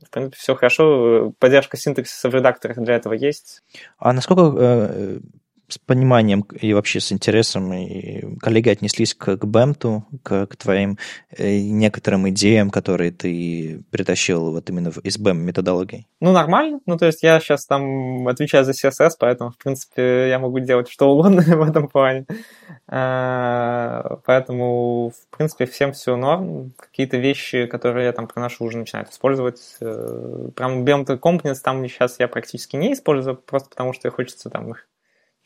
в 0.00 0.10
принципе, 0.10 0.36
все 0.38 0.54
хорошо. 0.54 1.32
Поддержка 1.38 1.76
синтаксиса 1.76 2.30
в 2.30 2.34
редакторах 2.34 2.78
для 2.78 2.94
этого 2.94 3.12
есть. 3.12 3.62
А 3.98 4.12
насколько 4.12 4.52
э, 4.56 5.18
с 5.72 5.78
пониманием 5.78 6.42
и 6.60 6.72
вообще 6.74 7.00
с 7.00 7.12
интересом, 7.12 7.72
и 7.72 8.36
коллеги 8.38 8.68
отнеслись 8.68 9.14
к, 9.14 9.36
к 9.36 9.44
Бэмту, 9.44 10.04
к, 10.22 10.46
к 10.46 10.56
твоим 10.56 10.98
э, 11.30 11.60
некоторым 11.60 12.28
идеям, 12.28 12.70
которые 12.70 13.10
ты 13.10 13.82
притащил 13.90 14.52
вот 14.52 14.68
именно 14.68 14.92
из 15.02 15.18
BEM 15.18 15.34
методологии? 15.34 16.06
Ну, 16.20 16.32
нормально. 16.32 16.80
Ну, 16.86 16.98
то 16.98 17.06
есть 17.06 17.22
я 17.22 17.40
сейчас 17.40 17.66
там 17.66 18.28
отвечаю 18.28 18.64
за 18.64 18.72
CSS, 18.72 19.12
поэтому, 19.18 19.50
в 19.50 19.56
принципе, 19.56 20.28
я 20.28 20.38
могу 20.38 20.60
делать 20.60 20.88
что 20.90 21.10
угодно 21.10 21.42
в 21.46 21.62
этом 21.62 21.88
плане. 21.88 22.26
А, 22.86 24.18
поэтому, 24.26 25.10
в 25.10 25.36
принципе, 25.36 25.66
всем 25.66 25.92
все 25.92 26.16
норм. 26.16 26.72
Какие-то 26.76 27.16
вещи, 27.16 27.66
которые 27.66 28.06
я 28.06 28.12
там 28.12 28.26
проношу, 28.26 28.64
уже 28.64 28.78
начинают 28.78 29.10
использовать. 29.10 29.60
Э, 29.80 30.48
прям 30.54 30.84
BEM 30.84 31.06
Components 31.06 31.60
там 31.62 31.86
сейчас 31.88 32.20
я 32.20 32.28
практически 32.28 32.76
не 32.76 32.92
использую, 32.92 33.36
просто 33.36 33.70
потому 33.70 33.92
что 33.92 34.10
хочется 34.10 34.50
там 34.50 34.70
их 34.70 34.86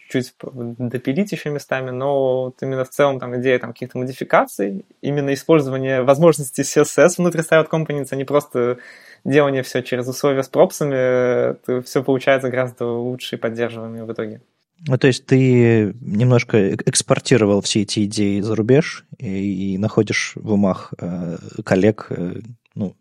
чуть 0.08 0.34
допилить 0.42 1.32
еще 1.32 1.50
местами, 1.50 1.90
но 1.90 2.44
вот 2.44 2.62
именно 2.62 2.84
в 2.84 2.90
целом 2.90 3.18
там 3.18 3.38
идея 3.40 3.58
там 3.58 3.72
каких-то 3.72 3.98
модификаций, 3.98 4.84
именно 5.00 5.32
использование 5.34 6.02
возможностей 6.02 6.62
CSS 6.62 7.14
внутри 7.18 7.42
Styled 7.42 7.68
Components, 7.68 8.08
а 8.10 8.16
не 8.16 8.24
просто 8.24 8.78
делание 9.24 9.62
все 9.62 9.82
через 9.82 10.06
условия 10.08 10.42
с 10.42 10.48
пропсами, 10.48 11.54
то 11.66 11.82
все 11.82 12.02
получается 12.02 12.48
гораздо 12.48 12.86
лучше 12.86 13.36
и 13.36 13.38
поддерживаемое 13.38 14.04
в 14.04 14.12
итоге. 14.12 14.40
Ну, 14.86 14.98
то 14.98 15.06
есть 15.06 15.24
ты 15.26 15.94
немножко 16.00 16.74
экспортировал 16.74 17.62
все 17.62 17.82
эти 17.82 18.04
идеи 18.04 18.40
за 18.40 18.54
рубеж 18.54 19.06
и, 19.18 19.74
и 19.74 19.78
находишь 19.78 20.32
в 20.34 20.52
умах 20.52 20.92
э, 20.98 21.38
коллег, 21.64 22.06
э, 22.10 22.40
ну, 22.74 22.94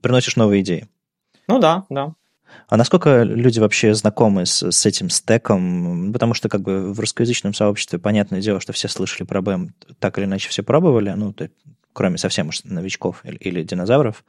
приносишь 0.00 0.36
новые 0.36 0.62
идеи. 0.62 0.88
Ну 1.46 1.58
да, 1.58 1.84
да. 1.90 2.14
А 2.68 2.76
насколько 2.76 3.22
люди 3.22 3.58
вообще 3.58 3.94
знакомы 3.94 4.46
с, 4.46 4.70
с 4.70 4.86
этим 4.86 5.10
стеком? 5.10 6.12
Потому 6.12 6.34
что 6.34 6.48
как 6.48 6.60
бы 6.62 6.92
в 6.92 7.00
русскоязычном 7.00 7.54
сообществе, 7.54 7.98
понятное 7.98 8.40
дело, 8.40 8.60
что 8.60 8.72
все 8.72 8.88
слышали 8.88 9.26
про 9.26 9.40
BEM, 9.40 9.70
так 9.98 10.18
или 10.18 10.24
иначе 10.24 10.48
все 10.48 10.62
пробовали, 10.62 11.10
ну, 11.10 11.32
то, 11.32 11.48
кроме 11.92 12.18
совсем 12.18 12.48
уж 12.48 12.64
новичков 12.64 13.24
или, 13.24 13.36
или 13.36 13.62
динозавров. 13.62 14.24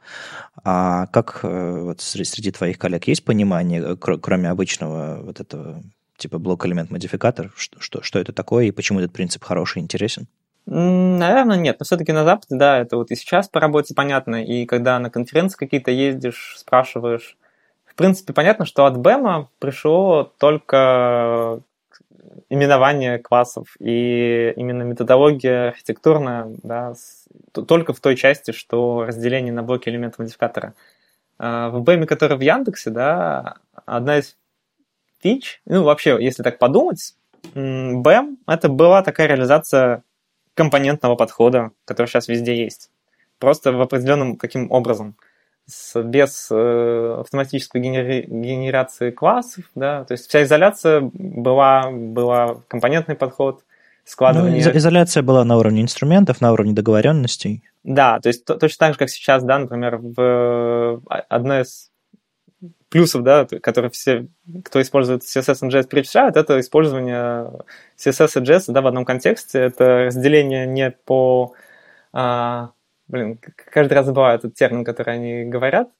А 0.64 1.06
как 1.06 1.40
э, 1.42 1.80
вот 1.82 2.00
среди, 2.00 2.24
среди 2.24 2.50
твоих 2.50 2.78
коллег 2.78 3.06
есть 3.06 3.24
понимание, 3.24 3.82
э, 3.82 3.96
кроме 3.96 4.50
обычного 4.50 5.20
вот 5.22 5.40
этого 5.40 5.82
типа 6.16 6.38
блок-элемент-модификатор, 6.38 7.52
что, 7.56 7.80
что, 7.80 8.02
что 8.02 8.18
это 8.18 8.32
такое 8.32 8.66
и 8.66 8.70
почему 8.70 9.00
этот 9.00 9.12
принцип 9.12 9.42
хороший 9.44 9.78
и 9.78 9.82
интересен? 9.82 10.26
Наверное, 10.66 11.56
нет. 11.56 11.76
Но 11.80 11.84
все-таки 11.84 12.12
на 12.12 12.24
Западе, 12.24 12.56
да, 12.56 12.78
это 12.78 12.96
вот 12.96 13.10
и 13.10 13.16
сейчас 13.16 13.48
по 13.48 13.58
работе 13.58 13.94
понятно, 13.94 14.44
и 14.44 14.64
когда 14.64 14.98
на 14.98 15.10
конференции 15.10 15.56
какие-то 15.56 15.90
ездишь, 15.90 16.54
спрашиваешь. 16.56 17.36
В 17.92 17.94
принципе, 17.94 18.32
понятно, 18.32 18.64
что 18.64 18.86
от 18.86 18.96
БЭМа 18.96 19.50
пришло 19.58 20.32
только 20.38 21.60
именование 22.48 23.18
классов 23.18 23.76
и 23.78 24.52
именно 24.56 24.82
методология 24.82 25.68
архитектурная, 25.68 26.50
да, 26.62 26.94
только 27.52 27.92
в 27.92 28.00
той 28.00 28.16
части, 28.16 28.52
что 28.52 29.04
разделение 29.06 29.52
на 29.52 29.62
блоки 29.62 29.90
элементов 29.90 30.20
модификатора. 30.20 30.72
А, 31.38 31.68
в 31.68 31.82
BEM, 31.82 32.06
который 32.06 32.38
в 32.38 32.40
Яндексе, 32.40 32.90
да, 32.90 33.56
одна 33.84 34.18
из 34.18 34.36
фич, 35.22 35.60
ну, 35.66 35.82
вообще, 35.82 36.16
если 36.18 36.42
так 36.42 36.58
подумать, 36.58 37.14
BEM— 37.54 38.36
это 38.46 38.68
была 38.70 39.02
такая 39.02 39.26
реализация 39.26 40.02
компонентного 40.54 41.14
подхода, 41.14 41.72
который 41.84 42.06
сейчас 42.06 42.28
везде 42.28 42.56
есть. 42.56 42.90
Просто 43.38 43.72
в 43.72 43.80
определенном 43.80 44.36
каким 44.36 44.70
образом. 44.70 45.16
С, 45.72 46.02
без 46.02 46.48
э, 46.50 47.16
автоматической 47.20 47.80
генери- 47.80 48.26
генерации 48.26 49.10
классов, 49.10 49.64
да, 49.74 50.04
то 50.04 50.12
есть 50.12 50.28
вся 50.28 50.42
изоляция 50.42 51.00
была, 51.00 51.90
была 51.90 52.56
компонентный 52.68 53.14
подход, 53.14 53.64
складывание... 54.04 54.62
Ну, 54.62 54.76
изоляция 54.76 55.22
была 55.22 55.44
на 55.44 55.56
уровне 55.56 55.80
инструментов, 55.80 56.40
на 56.40 56.52
уровне 56.52 56.74
договоренностей. 56.74 57.62
Да, 57.84 58.20
то 58.20 58.28
есть 58.28 58.44
то, 58.44 58.56
точно 58.56 58.86
так 58.86 58.92
же, 58.94 58.98
как 58.98 59.08
сейчас, 59.08 59.42
да, 59.44 59.58
например, 59.58 59.96
в 59.96 61.02
а, 61.08 61.24
одной 61.28 61.62
из 61.62 61.90
плюсов, 62.88 63.22
да, 63.22 63.46
которые 63.46 63.90
все, 63.90 64.28
кто 64.64 64.80
использует 64.82 65.22
CSS 65.22 65.66
и 65.66 65.70
JS, 65.70 65.88
перечисляют, 65.88 66.36
это 66.36 66.60
использование 66.60 67.50
CSS 67.96 68.40
и 68.40 68.44
JS 68.44 68.64
да, 68.68 68.82
в 68.82 68.86
одном 68.86 69.04
контексте. 69.04 69.58
Это 69.60 70.04
разделение 70.06 70.66
не 70.66 70.90
по... 70.90 71.54
А, 72.12 72.72
блин, 73.08 73.38
каждый 73.70 73.94
раз 73.94 74.06
забываю 74.06 74.38
этот 74.38 74.54
термин, 74.54 74.84
который 74.84 75.14
они 75.14 75.44
говорят. 75.44 75.90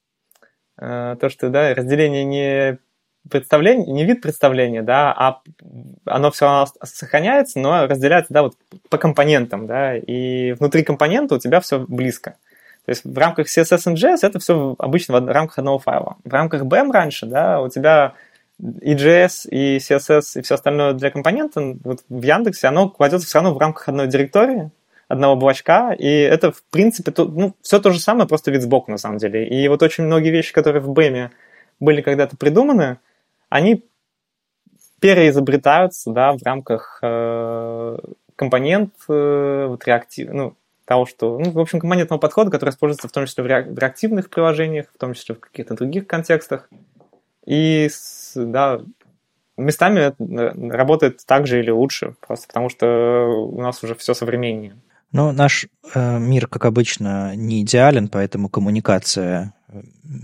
А, 0.77 1.17
то, 1.17 1.29
что, 1.29 1.49
да, 1.49 1.75
разделение 1.75 2.25
не 2.25 2.79
представление, 3.29 3.93
не 3.93 4.05
вид 4.05 4.21
представления, 4.21 4.83
да, 4.83 5.13
а 5.13 5.43
оно 6.07 6.31
все 6.31 6.47
равно 6.47 6.67
сохраняется, 6.83 7.61
но 7.61 7.87
разделяется, 7.87 8.35
да, 8.35 8.43
вот 8.43 8.55
по 8.89 8.99
компонентам, 8.99 9.67
да, 9.67 9.97
и 9.97 10.53
внутри 10.53 10.83
компонента 10.83 11.37
у 11.37 11.39
тебя 11.39 11.61
все 11.61 11.79
близко. 11.79 12.37
То 12.85 12.91
есть 12.91 13.05
в 13.05 13.17
рамках 13.17 13.47
CSS 13.47 13.93
и 13.93 13.95
JS 13.95 14.19
это 14.23 14.41
все 14.41 14.75
обычно 14.79 15.21
в 15.21 15.27
рамках 15.29 15.59
одного 15.59 15.79
файла. 15.79 16.17
В 16.25 16.33
рамках 16.33 16.63
BEM 16.63 16.91
раньше, 16.91 17.27
да, 17.27 17.61
у 17.61 17.69
тебя 17.69 18.15
и 18.59 18.95
JS, 18.95 19.49
и 19.49 19.77
CSS, 19.77 20.41
и 20.41 20.43
все 20.43 20.55
остальное 20.57 20.93
для 20.93 21.11
компонента 21.11 21.61
вот 21.85 22.01
в 22.09 22.23
Яндексе, 22.23 22.69
оно 22.69 22.89
кладется 22.89 23.27
все 23.27 23.39
равно 23.39 23.55
в 23.55 23.59
рамках 23.59 23.89
одной 23.89 24.09
директории, 24.09 24.71
одного 25.13 25.35
облачка, 25.35 25.93
и 25.93 26.09
это, 26.09 26.53
в 26.53 26.63
принципе, 26.71 27.13
то, 27.13 27.27
ну, 27.27 27.55
все 27.61 27.79
то 27.79 27.91
же 27.91 28.01
самое, 28.01 28.27
просто 28.27 28.51
вид 28.51 28.63
сбоку, 28.63 28.91
на 28.91 28.97
самом 28.97 29.19
деле. 29.19 29.47
И 29.47 29.69
вот 29.69 29.83
очень 29.83 30.05
многие 30.05 30.31
вещи, 30.31 30.55
которые 30.55 30.81
в 30.81 30.91
BEM 30.91 31.29
были 31.81 32.01
когда-то 32.01 32.39
придуманы, 32.39 32.99
они 33.51 33.85
переизобретаются, 35.01 36.13
да, 36.13 36.33
в 36.33 36.43
рамках 36.43 36.99
э, 37.03 37.99
компонент 38.37 38.95
э, 39.07 39.67
вот 39.69 39.87
реактив, 39.87 40.31
ну, 40.33 40.55
того, 40.87 41.05
что, 41.05 41.39
ну, 41.39 41.51
в 41.51 41.59
общем, 41.61 41.79
компонентного 41.79 42.19
подхода, 42.19 42.51
который 42.51 42.71
используется 42.71 43.09
в 43.09 43.13
том 43.13 43.27
числе 43.27 43.45
в 43.45 43.47
реактивных 43.47 44.31
приложениях, 44.31 44.87
в 44.95 44.99
том 44.99 45.13
числе 45.13 45.35
в 45.35 45.41
каких-то 45.41 45.75
других 45.75 46.07
контекстах. 46.07 46.71
И, 47.45 47.91
да, 48.35 48.81
местами 49.59 50.15
э, 50.19 50.71
работает 50.71 51.21
так 51.27 51.47
же 51.47 51.61
или 51.61 51.71
лучше, 51.71 52.15
просто 52.27 52.47
потому 52.47 52.71
что 52.71 53.27
у 53.27 53.61
нас 53.61 53.85
уже 53.85 53.95
все 53.95 54.15
современнее. 54.15 54.75
Ну, 55.13 55.33
наш 55.33 55.67
э, 55.95 56.19
мир, 56.19 56.47
как 56.47 56.65
обычно, 56.65 57.37
не 57.37 57.63
идеален, 57.63 58.09
поэтому 58.09 58.49
коммуникация 58.49 59.55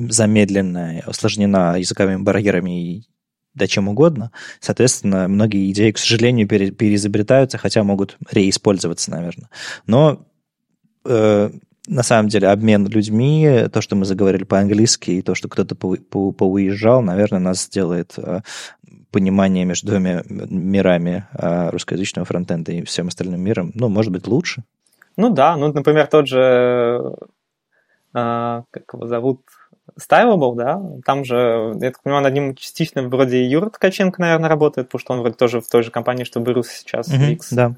замедленная, 0.09 1.03
осложнена 1.07 1.77
языковыми 1.79 2.23
барьерами 2.23 2.97
и 2.97 3.09
да 3.55 3.67
чем 3.67 3.89
угодно. 3.89 4.31
Соответственно, 4.61 5.27
многие 5.29 5.71
идеи, 5.73 5.91
к 5.91 5.99
сожалению, 5.99 6.47
пере, 6.47 6.71
переизобретаются, 6.71 7.59
хотя 7.59 7.83
могут 7.83 8.17
реиспользоваться, 8.31 9.11
наверное. 9.11 9.49
Но 9.87 10.27
э, 11.05 11.51
на 11.87 12.03
самом 12.03 12.29
деле 12.29 12.49
обмен 12.49 12.87
людьми, 12.87 13.67
то, 13.73 13.81
что 13.81 13.97
мы 13.97 14.05
заговорили 14.05 14.45
по-английски, 14.45 15.11
и 15.13 15.23
то, 15.23 15.35
что 15.35 15.49
кто-то 15.49 15.75
по, 15.75 15.97
по, 15.97 16.33
поуезжал, 16.33 17.03
наверное, 17.03 17.41
нас 17.41 17.65
сделает 17.65 18.15
э, 18.17 18.41
понимание 19.11 19.65
между 19.65 19.89
двумя 19.89 20.23
мирами 20.29 21.27
э, 21.33 21.71
русскоязычного 21.71 22.27
фронтенда 22.27 22.73
и 22.73 22.85
всем 22.85 23.09
остальным 23.09 23.41
миром, 23.41 23.73
ну, 23.75 23.89
может 23.89 24.13
быть, 24.13 24.27
лучше. 24.27 24.65
Ну 25.19 25.31
да, 25.31 25.57
ну, 25.57 25.73
например, 25.73 26.07
тот 26.07 26.29
же, 26.29 27.13
э, 28.15 28.63
как 28.71 28.95
его 28.95 29.07
зовут, 29.07 29.41
Styleable, 29.99 30.55
да, 30.55 30.81
там 31.05 31.25
же, 31.25 31.75
я 31.81 31.91
так 31.91 32.03
понимаю, 32.05 32.23
над 32.23 32.35
ним 32.35 32.55
частично 32.55 33.03
вроде 33.03 33.45
Юра 33.45 33.69
Ткаченко, 33.69 34.21
наверное, 34.21 34.49
работает, 34.49 34.87
потому 34.87 35.01
что 35.01 35.15
он 35.15 35.21
вроде 35.21 35.35
тоже 35.35 35.61
в 35.61 35.69
той 35.69 35.83
же 35.83 35.91
компании, 35.91 36.23
что 36.23 36.39
Брюс 36.39 36.69
сейчас, 36.69 37.09
mm-hmm, 37.09 37.33
X. 37.33 37.53
Да. 37.53 37.75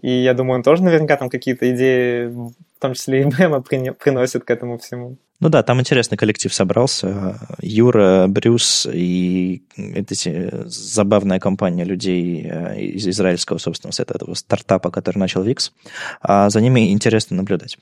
И 0.00 0.10
я 0.10 0.32
думаю, 0.32 0.56
он 0.56 0.62
тоже 0.62 0.82
наверняка 0.82 1.16
там 1.18 1.28
какие-то 1.28 1.70
идеи, 1.74 2.28
в 2.28 2.54
том 2.78 2.94
числе 2.94 3.20
и 3.20 3.24
Бэма, 3.26 3.60
приносит 3.60 4.44
к 4.44 4.50
этому 4.50 4.78
всему. 4.78 5.18
Ну 5.40 5.50
да, 5.50 5.62
там 5.62 5.80
интересный 5.80 6.18
коллектив 6.18 6.52
собрался. 6.52 7.38
Юра, 7.60 8.26
Брюс 8.28 8.88
и 8.92 9.62
эти 9.76 10.50
забавная 10.64 11.38
компания 11.38 11.84
людей 11.84 12.44
э, 12.44 12.80
из 12.80 13.06
израильского, 13.06 13.58
собственно, 13.58 13.92
с 13.92 14.00
этого 14.00 14.34
стартапа, 14.34 14.90
который 14.90 15.18
начал 15.18 15.42
Викс. 15.42 15.72
А 16.20 16.50
за 16.50 16.60
ними 16.60 16.92
интересно 16.92 17.36
наблюдать. 17.36 17.78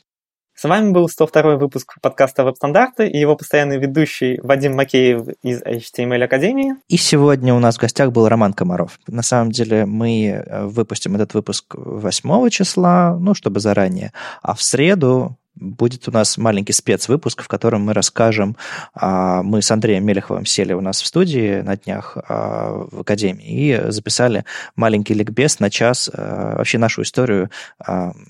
С 0.54 0.64
вами 0.64 0.90
был 0.90 1.06
102 1.06 1.56
выпуск 1.56 1.98
подкаста 2.00 2.42
«Веб-стандарты» 2.42 3.08
и 3.08 3.18
его 3.18 3.36
постоянный 3.36 3.78
ведущий 3.78 4.40
Вадим 4.42 4.74
Макеев 4.74 5.28
из 5.42 5.62
HTML 5.62 6.24
Академии. 6.24 6.76
И 6.88 6.96
сегодня 6.96 7.52
у 7.54 7.58
нас 7.58 7.76
в 7.76 7.80
гостях 7.80 8.10
был 8.10 8.26
Роман 8.26 8.54
Комаров. 8.54 8.98
На 9.06 9.22
самом 9.22 9.50
деле 9.50 9.84
мы 9.84 10.28
э, 10.28 10.64
выпустим 10.66 11.14
этот 11.14 11.32
выпуск 11.32 11.74
8 11.74 12.48
числа, 12.50 13.16
ну, 13.18 13.34
чтобы 13.34 13.60
заранее. 13.60 14.12
А 14.42 14.54
в 14.54 14.62
среду 14.62 15.36
будет 15.56 16.06
у 16.08 16.12
нас 16.12 16.38
маленький 16.38 16.72
спецвыпуск, 16.72 17.42
в 17.42 17.48
котором 17.48 17.82
мы 17.82 17.94
расскажем, 17.94 18.56
а, 18.94 19.42
мы 19.42 19.62
с 19.62 19.70
Андреем 19.70 20.04
Мелеховым 20.04 20.46
сели 20.46 20.72
у 20.72 20.80
нас 20.80 21.00
в 21.00 21.06
студии 21.06 21.60
на 21.62 21.76
днях 21.76 22.16
а, 22.28 22.86
в 22.90 23.00
Академии 23.00 23.46
и 23.46 23.90
записали 23.90 24.44
маленький 24.76 25.14
ликбез 25.14 25.58
на 25.60 25.70
час, 25.70 26.10
а, 26.12 26.56
вообще 26.56 26.78
нашу 26.78 27.02
историю 27.02 27.50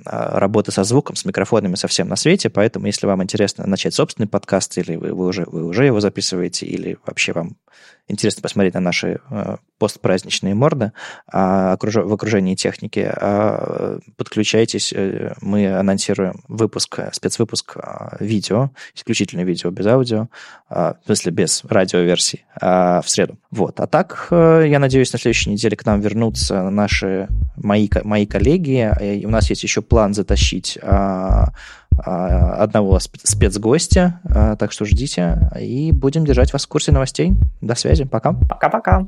работы 0.04 0.72
со 0.72 0.84
звуком, 0.84 1.16
с 1.16 1.24
микрофонами 1.24 1.74
совсем 1.74 2.08
на 2.08 2.16
свете, 2.16 2.48
поэтому 2.50 2.86
если 2.86 3.06
вам 3.06 3.22
интересно 3.22 3.66
начать 3.66 3.94
собственный 3.94 4.28
подкаст, 4.28 4.78
или 4.78 4.96
вы, 4.96 5.12
вы, 5.12 5.26
уже, 5.26 5.44
вы 5.46 5.64
уже 5.64 5.86
его 5.86 6.00
записываете, 6.00 6.66
или 6.66 6.98
вообще 7.04 7.32
вам 7.32 7.56
интересно 8.08 8.42
посмотреть 8.42 8.74
на 8.74 8.80
наши 8.80 9.20
э, 9.30 9.56
постпраздничные 9.78 10.54
морды 10.54 10.92
а, 11.30 11.76
в 11.76 12.12
окружении 12.12 12.54
техники, 12.54 13.00
а, 13.00 13.98
подключайтесь, 14.16 14.92
э, 14.92 15.34
мы 15.40 15.76
анонсируем 15.76 16.42
выпуск, 16.48 17.00
спецвыпуск 17.12 17.76
а, 17.76 18.16
видео, 18.20 18.70
исключительно 18.94 19.42
видео 19.42 19.70
без 19.70 19.86
аудио, 19.86 20.28
в 20.68 20.96
смысле 21.04 21.32
без 21.32 21.64
радиоверсии, 21.64 22.44
в 22.60 23.04
среду. 23.06 23.38
Вот. 23.50 23.80
А 23.80 23.86
так, 23.86 24.28
э, 24.30 24.64
я 24.68 24.78
надеюсь, 24.78 25.12
на 25.12 25.18
следующей 25.18 25.50
неделе 25.50 25.76
к 25.76 25.86
нам 25.86 26.00
вернутся 26.00 26.68
наши, 26.70 27.28
мои, 27.56 27.88
мои 28.04 28.26
коллеги, 28.26 28.92
и 29.00 29.24
у 29.24 29.30
нас 29.30 29.50
есть 29.50 29.62
еще 29.62 29.82
план 29.82 30.14
затащить 30.14 30.78
а, 30.82 31.52
одного 32.04 32.98
спецгостя, 32.98 34.20
а, 34.24 34.56
так 34.56 34.72
что 34.72 34.84
ждите, 34.84 35.50
и 35.60 35.92
будем 35.92 36.24
держать 36.24 36.52
вас 36.52 36.64
в 36.64 36.68
курсе 36.68 36.92
новостей. 36.92 37.32
До 37.60 37.74
связи, 37.74 38.04
пока. 38.04 38.32
Пока-пока. 38.32 39.06